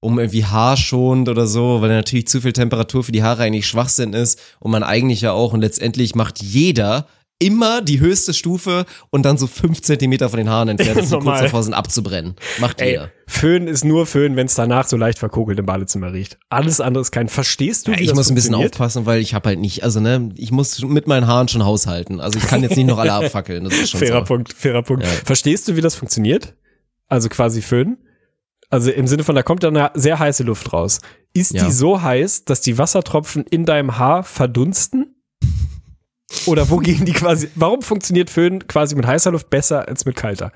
um 0.00 0.18
irgendwie 0.18 0.44
haarschonend 0.44 1.28
oder 1.28 1.46
so, 1.46 1.80
weil 1.82 1.88
natürlich 1.88 2.28
zu 2.28 2.40
viel 2.40 2.52
Temperatur 2.52 3.02
für 3.04 3.12
die 3.12 3.22
Haare 3.22 3.42
eigentlich 3.42 3.66
Schwachsinn 3.66 4.12
ist 4.12 4.40
und 4.60 4.70
man 4.70 4.82
eigentlich 4.84 5.20
ja 5.22 5.32
auch 5.32 5.52
und 5.52 5.60
letztendlich 5.60 6.14
macht 6.14 6.40
jeder 6.40 7.06
immer 7.38 7.82
die 7.82 8.00
höchste 8.00 8.34
Stufe 8.34 8.84
und 9.10 9.22
dann 9.24 9.38
so 9.38 9.46
fünf 9.46 9.80
Zentimeter 9.82 10.28
von 10.28 10.38
den 10.38 10.48
Haaren 10.50 10.68
entfernt, 10.70 11.04
sie 11.08 11.18
kurz 11.18 11.40
davor 11.40 11.62
sind 11.62 11.74
abzubrennen. 11.74 12.34
Macht 12.58 12.80
Ey, 12.80 12.90
jeder. 12.90 13.12
Föhn 13.26 13.68
ist 13.68 13.84
nur 13.84 14.06
Föhn, 14.06 14.34
wenn 14.36 14.46
es 14.46 14.54
danach 14.54 14.88
so 14.88 14.96
leicht 14.96 15.18
verkogelt 15.18 15.58
im 15.58 15.66
Badezimmer 15.66 16.12
riecht. 16.12 16.38
Alles 16.48 16.80
andere 16.80 17.02
ist 17.02 17.12
kein. 17.12 17.28
Verstehst 17.28 17.86
du? 17.86 17.92
Ja, 17.92 17.98
ich 18.00 18.14
muss 18.14 18.28
ein 18.30 18.34
bisschen 18.34 18.54
aufpassen, 18.54 19.06
weil 19.06 19.20
ich 19.20 19.34
habe 19.34 19.50
halt 19.50 19.60
nicht, 19.60 19.84
also 19.84 20.00
ne, 20.00 20.30
ich 20.34 20.50
muss 20.50 20.82
mit 20.82 21.06
meinen 21.06 21.26
Haaren 21.26 21.48
schon 21.48 21.64
haushalten. 21.64 22.20
Also 22.20 22.38
ich 22.38 22.46
kann 22.46 22.62
jetzt 22.62 22.76
nicht 22.76 22.86
noch 22.86 22.98
alle 22.98 23.12
abfackeln. 23.26 23.64
Das 23.64 23.74
ist 23.74 23.90
schon 23.90 24.00
Fairer 24.00 24.20
so. 24.20 24.24
Punkt, 24.34 24.52
fairer 24.52 24.82
Punkt. 24.82 25.04
Ja. 25.04 25.10
Verstehst 25.24 25.68
du, 25.68 25.76
wie 25.76 25.80
das 25.80 25.94
funktioniert? 25.94 26.54
Also 27.06 27.28
quasi 27.28 27.62
Föhn? 27.62 27.98
Also 28.70 28.90
im 28.90 29.06
Sinne 29.06 29.24
von, 29.24 29.34
da 29.34 29.42
kommt 29.42 29.62
dann 29.62 29.76
eine 29.76 29.90
sehr 29.94 30.18
heiße 30.18 30.42
Luft 30.42 30.72
raus. 30.72 31.00
Ist 31.32 31.54
Ja. 31.54 31.64
die 31.64 31.72
so 31.72 32.02
heiß, 32.02 32.44
dass 32.44 32.60
die 32.60 32.76
Wassertropfen 32.78 33.44
in 33.48 33.64
deinem 33.64 33.98
Haar 33.98 34.24
verdunsten? 34.24 35.14
Oder 36.46 36.68
wo 36.70 36.78
gehen 36.78 37.04
die 37.04 37.12
quasi, 37.12 37.48
warum 37.54 37.82
funktioniert 37.82 38.30
Föhn 38.30 38.66
quasi 38.66 38.94
mit 38.94 39.06
heißer 39.06 39.30
Luft 39.32 39.50
besser 39.50 39.88
als 39.88 40.04
mit 40.04 40.16
kalter? 40.16 40.52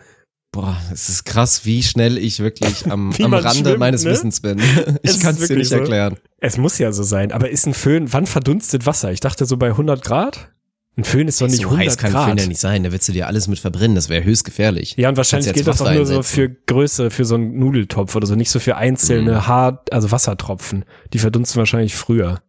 Boah, 0.55 0.77
es 0.93 1.09
ist 1.09 1.25
krass, 1.25 1.65
wie 1.65 1.83
schnell 1.83 2.19
ich 2.19 2.41
wirklich 2.41 2.85
am, 2.91 3.13
am 3.13 3.35
Rande 3.35 3.71
schwimmt, 3.71 3.79
meines 3.79 4.05
ne? 4.05 4.11
Wissens 4.11 4.41
bin. 4.41 4.61
Ich 5.03 5.19
kann 5.21 5.31
es 5.35 5.37
dir 5.37 5.41
wirklich 5.41 5.59
nicht 5.59 5.69
so. 5.71 5.77
erklären. 5.77 6.17
Es 6.39 6.59
muss 6.59 6.77
ja 6.79 6.93
so 6.93 7.03
sein, 7.03 7.33
aber 7.33 7.49
ist 7.49 7.67
ein 7.67 7.73
Föhn, 7.75 8.13
wann 8.13 8.27
verdunstet 8.27 8.85
Wasser? 8.85 9.13
Ich 9.13 9.21
dachte 9.21 9.47
so 9.47 9.57
bei 9.57 9.69
100 9.69 10.03
Grad? 10.05 10.51
Ein 10.95 11.05
Föhn 11.05 11.27
ist 11.27 11.41
doch 11.41 11.47
nicht 11.47 11.63
so 11.63 11.69
100 11.69 11.87
heiß 11.87 11.97
kann 11.97 12.13
Grad. 12.13 12.29
Föhn 12.29 12.37
ja 12.37 12.47
nicht 12.47 12.61
sein, 12.61 12.83
da 12.83 12.93
willst 12.93 13.09
du 13.09 13.13
dir 13.13 13.27
alles 13.29 13.49
mit 13.49 13.59
verbrennen, 13.59 13.95
das 13.95 14.11
wäre 14.11 14.25
höchst 14.25 14.45
gefährlich. 14.45 14.95
Ja, 14.99 15.09
und 15.09 15.17
wahrscheinlich 15.17 15.47
Kannst 15.47 15.57
geht 15.57 15.67
jetzt 15.67 15.81
das 15.81 15.87
auch 15.89 15.95
nur 15.95 16.05
so 16.05 16.17
einsetzen. 16.19 16.35
für 16.35 16.49
Größe, 16.67 17.11
für 17.11 17.25
so 17.25 17.37
einen 17.37 17.59
Nudeltopf 17.59 18.15
oder 18.15 18.27
so, 18.27 18.35
nicht 18.35 18.51
so 18.51 18.61
für 18.61 18.77
einzelne 18.77 19.33
Mhm. 19.33 19.47
Haar, 19.47 19.83
also 19.91 20.11
Wassertropfen. 20.11 20.85
Die 21.15 21.19
verdunsten 21.19 21.59
wahrscheinlich 21.61 21.95
früher. 21.95 22.43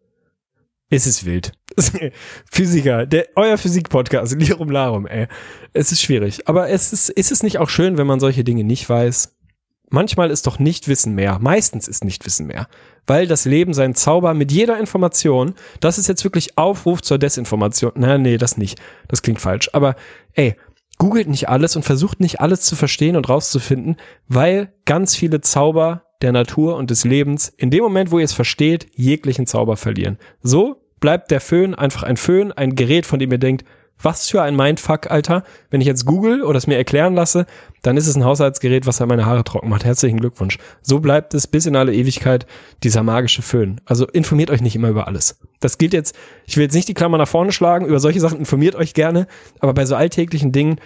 Es 0.96 1.08
ist 1.08 1.26
wild. 1.26 1.54
Physiker, 2.52 3.08
der, 3.08 3.28
euer 3.36 3.58
Physik-Podcast, 3.58 4.36
Lirum 4.40 4.70
Larum, 4.70 5.08
ey. 5.08 5.28
Es 5.74 5.92
ist 5.92 6.02
schwierig. 6.02 6.48
Aber 6.48 6.70
es 6.70 6.94
ist, 6.94 7.10
ist 7.10 7.32
es 7.32 7.42
nicht 7.42 7.58
auch 7.58 7.70
schön, 7.70 7.98
wenn 7.98 8.06
man 8.06 8.20
solche 8.20 8.44
Dinge 8.44 8.64
nicht 8.64 8.88
weiß? 8.88 9.36
Manchmal 9.90 10.30
ist 10.30 10.46
doch 10.46 10.60
Nichtwissen 10.60 11.16
mehr. 11.16 11.40
Meistens 11.40 11.88
ist 11.88 12.04
Nichtwissen 12.04 12.46
mehr. 12.46 12.68
Weil 13.08 13.28
das 13.28 13.46
Leben 13.46 13.74
seinen 13.74 13.96
Zauber 13.96 14.34
mit 14.34 14.52
jeder 14.52 14.80
Information, 14.80 15.56
das 15.80 15.98
ist 15.98 16.08
jetzt 16.08 16.24
wirklich 16.24 16.58
Aufruf 16.58 17.02
zur 17.02 17.18
Desinformation. 17.18 17.94
Na, 17.96 18.18
nee, 18.18 18.38
das 18.38 18.58
nicht. 18.58 18.80
Das 19.08 19.24
klingt 19.24 19.42
falsch. 19.42 19.70
Aber, 19.74 19.96
ey, 20.34 20.56
googelt 21.00 21.28
nicht 21.28 21.50
alles 21.50 21.76
und 21.76 21.84
versucht 21.84 22.20
nicht 22.20 22.40
alles 22.40 22.62
zu 22.62 22.76
verstehen 22.76 23.16
und 23.16 23.30
rauszufinden, 23.30 23.98
weil 24.28 24.74
ganz 24.86 25.16
viele 25.16 25.42
Zauber 25.42 26.06
der 26.22 26.32
Natur 26.32 26.78
und 26.78 26.90
des 26.90 27.04
Lebens 27.04 27.50
in 27.50 27.70
dem 27.70 27.84
Moment, 27.84 28.12
wo 28.12 28.20
ihr 28.20 28.26
es 28.26 28.34
versteht, 28.34 28.88
jeglichen 28.96 29.46
Zauber 29.46 29.76
verlieren. 29.76 30.18
So 30.42 30.83
bleibt 31.04 31.32
der 31.32 31.42
Föhn 31.42 31.76
einfach 31.76 32.04
ein 32.04 32.16
Föhn, 32.16 32.54
ein 32.54 32.76
Gerät, 32.76 33.06
von 33.06 33.20
dem 33.20 33.30
ihr 33.30 33.38
denkt, 33.38 33.66
was 34.02 34.30
für 34.30 34.42
ein 34.42 34.56
Mindfuck, 34.56 35.12
Alter. 35.12 35.44
Wenn 35.70 35.82
ich 35.82 35.88
jetzt 35.88 36.06
google 36.06 36.44
oder 36.44 36.58
es 36.58 36.66
mir 36.66 36.78
erklären 36.78 37.14
lasse, 37.14 37.46
dann 37.82 37.98
ist 37.98 38.08
es 38.08 38.16
ein 38.16 38.24
Haushaltsgerät, 38.24 38.88
was 38.88 39.02
halt 39.02 39.10
meine 39.10 39.26
Haare 39.26 39.44
trocken 39.44 39.68
macht. 39.68 39.84
Herzlichen 39.84 40.22
Glückwunsch. 40.22 40.60
So 40.82 41.02
bleibt 41.02 41.34
es 41.34 41.46
bis 41.46 41.66
in 41.66 41.76
alle 41.76 41.94
Ewigkeit 41.94 42.46
dieser 42.84 43.04
magische 43.04 43.42
Föhn. 43.42 43.82
Also 43.84 44.08
informiert 44.08 44.50
euch 44.50 44.62
nicht 44.62 44.78
immer 44.78 44.88
über 44.88 45.06
alles. 45.06 45.42
Das 45.60 45.78
gilt 45.78 45.92
jetzt, 45.92 46.16
ich 46.46 46.56
will 46.56 46.64
jetzt 46.64 46.74
nicht 46.74 46.88
die 46.88 46.94
Klammer 46.94 47.18
nach 47.18 47.28
vorne 47.28 47.52
schlagen, 47.52 47.86
über 47.86 48.00
solche 48.00 48.22
Sachen 48.22 48.40
informiert 48.40 48.76
euch 48.76 48.94
gerne, 48.94 49.28
aber 49.60 49.74
bei 49.74 49.86
so 49.86 49.98
alltäglichen 49.98 50.54
Dingen 50.54 50.80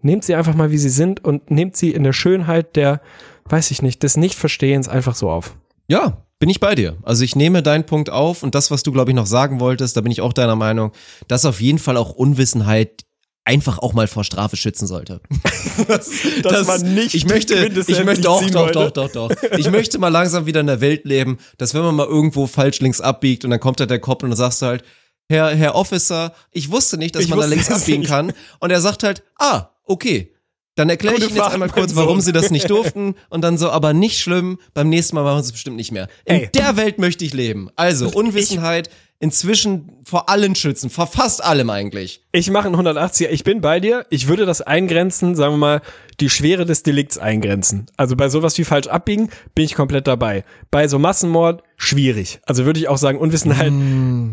nehmt 0.00 0.24
sie 0.24 0.36
einfach 0.36 0.54
mal, 0.54 0.70
wie 0.70 0.78
sie 0.78 0.88
sind 0.88 1.22
und 1.22 1.50
nehmt 1.50 1.76
sie 1.76 1.90
in 1.90 2.02
der 2.02 2.14
Schönheit 2.14 2.76
der, 2.76 3.02
weiß 3.44 3.72
ich 3.72 3.82
nicht, 3.82 4.02
des 4.02 4.16
Nichtverstehens 4.16 4.88
einfach 4.88 5.14
so 5.14 5.28
auf. 5.28 5.54
Ja, 5.86 6.24
bin 6.40 6.48
ich 6.48 6.58
bei 6.58 6.74
dir. 6.74 6.96
Also 7.02 7.22
ich 7.22 7.36
nehme 7.36 7.62
deinen 7.62 7.84
Punkt 7.86 8.10
auf 8.10 8.42
und 8.42 8.54
das, 8.56 8.70
was 8.72 8.82
du, 8.82 8.90
glaube 8.90 9.12
ich, 9.12 9.14
noch 9.14 9.26
sagen 9.26 9.60
wolltest, 9.60 9.96
da 9.96 10.00
bin 10.00 10.10
ich 10.10 10.20
auch 10.22 10.32
deiner 10.32 10.56
Meinung, 10.56 10.90
dass 11.28 11.44
auf 11.44 11.60
jeden 11.60 11.78
Fall 11.78 11.96
auch 11.96 12.10
Unwissenheit 12.10 13.04
einfach 13.44 13.78
auch 13.78 13.92
mal 13.92 14.06
vor 14.06 14.24
Strafe 14.24 14.56
schützen 14.56 14.86
sollte. 14.86 15.20
das, 15.88 16.10
Dass 16.42 16.66
man 16.66 16.94
nicht 16.94 17.14
ich 17.14 17.26
möchte, 17.26 17.54
ich 17.54 18.04
möchte 18.04 18.22
doch, 18.22 18.42
wollte. 18.42 18.72
doch, 18.72 18.90
doch, 18.90 19.30
doch. 19.30 19.30
Ich 19.56 19.70
möchte 19.70 19.98
mal 19.98 20.08
langsam 20.08 20.46
wieder 20.46 20.60
in 20.60 20.66
der 20.66 20.80
Welt 20.80 21.04
leben, 21.04 21.38
dass 21.58 21.74
wenn 21.74 21.82
man 21.82 21.94
mal 21.94 22.06
irgendwo 22.06 22.46
falsch 22.46 22.80
links 22.80 23.00
abbiegt 23.00 23.44
und 23.44 23.50
dann 23.50 23.60
kommt 23.60 23.80
da 23.80 23.86
der 23.86 23.98
Kopf 23.98 24.22
und 24.22 24.30
dann 24.30 24.36
sagst 24.36 24.62
du 24.62 24.66
halt, 24.66 24.84
Herr, 25.28 25.54
Herr 25.54 25.74
Officer, 25.74 26.32
ich 26.50 26.70
wusste 26.70 26.96
nicht, 26.96 27.14
dass 27.14 27.24
Ich 27.24 27.30
man 27.30 27.38
da 27.38 27.46
links 27.46 27.66
das 27.68 27.82
abbiegen 27.82 28.00
nicht. 28.00 28.08
kann. 28.10 28.32
Und 28.58 28.70
er 28.70 28.80
sagt 28.80 29.02
halt, 29.04 29.22
ah, 29.38 29.68
okay. 29.84 30.32
Dann 30.80 30.88
erkläre 30.88 31.16
ich 31.16 31.28
Ihnen 31.28 31.36
jetzt 31.36 31.50
einmal 31.50 31.68
kurz, 31.68 31.94
warum. 31.94 32.22
Sie 32.22 32.32
das 32.32 32.50
nicht 32.50 32.70
durften. 32.70 33.14
Und 33.28 33.42
dann 33.42 33.58
so, 33.58 33.68
aber 33.68 33.92
nicht 33.92 34.18
schlimm, 34.18 34.58
beim 34.72 34.88
nächsten 34.88 35.14
Mal 35.14 35.24
machen 35.24 35.36
wir 35.36 35.40
es 35.40 35.52
bestimmt 35.52 35.76
nicht 35.76 35.92
mehr. 35.92 36.08
In 36.24 36.36
Ey. 36.36 36.48
der 36.54 36.78
Welt 36.78 36.98
möchte 36.98 37.22
ich 37.22 37.34
leben. 37.34 37.68
Also, 37.76 38.08
Unwissenheit 38.08 38.88
inzwischen 39.20 39.98
vor 40.02 40.30
allen 40.30 40.54
schützen, 40.54 40.88
vor 40.88 41.06
fast 41.06 41.44
allem 41.44 41.68
eigentlich. 41.68 42.24
Ich 42.32 42.50
mache 42.50 42.66
einen 42.66 42.76
180er. 42.76 43.28
Ich 43.28 43.44
bin 43.44 43.60
bei 43.60 43.78
dir. 43.78 44.06
Ich 44.08 44.28
würde 44.28 44.46
das 44.46 44.62
eingrenzen, 44.62 45.36
sagen 45.36 45.52
wir 45.52 45.58
mal, 45.58 45.82
die 46.20 46.30
Schwere 46.30 46.64
des 46.64 46.82
Delikts 46.82 47.18
eingrenzen. 47.18 47.86
Also 47.98 48.16
bei 48.16 48.30
sowas 48.30 48.56
wie 48.56 48.64
falsch 48.64 48.88
abbiegen 48.88 49.28
bin 49.54 49.66
ich 49.66 49.74
komplett 49.74 50.06
dabei. 50.06 50.44
Bei 50.70 50.88
so 50.88 50.98
Massenmord 50.98 51.62
schwierig. 51.76 52.40
Also 52.46 52.64
würde 52.64 52.80
ich 52.80 52.88
auch 52.88 52.96
sagen, 52.96 53.18
Unwissenheit 53.18 53.72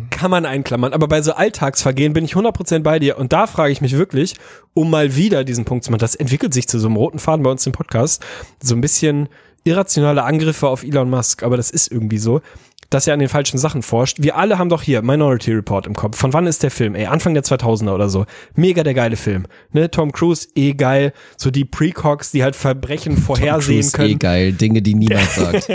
kann 0.09 0.31
man 0.31 0.45
einklammern. 0.45 0.93
Aber 0.93 1.09
bei 1.09 1.21
so 1.21 1.33
Alltagsvergehen 1.33 2.13
bin 2.13 2.23
ich 2.23 2.35
100% 2.35 2.79
bei 2.79 2.97
dir. 2.99 3.17
Und 3.17 3.33
da 3.33 3.45
frage 3.45 3.73
ich 3.73 3.81
mich 3.81 3.97
wirklich, 3.97 4.35
um 4.73 4.89
mal 4.89 5.17
wieder 5.17 5.43
diesen 5.43 5.65
Punkt 5.65 5.83
zu 5.83 5.91
machen, 5.91 5.99
das 5.99 6.15
entwickelt 6.15 6.53
sich 6.53 6.67
zu 6.69 6.79
so 6.79 6.87
einem 6.87 6.95
roten 6.95 7.19
Faden 7.19 7.43
bei 7.43 7.51
uns 7.51 7.67
im 7.67 7.73
Podcast, 7.73 8.23
so 8.63 8.73
ein 8.73 8.81
bisschen 8.81 9.27
irrationale 9.67 10.23
Angriffe 10.23 10.67
auf 10.67 10.83
Elon 10.83 11.09
Musk. 11.09 11.43
Aber 11.43 11.57
das 11.57 11.69
ist 11.69 11.91
irgendwie 11.91 12.17
so 12.17 12.41
dass 12.89 13.07
er 13.07 13.13
an 13.13 13.19
den 13.19 13.29
falschen 13.29 13.57
Sachen 13.57 13.81
forscht. 13.81 14.17
Wir 14.21 14.37
alle 14.37 14.57
haben 14.57 14.69
doch 14.69 14.81
hier 14.81 15.01
Minority 15.01 15.51
Report 15.53 15.87
im 15.87 15.95
Kopf. 15.95 16.17
Von 16.17 16.33
wann 16.33 16.47
ist 16.47 16.63
der 16.63 16.71
Film? 16.71 16.95
Ey, 16.95 17.05
Anfang 17.05 17.33
der 17.33 17.43
2000er 17.43 17.93
oder 17.93 18.09
so. 18.09 18.25
Mega 18.55 18.83
der 18.83 18.93
geile 18.93 19.17
Film. 19.17 19.45
Ne, 19.71 19.91
Tom 19.91 20.11
Cruise, 20.11 20.47
eh 20.55 20.73
geil. 20.73 21.13
So 21.35 21.51
die 21.51 21.65
Precogs, 21.65 22.31
die 22.31 22.43
halt 22.43 22.55
Verbrechen 22.55 23.17
vorhersehen 23.17 23.81
Cruise, 23.81 23.91
können. 23.91 24.09
Eh 24.11 24.15
geil, 24.15 24.53
Dinge, 24.53 24.81
die 24.81 24.95
niemand 24.95 25.29
sagt. 25.31 25.67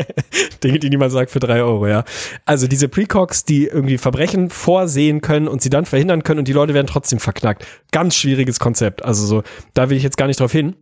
Dinge, 0.65 0.79
die 0.79 0.91
niemand 0.91 1.13
sagt 1.13 1.31
für 1.31 1.41
drei 1.41 1.63
Euro, 1.63 1.87
ja. 1.87 2.05
Also 2.47 2.67
diese 2.67 2.89
Precogs, 2.89 3.45
die 3.45 3.67
irgendwie 3.67 3.99
Verbrechen 3.99 4.49
vorsehen 4.51 5.21
können 5.21 5.49
und 5.49 5.63
sie 5.63 5.71
dann 5.71 5.85
verhindern 5.85 6.23
können 6.23 6.41
und 6.41 6.49
die 6.49 6.53
Leute 6.53 6.75
werden 6.75 6.87
trotzdem 6.87 7.19
verknackt. 7.19 7.67
Ganz 7.91 8.17
schwieriges 8.17 8.59
Konzept. 8.59 9.05
Also 9.05 9.27
so, 9.27 9.43
da 9.75 9.91
will 9.91 9.97
ich 9.97 10.03
jetzt 10.03 10.17
gar 10.17 10.27
nicht 10.27 10.41
drauf 10.41 10.53
hin. 10.53 10.77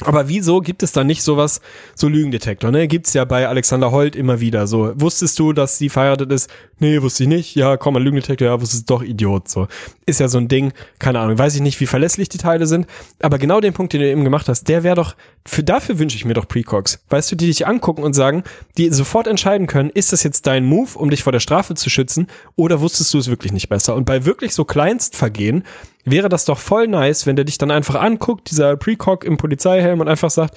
Aber 0.00 0.28
wieso 0.28 0.60
gibt 0.60 0.82
es 0.82 0.92
da 0.92 1.04
nicht 1.04 1.22
sowas, 1.22 1.60
so 1.94 2.08
Lügendetektor, 2.08 2.70
ne? 2.70 2.88
Gibt's 2.88 3.12
ja 3.12 3.26
bei 3.26 3.46
Alexander 3.46 3.90
Holt 3.90 4.16
immer 4.16 4.40
wieder 4.40 4.66
so. 4.66 4.92
Wusstest 4.96 5.38
du, 5.38 5.52
dass 5.52 5.76
sie 5.76 5.90
verheiratet 5.90 6.32
ist? 6.32 6.48
Nee, 6.78 7.02
wusste 7.02 7.24
ich 7.24 7.28
nicht. 7.28 7.54
Ja, 7.54 7.76
komm, 7.76 7.96
ein 7.96 8.02
Lügendetektor, 8.02 8.48
ja, 8.48 8.58
wusstest 8.58 8.88
du 8.88 8.94
doch, 8.94 9.02
Idiot, 9.02 9.48
so. 9.48 9.68
Ist 10.06 10.18
ja 10.18 10.28
so 10.28 10.38
ein 10.38 10.48
Ding, 10.48 10.72
keine 10.98 11.20
Ahnung, 11.20 11.36
weiß 11.36 11.54
ich 11.54 11.60
nicht, 11.60 11.78
wie 11.80 11.86
verlässlich 11.86 12.30
die 12.30 12.38
Teile 12.38 12.66
sind, 12.66 12.86
aber 13.20 13.38
genau 13.38 13.60
den 13.60 13.74
Punkt, 13.74 13.92
den 13.92 14.00
du 14.00 14.10
eben 14.10 14.24
gemacht 14.24 14.48
hast, 14.48 14.64
der 14.64 14.82
wäre 14.82 14.96
doch, 14.96 15.14
für 15.46 15.62
dafür 15.62 15.98
wünsche 15.98 16.16
ich 16.16 16.24
mir 16.24 16.34
doch 16.34 16.48
Precogs. 16.48 17.04
Weißt 17.10 17.30
du, 17.30 17.36
die 17.36 17.46
dich 17.46 17.66
angucken 17.66 18.02
und 18.02 18.14
sagen, 18.14 18.44
die 18.78 18.88
sofort 18.90 19.26
entscheiden 19.26 19.66
können, 19.66 19.90
ist 19.90 20.12
das 20.12 20.22
jetzt 20.22 20.46
dein 20.46 20.64
Move, 20.64 20.98
um 20.98 21.10
dich 21.10 21.22
vor 21.22 21.32
der 21.32 21.40
Strafe 21.40 21.74
zu 21.74 21.90
schützen, 21.90 22.28
oder 22.56 22.80
wusstest 22.80 23.12
du 23.12 23.18
es 23.18 23.28
wirklich 23.28 23.52
nicht 23.52 23.68
besser? 23.68 23.94
Und 23.94 24.06
bei 24.06 24.24
wirklich 24.24 24.54
so 24.54 24.64
Kleinstvergehen 24.64 25.64
wäre 26.04 26.28
das 26.28 26.44
doch 26.44 26.58
voll 26.58 26.88
nice, 26.88 27.26
wenn 27.26 27.36
der 27.36 27.44
dich 27.44 27.58
dann 27.58 27.70
einfach 27.70 27.96
anguckt, 27.96 28.50
dieser 28.50 28.76
Precog 28.76 29.24
im 29.24 29.36
Polizeihelm 29.36 30.00
und 30.00 30.08
einfach 30.08 30.30
sagt, 30.30 30.56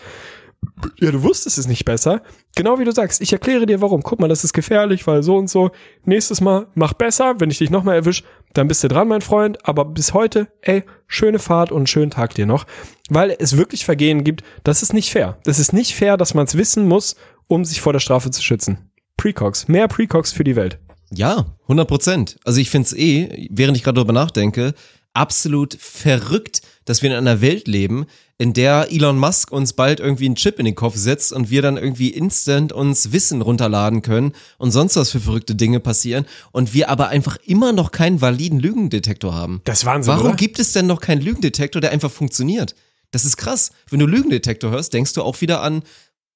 ja, 1.00 1.12
du 1.12 1.24
wusstest 1.24 1.58
es 1.58 1.68
nicht 1.68 1.86
besser. 1.86 2.22
Genau 2.56 2.80
wie 2.80 2.86
du 2.86 2.92
sagst, 2.92 3.22
ich 3.22 3.32
erkläre 3.34 3.66
dir 3.66 3.82
warum. 3.82 4.04
Guck 4.04 4.20
mal, 4.20 4.28
das 4.28 4.44
ist 4.44 4.54
gefährlich, 4.54 5.06
weil 5.08 5.24
so 5.24 5.38
und 5.38 5.50
so. 5.50 5.72
Nächstes 6.06 6.42
Mal 6.42 6.68
mach 6.74 6.94
besser. 6.94 7.36
Wenn 7.40 7.52
ich 7.52 7.58
dich 7.58 7.70
nochmal 7.70 7.96
erwisch, 7.96 8.24
dann 8.54 8.68
bist 8.68 8.84
du 8.84 8.88
dran, 8.88 9.08
mein 9.08 9.22
Freund. 9.22 9.68
Aber 9.68 9.86
bis 9.86 10.14
heute, 10.14 10.48
ey, 10.62 10.84
schöne 11.08 11.40
Fahrt 11.40 11.72
und 11.72 11.90
schönen 11.90 12.12
Tag 12.12 12.34
dir 12.34 12.46
noch. 12.46 12.66
Weil 13.10 13.36
es 13.38 13.58
wirklich 13.58 13.86
Vergehen 13.86 14.24
gibt, 14.24 14.44
das 14.64 14.82
ist 14.82 14.94
nicht 14.94 15.12
fair. 15.12 15.38
Das 15.44 15.60
ist 15.60 15.74
nicht 15.74 15.96
fair, 15.96 16.18
dass 16.18 16.34
man 16.34 16.46
es 16.46 16.58
wissen 16.58 16.88
muss, 16.88 17.16
um 17.48 17.66
sich 17.66 17.82
vor 17.82 17.94
der 17.94 18.00
Strafe 18.00 18.32
zu 18.32 18.42
schützen. 18.42 18.90
Precogs. 19.18 19.68
Mehr 19.68 19.88
Precogs 19.88 20.32
für 20.32 20.44
die 20.44 20.56
Welt. 20.56 20.80
Ja, 21.12 21.46
100 21.64 21.88
Prozent. 21.88 22.38
Also 22.44 22.60
ich 22.60 22.70
find's 22.70 22.94
eh, 22.94 23.48
während 23.52 23.78
ich 23.78 23.84
gerade 23.84 23.96
darüber 23.96 24.14
nachdenke, 24.14 24.74
absolut 25.16 25.78
verrückt, 25.80 26.62
dass 26.86 27.02
wir 27.02 27.10
in 27.10 27.16
einer 27.16 27.42
Welt 27.42 27.68
leben, 27.68 28.06
in 28.38 28.54
der 28.54 28.92
Elon 28.92 29.18
Musk 29.18 29.52
uns 29.52 29.74
bald 29.74 30.00
irgendwie 30.00 30.26
einen 30.26 30.36
Chip 30.36 30.60
in 30.60 30.66
den 30.66 30.76
Kopf 30.76 30.96
setzt 30.98 31.32
und 31.32 31.50
wir 31.50 31.62
dann 31.62 31.78
irgendwie 31.78 32.10
instant 32.10 32.74
uns 32.74 33.12
Wissen 33.14 33.42
runterladen 33.42 34.02
können 34.02 34.34
und 34.58 34.72
sonst 34.72 34.98
was 34.98 35.12
für 35.12 35.22
verrückte 35.22 35.56
Dinge 35.56 35.80
passieren 35.80 36.26
und 36.52 36.74
wir 36.74 36.90
aber 36.90 37.08
einfach 37.08 37.38
immer 37.46 37.72
noch 37.72 37.92
keinen 37.92 38.20
validen 38.22 38.60
Lügendetektor 38.60 39.34
haben. 39.34 39.62
Das 39.64 39.80
ist 39.80 39.86
Wahnsinn, 39.86 40.14
Warum 40.14 40.28
oder? 40.28 40.36
gibt 40.36 40.60
es 40.60 40.74
denn 40.74 40.86
noch 40.86 41.00
keinen 41.00 41.22
Lügendetektor, 41.22 41.82
der 41.82 41.92
einfach 41.92 42.12
funktioniert? 42.12 42.76
Das 43.12 43.24
ist 43.24 43.38
krass. 43.38 43.72
Wenn 43.90 44.00
du 44.00 44.08
Lügendetektor 44.08 44.72
hörst, 44.72 44.94
denkst 44.94 45.14
du 45.14 45.24
auch 45.24 45.40
wieder 45.40 45.62
an 45.62 45.84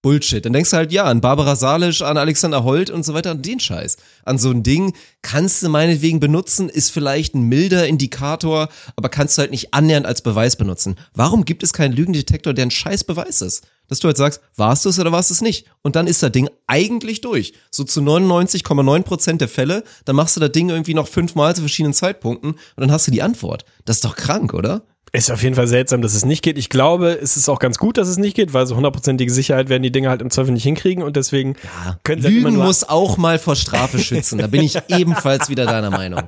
Bullshit. 0.02 0.46
Dann 0.46 0.54
denkst 0.54 0.72
du 0.72 0.78
halt, 0.78 0.92
ja, 0.92 1.06
an 1.06 1.22
Barbara 1.22 1.56
Salisch, 1.56 2.02
an 2.02 2.18
Alexander 2.18 2.64
Holt 2.64 2.90
und 2.90 3.04
so 3.04 3.14
weiter, 3.14 3.32
an 3.32 3.42
den 3.42 3.60
Scheiß. 3.60 3.98
An 4.24 4.38
so 4.38 4.50
ein 4.50 4.64
Ding 4.64 4.94
kannst 5.22 5.62
du 5.62 5.70
meinetwegen 5.70 6.20
benutzen, 6.20 6.70
ist 6.70 6.92
vielleicht 6.92 7.36
ein 7.36 7.44
milder 7.44 7.88
Indikator, 7.88 8.70
aber 8.96 9.10
kannst 9.10 9.38
du 9.38 9.42
halt 9.42 9.52
nicht 9.52 9.74
annähernd 9.74 10.06
als 10.06 10.22
Beweis 10.22 10.56
benutzen. 10.56 10.96
Warum 11.14 11.44
gibt 11.44 11.64
es 11.64 11.74
keinen 11.74 11.94
Lügendetektor, 11.94 12.54
der 12.54 12.66
ein 12.66 12.72
scheiß 12.72 13.04
Beweis 13.04 13.42
ist? 13.42 13.66
Dass 13.90 14.00
du 14.00 14.08
halt 14.08 14.18
sagst, 14.18 14.42
warst 14.56 14.86
du 14.86 14.90
es 14.90 15.00
oder 15.00 15.12
warst 15.12 15.32
du 15.32 15.34
es 15.34 15.42
nicht? 15.42 15.66
Und 15.82 15.96
dann 15.96 16.08
ist 16.08 16.24
das 16.24 16.32
Ding 16.32 16.50
eigentlich 16.68 17.22
durch. 17.22 17.54
So 17.72 17.84
zu 17.84 18.02
99,9 18.02 19.02
Prozent 19.02 19.42
der 19.42 19.48
Fälle, 19.48 19.84
dann 20.06 20.16
machst 20.16 20.36
du 20.36 20.40
das 20.40 20.52
Ding 20.52 20.70
irgendwie 20.70 20.94
noch 20.94 21.08
fünfmal 21.08 21.56
zu 21.56 21.62
verschiedenen 21.62 21.94
Zeitpunkten 21.94 22.52
und 22.52 22.60
dann 22.78 22.92
hast 22.92 23.08
du 23.08 23.12
die 23.12 23.24
Antwort. 23.24 23.66
Das 23.86 23.98
ist 23.98 24.06
doch 24.06 24.16
krank, 24.16 24.54
oder? 24.54 24.84
Ist 25.12 25.32
auf 25.32 25.42
jeden 25.44 25.56
Fall 25.56 25.68
seltsam, 25.68 26.02
dass 26.02 26.14
es 26.14 26.26
nicht 26.26 26.44
geht. 26.44 26.58
Ich 26.58 26.70
glaube, 26.70 27.18
es 27.22 27.38
ist 27.38 27.50
auch 27.50 27.60
ganz 27.60 27.78
gut, 27.78 27.98
dass 27.98 28.08
es 28.08 28.18
nicht 28.18 28.36
geht, 28.36 28.54
weil 28.54 28.68
so 28.68 28.76
hundertprozentige 28.76 29.32
Sicherheit 29.32 29.70
werden 29.70 29.84
die 29.84 29.92
Dinge 29.92 30.10
halt 30.10 30.22
im 30.22 30.30
Zweifel 30.30 30.52
nicht 30.52 30.64
hinkriegen 30.64 31.04
und 31.04 31.16
deswegen 31.16 31.56
können 32.04 32.22
sie 32.22 32.28
halt 32.28 32.38
immer 32.38 32.50
Lügen 32.50 32.58
nur 32.58 32.66
muss 32.66 32.88
auch 32.88 33.18
mal 33.18 33.40
vor 33.40 33.56
Strafe 33.56 34.00
schützen. 34.00 34.38
Da 34.38 34.48
bin 34.48 34.62
ich 34.62 34.78
ebenfalls 34.90 35.50
wieder 35.50 35.66
deiner 35.66 35.90
Meinung. 35.90 36.24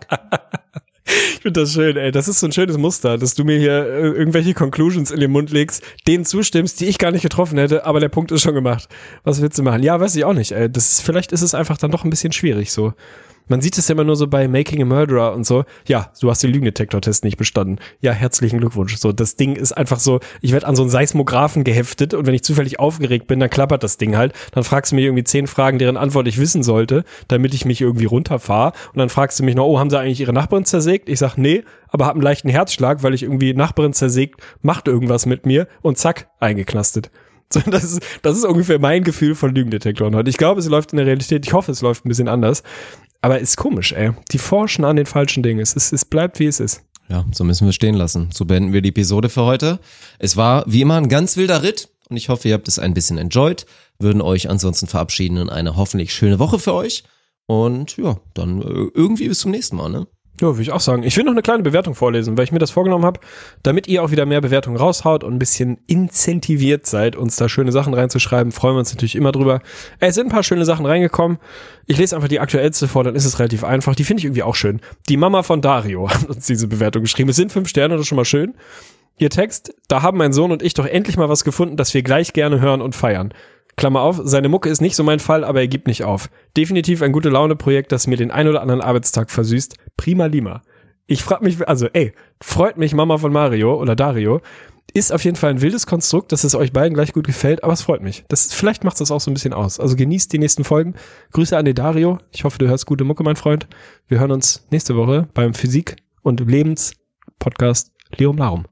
finde 1.41 1.61
das 1.61 1.73
schön, 1.73 1.97
ey. 1.97 2.11
Das 2.11 2.27
ist 2.27 2.39
so 2.39 2.47
ein 2.47 2.51
schönes 2.51 2.77
Muster, 2.77 3.17
dass 3.17 3.34
du 3.34 3.43
mir 3.43 3.57
hier 3.57 3.86
äh, 3.86 4.07
irgendwelche 4.09 4.53
Conclusions 4.53 5.11
in 5.11 5.19
den 5.19 5.32
Mund 5.32 5.51
legst, 5.51 5.84
denen 6.07 6.25
zustimmst, 6.25 6.79
die 6.79 6.86
ich 6.86 6.97
gar 6.97 7.11
nicht 7.11 7.23
getroffen 7.23 7.57
hätte, 7.57 7.86
aber 7.86 7.99
der 7.99 8.09
Punkt 8.09 8.32
ist 8.32 8.41
schon 8.41 8.53
gemacht. 8.53 8.88
Was 9.23 9.41
willst 9.41 9.57
du 9.57 9.63
machen? 9.63 9.84
Ja, 9.84 9.99
weiß 9.99 10.15
ich 10.15 10.23
auch 10.23 10.34
nicht, 10.34 10.51
ey. 10.51 10.71
Das 10.71 10.91
ist, 10.91 11.01
vielleicht 11.01 11.32
ist 11.32 11.41
es 11.41 11.53
einfach 11.53 11.77
dann 11.77 11.91
doch 11.91 12.03
ein 12.03 12.09
bisschen 12.09 12.32
schwierig 12.32 12.71
so. 12.71 12.93
Man 13.52 13.60
sieht 13.60 13.78
es 13.78 13.89
ja 13.89 13.95
immer 13.95 14.06
nur 14.06 14.16
so 14.16 14.28
bei 14.28 14.47
Making 14.47 14.82
a 14.82 14.86
Murderer 14.86 15.34
und 15.34 15.45
so. 15.45 15.66
Ja, 15.86 16.14
du 16.22 16.30
hast 16.30 16.41
den 16.41 16.52
Lügendetektor-Test 16.54 17.26
nicht 17.26 17.36
bestanden. 17.36 17.80
Ja, 17.99 18.14
herzlichen 18.14 18.60
Glückwunsch. 18.60 18.95
So, 18.95 19.12
das 19.12 19.36
Ding 19.36 19.58
ist 19.58 19.74
einfach 19.74 19.99
so, 19.99 20.22
ich 20.39 20.54
werde 20.54 20.68
an 20.68 20.78
so 20.78 20.84
einen 20.84 20.89
Seismographen 20.89 21.66
geheftet 21.66 22.14
und 22.14 22.26
wenn 22.26 22.34
ich 22.34 22.43
zufällig 22.43 22.80
aufgeregt 22.80 23.28
bin, 23.28 23.41
dann 23.41 23.49
klappert 23.49 23.84
das 23.84 23.97
Ding 23.97 24.16
halt. 24.16 24.32
Dann 24.54 24.64
fragst 24.64 24.93
du 24.93 24.95
mich 24.95 25.04
irgendwie 25.04 25.26
zehn 25.26 25.47
Fragen, 25.47 25.80
deren 25.80 25.97
Antwort 25.97 26.30
ich 26.30 26.38
wissen 26.38 26.64
sollte, 26.64 27.04
damit 27.28 27.54
ich 27.54 27.66
mich 27.66 27.82
irgendwie 27.82 28.06
runterfahre. 28.06 28.72
Und 28.93 28.99
dann 28.99 29.10
fragst 29.10 29.38
du 29.38 29.43
mich 29.43 29.56
noch, 29.56 29.66
oh, 29.66 29.80
haben 29.80 29.89
sie 29.89 29.99
eigentlich 29.99 30.22
ihre 30.22 30.32
Nachbarin 30.32 30.64
zersägt? 30.64 31.10
Ich 31.10 31.20
sag, 31.20 31.36
nee, 31.36 31.66
aber 31.89 32.06
hab 32.06 32.14
einen 32.14 32.22
leichten 32.22 32.47
Herzschlag, 32.47 33.04
weil 33.04 33.14
ich 33.14 33.24
irgendwie 33.24 33.54
Nachbarin 33.54 33.91
zersägt, 33.91 34.39
macht 34.62 34.88
irgendwas 34.88 35.26
mit 35.26 35.45
mir 35.45 35.68
und 35.82 35.97
zack, 35.97 36.30
eingeknastet. 36.39 37.12
Das, 37.66 37.84
ist, 37.84 38.02
das 38.22 38.38
ist 38.38 38.45
ungefähr 38.45 38.80
mein 38.80 39.04
Gefühl 39.04 39.36
von 39.36 39.54
Lügendetektoren 39.54 40.16
heute. 40.16 40.30
Ich 40.30 40.38
glaube, 40.38 40.62
es 40.62 40.68
läuft 40.68 40.93
in 40.93 40.97
der 40.97 41.06
Realität. 41.06 41.45
Ich 41.45 41.52
hoffe, 41.52 41.74
es 41.74 41.82
läuft 41.82 42.06
ein 42.06 42.08
bisschen 42.10 42.30
anders. 42.30 42.64
Aber 43.22 43.39
ist 43.39 43.57
komisch, 43.57 43.93
ey. 43.93 44.11
Die 44.32 44.39
forschen 44.39 44.84
an 44.84 44.95
den 44.95 45.05
falschen 45.05 45.43
Dingen. 45.43 45.59
Es, 45.59 45.74
ist, 45.74 45.93
es 45.93 46.05
bleibt, 46.05 46.39
wie 46.39 46.47
es 46.47 46.59
ist. 46.59 46.84
Ja, 47.07 47.26
so 47.32 47.43
müssen 47.43 47.67
wir 47.67 47.74
stehen 47.74 47.95
lassen. 47.95 48.30
So 48.34 48.45
beenden 48.45 48.74
wir 48.74 48.82
die 48.82 48.89
Episode 48.89 49.30
für 49.30 49.43
heute. 49.43 49.80
Es 50.17 50.38
war 50.38 50.63
wie 50.65 50.82
immer 50.82 50.95
ein 50.95 51.09
ganz 51.09 51.38
wilder 51.38 51.61
Ritt 51.61 51.89
und 52.09 52.17
ich 52.17 52.30
hoffe, 52.30 52.47
ihr 52.47 52.53
habt 52.53 52.67
es 52.67 52.80
ein 52.80 52.93
bisschen 52.93 53.17
enjoyed. 53.17 53.65
Würden 53.99 54.22
euch 54.22 54.49
ansonsten 54.49 54.88
verabschieden 54.88 55.38
in 55.38 55.49
eine 55.49 55.76
hoffentlich 55.76 56.13
schöne 56.13 56.39
Woche 56.39 56.57
für 56.57 56.74
euch. 56.74 57.03
Und 57.45 57.97
ja, 57.97 58.17
dann 58.34 58.61
äh, 58.61 58.89
irgendwie 58.93 59.28
bis 59.28 59.39
zum 59.39 59.51
nächsten 59.51 59.76
Mal, 59.76 59.89
ne? 59.89 60.07
Ja, 60.41 60.47
würde 60.47 60.61
ich 60.63 60.71
auch 60.71 60.79
sagen. 60.79 61.03
Ich 61.03 61.15
will 61.17 61.23
noch 61.23 61.33
eine 61.33 61.43
kleine 61.43 61.61
Bewertung 61.61 61.93
vorlesen, 61.93 62.35
weil 62.35 62.45
ich 62.45 62.51
mir 62.51 62.57
das 62.57 62.71
vorgenommen 62.71 63.05
habe, 63.05 63.19
damit 63.61 63.87
ihr 63.87 64.03
auch 64.03 64.09
wieder 64.09 64.25
mehr 64.25 64.41
Bewertungen 64.41 64.75
raushaut 64.75 65.23
und 65.23 65.33
ein 65.33 65.39
bisschen 65.39 65.77
incentiviert 65.85 66.87
seid, 66.87 67.15
uns 67.15 67.35
da 67.35 67.47
schöne 67.47 67.71
Sachen 67.71 67.93
reinzuschreiben. 67.93 68.51
Freuen 68.51 68.73
wir 68.73 68.79
uns 68.79 68.91
natürlich 68.91 69.15
immer 69.15 69.31
drüber. 69.31 69.61
Es 69.99 70.15
sind 70.15 70.27
ein 70.27 70.31
paar 70.31 70.41
schöne 70.41 70.65
Sachen 70.65 70.87
reingekommen. 70.87 71.37
Ich 71.85 71.97
lese 71.97 72.15
einfach 72.15 72.27
die 72.27 72.39
aktuellste 72.39 72.87
vor, 72.87 73.03
dann 73.03 73.15
ist 73.15 73.25
es 73.25 73.37
relativ 73.37 73.63
einfach. 73.63 73.93
Die 73.93 74.03
finde 74.03 74.19
ich 74.19 74.25
irgendwie 74.25 74.41
auch 74.41 74.55
schön. 74.55 74.81
Die 75.09 75.17
Mama 75.17 75.43
von 75.43 75.61
Dario 75.61 76.09
hat 76.13 76.27
uns 76.27 76.47
diese 76.47 76.67
Bewertung 76.67 77.03
geschrieben. 77.03 77.29
Es 77.29 77.35
sind 77.35 77.51
fünf 77.51 77.69
Sterne, 77.69 77.93
das 77.93 78.01
ist 78.01 78.07
schon 78.07 78.15
mal 78.15 78.25
schön. 78.25 78.55
Ihr 79.19 79.29
Text, 79.29 79.75
da 79.87 80.01
haben 80.01 80.17
mein 80.17 80.33
Sohn 80.33 80.51
und 80.51 80.63
ich 80.63 80.73
doch 80.73 80.87
endlich 80.87 81.17
mal 81.17 81.29
was 81.29 81.43
gefunden, 81.43 81.77
das 81.77 81.93
wir 81.93 82.01
gleich 82.01 82.33
gerne 82.33 82.59
hören 82.59 82.81
und 82.81 82.95
feiern. 82.95 83.31
Klammer 83.82 84.01
auf, 84.01 84.21
seine 84.23 84.47
Mucke 84.47 84.69
ist 84.69 84.79
nicht 84.79 84.95
so 84.95 85.03
mein 85.03 85.17
Fall, 85.17 85.43
aber 85.43 85.61
er 85.61 85.67
gibt 85.67 85.88
nicht 85.88 86.03
auf. 86.03 86.29
Definitiv 86.55 87.01
ein 87.01 87.11
gute 87.11 87.29
Laune-Projekt, 87.29 87.91
das 87.91 88.05
mir 88.05 88.15
den 88.15 88.29
ein 88.29 88.47
oder 88.47 88.61
anderen 88.61 88.79
Arbeitstag 88.79 89.32
versüßt. 89.32 89.75
Prima 89.97 90.27
Lima. 90.27 90.61
Ich 91.07 91.23
frag 91.23 91.41
mich, 91.41 91.67
also 91.67 91.88
ey, 91.88 92.13
freut 92.39 92.77
mich 92.77 92.93
Mama 92.93 93.17
von 93.17 93.34
Mario 93.34 93.82
oder 93.82 93.95
Dario. 93.95 94.41
Ist 94.93 95.11
auf 95.11 95.23
jeden 95.23 95.36
Fall 95.36 95.49
ein 95.49 95.61
wildes 95.61 95.88
Konstrukt, 95.88 96.32
dass 96.32 96.43
es 96.43 96.53
euch 96.53 96.71
beiden 96.71 96.93
gleich 96.93 97.11
gut 97.11 97.25
gefällt, 97.25 97.63
aber 97.63 97.73
es 97.73 97.82
freut 97.82 98.03
mich. 98.03 98.23
Das, 98.27 98.53
vielleicht 98.53 98.84
macht 98.84 99.01
das 99.01 99.09
auch 99.09 99.19
so 99.19 99.32
ein 99.32 99.34
bisschen 99.34 99.53
aus. 99.53 99.79
Also 99.79 99.95
genießt 99.95 100.32
die 100.32 100.38
nächsten 100.38 100.63
Folgen. 100.63 100.93
Grüße 101.32 101.57
an 101.57 101.65
den 101.65 101.73
Dario. 101.73 102.19
Ich 102.32 102.43
hoffe, 102.43 102.59
du 102.59 102.67
hörst 102.67 102.86
gute 102.86 103.03
Mucke, 103.03 103.23
mein 103.23 103.36
Freund. 103.36 103.67
Wir 104.07 104.19
hören 104.19 104.32
uns 104.32 104.67
nächste 104.69 104.95
Woche 104.95 105.27
beim 105.34 105.55
Physik- 105.55 105.95
und 106.21 106.39
Lebens-Podcast 106.39 107.91
Leum 108.15 108.38
Larum. 108.38 108.65